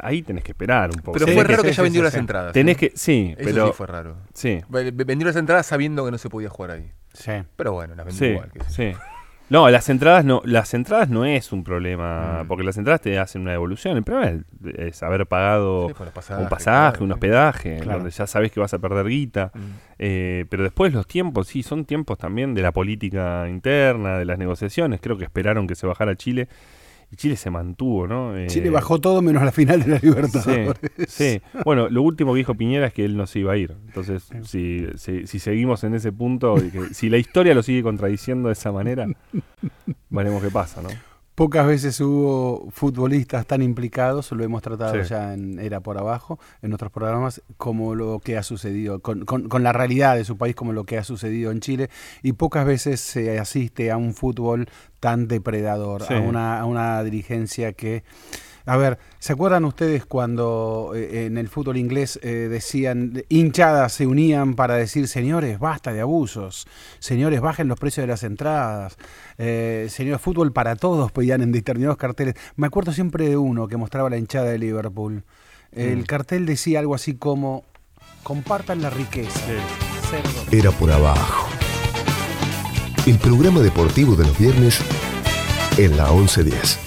ahí 0.00 0.22
tenés 0.22 0.42
que 0.42 0.50
esperar 0.52 0.90
un 0.90 0.96
poco. 1.00 1.12
Pero 1.12 1.26
Tenés 1.26 1.34
fue 1.40 1.46
que- 1.46 1.52
raro 1.56 1.62
que 1.62 1.82
vendido 1.82 2.00
sí, 2.02 2.04
las 2.04 2.12
sí. 2.14 2.18
entradas. 2.18 2.52
Tenés 2.52 2.76
que, 2.76 2.92
sí, 2.94 3.34
Eso 3.38 3.48
pero 3.48 3.66
sí 3.68 3.72
fue 3.74 3.86
raro. 3.86 4.16
sí, 4.34 4.60
Vendió 4.68 5.26
las 5.26 5.36
entradas 5.36 5.66
sabiendo 5.66 6.04
que 6.04 6.10
no 6.10 6.18
se 6.18 6.28
podía 6.28 6.48
jugar 6.48 6.72
ahí. 6.72 6.90
Sí. 7.12 7.32
Pero 7.56 7.72
bueno, 7.72 7.94
las 7.94 8.04
vendió 8.06 8.18
sí, 8.26 8.32
igual. 8.32 8.50
yo. 8.54 8.62
sí. 8.68 8.92
No, 9.48 9.70
las 9.70 9.88
entradas 9.88 10.24
no, 10.24 10.42
las 10.44 10.74
entradas 10.74 11.08
no 11.08 11.24
es 11.24 11.52
un 11.52 11.62
problema, 11.62 12.42
Mm. 12.42 12.48
porque 12.48 12.64
las 12.64 12.76
entradas 12.78 13.00
te 13.00 13.16
hacen 13.18 13.42
una 13.42 13.54
evolución. 13.54 13.96
El 13.96 14.02
problema 14.02 14.42
es, 14.64 14.74
es 14.78 15.02
haber 15.04 15.24
pagado 15.26 15.88
Sí, 15.88 15.94
pasajes, 16.12 16.42
un 16.42 16.48
pasaje, 16.48 16.90
claro. 16.92 17.04
un 17.04 17.12
hospedaje, 17.12 17.76
Claro. 17.80 17.98
donde 18.00 18.10
ya 18.10 18.26
sabes 18.26 18.50
que 18.50 18.58
vas 18.58 18.74
a 18.74 18.78
perder 18.80 19.06
guita. 19.06 19.52
Mm. 19.54 19.58
Eh, 20.00 20.44
pero 20.50 20.64
después 20.64 20.92
los 20.92 21.06
tiempos, 21.06 21.46
sí, 21.46 21.62
son 21.62 21.84
tiempos 21.84 22.18
también 22.18 22.54
de 22.54 22.62
la 22.62 22.72
política 22.72 23.48
interna, 23.48 24.18
de 24.18 24.24
las 24.24 24.36
negociaciones. 24.38 25.00
Creo 25.00 25.16
que 25.16 25.24
esperaron 25.24 25.66
que 25.68 25.76
se 25.76 25.86
bajara 25.86 26.16
Chile 26.16 26.48
y 27.16 27.18
Chile 27.18 27.36
se 27.36 27.48
mantuvo, 27.50 28.06
¿no? 28.06 28.36
Eh, 28.36 28.46
Chile 28.48 28.68
bajó 28.70 29.00
todo 29.00 29.22
menos 29.22 29.42
la 29.42 29.52
final 29.52 29.82
de 29.82 29.88
la 29.88 29.98
Libertadores. 30.02 30.74
sí. 31.08 31.40
Bueno, 31.64 31.88
lo 31.88 32.02
último 32.02 32.32
que 32.34 32.38
dijo 32.38 32.54
Piñera 32.54 32.88
es 32.88 32.92
que 32.92 33.04
él 33.04 33.16
no 33.16 33.26
se 33.26 33.38
iba 33.38 33.52
a 33.52 33.56
ir. 33.56 33.74
Entonces, 33.86 34.28
si, 34.42 34.86
si, 34.96 35.26
si 35.26 35.38
seguimos 35.38 35.82
en 35.84 35.94
ese 35.94 36.12
punto, 36.12 36.56
y 36.62 36.70
que- 36.70 36.94
si 36.94 37.08
la 37.08 37.16
historia 37.16 37.54
lo 37.54 37.62
sigue 37.62 37.82
contradiciendo 37.82 38.48
de 38.48 38.52
esa 38.52 38.70
manera, 38.72 39.06
veremos 40.10 40.42
qué 40.42 40.50
pasa, 40.50 40.82
¿no? 40.82 40.88
Pocas 41.36 41.66
veces 41.66 42.00
hubo 42.00 42.70
futbolistas 42.70 43.46
tan 43.46 43.60
implicados, 43.60 44.32
lo 44.32 44.42
hemos 44.42 44.62
tratado 44.62 44.94
Sí. 45.04 45.10
ya 45.10 45.34
en 45.34 45.58
Era 45.58 45.80
por 45.80 45.98
Abajo, 45.98 46.38
en 46.62 46.72
otros 46.72 46.90
programas, 46.90 47.42
como 47.58 47.94
lo 47.94 48.20
que 48.20 48.38
ha 48.38 48.42
sucedido, 48.42 49.00
con, 49.00 49.26
con- 49.26 49.46
con 49.48 49.62
la 49.62 49.74
realidad 49.74 50.16
de 50.16 50.24
su 50.24 50.38
país, 50.38 50.56
como 50.56 50.72
lo 50.72 50.84
que 50.84 50.96
ha 50.96 51.04
sucedido 51.04 51.50
en 51.52 51.60
Chile, 51.60 51.90
y 52.22 52.32
pocas 52.32 52.64
veces 52.64 53.00
se 53.02 53.38
asiste 53.38 53.90
a 53.90 53.98
un 53.98 54.14
fútbol 54.14 54.66
tan 54.98 55.28
depredador, 55.28 56.04
Sí. 56.04 56.14
a, 56.14 56.20
una, 56.20 56.58
a 56.58 56.64
una 56.64 57.04
dirigencia 57.04 57.74
que... 57.74 58.02
A 58.68 58.76
ver, 58.76 58.98
¿se 59.20 59.32
acuerdan 59.32 59.64
ustedes 59.64 60.04
cuando 60.06 60.92
eh, 60.96 61.26
en 61.26 61.38
el 61.38 61.48
fútbol 61.48 61.76
inglés 61.76 62.18
eh, 62.22 62.48
decían, 62.50 63.22
hinchadas 63.28 63.92
se 63.92 64.08
unían 64.08 64.54
para 64.54 64.74
decir, 64.74 65.06
señores, 65.06 65.60
basta 65.60 65.92
de 65.92 66.00
abusos, 66.00 66.66
señores, 66.98 67.40
bajen 67.40 67.68
los 67.68 67.78
precios 67.78 68.02
de 68.02 68.08
las 68.08 68.24
entradas, 68.24 68.96
eh, 69.38 69.86
señor, 69.88 70.18
fútbol 70.18 70.52
para 70.52 70.74
todos, 70.74 71.12
pedían 71.12 71.42
en 71.42 71.52
determinados 71.52 71.96
carteles. 71.96 72.34
Me 72.56 72.66
acuerdo 72.66 72.92
siempre 72.92 73.28
de 73.28 73.36
uno 73.36 73.68
que 73.68 73.76
mostraba 73.76 74.10
la 74.10 74.16
hinchada 74.18 74.46
de 74.46 74.58
Liverpool. 74.58 75.22
El 75.70 75.98
Mm. 75.98 76.04
cartel 76.04 76.44
decía 76.46 76.80
algo 76.80 76.94
así 76.96 77.14
como, 77.14 77.62
compartan 78.24 78.82
la 78.82 78.90
riqueza. 78.90 79.40
Era 80.50 80.72
por 80.72 80.90
abajo. 80.90 81.48
El 83.06 83.18
programa 83.18 83.60
deportivo 83.60 84.16
de 84.16 84.24
los 84.24 84.36
viernes 84.36 84.80
en 85.78 85.96
la 85.96 86.10
1110. 86.10 86.78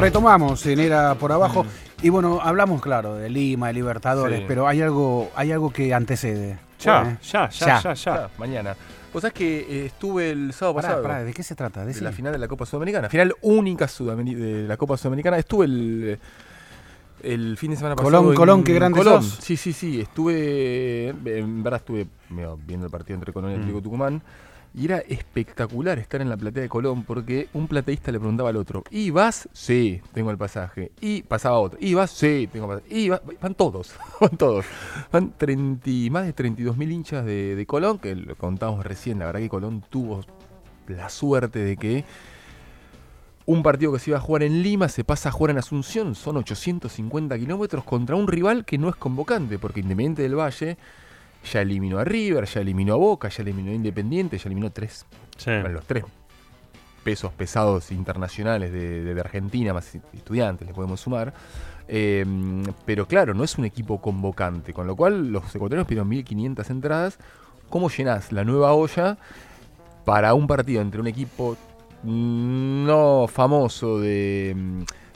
Retomamos 0.00 0.64
en 0.66 0.80
Era 0.80 1.14
por 1.14 1.32
Abajo. 1.32 1.64
Y 2.02 2.08
bueno, 2.08 2.40
hablamos, 2.42 2.80
claro, 2.80 3.14
de 3.16 3.28
Lima, 3.28 3.68
de 3.68 3.74
Libertadores, 3.74 4.40
Sí. 4.40 4.44
pero 4.48 4.66
hay 4.66 4.80
algo, 4.82 5.30
hay 5.34 5.52
algo 5.52 5.70
que 5.70 5.92
antecede. 5.92 6.58
Ya, 6.80 7.02
¿eh? 7.02 7.18
ya, 7.22 7.48
ya, 7.50 7.66
Ya. 7.66 7.80
ya, 7.82 7.94
ya. 7.94 8.30
Mañana. 8.38 8.74
Vos 9.12 9.22
sabés 9.22 9.34
que 9.34 9.58
eh, 9.68 9.86
estuve 9.86 10.30
el 10.30 10.52
sábado 10.52 10.76
Pará, 10.76 10.88
pasado. 10.88 11.02
pará, 11.02 11.24
¿de 11.24 11.34
qué 11.34 11.42
se 11.42 11.54
trata? 11.54 11.84
de 11.84 12.00
la 12.00 12.12
final 12.12 12.32
de 12.32 12.38
la 12.38 12.48
Copa 12.48 12.64
Sudamericana. 12.64 13.08
Final 13.10 13.34
única 13.42 13.86
Sudameri- 13.86 14.34
de 14.36 14.68
la 14.68 14.76
Copa 14.76 14.96
Sudamericana. 14.96 15.36
Estuve 15.36 15.64
el, 15.66 16.18
el 17.22 17.56
fin 17.58 17.72
de 17.72 17.76
semana 17.76 17.96
Colón, 17.96 18.12
pasado. 18.12 18.30
en 18.30 18.36
Colón, 18.36 18.64
qué 18.64 18.72
grande 18.72 18.98
Colón. 18.98 19.22
sos. 19.22 19.38
Sí, 19.44 19.56
sí, 19.56 19.72
sí. 19.72 20.00
Estuve. 20.00 21.08
En 21.38 21.62
verdad 21.62 21.80
estuve 21.80 22.06
viendo 22.66 22.86
el 22.86 22.92
partido 22.92 23.16
entre 23.18 23.32
Colón 23.32 23.50
y 23.50 23.54
Mm. 23.54 23.58
Atlético 23.58 23.82
Tucumán. 23.82 24.22
Y 24.72 24.84
era 24.84 24.98
espectacular 24.98 25.98
estar 25.98 26.20
en 26.20 26.28
la 26.28 26.36
platea 26.36 26.62
de 26.62 26.68
Colón 26.68 27.02
porque 27.02 27.48
un 27.54 27.66
plateísta 27.66 28.12
le 28.12 28.20
preguntaba 28.20 28.50
al 28.50 28.56
otro: 28.56 28.84
¿Y 28.90 29.10
vas? 29.10 29.48
Sí, 29.52 30.00
tengo 30.14 30.30
el 30.30 30.38
pasaje. 30.38 30.92
Y 31.00 31.22
pasaba 31.22 31.58
otro: 31.58 31.78
¿Y 31.82 31.94
vas? 31.94 32.10
Sí, 32.12 32.48
tengo 32.52 32.72
el 32.72 32.78
pasaje. 32.80 32.96
Y 32.96 33.08
va- 33.08 33.20
van 33.40 33.54
todos, 33.54 33.94
van 34.20 34.36
todos. 34.36 34.64
Van 35.10 35.32
30 35.36 35.90
y- 35.90 36.10
más 36.10 36.24
de 36.24 36.32
32 36.32 36.76
mil 36.76 36.92
hinchas 36.92 37.24
de, 37.24 37.56
de 37.56 37.66
Colón, 37.66 37.98
que 37.98 38.14
lo 38.14 38.36
contábamos 38.36 38.86
recién. 38.86 39.18
La 39.18 39.26
verdad 39.26 39.40
que 39.40 39.48
Colón 39.48 39.82
tuvo 39.90 40.24
la 40.86 41.08
suerte 41.08 41.58
de 41.58 41.76
que 41.76 42.04
un 43.46 43.62
partido 43.64 43.92
que 43.92 43.98
se 43.98 44.10
iba 44.10 44.18
a 44.18 44.20
jugar 44.22 44.44
en 44.44 44.62
Lima 44.62 44.88
se 44.88 45.02
pasa 45.02 45.30
a 45.30 45.32
jugar 45.32 45.50
en 45.50 45.58
Asunción. 45.58 46.14
Son 46.14 46.36
850 46.36 47.36
kilómetros 47.38 47.82
contra 47.84 48.14
un 48.14 48.28
rival 48.28 48.64
que 48.64 48.78
no 48.78 48.88
es 48.88 48.94
convocante, 48.96 49.58
porque 49.58 49.80
Independiente 49.80 50.22
del 50.22 50.36
Valle 50.38 50.76
ya 51.44 51.60
eliminó 51.62 51.98
a 51.98 52.04
River, 52.04 52.44
ya 52.46 52.60
eliminó 52.60 52.94
a 52.94 52.96
Boca, 52.96 53.28
ya 53.28 53.42
eliminó 53.42 53.70
a 53.70 53.74
Independiente, 53.74 54.38
ya 54.38 54.44
eliminó 54.46 54.70
tres, 54.70 55.06
Sí. 55.36 55.50
bueno, 55.50 55.68
los 55.70 55.84
tres 55.86 56.04
pesos 57.02 57.32
pesados 57.32 57.90
internacionales 57.92 58.72
de, 58.72 59.02
de- 59.02 59.14
de 59.14 59.20
Argentina, 59.20 59.72
más 59.72 59.94
estudiantes, 60.12 60.68
le 60.68 60.74
podemos 60.74 61.00
sumar. 61.00 61.32
Eh, 61.88 62.24
pero 62.84 63.06
claro, 63.08 63.32
no 63.34 63.42
es 63.42 63.56
un 63.58 63.64
equipo 63.64 64.00
convocante, 64.00 64.72
con 64.74 64.86
lo 64.86 64.94
cual 64.94 65.32
los 65.32 65.42
ecuatorianos 65.54 65.88
pidieron 65.88 66.08
1.500 66.10 66.70
entradas. 66.70 67.18
¿Cómo 67.68 67.88
llenás 67.88 68.32
la 68.32 68.44
nueva 68.44 68.74
olla 68.74 69.16
para 70.04 70.34
un 70.34 70.46
partido 70.46 70.82
entre 70.82 71.00
un 71.00 71.06
equipo 71.06 71.56
no 72.04 73.26
famoso 73.28 73.98
de, 73.98 74.54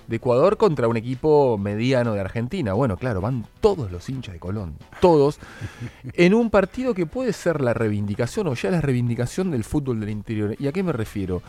de 0.07 0.17
Ecuador 0.17 0.57
contra 0.57 0.89
un 0.89 0.97
equipo 0.97 1.57
mediano 1.59 2.13
de 2.13 2.21
Argentina? 2.21 2.73
Bueno, 2.75 2.97
claro, 2.97 3.21
van 3.21 3.47
todos 3.61 3.91
los 3.91 4.09
hinchas 4.09 4.35
de 4.35 4.41
Colón, 4.41 4.75
todos, 5.01 5.39
en 6.13 6.35
un 6.35 6.51
partido 6.51 6.95
que 6.95 7.07
puede 7.07 7.33
ser 7.33 7.61
la 7.61 7.75
reivindicación 7.75 8.47
o 8.49 8.55
ya 8.55 8.71
la 8.71 8.81
reivindicación 8.81 9.51
del 9.51 9.65
fútbol 9.65 10.01
del 10.01 10.11
interior. 10.11 10.57
¿Y 10.59 10.67
a 10.67 10.73
qué 10.73 10.83
me 10.83 10.93
refiero? 10.93 11.43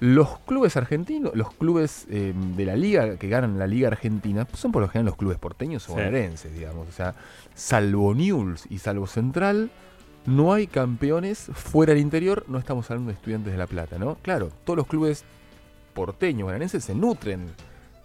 Los 0.00 0.38
clubes 0.46 0.76
argentinos, 0.76 1.34
los 1.34 1.52
clubes 1.54 2.06
eh, 2.08 2.32
de 2.56 2.64
la 2.64 2.76
liga 2.76 3.16
que 3.16 3.28
ganan 3.28 3.58
la 3.58 3.66
liga 3.66 3.88
argentina, 3.88 4.46
son 4.54 4.70
por 4.70 4.80
lo 4.80 4.88
general 4.88 5.06
los 5.06 5.16
clubes 5.16 5.38
porteños 5.38 5.82
o 5.84 5.86
Sí. 5.86 5.92
bonaerenses, 5.94 6.52
digamos. 6.54 6.86
O 6.88 6.92
sea, 6.92 7.16
salvo 7.54 8.14
Newell's 8.14 8.66
y 8.70 8.78
salvo 8.78 9.08
Central, 9.08 9.70
no 10.24 10.52
hay 10.52 10.68
campeones 10.68 11.50
fuera 11.52 11.94
del 11.94 12.02
interior. 12.02 12.44
No 12.46 12.58
estamos 12.58 12.88
hablando 12.90 13.08
de 13.10 13.14
estudiantes 13.16 13.52
de 13.52 13.58
La 13.58 13.66
Plata, 13.66 13.98
¿no? 13.98 14.16
Claro, 14.22 14.50
todos 14.64 14.76
los 14.76 14.86
clubes 14.86 15.24
porteños 15.98 16.44
bonaerenses 16.44 16.84
se 16.84 16.94
nutren, 16.94 17.48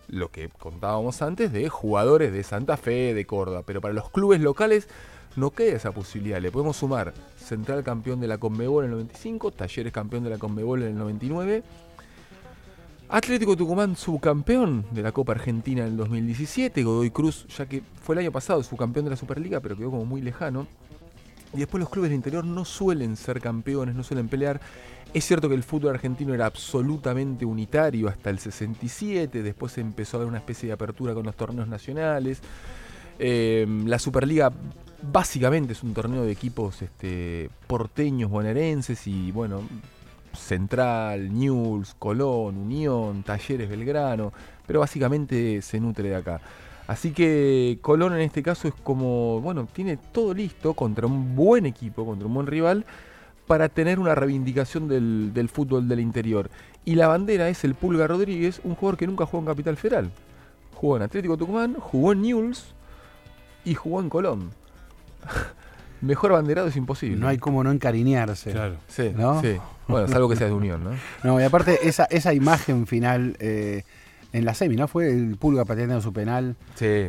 lo 0.07 0.31
que 0.31 0.49
contábamos 0.49 1.21
antes, 1.21 1.53
de 1.53 1.69
jugadores 1.69 2.33
de 2.33 2.41
Santa 2.41 2.75
Fe, 2.75 3.13
de 3.13 3.25
Córdoba. 3.27 3.61
Pero 3.67 3.81
para 3.81 3.93
los 3.93 4.09
clubes 4.09 4.41
locales 4.41 4.87
no 5.35 5.51
queda 5.51 5.75
esa 5.75 5.91
posibilidad. 5.91 6.41
Le 6.41 6.51
podemos 6.51 6.75
sumar 6.75 7.13
Central 7.37 7.83
campeón 7.83 8.19
de 8.19 8.27
la 8.27 8.39
Conmebol 8.39 8.85
en 8.85 8.89
el 8.89 8.97
95, 8.97 9.51
Talleres 9.51 9.93
campeón 9.93 10.23
de 10.23 10.31
la 10.31 10.39
Conmebol 10.39 10.81
en 10.81 10.87
el 10.87 10.97
99. 10.97 11.63
Atlético 13.09 13.55
Tucumán 13.55 13.95
subcampeón 13.95 14.85
de 14.89 15.03
la 15.03 15.11
Copa 15.11 15.33
Argentina 15.33 15.83
en 15.83 15.89
el 15.89 15.97
2017, 15.97 16.81
Godoy 16.81 17.11
Cruz, 17.11 17.45
ya 17.55 17.67
que 17.67 17.83
fue 18.01 18.15
el 18.15 18.19
año 18.21 18.31
pasado 18.31 18.63
subcampeón 18.63 19.05
de 19.05 19.11
la 19.11 19.17
Superliga, 19.17 19.59
pero 19.59 19.77
quedó 19.77 19.91
como 19.91 20.05
muy 20.05 20.23
lejano. 20.23 20.65
Y 21.53 21.59
después 21.59 21.79
los 21.79 21.89
clubes 21.89 22.09
del 22.09 22.15
interior 22.15 22.45
no 22.45 22.65
suelen 22.65 23.15
ser 23.15 23.39
campeones, 23.39 23.95
no 23.95 24.03
suelen 24.03 24.27
pelear. 24.27 24.59
Es 25.13 25.25
cierto 25.25 25.47
que 25.47 25.55
el 25.55 25.63
fútbol 25.63 25.91
argentino 25.91 26.33
era 26.33 26.47
absolutamente 26.47 27.45
unitario 27.45 28.07
hasta 28.07 28.31
el 28.31 28.39
67, 28.39 29.43
después 29.43 29.77
empezó 29.77 30.17
a 30.17 30.19
haber 30.19 30.29
una 30.29 30.39
especie 30.39 30.67
de 30.67 30.73
apertura 30.73 31.13
con 31.13 31.25
los 31.25 31.35
torneos 31.35 31.67
nacionales. 31.67 32.41
Eh, 33.19 33.67
la 33.85 33.99
Superliga 33.99 34.51
básicamente 35.11 35.73
es 35.73 35.83
un 35.83 35.93
torneo 35.93 36.23
de 36.23 36.31
equipos 36.31 36.81
este, 36.81 37.49
porteños, 37.67 38.31
bonaerenses 38.31 39.05
y 39.05 39.31
bueno, 39.31 39.61
Central, 40.33 41.31
Newell's, 41.31 41.95
Colón, 41.99 42.57
Unión, 42.57 43.23
Talleres, 43.23 43.69
Belgrano, 43.69 44.33
pero 44.65 44.79
básicamente 44.79 45.61
se 45.61 45.79
nutre 45.79 46.09
de 46.09 46.15
acá. 46.15 46.41
Así 46.87 47.11
que 47.11 47.79
Colón 47.81 48.13
en 48.13 48.21
este 48.21 48.43
caso 48.43 48.67
es 48.67 48.73
como, 48.73 49.39
bueno, 49.41 49.67
tiene 49.71 49.97
todo 49.97 50.33
listo 50.33 50.73
contra 50.73 51.07
un 51.07 51.35
buen 51.35 51.65
equipo, 51.65 52.05
contra 52.05 52.27
un 52.27 52.33
buen 52.33 52.47
rival, 52.47 52.85
para 53.47 53.69
tener 53.69 53.99
una 53.99 54.15
reivindicación 54.15 54.87
del, 54.87 55.33
del 55.33 55.49
fútbol 55.49 55.87
del 55.87 55.99
interior. 55.99 56.49
Y 56.85 56.95
la 56.95 57.07
bandera 57.07 57.49
es 57.49 57.63
el 57.63 57.75
Pulga 57.75 58.07
Rodríguez, 58.07 58.59
un 58.63 58.75
jugador 58.75 58.97
que 58.97 59.07
nunca 59.07 59.25
jugó 59.25 59.39
en 59.39 59.47
Capital 59.47 59.77
Federal. 59.77 60.11
Jugó 60.75 60.97
en 60.97 61.03
Atlético 61.03 61.37
Tucumán, 61.37 61.75
jugó 61.75 62.11
en 62.11 62.21
Newell's 62.21 62.73
y 63.63 63.75
jugó 63.75 64.01
en 64.01 64.09
Colón. 64.09 64.51
Mejor 66.01 66.33
banderado 66.33 66.67
es 66.67 66.75
imposible. 66.75 67.15
No 67.15 67.29
hay 67.29 67.37
como 67.37 67.63
no 67.63 67.71
encariñarse. 67.71 68.51
Claro. 68.51 68.75
Sí, 68.87 69.13
¿No? 69.15 69.41
sí. 69.41 69.57
Bueno, 69.87 70.07
salvo 70.09 70.27
que 70.27 70.35
sea 70.35 70.47
de 70.47 70.53
Unión, 70.53 70.83
¿no? 70.83 70.91
No, 71.23 71.39
y 71.39 71.43
aparte 71.43 71.87
esa, 71.87 72.05
esa 72.05 72.33
imagen 72.33 72.87
final 72.87 73.37
eh, 73.39 73.83
en 74.33 74.45
la 74.45 74.53
semi, 74.53 74.75
¿no? 74.75 74.87
Fue 74.87 75.09
el 75.09 75.37
Pulga 75.37 75.63
pateando 75.65 76.01
su 76.01 76.11
penal 76.11 76.55
Sí. 76.75 77.05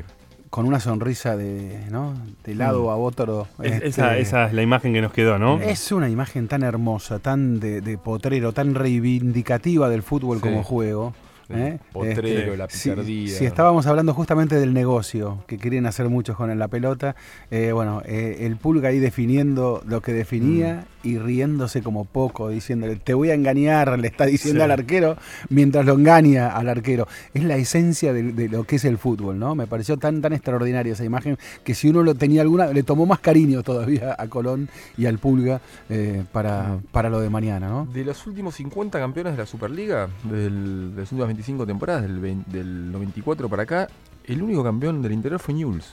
con 0.51 0.67
una 0.67 0.79
sonrisa 0.79 1.37
de, 1.37 1.81
¿no? 1.91 2.15
De 2.45 2.55
lado 2.55 2.85
Mm. 2.85 2.89
a 2.91 2.95
otro. 2.97 3.49
Es- 3.61 3.73
este, 3.73 3.89
esa, 3.89 4.17
esa 4.19 4.47
es 4.47 4.53
la 4.53 4.63
imagen 4.63 4.93
que 4.93 5.01
nos 5.03 5.13
quedó, 5.13 5.39
¿no? 5.39 5.59
Es 5.61 5.91
una 5.91 6.09
imagen 6.09 6.47
tan 6.49 6.63
hermosa, 6.63 7.19
tan 7.19 7.59
de, 7.61 7.81
de 7.81 7.99
potrero, 7.99 8.53
tan 8.53 8.75
reivindicativa 8.75 9.89
del 9.89 10.03
fútbol 10.03 10.37
Sí. 10.39 10.43
como 10.43 10.63
juego. 10.63 11.15
El 11.51 11.59
¿eh? 11.61 11.79
potrero, 11.93 12.27
Este, 12.53 12.57
la 12.57 12.69
si- 12.71 12.89
picardía. 12.89 13.37
Si, 13.39 13.45
estábamos 13.45 13.87
hablando 13.87 14.15
justamente 14.15 14.57
del 14.57 14.73
negocio 14.73 15.45
que 15.47 15.59
quieren 15.59 15.85
hacer 15.85 16.09
muchos 16.09 16.37
con 16.37 16.57
la 16.59 16.69
pelota, 16.69 17.17
eh, 17.51 17.73
bueno, 17.73 18.01
eh, 18.07 18.39
el 18.41 18.57
Pulga 18.57 18.89
ahí 18.89 18.99
definiendo 18.99 19.83
lo 19.87 20.01
que 20.01 20.15
definía 20.15 20.85
Mm. 20.87 20.94
Y 21.05 21.19
riéndose 21.19 21.83
como 21.83 22.05
poco, 22.05 22.49
diciéndole, 22.49 22.97
te 22.97 23.15
voy 23.15 23.31
a 23.31 23.35
engañar, 23.35 23.99
le 23.99 24.09
está 24.09 24.27
diciendo 24.27 24.61
Sí. 24.61 24.65
al 24.65 24.71
arquero 24.71 25.17
mientras 25.51 25.85
lo 25.87 25.93
engaña 25.95 26.49
al 26.57 26.69
arquero. 26.69 27.07
Es 27.35 27.45
la 27.45 27.57
esencia 27.57 28.13
de, 28.13 28.33
de 28.33 28.49
lo 28.49 28.65
que 28.65 28.77
es 28.77 28.85
el 28.85 28.99
fútbol, 28.99 29.39
¿no? 29.39 29.55
Me 29.55 29.67
pareció 29.67 29.97
tan, 29.99 30.21
tan 30.23 30.33
extraordinaria 30.33 30.93
esa 30.95 31.05
imagen 31.05 31.39
que 31.63 31.75
si 31.75 31.89
uno 31.91 32.03
lo 32.03 32.15
tenía 32.15 32.43
alguna, 32.43 32.67
le 32.69 32.83
tomó 32.83 33.07
más 33.07 33.21
cariño 33.21 33.63
todavía 33.63 34.17
a 34.19 34.27
Colón 34.29 34.69
y 34.97 35.07
al 35.07 35.19
Pulga 35.19 35.61
eh, 35.91 36.25
para, 36.33 36.79
para 36.91 37.11
lo 37.11 37.21
de 37.21 37.31
mañana, 37.31 37.69
¿no? 37.69 37.87
De 37.93 38.05
los 38.05 38.27
últimos 38.27 38.55
50 38.57 38.99
campeones 38.99 39.35
de 39.35 39.39
la 39.39 39.47
Superliga, 39.47 40.09
del- 40.25 40.93
de 40.95 41.03
las 41.03 41.13
últimas 41.13 41.29
25 41.29 41.67
temporadas, 41.67 42.03
del, 42.03 42.19
20 42.19 42.51
del 42.51 42.91
94 42.93 43.49
para 43.49 43.63
acá, 43.65 43.89
el 44.25 44.43
único 44.43 44.65
campeón 44.65 45.03
del 45.03 45.13
interior 45.13 45.39
fue 45.41 45.55
Newell's, 45.55 45.93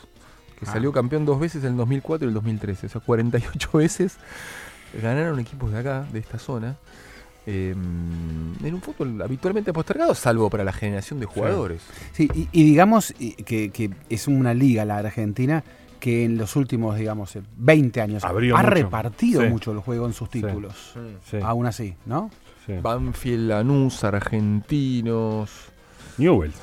que 0.57 0.65
Ah. 0.65 0.73
salió 0.73 0.91
campeón 0.91 1.25
dos 1.25 1.39
veces 1.39 1.63
en 1.63 1.71
el 1.71 1.77
2004 1.77 2.25
y 2.25 2.29
el 2.29 2.33
2013. 2.33 2.85
O 2.87 2.89
sea, 2.89 3.01
48 3.01 3.69
veces 3.77 4.17
ganaron 5.01 5.39
equipos 5.39 5.71
de 5.71 5.79
acá, 5.79 6.05
de 6.11 6.19
esta 6.19 6.39
zona. 6.39 6.75
eh, 7.47 7.71
en 7.71 8.73
un 8.73 8.81
fútbol 8.81 9.19
habitualmente 9.21 9.73
postergado, 9.73 10.13
salvo 10.13 10.49
para 10.49 10.63
la 10.63 10.71
generación 10.71 11.19
de 11.19 11.25
jugadores. 11.25 11.81
Sí, 12.13 12.29
y, 12.35 12.47
y 12.51 12.63
digamos 12.63 13.13
que, 13.45 13.71
que 13.71 13.89
es 14.09 14.27
una 14.27 14.53
liga 14.53 14.85
la 14.85 14.97
Argentina 14.99 15.63
que 15.99 16.23
en 16.25 16.37
los 16.37 16.55
últimos, 16.55 16.97
digamos, 16.97 17.35
eh, 17.35 17.41
20 17.57 18.01
años 18.01 18.23
Abrió 18.23 18.55
ha 18.57 18.61
mucho. 18.61 18.73
repartido 18.73 19.41
Sí. 19.41 19.47
mucho 19.49 19.71
el 19.71 19.79
juego 19.79 20.05
en 20.07 20.13
sus 20.13 20.29
títulos. 20.29 20.93
Sí, 21.29 21.37
Aún 21.43 21.65
así, 21.65 21.95
¿no? 22.05 22.29
sí. 22.65 22.73
Banfield, 22.81 23.49
Lanús, 23.49 24.03
Argentinos. 24.03 25.49
Newell's. 26.17 26.55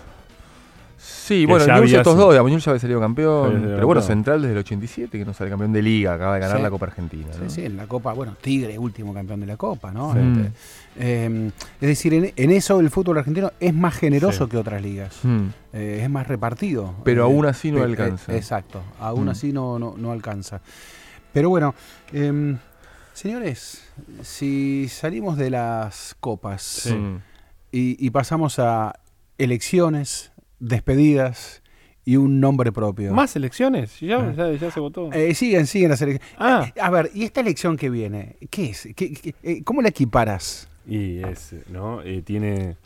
Sí, 1.28 1.44
bueno, 1.46 1.66
Newell's 1.66 1.92
estos 1.92 2.16
dos, 2.16 2.34
Abuñol 2.36 2.60
ya 2.60 2.70
había 2.70 2.80
salido 2.80 3.00
campeón. 3.00 3.44
Había 3.46 3.52
salido 3.58 3.74
pero 3.76 3.86
bueno, 3.86 4.00
campeón. 4.00 4.16
Central 4.18 4.42
desde 4.42 4.52
el 4.52 4.58
87, 4.58 5.18
que 5.18 5.24
no 5.24 5.34
sale 5.34 5.50
campeón 5.50 5.72
de 5.72 5.82
liga, 5.82 6.14
acaba 6.14 6.34
de 6.34 6.40
ganar 6.40 6.56
Sí. 6.58 6.62
la 6.62 6.70
Copa 6.70 6.86
Argentina. 6.86 7.26
Sí, 7.32 7.38
¿no? 7.42 7.50
sí, 7.50 7.64
en 7.64 7.76
la 7.76 7.86
Copa, 7.86 8.12
bueno, 8.12 8.36
Tigre, 8.40 8.78
último 8.78 9.12
campeón 9.12 9.40
de 9.40 9.46
la 9.46 9.56
Copa, 9.56 9.90
¿no? 9.92 10.12
Sí. 10.14 10.18
Este, 10.20 10.52
eh, 11.00 11.50
es 11.80 11.88
decir, 11.88 12.14
en, 12.14 12.32
en 12.34 12.50
eso 12.50 12.80
el 12.80 12.90
fútbol 12.90 13.18
argentino 13.18 13.52
es 13.60 13.74
más 13.74 13.94
generoso 13.94 14.44
Sí. 14.44 14.50
que 14.50 14.56
otras 14.56 14.80
ligas. 14.82 15.18
Mm. 15.22 15.46
Eh, 15.74 16.00
es 16.02 16.10
más 16.10 16.26
repartido. 16.26 16.94
Pero 17.04 17.22
Eh, 17.22 17.24
aún 17.24 17.44
así 17.46 17.70
no 17.70 17.78
pe- 17.78 17.84
alcanza. 17.84 18.32
eh, 18.32 18.36
exacto, 18.36 18.82
aún 19.00 19.26
Mm. 19.26 19.30
así 19.30 19.52
no, 19.52 19.78
no, 19.78 19.94
no 19.98 20.12
alcanza. 20.12 20.60
Pero 21.32 21.50
bueno, 21.50 21.74
em, 22.12 22.56
señores, 23.12 23.82
si 24.22 24.88
salimos 24.88 25.36
de 25.36 25.50
las 25.50 26.16
copas 26.20 26.86
y, 27.70 28.04
y 28.06 28.10
pasamos 28.10 28.58
a 28.58 28.94
elecciones, 29.36 30.32
despedidas 30.60 31.62
y 32.04 32.16
un 32.16 32.40
nombre 32.40 32.72
propio. 32.72 33.12
¿Más 33.12 33.36
elecciones? 33.36 34.00
¿Ya, 34.00 34.16
Ah. 34.18 34.32
ya, 34.36 34.52
ya 34.52 34.70
se 34.70 34.80
votó? 34.80 35.12
Eh, 35.12 35.34
siguen, 35.34 35.66
siguen 35.66 35.90
las 35.90 36.00
elecciones. 36.00 36.34
Ah. 36.38 36.70
Eh, 36.74 36.80
A 36.80 36.90
ver, 36.90 37.10
¿y 37.14 37.24
esta 37.24 37.40
elección 37.40 37.76
que 37.76 37.90
viene? 37.90 38.36
¿Qué 38.50 38.70
es? 38.70 38.88
¿Qué- 38.96 39.12
qué- 39.12 39.34
eh, 39.42 39.62
¿Cómo 39.62 39.82
la 39.82 39.88
equiparas? 39.88 40.68
Y 40.86 41.18
es, 41.18 41.54
¿no? 41.70 42.00
Eh, 42.02 42.22
tiene, 42.24 42.76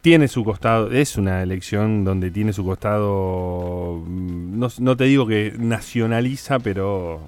tiene 0.00 0.28
su 0.28 0.44
costado, 0.44 0.92
es 0.92 1.16
una 1.16 1.42
elección 1.42 2.04
donde 2.04 2.30
tiene 2.30 2.52
su 2.52 2.64
costado, 2.64 4.00
mm, 4.06 4.58
no, 4.60 4.68
no 4.78 4.96
te 4.96 5.04
digo 5.04 5.26
que 5.26 5.52
nacionaliza, 5.58 6.60
pero, 6.60 7.20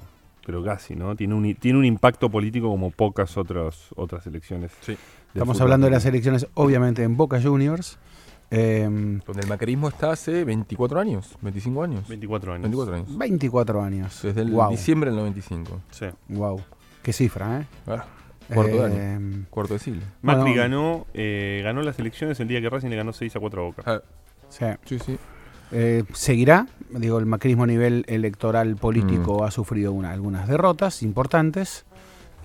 pero 0.46 0.62
casi, 0.62 0.94
¿no? 0.94 1.16
Tiene 1.16 1.34
un, 1.34 1.52
tiene 1.56 1.78
un 1.80 1.84
impacto 1.84 2.30
político 2.30 2.68
como 2.68 2.92
pocas 2.92 3.36
otras 3.36 3.88
otras 3.96 4.24
elecciones. 4.28 4.70
Sí. 4.82 4.96
Estamos 5.34 5.56
fútbol. 5.56 5.62
hablando 5.62 5.86
de 5.88 5.90
las 5.90 6.06
elecciones, 6.06 6.46
obviamente, 6.54 7.02
en 7.02 7.16
Boca 7.16 7.42
Juniors. 7.42 7.98
Em, 8.50 9.20
Donde 9.26 9.42
el 9.42 9.48
macrismo 9.48 9.88
está 9.88 10.12
hace 10.12 10.42
24 10.44 10.98
años, 11.00 11.36
25 11.42 11.82
años. 11.82 12.08
24 12.08 12.52
años. 12.54 12.62
24 12.62 12.94
años. 12.94 13.18
24 13.18 13.82
años. 13.82 14.20
Desde 14.22 14.40
el 14.42 14.50
wow, 14.52 14.70
diciembre 14.70 15.10
del 15.10 15.18
95. 15.18 15.80
Sí. 15.90 16.06
wow. 16.28 16.60
Qué 17.02 17.12
cifra, 17.12 17.60
¿eh? 17.60 17.66
Ah, 17.86 18.04
cuarto 18.52 18.76
de 18.76 18.84
año. 18.84 18.94
Em, 18.96 19.44
Cuarto 19.50 19.74
de 19.74 19.80
siglo. 19.80 20.02
Macri 20.22 20.42
Bueno. 20.52 20.56
ganó, 20.56 21.06
eh, 21.12 21.60
ganó 21.62 21.82
las 21.82 21.98
elecciones 21.98 22.40
el 22.40 22.48
día 22.48 22.60
que 22.62 22.70
Racing 22.70 22.88
le 22.88 22.96
ganó 22.96 23.12
6 23.12 23.36
a 23.36 23.40
4 23.40 23.60
a 23.62 23.64
Boca. 23.66 23.82
Ah, 23.84 24.00
sí. 24.48 24.64
sí, 24.86 24.98
sí. 24.98 25.18
Eh, 25.70 26.04
seguirá, 26.14 26.66
digo, 26.88 27.18
el 27.18 27.26
macrismo 27.26 27.64
a 27.64 27.66
nivel 27.66 28.06
electoral 28.08 28.72
Mm. 28.74 28.78
político 28.78 29.44
ha 29.44 29.50
sufrido 29.50 29.92
una- 29.92 30.10
algunas 30.12 30.48
derrotas 30.48 31.02
importantes. 31.02 31.84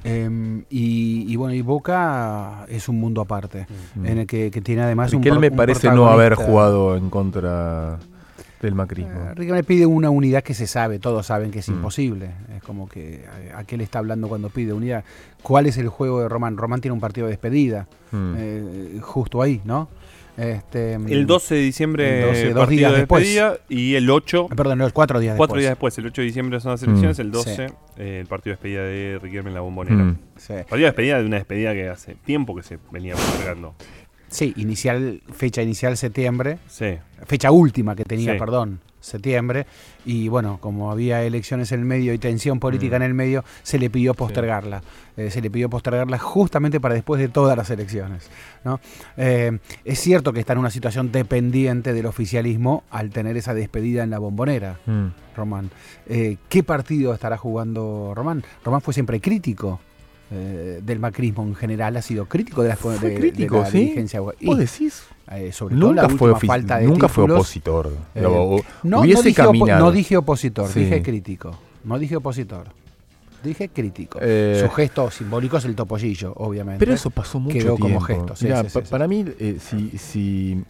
Em, 0.04 0.64
y, 0.70 1.26
y 1.32 1.36
bueno, 1.36 1.54
y 1.54 1.62
Boca 1.62 2.66
es 2.68 2.90
un 2.90 3.00
mundo 3.00 3.22
aparte, 3.22 3.66
Mm. 3.96 4.06
en 4.06 4.18
el 4.20 4.28
que, 4.28 4.52
que 4.52 4.62
tiene 4.62 4.82
además 4.84 5.14
un 5.14 5.20
Riquelme 5.22 5.40
pro- 5.40 5.42
me 5.42 5.50
un 5.52 5.58
parece 5.58 5.90
no 5.92 6.08
haber 6.08 6.36
jugado 6.36 6.96
en 6.98 7.10
contra 7.10 7.98
del 8.62 8.76
macrismo. 8.76 9.12
Eh, 9.14 9.34
Riquelme 9.36 9.64
pide 9.64 9.86
una 9.86 10.10
unidad 10.10 10.42
que 10.44 10.54
se 10.54 10.68
sabe, 10.68 10.98
todos 11.00 11.26
saben 11.26 11.52
que 11.52 11.60
es 11.60 11.70
Mm. 11.70 11.74
imposible. 11.74 12.32
Es 12.56 12.64
como 12.64 12.88
que 12.88 13.16
eh, 13.26 13.52
a 13.56 13.64
qué 13.66 13.76
le 13.78 13.84
está 13.84 14.00
hablando 14.00 14.28
cuando 14.30 14.50
pide 14.50 14.72
unidad. 14.74 15.04
¿Cuál 15.42 15.66
es 15.66 15.78
el 15.78 15.90
juego 15.90 16.22
de 16.22 16.30
Román? 16.30 16.56
Román 16.58 16.80
tiene 16.80 16.94
un 16.94 17.02
partido 17.02 17.28
de 17.28 17.32
despedida, 17.32 17.88
Mm. 18.12 18.34
eh, 18.38 19.00
justo 19.02 19.42
ahí, 19.42 19.62
¿no? 19.66 19.90
Este, 20.35 20.93
El 20.95 21.27
12 21.27 21.55
de 21.55 21.61
diciembre, 21.61 22.22
El 22.22 22.27
12, 22.30 22.53
dos 22.53 22.69
días 22.69 22.91
de 22.91 22.97
después. 22.99 23.22
despedida, 23.23 23.57
y 23.69 23.93
el 23.95 24.10
8, 24.10 24.47
eh, 24.51 24.55
Perdón, 24.55 24.80
no, 24.80 24.89
cuatro 24.91 25.19
días 25.19 25.35
cuatro 25.38 25.53
después. 25.55 25.61
días 25.64 25.72
después, 25.72 25.97
el 25.99 26.05
8 26.07 26.22
de 26.22 26.26
diciembre 26.26 26.60
son 26.60 26.72
las 26.72 26.81
elecciones, 26.84 27.18
Mm. 27.19 27.22
el 27.22 27.31
12, 27.31 27.68
eh, 27.97 28.18
el 28.22 28.26
partido 28.27 28.51
de 28.51 28.55
despedida 28.55 28.84
de 28.84 29.19
Riquelme 29.22 29.49
en 29.49 29.53
la 29.55 29.61
bombonera. 29.61 29.95
Mm. 30.03 30.18
Sí. 30.38 30.53
Partido 30.53 30.77
de 30.77 30.85
despedida 30.85 31.19
de 31.19 31.26
una 31.27 31.35
despedida 31.38 31.73
que 31.73 31.88
hace 31.89 32.15
tiempo 32.26 32.55
que 32.55 32.64
se 32.64 32.80
venía 32.91 33.14
postergando. 33.14 33.76
Sí, 34.34 34.51
inicial, 34.57 35.22
fecha 35.31 35.61
inicial 35.61 35.95
septiembre, 35.95 36.57
Sí. 36.68 36.97
fecha 37.27 37.51
última 37.51 37.95
que 37.95 38.03
tenía, 38.03 38.34
Sí. 38.34 38.39
perdón, 38.39 38.80
septiembre. 38.99 39.68
Y 40.05 40.27
bueno, 40.30 40.57
como 40.60 40.89
había 40.91 41.22
elecciones 41.23 41.72
en 41.72 41.81
el 41.81 41.85
medio 41.85 42.14
y 42.14 42.18
tensión 42.18 42.60
política 42.60 42.97
Mm. 42.97 43.01
en 43.01 43.07
el 43.10 43.14
medio, 43.14 43.43
se 43.61 43.77
le 43.77 43.89
pidió 43.91 44.14
postergarla. 44.15 44.81
Eh, 45.18 45.30
se 45.30 45.39
le 45.41 45.51
pidió 45.51 45.69
postergarla 45.69 46.18
justamente 46.18 46.80
para 46.80 46.95
después 46.95 47.22
de 47.22 47.27
todas 47.27 47.55
las 47.55 47.69
elecciones. 47.69 48.30
¿no? 48.64 48.80
Eh, 49.18 49.60
es 49.85 49.99
cierto 49.99 50.34
que 50.34 50.39
está 50.39 50.53
en 50.53 50.60
una 50.60 50.72
situación 50.72 51.11
dependiente 51.11 51.93
del 51.93 52.05
oficialismo 52.07 52.85
al 52.89 53.11
tener 53.11 53.38
esa 53.38 53.53
despedida 53.53 54.03
en 54.03 54.10
la 54.10 54.18
bombonera, 54.19 54.80
Mm. 54.88 55.07
Román. 55.35 55.69
Eh, 56.07 56.38
¿Qué 56.49 56.64
partido 56.64 57.14
estará 57.14 57.38
jugando 57.38 58.14
Román? 58.15 58.43
Román 58.65 58.81
fue 58.81 58.93
siempre 58.95 59.19
crítico. 59.22 59.80
Eh, 60.35 60.81
del 60.84 60.99
macrismo 60.99 61.43
en 61.43 61.53
general 61.55 61.95
ha 61.95 62.01
sido 62.01 62.26
crítico 62.26 62.64
de 62.64 62.69
la, 62.69 62.76
Fue 62.76 62.97
de- 62.97 63.10
de 63.10 63.15
crítico, 63.15 63.60
la 63.60 63.65
¿sí? 63.68 63.77
dirigencia. 63.80 64.19
Y, 64.39 64.45
¿Vos 64.47 64.57
decís? 64.57 65.03
eh, 65.31 65.51
sobre 65.51 65.76
todo 65.76 65.89
Nunca 65.89 66.01
la 66.03 66.10
fue, 66.10 66.35
falta 66.47 66.77
de 66.80 66.88
nunca 66.88 67.07
fue 67.07 67.23
opositor. 67.26 67.91
eh, 68.15 68.26
O- 68.26 68.60
no, 68.84 69.01
dije, 69.03 69.15
opo- 69.43 69.77
no 69.80 69.91
dije 69.91 70.18
opositor, 70.18 70.69
Sí. 70.69 70.80
dije 70.81 71.01
crítico. 71.03 71.55
No 71.84 71.99
dije 71.99 72.15
opositor. 72.15 72.68
Dije 73.43 73.68
crítico. 73.69 74.19
Eh, 74.22 74.61
Su 74.65 74.69
gesto 74.73 75.11
simbólico 75.11 75.57
es 75.57 75.65
el 75.65 75.76
topollillo, 75.76 76.34
obviamente. 76.38 76.80
Pero 76.80 76.93
eso 76.93 77.10
pasó 77.10 77.39
mucho 77.39 77.53
Quedó 77.57 77.76
tiempo. 77.76 77.81
como 77.84 77.99
gesto, 77.99 78.35
sí, 78.38 78.45
Mirá, 78.45 78.64
pa-. 78.64 78.81
Para 78.81 79.07
mí, 79.07 79.26
si, 79.60 79.89
si- 79.97 80.64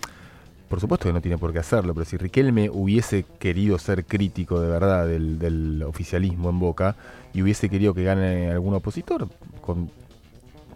Por 0.67 0.79
supuesto 0.79 1.07
que 1.07 1.13
no 1.13 1.21
tiene 1.21 1.37
por 1.37 1.53
qué 1.53 1.59
hacerlo, 1.59 1.93
pero 1.93 2.03
si 2.03 2.17
Riquelme 2.17 2.67
hubiese 2.67 3.25
querido 3.37 3.77
ser 3.77 4.05
crítico 4.05 4.59
de 4.59 4.67
verdad 4.69 5.05
del, 5.07 5.37
del 5.37 5.83
oficialismo 5.83 6.49
en 6.49 6.57
Boca 6.59 6.95
y 7.31 7.43
hubiese 7.43 7.69
querido 7.69 7.93
que 7.93 8.03
gane 8.03 8.49
algún 8.49 8.73
opositor, 8.73 9.27
con 9.65 9.89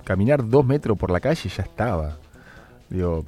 caminar 0.04 0.48
dos 0.48 0.66
metros 0.66 0.98
por 0.98 1.12
la 1.12 1.20
calle 1.20 1.50
ya 1.50 1.64
estaba. 1.64 2.18
Digo, 2.90 3.26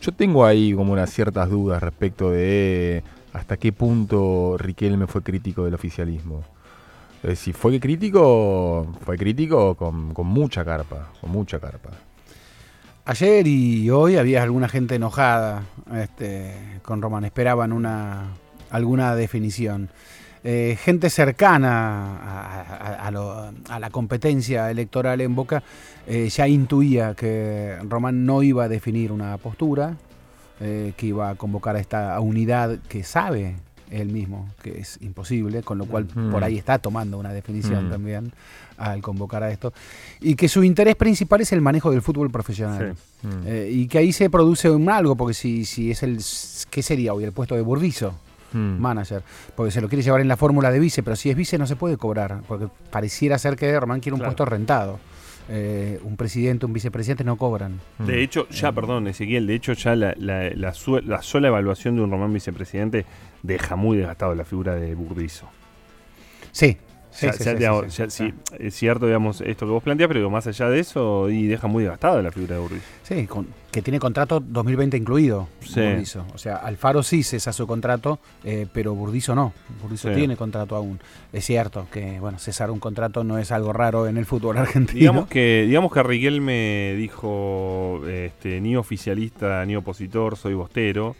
yo 0.00 0.12
tengo 0.12 0.44
ahí 0.44 0.72
como 0.72 0.92
unas 0.92 1.10
ciertas 1.10 1.50
dudas 1.50 1.82
respecto 1.82 2.30
de 2.30 3.02
hasta 3.32 3.56
qué 3.56 3.72
punto 3.72 4.56
Riquelme 4.58 5.06
fue 5.06 5.22
crítico 5.22 5.64
del 5.64 5.74
oficialismo. 5.74 6.42
Eh, 7.22 7.36
si 7.36 7.52
fue 7.52 7.78
crítico, 7.78 8.86
fue 9.04 9.18
crítico 9.18 9.74
con, 9.74 10.14
mucha 10.26 10.64
carpa, 10.64 11.10
con 11.20 11.30
mucha 11.30 11.58
carpa. 11.58 11.90
Ayer 13.04 13.46
y 13.46 13.90
hoy 13.90 14.16
había 14.16 14.42
alguna 14.42 14.68
gente 14.68 14.94
enojada 14.94 15.64
este, 15.94 16.80
con 16.82 17.02
Román. 17.02 17.24
Esperaban 17.24 17.72
una, 17.72 18.28
alguna 18.70 19.14
definición. 19.14 19.90
Eh, 20.44 20.78
gente 20.80 21.10
cercana 21.10 22.16
a, 22.16 22.60
a- 22.62 23.06
a 23.06 23.10
lo- 23.10 23.50
a 23.68 23.78
la 23.80 23.90
competencia 23.90 24.70
electoral 24.70 25.20
en 25.20 25.34
Boca 25.34 25.62
eh, 26.06 26.28
ya 26.28 26.46
intuía 26.46 27.14
que 27.14 27.76
Román 27.88 28.24
no 28.24 28.42
iba 28.42 28.64
a 28.64 28.68
definir 28.68 29.10
una 29.12 29.36
postura, 29.38 29.96
eh, 30.60 30.92
que 30.96 31.06
iba 31.06 31.30
a 31.30 31.34
convocar 31.34 31.76
a 31.76 31.80
esta 31.80 32.18
unidad 32.20 32.78
que 32.88 33.02
sabe 33.04 33.56
él 33.90 34.08
mismo 34.12 34.48
que 34.62 34.80
es 34.80 34.98
imposible, 35.00 35.62
con 35.62 35.78
lo 35.78 35.86
cual 35.86 36.06
Mm. 36.14 36.30
por 36.30 36.44
ahí 36.44 36.56
está 36.58 36.78
tomando 36.78 37.18
una 37.18 37.32
definición 37.32 37.88
Mm. 37.88 37.90
también 37.90 38.32
al 38.76 39.00
convocar 39.02 39.42
a 39.42 39.50
esto, 39.50 39.72
y 40.20 40.34
que 40.36 40.46
su 40.48 40.62
interés 40.62 40.94
principal 40.94 41.40
es 41.40 41.50
el 41.52 41.60
manejo 41.60 41.90
del 41.90 42.00
fútbol 42.02 42.30
profesional. 42.30 42.94
Sí. 43.22 43.26
Mm. 43.26 43.42
Y 43.72 43.88
que 43.88 43.98
ahí 43.98 44.12
se 44.12 44.30
produce 44.30 44.70
un 44.70 44.88
algo, 44.90 45.16
porque 45.16 45.34
si, 45.34 45.64
si 45.64 45.90
es 45.90 46.02
el. 46.04 46.18
¿Qué 46.70 46.82
sería 46.82 47.12
hoy? 47.14 47.24
El 47.24 47.32
puesto 47.32 47.54
de 47.56 47.62
Burdizo, 47.62 48.14
Mm. 48.52 48.78
manager. 48.80 49.22
Porque 49.54 49.70
se 49.70 49.80
lo 49.80 49.88
quiere 49.88 50.02
llevar 50.02 50.20
en 50.20 50.28
la 50.28 50.36
fórmula 50.36 50.70
de 50.70 50.78
vice, 50.80 51.02
pero 51.02 51.16
si 51.16 51.30
es 51.30 51.36
vice 51.36 51.58
no 51.58 51.66
se 51.66 51.76
puede 51.76 51.96
cobrar, 51.96 52.40
porque 52.48 52.68
pareciera 52.90 53.38
ser 53.38 53.56
que 53.56 53.78
Román 53.78 54.00
quiere 54.00 54.14
un 54.14 54.20
Claro. 54.20 54.30
puesto 54.32 54.44
rentado. 54.44 54.98
eh, 55.50 55.98
un 56.04 56.18
presidente, 56.18 56.66
un 56.66 56.74
vicepresidente 56.74 57.24
no 57.24 57.36
cobran. 57.36 57.80
De 57.98 58.22
hecho, 58.22 58.46
ya, 58.50 58.70
perdón, 58.70 59.06
Ezequiel, 59.08 59.46
de 59.46 59.54
hecho 59.54 59.72
ya 59.72 59.96
la, 59.96 60.12
la- 60.18 60.50
la 60.50 60.74
su- 60.74 61.00
la 61.00 61.22
sola 61.22 61.48
evaluación 61.48 61.96
de 61.96 62.02
un 62.02 62.10
Román 62.10 62.34
vicepresidente 62.34 63.06
deja 63.42 63.74
muy 63.74 63.96
desgastado 63.96 64.34
la 64.34 64.44
figura 64.44 64.74
de 64.74 64.94
Burdizo. 64.94 65.48
Sí. 66.52 66.76
Sí, 67.18 67.26
sí, 67.32 67.44
sí, 67.88 68.02
sí, 68.08 68.34
es 68.58 68.74
cierto, 68.74 69.06
digamos, 69.06 69.40
esto 69.40 69.66
que 69.66 69.72
vos 69.72 69.82
planteás, 69.82 70.08
pero 70.08 70.30
más 70.30 70.46
allá 70.46 70.68
de 70.70 70.78
eso, 70.80 71.28
y 71.30 71.46
deja 71.46 71.66
muy 71.66 71.82
desgastada 71.82 72.22
la 72.22 72.30
figura 72.30 72.54
de 72.54 72.60
Burdizo. 72.60 72.84
Sí, 73.02 73.26
con- 73.26 73.48
que 73.70 73.82
tiene 73.82 73.98
contrato 73.98 74.40
2020 74.40 74.96
incluido. 74.96 75.48
Sí. 75.60 75.80
Burdizo. 75.80 76.24
O 76.34 76.38
sea, 76.38 76.56
Alfaro 76.56 77.02
sí 77.02 77.22
cesa 77.22 77.52
su 77.52 77.66
contrato, 77.66 78.18
eh, 78.44 78.66
pero 78.72 78.94
Burdizo 78.94 79.34
no. 79.34 79.52
Burdizo 79.82 80.10
tiene 80.12 80.36
contrato 80.36 80.74
aún. 80.76 81.00
Es 81.32 81.44
cierto 81.44 81.86
que, 81.92 82.18
bueno, 82.20 82.38
cesar 82.38 82.70
un 82.70 82.78
contrato 82.78 83.24
no 83.24 83.36
es 83.38 83.50
algo 83.52 83.72
raro 83.72 84.06
en 84.06 84.16
el 84.16 84.24
fútbol 84.24 84.56
argentino. 84.58 84.98
Digamos 85.00 85.26
que, 85.28 85.64
digamos 85.66 85.92
que 85.92 86.02
Riquelme 86.02 86.94
dijo, 86.96 88.00
este, 88.08 88.60
ni 88.60 88.76
oficialista 88.76 89.64
ni 89.66 89.76
opositor, 89.76 90.36
soy 90.36 90.54
bostero, 90.54 91.14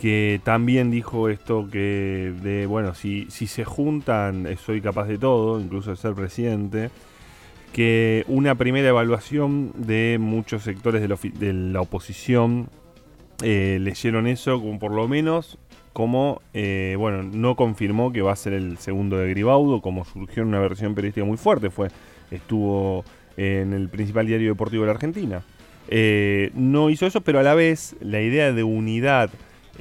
que 0.00 0.40
también 0.44 0.90
dijo 0.90 1.28
esto 1.28 1.68
que 1.70 2.32
de, 2.42 2.64
bueno, 2.64 2.94
si, 2.94 3.26
si 3.28 3.46
se 3.46 3.66
juntan, 3.66 4.46
eh, 4.46 4.56
soy 4.56 4.80
capaz 4.80 5.04
de 5.04 5.18
todo, 5.18 5.60
incluso 5.60 5.90
de 5.90 5.96
ser 5.96 6.14
presidente, 6.14 6.88
que 7.74 8.24
una 8.26 8.54
primera 8.54 8.88
evaluación 8.88 9.72
de 9.76 10.16
muchos 10.18 10.62
sectores 10.62 11.02
de 11.02 11.52
la, 11.52 11.82
oposición 11.82 12.70
eh, 13.42 13.76
leyeron 13.78 14.26
eso 14.26 14.58
como 14.58 14.78
por 14.78 14.92
lo 14.92 15.06
menos 15.06 15.58
como, 15.92 16.40
eh, 16.54 16.96
bueno, 16.98 17.22
no 17.22 17.54
confirmó 17.54 18.10
que 18.10 18.22
va 18.22 18.32
a 18.32 18.36
ser 18.36 18.54
el 18.54 18.78
segundo 18.78 19.18
de 19.18 19.28
Gribaudo, 19.28 19.82
como 19.82 20.06
surgió 20.06 20.44
en 20.44 20.48
una 20.48 20.60
versión 20.60 20.94
periodística 20.94 21.26
muy 21.26 21.36
fuerte, 21.36 21.68
fue 21.68 21.88
estuvo 22.30 23.04
en 23.36 23.74
el 23.74 23.90
principal 23.90 24.26
diario 24.26 24.48
deportivo 24.48 24.84
de 24.84 24.86
la 24.86 24.94
Argentina. 24.94 25.42
No 26.54 26.88
hizo 26.88 27.04
eso, 27.04 27.20
pero 27.20 27.38
a 27.38 27.42
la 27.42 27.54
vez 27.54 27.96
la 28.00 28.22
idea 28.22 28.50
de 28.54 28.62
unidad, 28.62 29.28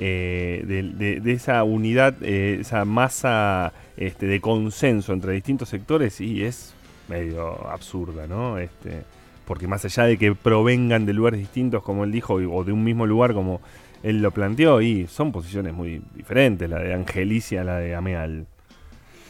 eh, 0.02 0.64
de, 0.66 0.84
de- 0.84 1.20
de 1.20 1.32
esa 1.34 1.62
unidad, 1.66 2.16
eh, 2.22 2.60
esa 2.62 2.86
masa 2.86 3.74
este, 3.98 4.28
de 4.28 4.40
consenso 4.40 5.12
entre 5.12 5.34
distintos 5.34 5.68
sectores, 5.68 6.14
sí, 6.14 6.42
es 6.44 6.74
medio 7.10 7.68
absurda, 7.70 8.26
¿no? 8.26 8.58
Este, 8.58 9.04
porque 9.46 9.68
más 9.68 9.84
allá 9.84 10.04
de 10.06 10.18
que 10.18 10.34
provengan 10.36 11.06
de 11.06 11.12
lugares 11.12 11.40
distintos, 11.42 11.84
como 11.84 12.06
él 12.06 12.12
dijo, 12.14 12.40
y- 12.42 12.46
o 12.50 12.64
de 12.64 12.72
un 12.72 12.84
mismo 12.84 13.06
lugar, 13.06 13.34
como 13.34 13.60
él 14.02 14.22
lo 14.22 14.32
planteó, 14.32 14.80
y 14.82 15.08
son 15.08 15.34
posiciones 15.34 15.74
muy 15.74 16.02
diferentes, 16.16 16.70
la 16.70 16.80
de 16.80 16.94
Angelicia 16.94 17.62
a 17.62 17.64
la 17.66 17.78
de 17.80 17.94
Ameal. 17.96 18.46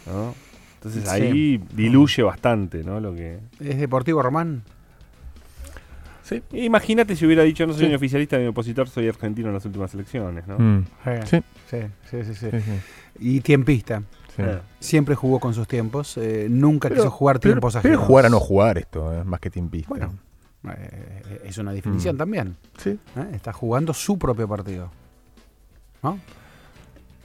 ¿no? 0.05 0.35
Entonces 0.75 1.03
Sí. 1.03 1.09
ahí 1.09 1.61
diluye 1.73 2.21
bastante, 2.23 2.83
¿no? 2.83 2.99
Lo 2.99 3.13
que. 3.15 3.39
¿Es 3.59 3.77
Deportivo 3.79 4.21
Román? 4.21 4.61
Sí. 6.29 6.43
Imagínate 6.53 7.15
si 7.15 7.25
hubiera 7.25 7.41
dicho 7.43 7.65
no 7.65 7.73
soy 7.73 7.87
ni 7.87 7.95
oficialista 7.95 8.37
ni 8.37 8.45
opositor, 8.45 8.87
soy 8.87 9.07
argentino 9.09 9.47
en 9.47 9.55
las 9.55 9.65
últimas 9.65 9.91
elecciones, 9.95 10.45
¿no? 10.47 10.59
Mm. 10.59 10.85
Sí. 11.03 11.11
Sí. 11.25 11.41
Sí, 11.69 11.77
sí, 12.09 12.23
sí, 12.23 12.35
sí. 12.35 12.47
Sí, 12.51 12.61
sí, 12.61 12.71
Y 13.19 13.39
tiempista. 13.41 14.03
sí. 14.35 14.43
Eh. 14.43 14.59
Siempre 14.79 15.15
jugó 15.15 15.39
con 15.39 15.53
sus 15.55 15.67
tiempos. 15.67 16.17
eh, 16.17 16.47
nunca 16.49 16.89
quiso 16.89 17.09
jugar 17.09 17.39
pero- 17.39 17.53
tiempos 17.53 17.73
pero 17.81 17.95
ajenos. 17.95 18.05
jugar 18.07 18.25
a 18.27 18.29
no 18.29 18.39
jugar 18.39 18.77
esto, 18.77 19.11
eh, 19.13 19.23
más 19.23 19.39
que 19.39 19.49
tiempista. 19.49 19.89
Bueno, 19.89 20.13
eh, 20.77 21.41
es 21.45 21.57
una 21.57 21.71
definición 21.73 22.15
Mm. 22.15 22.19
también. 22.19 22.55
Sí. 22.77 22.89
¿eh? 22.91 23.25
Está 23.33 23.51
jugando 23.51 23.93
su 23.93 24.17
propio 24.19 24.47
partido. 24.47 24.91
¿No? 26.03 26.19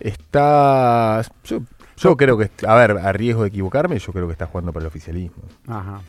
Está. 0.00 1.22
Yo, 1.44 1.60
yo 1.96 2.16
creo 2.16 2.36
que. 2.38 2.50
A 2.66 2.74
ver, 2.74 2.92
a 2.92 3.12
riesgo 3.12 3.42
de 3.42 3.48
equivocarme, 3.48 3.98
yo 3.98 4.12
creo 4.12 4.26
que 4.26 4.32
está 4.32 4.46
jugando 4.46 4.72
para 4.72 4.84
el 4.84 4.88
oficialismo. 4.88 5.42
Ajá. 5.66 6.00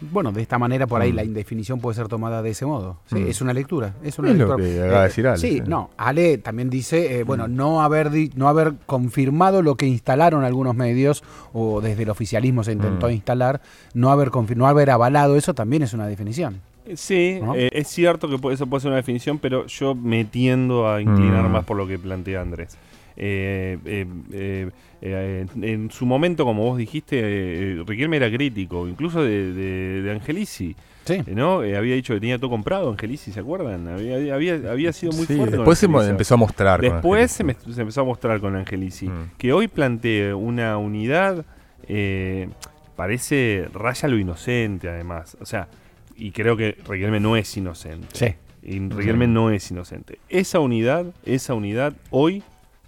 Bueno, 0.00 0.30
de 0.30 0.42
esta 0.42 0.58
manera 0.58 0.86
por 0.86 1.00
ahí 1.00 1.12
Mm. 1.12 1.16
la 1.16 1.24
indefinición 1.24 1.80
puede 1.80 1.94
ser 1.96 2.08
tomada 2.08 2.42
de 2.42 2.50
ese 2.50 2.66
modo. 2.66 2.98
Sí, 3.06 3.16
Mm. 3.16 3.28
es 3.28 3.40
una 3.40 3.52
lectura. 3.54 3.94
Es 4.02 4.18
una 4.18 4.30
Es 4.30 4.36
lo 4.36 4.46
lectura. 4.56 4.64
que 4.68 4.80
acaba 4.82 5.00
de 5.02 5.08
decir 5.08 5.26
Ale, 5.26 5.38
Sí, 5.38 5.50
sí. 5.52 5.62
no. 5.66 5.90
Ale 5.96 6.38
también 6.38 6.68
dice, 6.68 7.18
eh, 7.18 7.22
bueno, 7.24 7.48
no 7.48 7.82
haber 7.82 8.10
di- 8.10 8.30
no 8.36 8.48
haber 8.48 8.74
confirmado 8.84 9.62
lo 9.62 9.76
que 9.76 9.86
instalaron 9.86 10.44
algunos 10.44 10.74
medios 10.74 11.22
o 11.52 11.80
desde 11.80 12.02
el 12.02 12.10
oficialismo 12.10 12.62
se 12.62 12.72
intentó 12.72 13.08
Mm. 13.08 13.12
instalar, 13.12 13.60
no 13.94 14.10
haber 14.10 14.30
no 14.56 14.66
haber 14.66 14.90
avalado 14.90 15.36
eso 15.36 15.54
también 15.54 15.82
es 15.82 15.92
una 15.94 16.06
definición. 16.06 16.60
Sí, 16.94 17.40
¿No? 17.42 17.54
eh, 17.54 17.68
es 17.72 17.88
cierto 17.88 18.28
que 18.28 18.38
puede- 18.38 18.54
eso 18.54 18.66
puede 18.66 18.82
ser 18.82 18.88
una 18.90 18.98
definición, 18.98 19.38
pero 19.38 19.66
yo 19.66 19.94
me 19.94 20.24
tiendo 20.24 20.88
a 20.88 21.00
inclinar 21.00 21.48
Mm. 21.48 21.52
más 21.52 21.64
por 21.64 21.76
lo 21.76 21.86
que 21.86 21.98
plantea 21.98 22.42
Andrés. 22.42 22.76
Eh, 23.16 23.78
eh, 23.84 24.06
eh, 24.32 24.70
eh, 25.00 25.46
en, 25.62 25.90
su 25.90 26.04
momento, 26.06 26.44
como 26.44 26.64
vos 26.64 26.78
dijiste, 26.78 27.18
eh, 27.22 27.82
Riquelme 27.86 28.16
era 28.18 28.30
crítico, 28.30 28.86
incluso 28.88 29.22
de, 29.22 29.52
de, 29.52 30.02
de 30.02 30.10
Angelici. 30.10 30.76
Sí. 31.04 31.22
¿no? 31.28 31.62
Eh, 31.62 31.76
había 31.76 31.94
dicho 31.94 32.14
que 32.14 32.20
tenía 32.20 32.36
todo 32.36 32.50
comprado, 32.50 32.90
Angelici, 32.90 33.30
¿se 33.30 33.38
acuerdan? 33.40 33.86
Había, 33.86 34.34
había, 34.34 34.54
había 34.70 34.92
sido 34.92 35.12
muy 35.12 35.24
Sí, 35.26 35.36
fuerte. 35.36 35.56
con 35.56 35.64
después 35.64 35.78
se 35.78 36.10
empezó 36.10 36.34
a 36.34 36.36
mostrar. 36.36 36.80
con 36.80 36.90
Después 36.90 37.30
se, 37.32 37.44
me- 37.44 37.54
se 37.54 37.80
empezó 37.80 38.00
a 38.00 38.04
mostrar 38.04 38.40
con 38.40 38.56
Angelici. 38.56 39.06
Mm. 39.08 39.30
Que 39.38 39.52
hoy 39.52 39.68
plantee 39.68 40.34
una 40.34 40.76
unidad, 40.78 41.44
eh, 41.86 42.48
parece 42.96 43.68
raya 43.72 44.08
lo 44.08 44.18
inocente, 44.18 44.88
además. 44.88 45.36
O 45.40 45.46
sea, 45.46 45.68
y 46.16 46.32
creo 46.32 46.56
que 46.56 46.76
Riquelme 46.88 47.20
no 47.20 47.36
es 47.36 47.56
inocente. 47.56 48.08
Sí. 48.12 48.34
Y 48.62 48.80
Riquelme 48.88 49.28
no 49.28 49.50
es 49.50 49.70
inocente. 49.70 50.18
Esa 50.28 50.58
unidad, 50.58 51.06
esa 51.24 51.54
unidad 51.54 51.94
hoy 52.10 52.42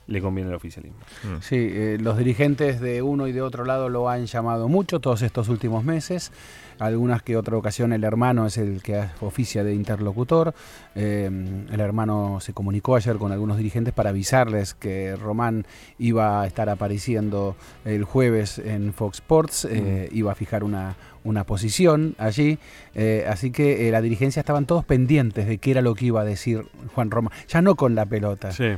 le 0.09 0.21
conviene 0.21 0.51
al 0.51 0.57
oficialismo. 0.57 0.99
Sí, 1.41 1.57
eh, 1.57 1.99
los 2.01 2.19
dirigentes 2.19 2.81
de 2.81 3.03
uno 3.03 3.29
y 3.29 3.33
de 3.33 3.43
otro 3.43 3.65
lado 3.65 3.89
lo 3.89 4.09
han 4.09 4.27
llamado 4.27 4.67
mucho 4.67 5.01
todos 5.01 5.23
estos 5.23 5.49
últimos 5.49 5.85
meses. 5.85 6.33
Algunas 6.79 7.23
que 7.23 7.37
otra 7.37 7.57
ocasión 7.57 7.93
el 7.93 8.05
hermano 8.05 8.47
es 8.47 8.59
el 8.59 8.83
que 8.83 9.05
oficia 9.21 9.65
de 9.65 9.75
interlocutor. 9.75 10.55
Eh, 10.95 11.31
el 11.71 11.81
hermano 11.81 12.39
se 12.41 12.53
comunicó 12.53 12.97
ayer 12.97 13.17
con 13.17 13.33
algunos 13.33 13.57
dirigentes 13.57 13.93
para 13.95 14.11
avisarles 14.11 14.75
que 14.75 15.17
Román 15.17 15.67
iba 15.99 16.43
a 16.43 16.47
estar 16.47 16.69
apareciendo 16.69 17.57
el 17.85 18.05
jueves 18.05 18.59
en 18.59 18.93
Fox 18.93 19.19
Sports, 19.19 19.67
eh, 19.71 20.09
iba 20.13 20.33
a 20.33 20.35
fijar 20.35 20.65
una, 20.65 20.97
una 21.25 21.45
posición 21.45 22.15
allí. 22.19 22.59
Eh, 22.95 23.27
así 23.29 23.51
que 23.51 23.89
eh, 23.89 23.91
la 23.91 24.01
dirigencia 24.01 24.41
estaban 24.41 24.67
todos 24.67 24.85
pendientes 24.85 25.47
de 25.47 25.59
qué 25.59 25.73
era 25.73 25.83
lo 25.83 25.95
que 25.95 26.07
iba 26.07 26.21
a 26.21 26.25
decir 26.25 26.65
Juan 26.95 27.11
Román. 27.11 27.33
Ya 27.49 27.63
no 27.63 27.77
con 27.77 27.95
la 27.95 28.07
pelota. 28.07 28.53
Sí. 28.53 28.77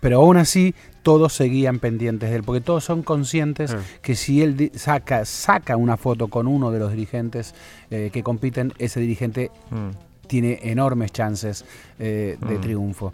Pero 0.00 0.18
aún 0.18 0.36
así, 0.36 0.74
todos 1.02 1.32
seguían 1.32 1.78
pendientes 1.78 2.30
de 2.30 2.36
él, 2.36 2.42
porque 2.42 2.60
todos 2.60 2.84
son 2.84 3.02
conscientes 3.02 3.72
Ah. 3.72 3.80
que 4.02 4.14
si 4.16 4.42
él 4.42 4.70
saca, 4.74 5.24
saca 5.24 5.76
una 5.76 5.96
foto 5.96 6.28
con 6.28 6.46
uno 6.46 6.70
de 6.70 6.78
los 6.78 6.90
dirigentes 6.92 7.54
eh, 7.90 8.10
que 8.12 8.22
compiten, 8.22 8.72
ese 8.78 9.00
dirigente 9.00 9.50
Mm. 9.70 9.90
tiene 10.26 10.60
enormes 10.62 11.10
chances 11.12 11.64
eh, 11.98 12.36
de 12.40 12.58
Mm. 12.58 12.60
triunfo. 12.60 13.12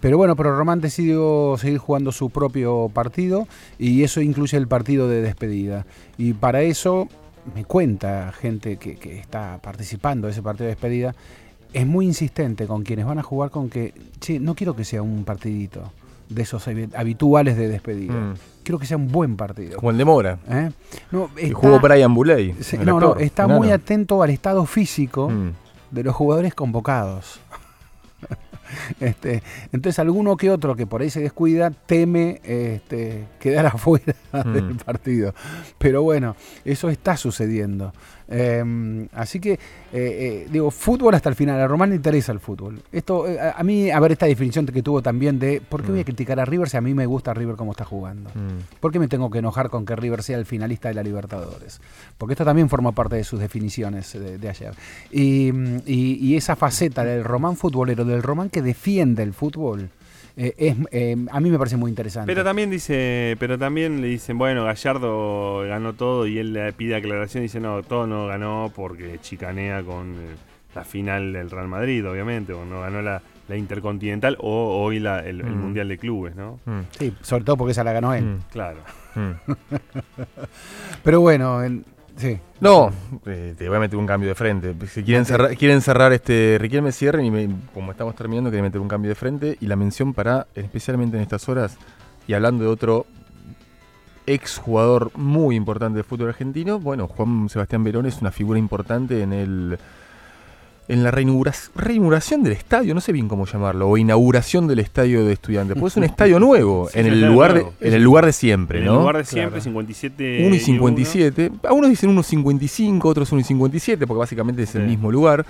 Pero 0.00 0.16
bueno, 0.16 0.34
pero 0.36 0.56
Román 0.56 0.80
decidió 0.80 1.56
seguir 1.58 1.78
jugando 1.78 2.10
su 2.12 2.30
propio 2.30 2.90
partido 2.92 3.46
y 3.78 4.02
eso 4.02 4.20
incluye 4.20 4.56
el 4.56 4.66
partido 4.66 5.08
de 5.08 5.20
despedida. 5.22 5.84
Y 6.18 6.32
para 6.32 6.62
eso, 6.62 7.06
me 7.54 7.64
cuenta 7.64 8.32
gente 8.32 8.76
que, 8.76 8.96
que 8.96 9.18
está 9.18 9.58
participando 9.62 10.26
de 10.26 10.32
ese 10.32 10.42
partido 10.42 10.64
de 10.66 10.70
despedida, 10.72 11.14
es 11.72 11.86
muy 11.86 12.04
insistente 12.06 12.66
con 12.66 12.82
quienes 12.82 13.06
van 13.06 13.18
a 13.18 13.22
jugar 13.22 13.50
con 13.50 13.68
que, 13.70 13.94
che, 14.20 14.40
no 14.40 14.54
quiero 14.54 14.74
que 14.74 14.84
sea 14.84 15.02
un 15.02 15.24
partidito 15.24 15.92
de 16.30 16.42
esos 16.42 16.66
habi- 16.66 16.90
habituales 16.96 17.56
de 17.58 17.68
despedida. 17.68 18.14
Mm. 18.14 18.34
Quiero 18.62 18.78
que 18.78 18.86
sea 18.86 18.96
un 18.96 19.08
buen 19.08 19.36
partido. 19.36 19.76
Como 19.76 19.90
el 19.90 19.98
de 19.98 20.04
Mora. 20.04 20.38
¿Eh? 20.48 20.70
No, 21.10 21.28
está- 21.36 21.54
jugó 21.54 21.78
Brian 21.80 22.14
Buley. 22.14 22.54
El 22.72 22.84
no, 22.86 22.98
no, 23.00 23.16
está 23.16 23.46
muy 23.46 23.70
atento 23.70 24.22
al 24.22 24.30
estado 24.30 24.64
físico 24.64 25.28
Mm. 25.28 25.50
de 25.90 26.02
los 26.04 26.14
jugadores 26.14 26.54
convocados. 26.54 27.40
Este, 29.00 29.42
entonces 29.72 29.98
alguno 29.98 30.36
que 30.36 30.48
otro 30.48 30.76
que 30.76 30.86
por 30.86 31.02
ahí 31.02 31.10
se 31.10 31.20
descuida 31.20 31.70
teme 31.70 32.40
este, 32.44 33.26
quedar 33.40 33.66
afuera 33.74 34.14
del 34.44 34.76
partido. 34.76 35.34
Pero 35.78 36.02
bueno, 36.04 36.36
eso 36.64 36.88
está 36.88 37.16
sucediendo. 37.16 37.92
Eh, 38.30 39.08
así 39.14 39.40
que, 39.40 39.52
eh, 39.54 39.58
eh, 39.92 40.46
digo, 40.50 40.70
fútbol 40.70 41.14
hasta 41.14 41.28
el 41.28 41.34
final. 41.34 41.60
A 41.60 41.66
Román 41.66 41.90
le 41.90 41.96
interesa 41.96 42.30
el 42.32 42.38
fútbol. 42.40 42.80
Esto, 42.92 43.26
eh, 43.28 43.38
a, 43.40 43.62
mí, 43.64 43.90
a 43.90 43.98
ver 44.00 44.12
esta 44.12 44.26
definición 44.26 44.64
que 44.66 44.82
tuvo 44.82 45.02
también 45.02 45.38
de 45.38 45.60
por 45.60 45.82
qué 45.82 45.90
voy 45.90 46.00
a 46.00 46.04
criticar 46.04 46.38
a 46.38 46.44
River 46.44 46.68
si 46.68 46.76
a 46.76 46.80
mí 46.80 46.94
me 46.94 47.06
gusta 47.06 47.34
River 47.34 47.56
como 47.56 47.72
está 47.72 47.84
jugando. 47.84 48.30
Mm. 48.30 48.78
¿Por 48.80 48.92
qué 48.92 48.98
me 49.00 49.08
tengo 49.08 49.30
que 49.30 49.38
enojar 49.40 49.68
con 49.68 49.84
que 49.84 49.96
River 49.96 50.22
sea 50.22 50.38
el 50.38 50.46
finalista 50.46 50.88
de 50.88 50.94
la 50.94 51.02
Libertadores? 51.02 51.80
Porque 52.18 52.34
esto 52.34 52.44
también 52.44 52.68
forma 52.68 52.92
parte 52.92 53.16
de 53.16 53.24
sus 53.24 53.40
definiciones 53.40 54.12
de, 54.12 54.38
de 54.38 54.48
ayer. 54.48 54.74
Y, 55.10 55.50
mm, 55.52 55.76
y- 55.86 56.14
y 56.20 56.36
esa 56.36 56.54
faceta 56.56 57.04
del 57.04 57.24
román 57.24 57.56
futbolero, 57.56 58.04
del 58.04 58.22
román 58.22 58.48
que 58.50 58.62
defiende 58.62 59.22
el 59.24 59.32
fútbol, 59.32 59.90
eh, 60.42 60.54
es, 60.56 60.76
eh, 60.90 61.16
a 61.30 61.40
mí 61.40 61.50
me 61.50 61.58
parece 61.58 61.76
muy 61.76 61.90
interesante. 61.90 62.26
Pero 62.32 62.42
también 62.44 62.70
dice, 62.70 63.36
pero 63.38 63.58
también 63.58 64.00
le 64.00 64.06
dicen, 64.08 64.38
bueno, 64.38 64.64
Gallardo 64.64 65.60
ganó 65.68 65.92
todo 65.92 66.26
y 66.26 66.38
él 66.38 66.52
le 66.54 66.72
pide 66.72 66.94
aclaración 66.96 67.42
y 67.42 67.46
dice, 67.46 67.60
no, 67.60 67.82
todo 67.82 68.06
no 68.06 68.26
ganó 68.26 68.72
porque 68.74 69.18
chicanea 69.20 69.82
con 69.82 70.12
eh, 70.14 70.36
la 70.74 70.84
final 70.84 71.32
del 71.32 71.50
Real 71.50 71.68
Madrid, 71.68 72.08
obviamente, 72.08 72.52
o 72.52 72.64
no 72.64 72.80
ganó 72.80 73.02
la, 73.02 73.20
la 73.48 73.56
Intercontinental 73.56 74.36
o 74.40 74.82
hoy 74.82 75.00
la- 75.00 75.20
el, 75.20 75.40
el 75.40 75.46
Mm. 75.50 75.60
Mundial 75.60 75.88
de 75.88 75.98
Clubes, 75.98 76.36
¿no? 76.36 76.58
Mm. 76.64 76.80
Sí, 76.98 77.12
sobre 77.20 77.44
todo 77.44 77.56
porque 77.56 77.72
esa 77.72 77.84
la 77.84 77.92
ganó 77.92 78.14
él. 78.14 78.24
Mm. 78.24 78.38
Claro. 78.52 78.78
Mm. 79.16 79.52
Pero 81.04 81.20
bueno, 81.20 81.62
el- 81.62 81.84
Sí. 82.20 82.38
No, 82.60 82.90
eh, 83.24 83.54
te 83.56 83.66
voy 83.68 83.78
a 83.78 83.80
meter 83.80 83.98
un 83.98 84.06
cambio 84.06 84.28
de 84.28 84.34
frente. 84.34 84.74
Si 84.88 85.02
quieren 85.02 85.24
cerrar, 85.24 85.56
quieren 85.56 85.80
cerrar 85.80 86.12
este 86.12 86.58
Riquelme 86.60 86.92
cierren 86.92 87.24
y 87.24 87.30
me- 87.30 87.48
como 87.72 87.92
estamos 87.92 88.14
terminando 88.14 88.50
quieren 88.50 88.64
meter 88.64 88.80
un 88.80 88.88
cambio 88.88 89.08
de 89.08 89.14
frente 89.14 89.56
y 89.60 89.66
la 89.66 89.76
mención 89.76 90.12
para, 90.12 90.46
especialmente 90.54 91.16
en 91.16 91.22
estas 91.22 91.48
horas, 91.48 91.78
y 92.28 92.34
hablando 92.34 92.64
de 92.64 92.70
otro 92.70 93.06
ex 94.26 94.58
jugador 94.58 95.10
muy 95.16 95.56
importante 95.56 95.96
del 95.96 96.04
fútbol 96.04 96.28
argentino, 96.28 96.78
bueno, 96.78 97.08
Juan 97.08 97.48
Sebastián 97.48 97.82
Verón 97.84 98.04
es 98.06 98.20
una 98.20 98.30
figura 98.30 98.58
importante 98.58 99.22
en 99.22 99.32
el 99.32 99.78
en 100.90 101.02
la 101.04 101.10
reinaugura- 101.10 101.54
reinauguración 101.74 102.42
del 102.42 102.52
estadio, 102.52 102.94
no 102.94 103.00
sé 103.00 103.12
bien 103.12 103.28
cómo 103.28 103.46
llamarlo, 103.46 103.88
o 103.88 103.96
inauguración 103.96 104.66
del 104.66 104.80
estadio 104.80 105.24
de 105.24 105.32
estudiantes, 105.32 105.74
porque 105.78 105.88
es 105.92 105.96
un 105.96 106.04
estadio 106.12 106.38
nuevo, 106.40 106.88
Sí, 106.92 106.98
en 107.00 107.06
el 107.06 107.24
lugar 107.26 107.54
de, 107.54 107.66
en 107.80 107.94
el 107.94 108.02
lugar 108.02 108.26
de 108.26 108.32
siempre, 108.32 108.78
En 108.80 108.86
¿no? 108.86 108.92
el 108.94 108.98
lugar 109.00 109.16
de 109.18 109.24
siempre, 109.24 109.60
Claro. 109.60 109.62
57. 109.62 110.38
1 110.46 110.54
y 110.54 110.58
uno. 110.58 110.64
57. 110.64 111.52
Algunos 111.64 111.90
dicen 111.90 112.10
1 112.10 112.20
y 112.20 112.24
55, 112.24 113.08
otros 113.08 113.30
1 113.32 113.40
y 113.40 113.44
57, 113.44 114.06
porque 114.06 114.18
básicamente 114.18 114.62
es 114.64 114.74
el 114.74 114.86
mismo 114.86 115.10
lugar. 115.12 115.46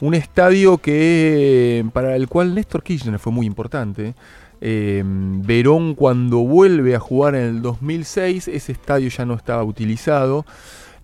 Un 0.00 0.14
estadio 0.14 0.78
que 0.78 1.84
para 1.92 2.16
el 2.16 2.28
cual 2.28 2.54
Néstor 2.54 2.82
Kirchner 2.82 3.18
fue 3.18 3.32
muy 3.32 3.46
importante. 3.46 4.14
Eh, 4.60 5.02
Verón 5.04 5.94
cuando 5.94 6.38
vuelve 6.38 6.94
a 6.94 7.00
jugar 7.00 7.34
en 7.34 7.42
el 7.44 7.62
2006, 7.62 8.48
ese 8.48 8.72
estadio 8.72 9.08
ya 9.08 9.24
no 9.24 9.34
estaba 9.34 9.62
utilizado. 9.64 10.44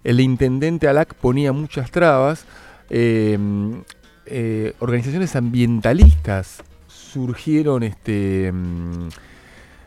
El 0.05 0.21
intendente 0.21 0.89
Alac 0.89 1.15
ponía 1.15 1.53
muchas 1.53 1.91
trabas. 1.91 2.45
Eh, 2.91 3.39
eh, 4.31 4.75
organizaciones 4.81 5.37
ambientalistas 5.37 6.63
surgieron 6.87 7.83
este 7.83 8.53
mm, 8.53 9.09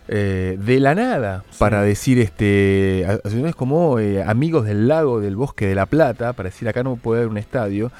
eh, 0.08 0.58
de 0.60 0.80
la 0.80 0.96
nada 0.96 1.44
para 1.60 1.84
decir 1.84 2.18
este 2.18 3.06
asociaciones 3.08 3.54
como 3.54 4.00
eh, 4.00 4.24
amigos 4.24 4.66
del 4.66 4.88
lago 4.88 5.20
del 5.20 5.36
bosque 5.36 5.68
de 5.68 5.76
la 5.76 5.86
plata 5.86 6.34
para 6.34 6.50
decir 6.50 6.68
acá 6.68 6.82
no 6.82 6.96
puede 6.96 7.20
haber 7.20 7.30
un 7.30 7.38
estadio 7.38 7.92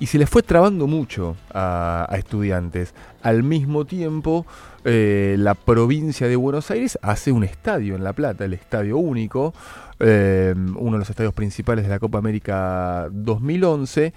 y 0.00 0.06
se 0.06 0.18
les 0.18 0.28
fue 0.28 0.42
trabando 0.42 0.88
mucho 0.88 1.36
a, 1.52 2.04
a 2.10 2.18
estudiantes. 2.18 2.92
Al 3.22 3.44
mismo 3.44 3.84
tiempo 3.84 4.44
la 4.84 5.54
provincia 5.54 6.26
de 6.28 6.36
Buenos 6.36 6.70
Aires 6.72 6.98
hace 7.00 7.30
un 7.32 7.44
estadio 7.44 7.94
en 7.94 8.04
La 8.04 8.12
Plata, 8.12 8.44
el 8.44 8.52
Estadio 8.52 8.98
Único, 8.98 9.54
eh, 10.00 10.54
uno 10.56 10.92
de 10.92 10.98
los 10.98 11.10
estadios 11.10 11.34
principales 11.34 11.84
de 11.84 11.90
la 11.90 11.98
Copa 11.98 12.18
América 12.18 13.08
2011, 13.12 14.12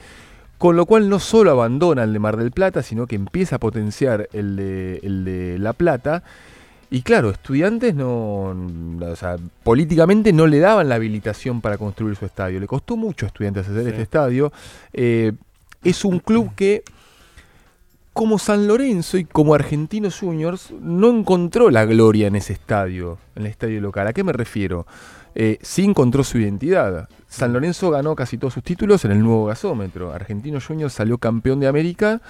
con 0.57 0.75
lo 0.75 0.85
cual 0.85 1.07
no 1.09 1.19
solo 1.19 1.51
abandona 1.51 2.03
el 2.03 2.13
de 2.13 2.19
Mar 2.19 2.37
del 2.37 2.51
Plata, 2.51 2.81
sino 2.83 3.05
que 3.07 3.15
empieza 3.15 3.57
a 3.57 3.59
potenciar 3.59 4.27
el 4.33 4.55
de, 4.55 4.99
el 5.03 5.23
de 5.25 5.59
La 5.59 5.73
Plata. 5.73 6.23
Y 6.89 7.01
claro, 7.01 7.29
estudiantes 7.31 7.93
no, 7.93 8.55
o 9.01 9.15
sea, 9.17 9.35
políticamente 9.63 10.31
no 10.31 10.47
le 10.47 10.59
daban 10.59 10.87
la 10.89 10.95
habilitación 10.95 11.59
para 11.61 11.77
construir 11.77 12.15
su 12.15 12.25
estadio. 12.25 12.59
Le 12.59 12.67
costó 12.67 12.95
mucho 12.95 13.25
a 13.25 13.27
estudiantes 13.27 13.67
hacer 13.67 13.83
Sí. 13.83 13.89
este 13.89 14.01
estadio. 14.03 14.51
Eh, 14.93 15.33
es 15.83 16.05
un 16.05 16.19
club 16.19 16.51
que, 16.55 16.83
como 18.13 18.39
San 18.39 18.67
Lorenzo 18.67 19.17
y 19.17 19.25
como 19.25 19.53
Argentinos 19.53 20.17
Juniors, 20.19 20.71
no 20.81 21.09
encontró 21.09 21.69
la 21.69 21.85
gloria 21.85 22.27
en 22.27 22.35
ese 22.37 22.53
estadio, 22.53 23.17
en 23.35 23.43
el 23.43 23.51
estadio 23.51 23.79
local. 23.81 24.07
¿A 24.07 24.13
qué 24.13 24.23
me 24.23 24.33
refiero? 24.33 24.87
Eh, 25.39 25.59
sí 25.61 25.83
encontró 25.83 26.23
su 26.23 26.39
identidad. 26.39 27.07
San 27.27 27.53
Lorenzo 27.53 27.91
ganó 27.91 28.15
casi 28.15 28.39
todos 28.39 28.55
sus 28.55 28.63
títulos 28.63 29.05
en 29.05 29.11
el 29.11 29.19
nuevo 29.19 29.45
gasómetro. 29.45 30.11
Argentinos 30.11 30.65
Juniors 30.65 30.93
salió 30.93 31.19
campeón 31.19 31.59
de 31.59 31.67
América 31.67 32.21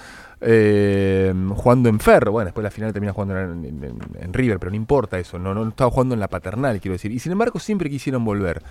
eh, 0.42 1.32
jugando 1.56 1.88
en 1.88 2.00
Ferro. 2.00 2.32
Bueno, 2.32 2.46
después 2.46 2.62
la 2.64 2.70
final 2.70 2.92
termina 2.92 3.12
jugando 3.14 3.38
en, 3.38 3.64
en- 3.64 3.84
en- 3.84 3.98
en 4.20 4.32
River, 4.34 4.58
pero 4.58 4.70
no 4.70 4.76
importa 4.76 5.18
eso. 5.18 5.38
No, 5.38 5.54
no 5.54 5.66
estaba 5.68 5.90
jugando 5.90 6.14
en 6.14 6.20
la 6.20 6.28
paternal, 6.28 6.80
quiero 6.80 6.92
decir. 6.92 7.10
Y 7.12 7.18
sin 7.18 7.32
embargo, 7.32 7.58
siempre 7.58 7.88
quisieron 7.88 8.24
volver. 8.26 8.62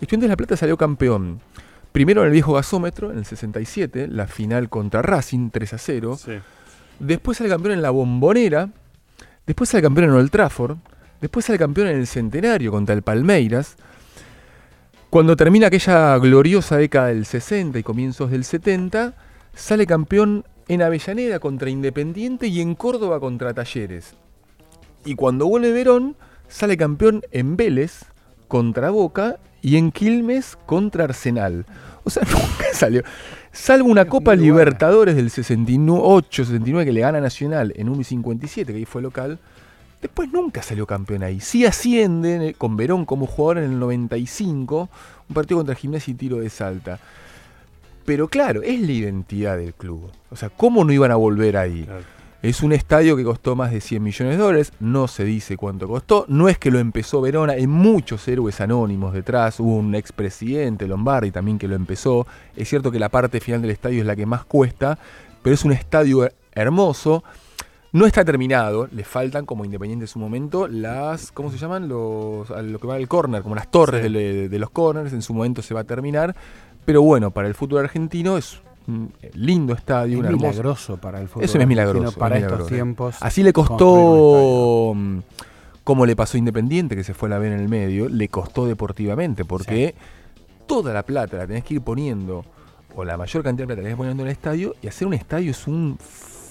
Estudiantes 0.00 0.22
de 0.22 0.28
La 0.28 0.36
Plata 0.36 0.56
salió 0.56 0.76
campeón. 0.76 1.40
Primero 1.92 2.22
en 2.22 2.26
el 2.26 2.32
viejo 2.32 2.52
gasómetro, 2.54 3.12
en 3.12 3.18
el 3.18 3.24
67, 3.26 4.08
la 4.08 4.26
final 4.26 4.68
contra 4.68 5.02
Racing, 5.02 5.50
3 5.50 5.74
a 5.74 5.78
0. 5.78 6.16
Sí. 6.16 6.32
Después 6.98 7.38
sale 7.38 7.48
campeón 7.48 7.74
en 7.74 7.82
la 7.82 7.90
Bombonera. 7.90 8.70
Después 9.46 9.70
sale 9.70 9.82
campeón 9.82 10.06
en 10.10 10.16
Old 10.16 10.30
Trafford. 10.30 10.76
Después 11.20 11.46
sale 11.46 11.58
campeón 11.58 11.88
en 11.88 11.98
el 11.98 12.06
Centenario 12.06 12.70
contra 12.70 12.94
el 12.94 13.02
Palmeiras. 13.02 13.76
Cuando 15.10 15.36
termina 15.36 15.68
aquella 15.68 16.16
gloriosa 16.18 16.76
década 16.76 17.08
del 17.08 17.24
60 17.24 17.78
y 17.78 17.82
comienzos 17.82 18.30
del 18.30 18.44
70, 18.44 19.14
sale 19.54 19.86
campeón 19.86 20.44
en 20.68 20.82
Avellaneda 20.82 21.38
contra 21.38 21.70
Independiente 21.70 22.46
y 22.46 22.60
en 22.60 22.74
Córdoba 22.74 23.18
contra 23.18 23.54
Talleres. 23.54 24.14
Y 25.04 25.14
cuando 25.14 25.46
vuelve 25.46 25.72
Verón, 25.72 26.16
sale 26.48 26.76
campeón 26.76 27.22
en 27.32 27.56
Vélez 27.56 28.04
contra 28.46 28.90
Boca 28.90 29.38
y 29.62 29.76
en 29.76 29.90
Quilmes 29.90 30.56
contra 30.66 31.04
Arsenal. 31.04 31.66
O 32.04 32.10
sea, 32.10 32.22
nunca 32.30 32.66
salió. 32.72 33.02
Salvo 33.50 33.88
una 33.88 34.04
Copa. 34.06 34.34
Libertadores 34.36 35.16
del 35.16 35.30
68, 35.30 36.44
69 36.44 36.84
que 36.84 36.92
le 36.92 37.00
gana 37.00 37.20
Nacional 37.20 37.72
en 37.76 37.88
1 37.88 38.00
y 38.00 38.04
57, 38.04 38.72
que 38.72 38.78
ahí 38.78 38.84
fue 38.84 39.02
local. 39.02 39.38
Después 40.00 40.30
nunca 40.32 40.62
salió 40.62 40.86
campeón 40.86 41.22
ahí. 41.22 41.40
Sí 41.40 41.66
asciende 41.66 42.48
eh, 42.48 42.54
con 42.54 42.76
Verón 42.76 43.04
como 43.04 43.26
jugador 43.26 43.58
en 43.58 43.72
el 43.72 43.78
95, 43.78 44.88
un 45.28 45.34
partido 45.34 45.58
contra 45.58 45.74
Gimnasia 45.74 46.12
y 46.12 46.14
Tiro 46.14 46.38
de 46.38 46.50
Salta. 46.50 46.98
Pero 48.04 48.28
claro, 48.28 48.62
es 48.62 48.80
la 48.80 48.92
identidad 48.92 49.58
del 49.58 49.74
club. 49.74 50.10
O 50.30 50.36
sea, 50.36 50.50
¿cómo 50.50 50.84
no 50.84 50.92
iban 50.92 51.10
a 51.10 51.16
volver 51.16 51.56
ahí? 51.56 51.84
Claro. 51.84 52.18
Es 52.40 52.62
un 52.62 52.72
estadio 52.72 53.16
que 53.16 53.24
costó 53.24 53.56
más 53.56 53.72
de 53.72 53.80
100 53.80 54.00
millones 54.00 54.36
de 54.36 54.42
dólares, 54.44 54.72
no 54.78 55.08
se 55.08 55.24
dice 55.24 55.56
cuánto 55.56 55.88
costó, 55.88 56.24
no 56.28 56.48
es 56.48 56.56
que 56.56 56.70
lo 56.70 56.78
empezó 56.78 57.20
Verona, 57.20 57.54
hay 57.54 57.66
muchos 57.66 58.28
héroes 58.28 58.60
anónimos 58.60 59.12
detrás, 59.12 59.58
hubo 59.58 59.74
un 59.74 59.96
expresidente 59.96 60.86
Lombardi 60.86 61.32
también 61.32 61.58
que 61.58 61.66
lo 61.66 61.74
empezó, 61.74 62.28
es 62.54 62.68
cierto 62.68 62.92
que 62.92 63.00
la 63.00 63.08
parte 63.08 63.40
final 63.40 63.60
del 63.60 63.72
estadio 63.72 64.02
es 64.02 64.06
la 64.06 64.14
que 64.14 64.24
más 64.24 64.44
cuesta, 64.44 65.00
pero 65.42 65.52
es 65.52 65.64
un 65.64 65.72
estadio 65.72 66.30
hermoso, 66.52 67.24
no 67.92 68.06
está 68.06 68.24
terminado, 68.24 68.88
le 68.92 69.04
faltan 69.04 69.46
como 69.46 69.64
Independiente 69.64 70.04
en 70.04 70.08
su 70.08 70.18
momento 70.18 70.68
las, 70.68 71.32
¿cómo 71.32 71.50
se 71.50 71.58
llaman? 71.58 71.88
Los, 71.88 72.50
a 72.50 72.62
lo 72.62 72.78
que 72.78 72.86
va 72.86 72.96
al 72.96 73.08
córner, 73.08 73.42
como 73.42 73.54
las 73.54 73.70
torres 73.70 74.04
Sí. 74.06 74.12
de, 74.12 74.48
de 74.48 74.58
los 74.58 74.70
corners, 74.70 75.12
en 75.12 75.22
su 75.22 75.32
momento 75.34 75.62
se 75.62 75.72
va 75.74 75.80
a 75.80 75.84
terminar, 75.84 76.34
pero 76.84 77.02
bueno, 77.02 77.30
para 77.30 77.48
el 77.48 77.54
fútbol 77.54 77.80
argentino 77.84 78.36
es 78.38 78.60
un 78.86 79.12
lindo 79.34 79.74
estadio, 79.74 80.24
Es 80.24 80.30
milagroso 80.32 80.96
para 80.96 81.20
el 81.20 81.28
fútbol. 81.28 81.44
Eso 81.44 81.58
es 81.58 81.66
milagroso, 81.66 82.18
Para 82.18 82.36
es 82.36 82.42
estos 82.42 82.52
milagroso. 82.58 82.74
tiempos. 82.74 83.16
Así 83.20 83.42
le 83.42 83.52
costó, 83.52 84.92
mm, 84.94 85.18
como 85.84 86.06
le 86.06 86.16
pasó 86.16 86.36
a 86.36 86.38
Independiente, 86.38 86.96
que 86.96 87.04
se 87.04 87.14
fue 87.14 87.28
a 87.28 87.30
la 87.30 87.38
B 87.38 87.46
en 87.48 87.52
el 87.54 87.68
medio, 87.68 88.08
le 88.08 88.28
costó 88.28 88.66
deportivamente, 88.66 89.44
porque 89.44 89.94
toda 90.66 90.92
la 90.92 91.02
plata 91.02 91.36
la 91.38 91.46
tenés 91.46 91.64
que 91.64 91.74
ir 91.74 91.80
poniendo, 91.82 92.44
o 92.94 93.04
la 93.04 93.16
mayor 93.16 93.42
cantidad 93.42 93.64
de 93.64 93.74
plata 93.74 93.82
la 93.82 93.88
tenés 93.88 93.90
que 93.90 93.92
ir 93.92 93.96
poniendo 93.98 94.22
en 94.22 94.28
el 94.28 94.32
estadio, 94.32 94.74
y 94.82 94.88
hacer 94.88 95.06
un 95.06 95.14
estadio 95.14 95.50
es 95.50 95.66
un 95.66 95.98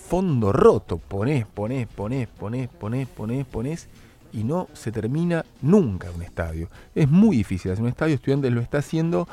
fondo 0.08 0.52
roto. 0.52 0.98
Ponés, 0.98 1.46
ponés, 1.46 1.88
ponés, 1.88 2.28
ponés, 2.28 2.68
ponés, 2.70 3.08
ponés, 3.08 3.46
ponés, 3.46 3.88
y 4.34 4.44
no 4.44 4.68
se 4.74 4.92
termina 4.92 5.44
nunca 5.62 6.10
un 6.12 6.22
estadio. 6.22 6.68
Es 6.96 7.10
muy 7.10 7.38
difícil 7.38 7.72
hacer 7.72 7.84
un 7.84 7.90
estadio, 7.90 8.16
Estudiantes 8.16 8.52
lo 8.52 8.62
está 8.62 8.80
haciendo. 8.80 9.28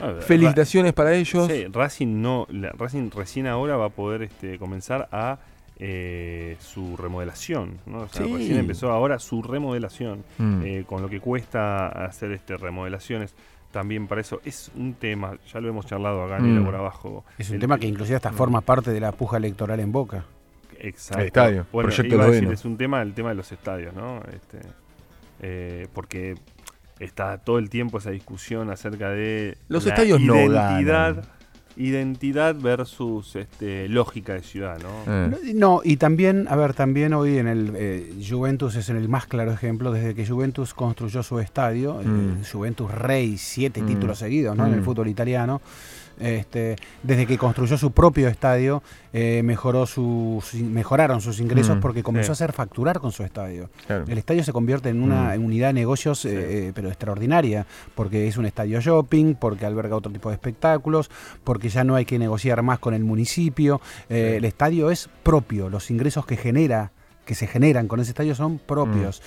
Ver, 0.00 0.22
Felicitaciones 0.22 0.92
para 0.92 1.12
ellos. 1.14 1.48
Sí, 1.48 1.64
Racing 1.72 2.20
no, 2.22 2.46
la- 2.50 2.70
Racing 2.70 3.10
recién 3.10 3.46
ahora 3.48 3.76
va 3.76 3.86
a 3.86 3.90
poder 3.90 4.22
este, 4.22 4.58
comenzar 4.58 5.08
a 5.12 5.38
eh, 5.80 6.56
su 6.60 6.96
remodelación, 6.96 7.78
¿no? 7.86 7.98
O 8.00 8.08
sea, 8.08 8.26
Sí. 8.26 8.32
recién 8.32 8.58
empezó 8.58 8.90
ahora 8.90 9.20
su 9.20 9.42
remodelación, 9.42 10.24
Mm. 10.38 10.62
eh, 10.64 10.84
con 10.84 11.02
lo 11.02 11.08
que 11.08 11.20
cuesta 11.20 11.86
hacer 12.04 12.32
este 12.32 12.56
remodelaciones. 12.56 13.32
También 13.70 14.06
para 14.06 14.20
eso 14.22 14.40
es 14.44 14.70
un 14.74 14.94
tema, 14.94 15.36
ya 15.52 15.60
lo 15.60 15.68
hemos 15.68 15.84
charlado 15.86 16.24
acá 16.24 16.38
en 16.38 16.54
Mm. 16.54 16.58
el 16.58 16.64
por 16.64 16.74
abajo. 16.74 17.24
Es 17.36 17.48
un 17.50 17.56
El- 17.56 17.60
tema 17.60 17.78
que 17.78 17.86
inclusive 17.86 18.16
hasta 18.16 18.32
forma 18.32 18.60
parte 18.62 18.90
de 18.92 19.00
la 19.00 19.12
puja 19.12 19.36
electoral 19.36 19.78
en 19.80 19.92
Boca. 19.92 20.24
Exacto. 20.80 21.20
El 21.20 21.26
estadio, 21.26 21.66
Bueno, 21.72 21.88
proyecto 21.88 22.14
iba 22.14 22.24
a 22.24 22.30
decir, 22.30 22.50
es 22.52 22.64
un 22.64 22.76
tema, 22.78 23.02
el 23.02 23.12
tema 23.12 23.28
de 23.30 23.34
los 23.34 23.50
estadios, 23.52 23.92
¿no? 23.94 24.22
Este, 24.32 24.60
eh, 25.40 25.86
porque 25.92 26.36
está 26.98 27.38
todo 27.38 27.58
el 27.58 27.68
tiempo 27.68 27.98
esa 27.98 28.10
discusión 28.10 28.70
acerca 28.70 29.10
de 29.10 29.58
Los 29.68 29.84
la 29.84 29.90
estadios 29.90 30.20
no 30.20 30.34
identidad, 30.36 31.14
ganan. 31.16 31.30
Identidad 31.78 32.54
versus 32.56 33.36
este, 33.36 33.88
lógica 33.88 34.34
de 34.34 34.42
ciudad, 34.42 34.78
¿no? 34.82 35.12
Eh. 35.12 35.28
No, 35.54 35.68
No, 35.78 35.80
y 35.84 35.96
también, 35.96 36.46
a 36.48 36.56
ver, 36.56 36.74
también 36.74 37.12
hoy 37.14 37.38
en 37.38 37.46
el 37.46 37.72
eh, 37.76 38.12
Juventus 38.28 38.74
es 38.76 38.88
en 38.90 38.96
el 38.96 39.08
más 39.08 39.26
claro 39.26 39.52
ejemplo, 39.52 39.92
desde 39.92 40.14
que 40.14 40.26
Juventus 40.26 40.74
construyó 40.74 41.22
su 41.22 41.38
estadio, 41.38 42.00
eh, 42.00 42.04
Mm. 42.04 42.42
Juventus 42.50 42.90
Rey, 42.90 43.38
siete 43.38 43.82
Mm. 43.82 43.86
títulos 43.86 44.18
seguidos 44.18 44.56
¿no? 44.56 44.66
en 44.66 44.74
el 44.74 44.80
Mm. 44.80 44.84
fútbol 44.84 45.08
italiano, 45.08 45.60
este, 46.20 46.76
desde 47.02 47.26
que 47.26 47.38
construyó 47.38 47.76
su 47.78 47.90
propio 47.92 48.28
estadio, 48.28 48.82
eh, 49.12 49.42
mejoró 49.44 49.86
sus, 49.86 50.54
mejoraron 50.54 51.20
sus 51.20 51.40
ingresos 51.40 51.76
Mm, 51.76 51.80
porque 51.80 52.02
comenzó 52.02 52.32
a 52.32 52.34
hacer 52.34 52.52
facturar 52.52 52.98
con 53.00 53.12
su 53.12 53.24
estadio. 53.24 53.70
Claro. 53.86 54.04
El 54.08 54.18
estadio 54.18 54.44
se 54.44 54.52
convierte 54.52 54.88
en 54.90 55.02
una 55.02 55.36
Mm. 55.36 55.44
unidad 55.44 55.68
de 55.68 55.72
negocios, 55.74 56.24
eh, 56.24 56.68
eh, 56.68 56.72
pero 56.74 56.88
extraordinaria, 56.88 57.66
porque 57.94 58.28
es 58.28 58.36
un 58.36 58.46
estadio 58.46 58.80
shopping, 58.80 59.34
porque 59.34 59.66
alberga 59.66 59.96
otro 59.96 60.12
tipo 60.12 60.28
de 60.28 60.34
espectáculos, 60.34 61.10
porque 61.44 61.68
ya 61.68 61.84
no 61.84 61.94
hay 61.94 62.04
que 62.04 62.18
negociar 62.18 62.62
más 62.62 62.78
con 62.78 62.94
el 62.94 63.04
municipio. 63.04 63.80
Sí. 64.08 64.14
El 64.14 64.44
estadio 64.44 64.90
es 64.90 65.08
propio, 65.22 65.68
los 65.68 65.90
ingresos 65.90 66.26
que 66.26 66.36
genera 66.36 66.92
que 67.24 67.34
se 67.34 67.46
generan 67.46 67.88
con 67.88 68.00
ese 68.00 68.12
estadio 68.12 68.34
son 68.34 68.58
propios. 68.58 69.20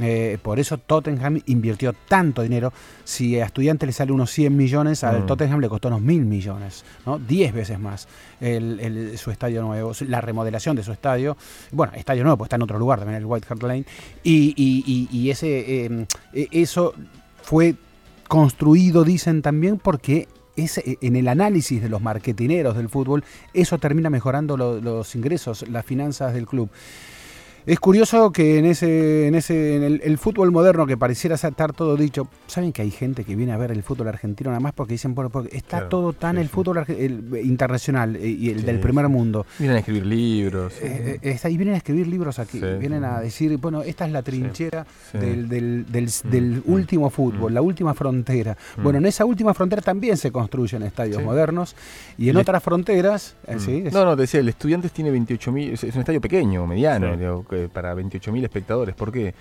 Eh, 0.00 0.38
por 0.42 0.58
eso 0.58 0.76
Tottenham 0.78 1.40
invirtió 1.46 1.92
tanto 2.08 2.42
dinero. 2.42 2.72
Si 3.04 3.38
a 3.38 3.46
estudiantes 3.46 3.86
le 3.86 3.92
sale 3.92 4.10
unos 4.12 4.30
100 4.30 4.56
millones, 4.56 5.04
al 5.04 5.22
Mm. 5.22 5.26
Tottenham 5.26 5.60
le 5.60 5.68
costó 5.68 5.86
unos 5.88 6.00
mil 6.00 6.24
millones, 6.24 6.84
¿no? 7.06 7.18
10 7.18 7.52
veces 7.52 7.78
más 7.78 8.08
el, 8.40 8.80
el- 8.80 9.18
su 9.18 9.30
estadio 9.30 9.62
nuevo, 9.62 9.92
la 10.08 10.20
remodelación 10.20 10.74
de 10.74 10.82
su 10.82 10.90
estadio. 10.92 11.36
Bueno, 11.70 11.92
estadio 11.94 12.24
nuevo, 12.24 12.38
pues 12.38 12.46
está 12.48 12.56
en 12.56 12.62
otro 12.62 12.78
lugar 12.78 12.98
también, 12.98 13.18
el 13.18 13.24
White 13.26 13.46
Hart 13.48 13.62
Lane. 13.62 13.84
Y, 14.24 14.52
y- 14.56 14.82
y- 15.12 15.16
y 15.16 15.30
ese, 15.30 15.84
eh, 15.86 16.06
eh, 16.32 16.48
eso 16.50 16.92
fue 17.42 17.76
construido, 18.28 19.04
dicen 19.04 19.42
también, 19.42 19.78
porque 19.78 20.26
ese- 20.56 20.98
en 21.00 21.14
el 21.16 21.28
análisis 21.28 21.82
de 21.82 21.88
los 21.88 22.00
marketineros 22.00 22.76
del 22.76 22.88
fútbol, 22.88 23.22
eso 23.52 23.78
termina 23.78 24.10
mejorando 24.10 24.56
lo- 24.56 24.80
los 24.80 25.14
ingresos, 25.14 25.68
las 25.68 25.84
finanzas 25.84 26.32
del 26.34 26.46
club. 26.46 26.68
Es 27.66 27.80
curioso 27.80 28.30
que 28.30 28.58
en 28.58 28.66
ese, 28.66 29.26
en 29.26 29.34
ese, 29.34 29.76
en 29.76 29.82
el, 29.84 30.00
el 30.04 30.18
fútbol 30.18 30.52
moderno 30.52 30.86
que 30.86 30.98
pareciera 30.98 31.34
estar 31.36 31.72
todo 31.72 31.96
dicho, 31.96 32.28
saben 32.46 32.72
que 32.72 32.82
hay 32.82 32.90
gente 32.90 33.24
que 33.24 33.34
viene 33.36 33.52
a 33.52 33.56
ver 33.56 33.70
el 33.70 33.82
fútbol 33.82 34.08
argentino 34.08 34.50
nada 34.50 34.60
más 34.60 34.74
porque 34.74 34.92
dicen, 34.92 35.14
bueno, 35.14 35.30
porque 35.30 35.56
está 35.56 35.78
Claro, 35.78 35.88
todo 35.88 36.12
tan 36.12 36.36
sí, 36.36 36.42
el 36.42 36.48
fútbol 36.50 36.84
el 36.88 37.24
internacional 37.42 38.16
eh, 38.16 38.28
y 38.28 38.50
el 38.50 38.60
Sí, 38.60 38.66
del 38.66 38.80
primer 38.80 39.08
mundo. 39.08 39.46
Vienen 39.58 39.76
a 39.76 39.78
escribir 39.78 40.04
libros. 40.04 40.74
Eh, 40.82 41.18
eh, 41.22 41.30
está- 41.30 41.48
y 41.48 41.56
vienen 41.56 41.74
a 41.74 41.78
escribir 41.78 42.06
libros 42.06 42.38
aquí, 42.38 42.60
vienen 42.60 43.02
a 43.02 43.20
decir, 43.20 43.56
bueno, 43.56 43.80
esta 43.82 44.04
es 44.04 44.12
la 44.12 44.20
trinchera 44.22 44.86
del, 45.14 45.48
del- 45.48 45.86
del- 45.90 46.04
Mm, 46.04 46.30
del 46.30 46.62
mm, 46.66 46.70
último 46.72 47.08
fútbol, 47.08 47.50
mm. 47.52 47.54
la 47.54 47.62
última 47.62 47.94
frontera. 47.94 48.58
Bueno, 48.76 48.98
en 48.98 49.06
esa 49.06 49.24
última 49.24 49.54
frontera 49.54 49.80
también 49.80 50.18
se 50.18 50.30
construyen 50.30 50.82
estadios 50.82 51.22
modernos 51.22 51.74
y 52.18 52.28
en 52.28 52.34
Le- 52.34 52.42
otras 52.42 52.62
fronteras, 52.62 53.36
eh, 53.46 53.56
sí, 53.58 53.84
es- 53.86 53.94
No, 53.94 54.04
no, 54.04 54.14
te 54.16 54.22
decía, 54.22 54.40
el 54.40 54.50
Estudiantes 54.50 54.92
tiene 54.92 55.10
28.000, 55.10 55.72
es 55.72 55.82
es 55.84 55.94
un 55.94 56.00
estadio 56.00 56.20
pequeño, 56.20 56.66
mediano, 56.66 57.16
digo, 57.16 57.42
que 57.54 57.68
para 57.68 57.94
28.000 57.94 58.44
espectadores. 58.44 58.94
¿Por 58.94 59.12
qué? 59.12 59.34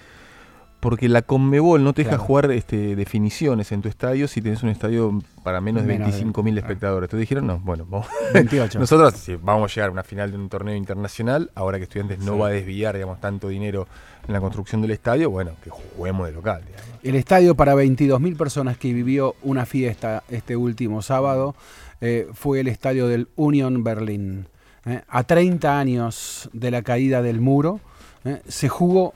Porque 0.79 1.07
la 1.07 1.21
Conmebol 1.21 1.81
no 1.81 1.93
te 1.93 2.03
deja 2.03 2.17
jugar 2.17 2.51
este, 2.51 2.97
definiciones 2.97 3.71
en 3.71 3.81
tu 3.81 3.87
estadio 3.87 4.27
si 4.27 4.41
tenés 4.41 4.63
un 4.63 4.69
estadio 4.69 5.17
para 5.41 5.61
menos 5.61 5.83
de 5.85 5.97
Menos 5.97 6.13
de- 6.13 6.25
25.000 6.25 6.55
ah. 6.55 6.59
espectadores. 6.59 7.09
Te 7.09 7.15
dijeron, 7.15 7.47
no, 7.47 7.59
bueno, 7.59 7.85
vamos. 7.89 8.07
28. 8.33 8.79
Nosotros 8.79 9.13
vamos 9.41 9.71
a 9.71 9.75
llegar 9.75 9.89
a 9.89 9.91
una 9.93 10.03
final 10.03 10.31
de 10.31 10.37
un 10.37 10.49
torneo 10.49 10.75
internacional, 10.75 11.51
ahora 11.55 11.77
que 11.77 11.85
Estudiantes 11.85 12.19
no 12.19 12.37
va 12.37 12.47
a 12.47 12.51
desviar, 12.51 12.95
digamos, 12.95 13.21
tanto 13.21 13.47
dinero 13.47 13.87
en 14.27 14.33
la 14.33 14.41
construcción 14.41 14.81
del 14.81 14.91
estadio, 14.91 15.29
bueno, 15.29 15.51
que 15.63 15.69
juguemos 15.69 16.27
de 16.27 16.33
local, 16.33 16.61
digamos. 16.65 16.85
El 17.01 17.15
estadio 17.15 17.55
para 17.55 17.75
22.000 17.75 18.35
personas 18.35 18.77
que 18.77 18.91
vivió 18.91 19.35
una 19.41 19.65
fiesta 19.65 20.23
este 20.29 20.57
último 20.57 21.01
sábado 21.01 21.55
eh, 22.01 22.27
fue 22.33 22.59
el 22.59 22.67
estadio 22.67 23.07
del 23.07 23.29
Union 23.37 23.85
Berlin. 23.85 24.47
Eh, 24.85 25.01
a 25.07 25.23
30 25.23 25.79
años 25.79 26.49
de 26.51 26.71
la 26.71 26.81
caída 26.81 27.21
del 27.21 27.39
muro, 27.39 27.79
eh, 28.25 28.41
se 28.47 28.69
jugó 28.69 29.13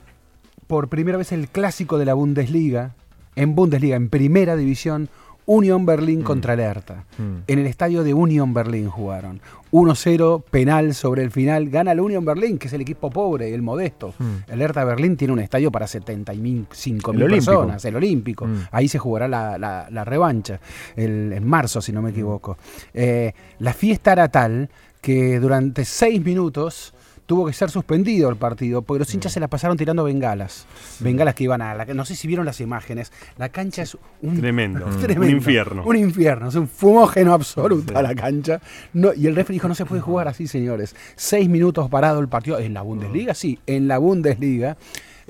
por 0.66 0.88
primera 0.88 1.16
vez 1.18 1.32
el 1.32 1.48
clásico 1.48 1.98
de 1.98 2.04
la 2.04 2.14
Bundesliga, 2.14 2.94
en 3.36 3.54
Bundesliga, 3.54 3.96
en 3.96 4.08
primera 4.08 4.56
división, 4.56 5.08
Union 5.46 5.86
Berlin 5.86 6.20
Mm. 6.20 6.24
contra 6.24 6.52
el 6.52 6.60
Hertha. 6.60 7.04
Mm. 7.16 7.36
En 7.46 7.58
el 7.58 7.66
estadio 7.66 8.02
de 8.04 8.12
Union 8.12 8.52
Berlin 8.52 8.90
jugaron. 8.90 9.40
1-0, 9.70 10.44
penal 10.50 10.94
sobre 10.94 11.22
el 11.22 11.30
final. 11.30 11.70
Gana 11.70 11.92
el 11.92 12.00
Union 12.00 12.22
Berlin, 12.24 12.58
que 12.58 12.66
es 12.66 12.72
el 12.74 12.82
equipo 12.82 13.08
pobre, 13.08 13.54
el 13.54 13.62
modesto. 13.62 14.12
Mm. 14.18 14.50
El 14.52 14.60
Hertha 14.60 14.84
Berlín 14.84 15.16
tiene 15.16 15.32
un 15.32 15.38
estadio 15.40 15.70
para 15.72 15.86
75 15.86 17.12
El 17.12 17.18
mil 17.18 17.28
personas, 17.30 17.82
el 17.86 17.96
Olímpico. 17.96 18.46
Mm. 18.46 18.56
Ahí 18.72 18.88
se 18.88 18.98
jugará 18.98 19.26
la, 19.26 19.56
la- 19.56 19.88
la 19.90 20.04
revancha, 20.04 20.60
el- 20.96 21.32
en 21.32 21.46
marzo, 21.46 21.80
si 21.80 21.92
no 21.92 22.02
me 22.02 22.10
equivoco. 22.10 22.58
Eh, 22.92 23.32
la 23.58 23.72
fiesta 23.72 24.12
era 24.12 24.28
tal 24.28 24.68
que 25.00 25.38
durante 25.40 25.84
seis 25.86 26.22
minutos 26.22 26.92
tuvo 27.28 27.44
que 27.44 27.52
ser 27.52 27.70
suspendido 27.70 28.30
el 28.30 28.36
partido, 28.36 28.80
porque 28.80 29.00
los 29.00 29.12
hinchas 29.12 29.32
se 29.32 29.38
la 29.38 29.48
pasaron 29.48 29.76
tirando 29.76 30.02
bengalas. 30.02 30.66
Bengalas 30.98 31.34
que 31.34 31.44
iban 31.44 31.60
a 31.60 31.74
la... 31.74 31.84
No 31.84 32.06
sé 32.06 32.16
si 32.16 32.26
vieron 32.26 32.46
las 32.46 32.58
imágenes. 32.62 33.12
La 33.36 33.50
cancha 33.50 33.82
es 33.82 33.98
un... 34.22 34.40
Tremendo. 34.40 34.86
tremendo. 35.00 35.26
Un 35.26 35.30
infierno. 35.30 35.82
Un 35.84 35.96
infierno, 35.96 36.48
es 36.48 36.54
un 36.54 36.66
fumógeno 36.66 37.34
absoluto 37.34 37.96
a 37.98 38.00
la 38.00 38.14
cancha. 38.14 38.62
No, 38.94 39.12
y 39.12 39.26
el 39.26 39.36
referee 39.36 39.56
dijo, 39.56 39.68
no 39.68 39.74
se 39.74 39.84
puede 39.84 40.00
jugar 40.00 40.26
así, 40.26 40.46
señores. 40.46 40.96
Seis 41.16 41.50
minutos 41.50 41.90
parado 41.90 42.18
el 42.20 42.28
partido. 42.28 42.58
¿En 42.58 42.72
la 42.72 42.80
Bundesliga? 42.80 43.34
Sí, 43.34 43.58
en 43.66 43.88
la 43.88 43.98
Bundesliga. 43.98 44.78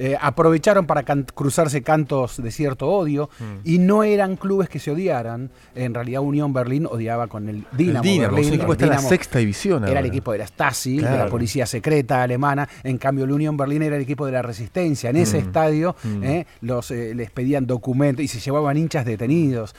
Eh, 0.00 0.16
aprovecharon 0.20 0.86
para 0.86 1.02
can- 1.02 1.26
cruzarse 1.34 1.82
cantos 1.82 2.40
de 2.40 2.50
cierto 2.52 2.86
odio 2.88 3.28
y 3.64 3.78
no 3.78 4.04
eran 4.04 4.36
clubes 4.36 4.68
que 4.68 4.78
se 4.78 4.92
odiaran. 4.92 5.50
En 5.74 5.92
realidad 5.92 6.22
Unión 6.22 6.52
Berlín 6.52 6.86
odiaba 6.86 7.26
con 7.26 7.48
el 7.48 7.64
Dinamo, 7.72 7.98
el 7.98 8.02
Dinamo, 8.02 8.34
Berlín. 8.36 8.54
equipo 8.54 8.66
el 8.66 8.72
está 8.72 8.84
en 8.84 8.90
la 8.92 8.98
sexta 9.00 9.38
división 9.40 9.84
Era 9.88 9.98
el 10.00 10.06
equipo 10.06 10.30
de 10.32 10.38
la 10.38 10.46
Stasi, 10.46 10.96
de 10.98 11.02
la 11.02 11.26
policía 11.28 11.66
secreta 11.66 12.22
alemana. 12.22 12.68
En 12.84 12.96
cambio, 12.98 13.24
el 13.24 13.32
Unión 13.32 13.56
Berlín 13.56 13.82
era 13.82 13.96
el 13.96 14.02
equipo 14.02 14.24
de 14.24 14.32
la 14.32 14.42
resistencia. 14.42 15.10
En 15.10 15.16
ese 15.16 15.38
Mm. 15.38 15.40
estadio 15.46 15.96
Mm. 16.04 16.22
eh, 16.24 16.46
los, 16.60 16.90
eh, 16.92 17.14
les 17.14 17.30
pedían 17.32 17.66
documentos 17.66 18.24
y 18.24 18.28
se 18.28 18.38
llevaban 18.38 18.76
hinchas 18.76 19.04
detenidos. 19.04 19.74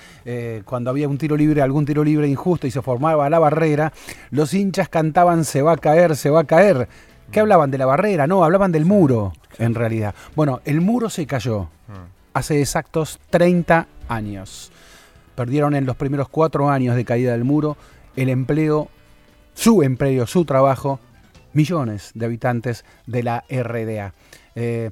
Cuando 0.65 0.89
había 0.89 1.07
un 1.07 1.17
tiro 1.17 1.35
libre, 1.37 1.61
algún 1.61 1.85
tiro 1.85 2.03
libre 2.03 2.27
injusto 2.27 2.67
y 2.67 2.71
se 2.71 2.81
formaba 2.81 3.29
la 3.29 3.39
barrera, 3.39 3.93
los 4.31 4.53
hinchas 4.53 4.89
cantaban 4.89 5.45
se 5.45 5.61
va 5.61 5.73
a 5.73 5.77
caer, 5.77 6.15
se 6.15 6.29
va 6.29 6.41
a 6.41 6.43
caer. 6.43 6.87
¿Qué 7.31 7.39
hablaban 7.39 7.69
de 7.69 7.77
la 7.77 7.85
barrera? 7.85 8.25
No, 8.25 8.43
hablaban 8.43 8.71
del 8.71 8.85
muro, 8.85 9.33
en 9.59 9.75
realidad. 9.75 10.15
Bueno, 10.35 10.61
el 10.65 10.81
muro 10.81 11.11
se 11.11 11.27
cayó 11.27 11.69
hace 12.33 12.59
exactos 12.59 13.19
30 13.29 13.87
años. 14.07 14.71
Perdieron 15.35 15.75
en 15.75 15.85
los 15.85 15.95
primeros 15.95 16.27
cuatro 16.27 16.69
años 16.69 16.95
de 16.95 17.05
caída 17.05 17.33
del 17.33 17.43
muro 17.43 17.77
el 18.15 18.29
empleo, 18.29 18.89
su 19.53 19.83
empleo, 19.83 20.25
su 20.25 20.43
trabajo, 20.43 20.99
millones 21.53 22.11
de 22.15 22.25
habitantes 22.25 22.83
de 23.05 23.23
la 23.23 23.43
RDA. 23.47 24.13
Eh, 24.55 24.89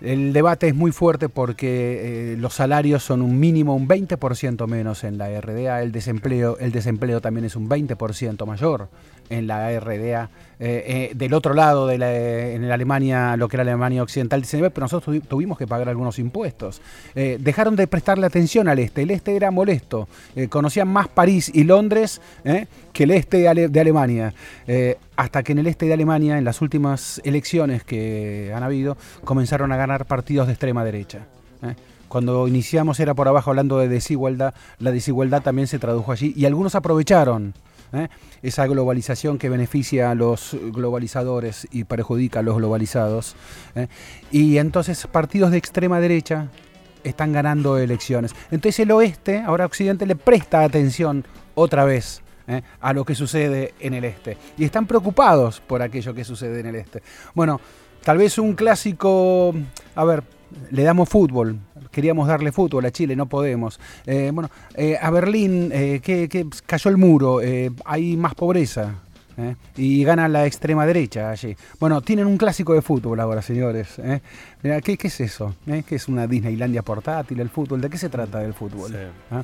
el 0.00 0.32
debate 0.32 0.66
es 0.66 0.74
muy 0.74 0.90
fuerte 0.90 1.28
porque 1.28 2.32
eh, 2.32 2.36
los 2.36 2.54
salarios 2.54 3.04
son 3.04 3.22
un 3.22 3.38
mínimo, 3.38 3.76
un 3.76 3.86
20% 3.86 4.66
menos 4.66 5.04
en 5.04 5.16
la 5.16 5.40
RDA, 5.40 5.80
el 5.80 5.92
desempleo, 5.92 6.58
el 6.58 6.72
desempleo 6.72 7.20
también 7.20 7.44
es 7.44 7.54
un 7.54 7.68
20% 7.68 8.44
mayor 8.46 8.88
en 9.30 9.46
la 9.46 9.70
RDA. 9.80 10.28
Eh, 10.64 11.10
eh, 11.10 11.12
del 11.16 11.34
otro 11.34 11.54
lado, 11.54 11.88
de 11.88 11.98
la, 11.98 12.12
en 12.16 12.70
Alemania, 12.70 13.36
lo 13.36 13.48
que 13.48 13.56
era 13.56 13.62
Alemania 13.62 14.00
Occidental, 14.02 14.40
dicen, 14.42 14.60
"Ve, 14.60 14.70
pero 14.70 14.84
nosotros 14.84 15.16
tuvi- 15.16 15.26
tuvimos 15.26 15.58
que 15.58 15.66
pagar 15.66 15.88
algunos 15.88 16.20
impuestos. 16.20 16.80
Eh, 17.16 17.36
dejaron 17.40 17.74
de 17.74 17.88
prestarle 17.88 18.26
atención 18.26 18.68
al 18.68 18.78
este, 18.78 19.02
el 19.02 19.10
este 19.10 19.34
era 19.34 19.50
molesto, 19.50 20.06
Eh, 20.36 20.46
conocían 20.48 20.86
más 20.86 21.08
París 21.08 21.50
y 21.52 21.64
Londres 21.64 22.20
eh, 22.44 22.66
que 22.92 23.04
el 23.04 23.10
este 23.10 23.38
de, 23.52 23.68
de 23.68 23.80
Alemania. 23.80 24.34
Hasta 25.16 25.42
que 25.42 25.52
en 25.52 25.58
el 25.58 25.66
este 25.66 25.86
de 25.86 25.94
Alemania, 25.94 26.38
en 26.38 26.44
las 26.44 26.60
últimas 26.62 27.20
elecciones 27.24 27.82
que 27.82 28.52
han 28.54 28.62
habido, 28.62 28.96
comenzaron 29.24 29.72
a 29.72 29.76
ganar 29.76 30.04
partidos 30.06 30.46
de 30.46 30.52
extrema 30.52 30.84
derecha. 30.84 31.26
Cuando 32.08 32.46
iniciamos 32.46 33.00
era 33.00 33.14
por 33.14 33.26
abajo 33.26 33.50
hablando 33.50 33.78
de 33.78 33.88
desigualdad, 33.88 34.54
la 34.78 34.92
desigualdad 34.92 35.42
también 35.42 35.66
se 35.66 35.78
tradujo 35.78 36.12
allí 36.12 36.34
y 36.36 36.44
algunos 36.44 36.74
aprovecharon 36.74 37.54
¿eh? 37.92 38.08
esa 38.42 38.66
globalización 38.66 39.38
que 39.38 39.48
beneficia 39.48 40.10
a 40.10 40.14
los 40.14 40.56
globalizadores 40.72 41.66
y 41.70 41.84
perjudica 41.84 42.40
a 42.40 42.42
los 42.42 42.56
globalizados. 42.56 43.36
¿eh? 43.74 43.88
Y 44.30 44.58
entonces 44.58 45.06
partidos 45.06 45.50
de 45.50 45.58
extrema 45.58 46.00
derecha 46.00 46.48
están 47.04 47.32
ganando 47.32 47.78
elecciones. 47.78 48.34
Entonces 48.50 48.80
el 48.80 48.90
oeste, 48.90 49.40
ahora 49.40 49.66
Occidente, 49.66 50.06
le 50.06 50.16
presta 50.16 50.62
atención 50.62 51.24
otra 51.54 51.84
vez 51.84 52.22
¿eh? 52.46 52.62
a 52.80 52.92
lo 52.92 53.04
que 53.04 53.14
sucede 53.14 53.74
en 53.80 53.94
el 53.94 54.04
este. 54.04 54.36
Y 54.56 54.64
están 54.64 54.86
preocupados 54.86 55.60
por 55.60 55.82
aquello 55.82 56.14
que 56.14 56.24
sucede 56.24 56.60
en 56.60 56.66
el 56.66 56.76
este. 56.76 57.02
Bueno, 57.34 57.60
tal 58.02 58.18
vez 58.18 58.38
un 58.38 58.54
clásico, 58.54 59.54
a 59.94 60.04
ver, 60.04 60.22
le 60.70 60.82
damos 60.82 61.08
fútbol. 61.08 61.58
Queríamos 61.90 62.26
darle 62.26 62.52
fútbol 62.52 62.86
a 62.86 62.90
Chile, 62.90 63.14
no 63.16 63.26
podemos. 63.26 63.78
Eh, 64.06 64.30
bueno, 64.32 64.50
eh, 64.74 64.96
a 65.00 65.10
Berlín, 65.10 65.70
eh, 65.72 66.00
que, 66.02 66.28
que 66.28 66.46
cayó 66.64 66.90
el 66.90 66.96
muro, 66.96 67.42
eh, 67.42 67.70
hay 67.84 68.16
más 68.16 68.34
pobreza. 68.34 68.94
Y 69.76 70.04
gana 70.04 70.28
la 70.28 70.46
extrema 70.46 70.84
derecha 70.86 71.30
allí. 71.30 71.56
Bueno, 71.80 72.02
tienen 72.02 72.26
un 72.26 72.36
clásico 72.36 72.74
de 72.74 72.82
fútbol 72.82 73.18
ahora, 73.18 73.40
señores. 73.40 74.00
Mirá, 74.62 74.80
¿qué, 74.82 74.96
qué 74.98 75.08
es 75.08 75.20
eso? 75.20 75.56
¿Qué 75.64 75.94
es 75.94 76.06
una 76.06 76.26
Disneylandia 76.26 76.82
portátil, 76.82 77.40
el 77.40 77.48
fútbol? 77.48 77.80
¿De 77.80 77.88
qué 77.88 77.96
se 77.96 78.10
trata 78.10 78.44
el 78.44 78.52
fútbol? 78.52 78.90
Sí. 78.90 78.96
¿Ah? 79.30 79.42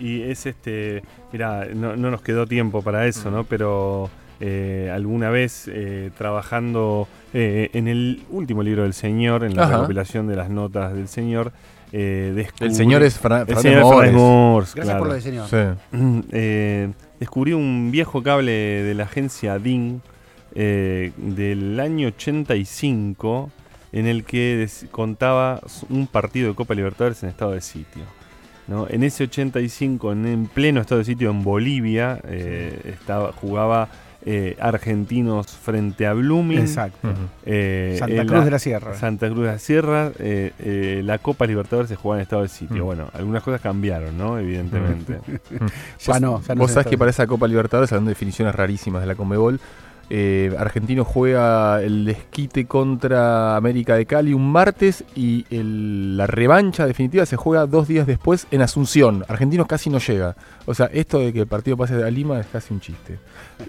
Y 0.00 0.22
es 0.22 0.46
este, 0.46 1.02
mira, 1.32 1.66
no, 1.66 1.96
no 1.96 2.10
nos 2.10 2.22
quedó 2.22 2.46
tiempo 2.46 2.82
para 2.82 3.06
eso, 3.06 3.30
¿no? 3.30 3.44
Pero 3.44 4.10
eh, 4.40 4.90
alguna 4.94 5.30
vez 5.30 5.68
eh, 5.72 6.10
trabajando 6.18 7.08
eh, 7.32 7.70
en 7.72 7.88
el 7.88 8.22
último 8.30 8.62
libro 8.62 8.82
del 8.82 8.92
Señor, 8.94 9.44
en 9.44 9.56
la 9.56 9.64
Ajá. 9.64 9.72
recopilación 9.76 10.26
de 10.26 10.36
las 10.36 10.50
notas 10.50 10.94
del 10.94 11.08
Señor, 11.08 11.52
eh, 11.92 12.32
descubrí- 12.34 12.66
El 12.66 12.74
señor 12.74 13.02
es 13.02 13.18
Fra- 13.18 13.44
Mores, 14.12 14.74
Gracias 14.74 14.84
claro. 14.84 14.98
por 14.98 15.08
lo 15.08 15.14
de 15.14 15.20
señor. 15.20 15.46
Sí. 15.48 15.56
Eh, 16.32 16.90
descubrí 17.20 17.52
un 17.52 17.90
viejo 17.92 18.22
cable 18.22 18.52
de 18.52 18.94
la 18.94 19.04
agencia 19.04 19.58
DIN 19.58 20.02
eh, 20.54 21.12
del 21.16 21.78
año 21.80 22.08
85 22.08 23.50
en 23.92 24.06
el 24.06 24.24
que 24.24 24.68
contaba 24.90 25.60
un 25.88 26.06
partido 26.06 26.48
de 26.48 26.54
Copa 26.54 26.74
Libertadores 26.74 27.22
en 27.22 27.28
estado 27.30 27.52
de 27.52 27.60
sitio. 27.60 28.02
¿no? 28.68 28.86
En 28.90 29.02
ese 29.04 29.24
85, 29.24 30.12
en, 30.12 30.26
en 30.26 30.46
pleno 30.46 30.80
estado 30.80 30.98
de 30.98 31.04
sitio 31.04 31.30
en 31.30 31.42
Bolivia, 31.44 32.20
eh, 32.24 32.78
estaba, 32.84 33.32
jugaba 33.32 33.88
eh, 34.28 34.56
argentinos 34.60 35.46
frente 35.46 36.04
a 36.04 36.12
Blooming. 36.12 36.58
Exacto. 36.58 37.08
Eh, 37.44 37.94
Santa 37.96 38.26
Cruz 38.26 38.44
de 38.44 38.50
la 38.50 38.58
Sierra. 38.58 38.94
Santa 38.94 39.28
Cruz 39.28 39.46
de 39.46 39.52
la 39.52 39.58
Sierra. 39.60 40.10
eh, 40.18 40.52
eh, 40.58 41.00
la 41.04 41.18
Copa 41.18 41.46
Libertadores 41.46 41.88
se 41.88 41.94
jugaba 41.94 42.18
en 42.18 42.22
estado 42.24 42.42
de 42.42 42.48
sitio. 42.48 42.84
Bueno, 42.84 43.08
algunas 43.14 43.42
cosas 43.44 43.60
cambiaron, 43.60 44.18
¿no? 44.18 44.38
Evidentemente. 44.38 45.20
Ya 46.04 46.20
no, 46.20 46.42
ya 46.42 46.54
no 46.54 46.60
Vos 46.62 46.72
sabés 46.72 46.88
que 46.88 46.98
para 46.98 47.10
esa 47.10 47.26
Copa 47.26 47.46
Libertadores, 47.46 47.92
hablando 47.92 48.08
de 48.08 48.14
definiciones 48.14 48.54
rarísimas 48.54 49.00
de 49.00 49.06
la 49.06 49.14
Conmebol, 49.14 49.60
eh, 50.08 50.54
Argentino 50.58 51.04
juega 51.04 51.82
el 51.82 52.04
desquite 52.04 52.66
contra 52.66 53.56
América 53.56 53.96
de 53.96 54.06
Cali 54.06 54.32
un 54.34 54.50
martes 54.50 55.04
y 55.14 55.44
la 55.50 56.26
revancha 56.26 56.86
definitiva 56.86 57.26
se 57.26 57.36
juega 57.36 57.66
dos 57.66 57.88
días 57.88 58.06
después 58.06 58.46
en 58.50 58.62
Asunción. 58.62 59.24
Argentinos 59.28 59.66
casi 59.66 59.90
no 59.90 59.98
llega. 59.98 60.36
O 60.66 60.74
sea, 60.74 60.86
esto 60.86 61.18
de 61.18 61.32
que 61.32 61.40
el 61.40 61.46
partido 61.46 61.76
pase 61.76 61.94
a 62.02 62.10
Lima 62.10 62.38
es 62.40 62.46
casi 62.46 62.72
un 62.72 62.80
chiste. 62.80 63.18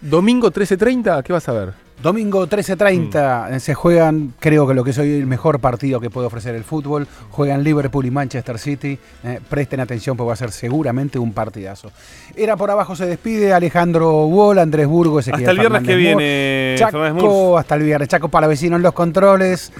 Domingo 0.01 0.51
13.30, 0.51 1.23
¿qué 1.23 1.33
vas 1.33 1.49
a 1.49 1.53
ver? 1.53 1.86
Domingo 2.01 2.47
13.30 2.47 3.55
eh, 3.55 3.59
se 3.59 3.73
juegan, 3.73 4.33
creo 4.39 4.67
que 4.67 4.75
lo 4.75 4.83
que 4.83 4.91
es 4.91 4.97
hoy 4.99 5.13
el 5.13 5.25
mejor 5.25 5.59
partido 5.59 5.99
que 5.99 6.11
puede 6.11 6.27
ofrecer 6.27 6.53
el 6.53 6.63
fútbol. 6.63 7.07
Juegan 7.31 7.63
Liverpool 7.63 8.05
y 8.05 8.11
Manchester 8.11 8.59
City. 8.59 8.99
Eh, 9.23 9.39
presten 9.49 9.79
atención 9.79 10.15
porque 10.15 10.27
va 10.27 10.33
a 10.33 10.37
ser 10.37 10.51
seguramente 10.51 11.17
un 11.17 11.33
partidazo. 11.33 11.91
Era 12.35 12.55
por 12.55 12.69
abajo 12.69 12.95
se 12.95 13.07
despide 13.07 13.51
Alejandro 13.51 14.27
Wall, 14.27 14.59
Andrés 14.59 14.85
Burgo, 14.85 15.19
Ezequiel 15.19 15.41
Hasta 15.41 15.51
el 15.51 15.59
viernes 15.59 15.81
que 15.81 15.87
Fernández 15.87 16.17
viene. 16.17 16.75
Chaco, 16.77 17.57
hasta 17.57 17.75
el 17.75 17.83
viernes. 17.83 18.09
Chaco 18.09 18.29
Palavecino 18.29 18.75
en 18.75 18.83
los 18.83 18.93
controles. 18.93 19.73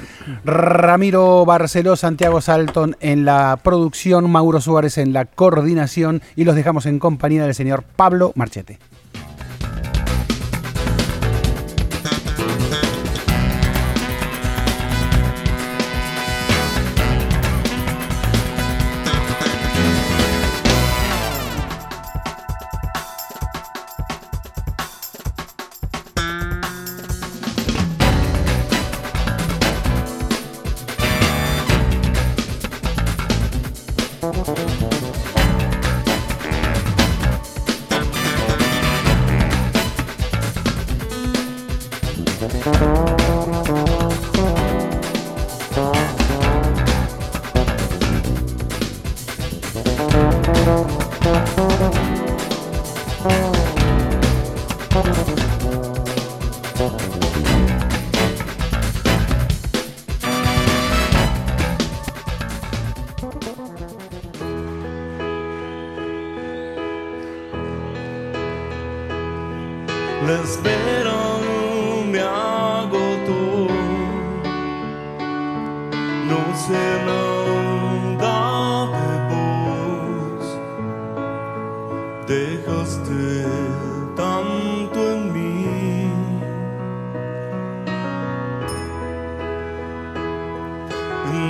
Ramiro 0.44 1.45
Barceló, 1.45 1.95
Santiago 1.95 2.41
Salton 2.41 2.98
en 2.99 3.26
la 3.26 3.60
producción. 3.61 4.30
Mauro 4.31 4.60
Suárez 4.60 4.98
en 4.98 5.14
la 5.14 5.26
coordinación. 5.26 6.23
Y 6.35 6.45
los 6.45 6.56
dejamos 6.56 6.88
en 6.88 6.98
compañía 6.98 7.44
del 7.44 7.53
señor 7.53 7.84
Pablo 7.95 8.31
Marchete. 8.35 8.80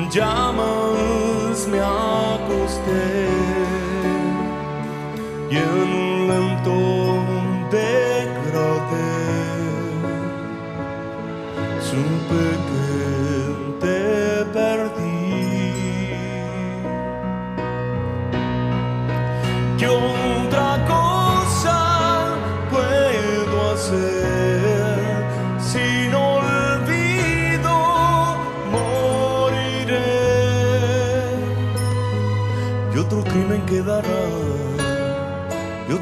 En 0.07 0.13
llamas 0.13 1.67
me 1.67 1.81
acosté 1.81 3.27
y 5.51 5.57
en 5.57 6.06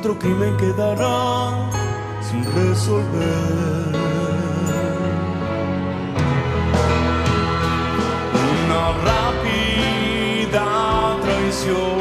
otro 0.06 0.20
crimen 0.20 0.56
quedará 0.58 1.68
sin 2.22 2.44
resolver. 2.54 3.90
Una 8.66 8.84
rápida 9.10 10.68
traición. 11.24 11.96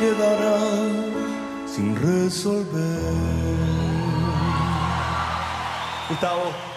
Quedará 0.00 0.58
sin 1.66 1.94
resolver. 1.94 3.00
Gustavo. 6.08 6.69